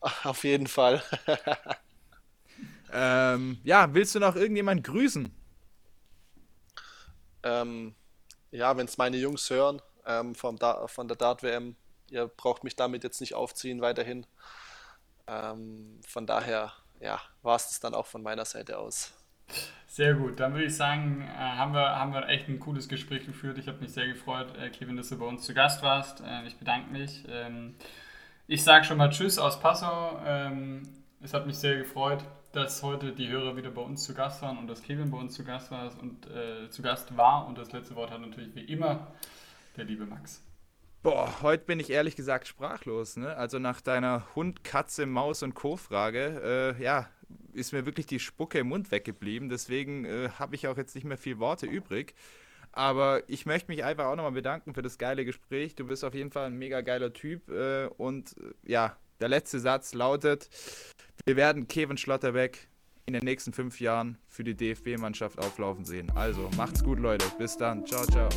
Auf 0.24 0.44
jeden 0.44 0.66
Fall. 0.66 1.02
ähm, 2.92 3.58
ja, 3.64 3.92
willst 3.92 4.14
du 4.14 4.20
noch 4.20 4.36
irgendjemand 4.36 4.84
grüßen? 4.84 5.34
Ähm, 7.42 7.94
ja, 8.50 8.76
wenn 8.76 8.86
es 8.86 8.98
meine 8.98 9.16
Jungs 9.16 9.50
hören 9.50 9.82
ähm, 10.04 10.34
vom 10.34 10.58
da 10.58 10.86
von 10.86 11.08
der 11.08 11.16
Dart-WM, 11.16 11.76
ihr 12.10 12.28
braucht 12.28 12.64
mich 12.64 12.76
damit 12.76 13.04
jetzt 13.04 13.20
nicht 13.20 13.34
aufziehen 13.34 13.80
weiterhin. 13.80 14.26
Ähm, 15.26 16.00
von 16.06 16.26
daher 16.26 16.72
ja, 17.00 17.20
war 17.42 17.56
es 17.56 17.68
das 17.68 17.80
dann 17.80 17.94
auch 17.94 18.06
von 18.06 18.22
meiner 18.22 18.44
Seite 18.44 18.78
aus. 18.78 19.12
Sehr 19.86 20.14
gut, 20.14 20.40
dann 20.40 20.52
würde 20.52 20.66
ich 20.66 20.76
sagen, 20.76 21.22
äh, 21.22 21.38
haben, 21.38 21.72
wir, 21.72 21.96
haben 21.96 22.12
wir 22.12 22.28
echt 22.28 22.48
ein 22.48 22.60
cooles 22.60 22.88
Gespräch 22.88 23.24
geführt. 23.24 23.56
Ich 23.58 23.68
habe 23.68 23.78
mich 23.78 23.92
sehr 23.92 24.06
gefreut, 24.06 24.54
äh, 24.58 24.68
Kevin, 24.70 24.96
dass 24.96 25.08
du 25.08 25.18
bei 25.18 25.24
uns 25.24 25.42
zu 25.42 25.54
Gast 25.54 25.82
warst. 25.82 26.20
Äh, 26.20 26.46
ich 26.46 26.56
bedanke 26.56 26.90
mich. 26.90 27.24
Ähm, 27.28 27.76
ich 28.46 28.62
sage 28.62 28.84
schon 28.84 28.98
mal 28.98 29.10
Tschüss 29.10 29.38
aus 29.38 29.58
Passau. 29.58 30.20
Ähm, 30.24 30.82
es 31.22 31.32
hat 31.32 31.46
mich 31.46 31.56
sehr 31.56 31.76
gefreut, 31.78 32.24
dass 32.52 32.82
heute 32.82 33.12
die 33.12 33.28
Hörer 33.28 33.56
wieder 33.56 33.70
bei 33.70 33.80
uns 33.80 34.04
zu 34.04 34.12
Gast 34.12 34.42
waren 34.42 34.58
und 34.58 34.66
dass 34.66 34.82
Kevin 34.82 35.10
bei 35.10 35.18
uns 35.18 35.34
zu 35.34 35.44
Gast 35.44 35.70
war 35.70 35.90
und 36.00 36.26
zu 36.70 36.82
Gast 36.82 37.16
war. 37.16 37.46
Und 37.46 37.58
das 37.58 37.72
letzte 37.72 37.96
Wort 37.96 38.10
hat 38.10 38.20
natürlich 38.20 38.54
wie 38.54 38.64
immer 38.64 39.08
der 39.76 39.84
liebe 39.84 40.06
Max. 40.06 40.45
Boah, 41.02 41.40
heute 41.42 41.64
bin 41.64 41.78
ich 41.78 41.90
ehrlich 41.90 42.16
gesagt 42.16 42.48
sprachlos. 42.48 43.16
Ne? 43.16 43.36
Also 43.36 43.58
nach 43.58 43.80
deiner 43.80 44.26
Hund, 44.34 44.64
Katze, 44.64 45.06
Maus 45.06 45.42
und 45.42 45.54
Co-Frage, 45.54 46.74
äh, 46.78 46.82
ja, 46.82 47.08
ist 47.52 47.72
mir 47.72 47.86
wirklich 47.86 48.06
die 48.06 48.18
Spucke 48.18 48.58
im 48.58 48.68
Mund 48.68 48.90
weggeblieben. 48.90 49.48
Deswegen 49.48 50.04
äh, 50.04 50.30
habe 50.38 50.54
ich 50.54 50.68
auch 50.68 50.76
jetzt 50.76 50.94
nicht 50.94 51.04
mehr 51.04 51.18
viel 51.18 51.38
Worte 51.38 51.66
übrig. 51.66 52.14
Aber 52.72 53.22
ich 53.28 53.46
möchte 53.46 53.70
mich 53.70 53.84
einfach 53.84 54.06
auch 54.06 54.16
nochmal 54.16 54.32
bedanken 54.32 54.74
für 54.74 54.82
das 54.82 54.98
geile 54.98 55.24
Gespräch. 55.24 55.74
Du 55.74 55.86
bist 55.86 56.04
auf 56.04 56.14
jeden 56.14 56.30
Fall 56.30 56.46
ein 56.46 56.58
mega 56.58 56.82
geiler 56.82 57.12
Typ. 57.12 57.48
Äh, 57.50 57.86
und 57.96 58.36
äh, 58.38 58.70
ja, 58.70 58.96
der 59.20 59.28
letzte 59.28 59.60
Satz 59.60 59.94
lautet, 59.94 60.50
wir 61.24 61.36
werden 61.36 61.68
Kevin 61.68 61.96
Schlotterbeck 61.96 62.68
in 63.06 63.14
den 63.14 63.24
nächsten 63.24 63.52
fünf 63.52 63.80
Jahren 63.80 64.18
für 64.28 64.44
die 64.44 64.54
DFB-Mannschaft 64.54 65.38
auflaufen 65.38 65.84
sehen. 65.84 66.12
Also 66.14 66.50
macht's 66.56 66.84
gut, 66.84 66.98
Leute. 66.98 67.24
Bis 67.38 67.56
dann. 67.56 67.86
Ciao, 67.86 68.04
ciao. 68.04 68.28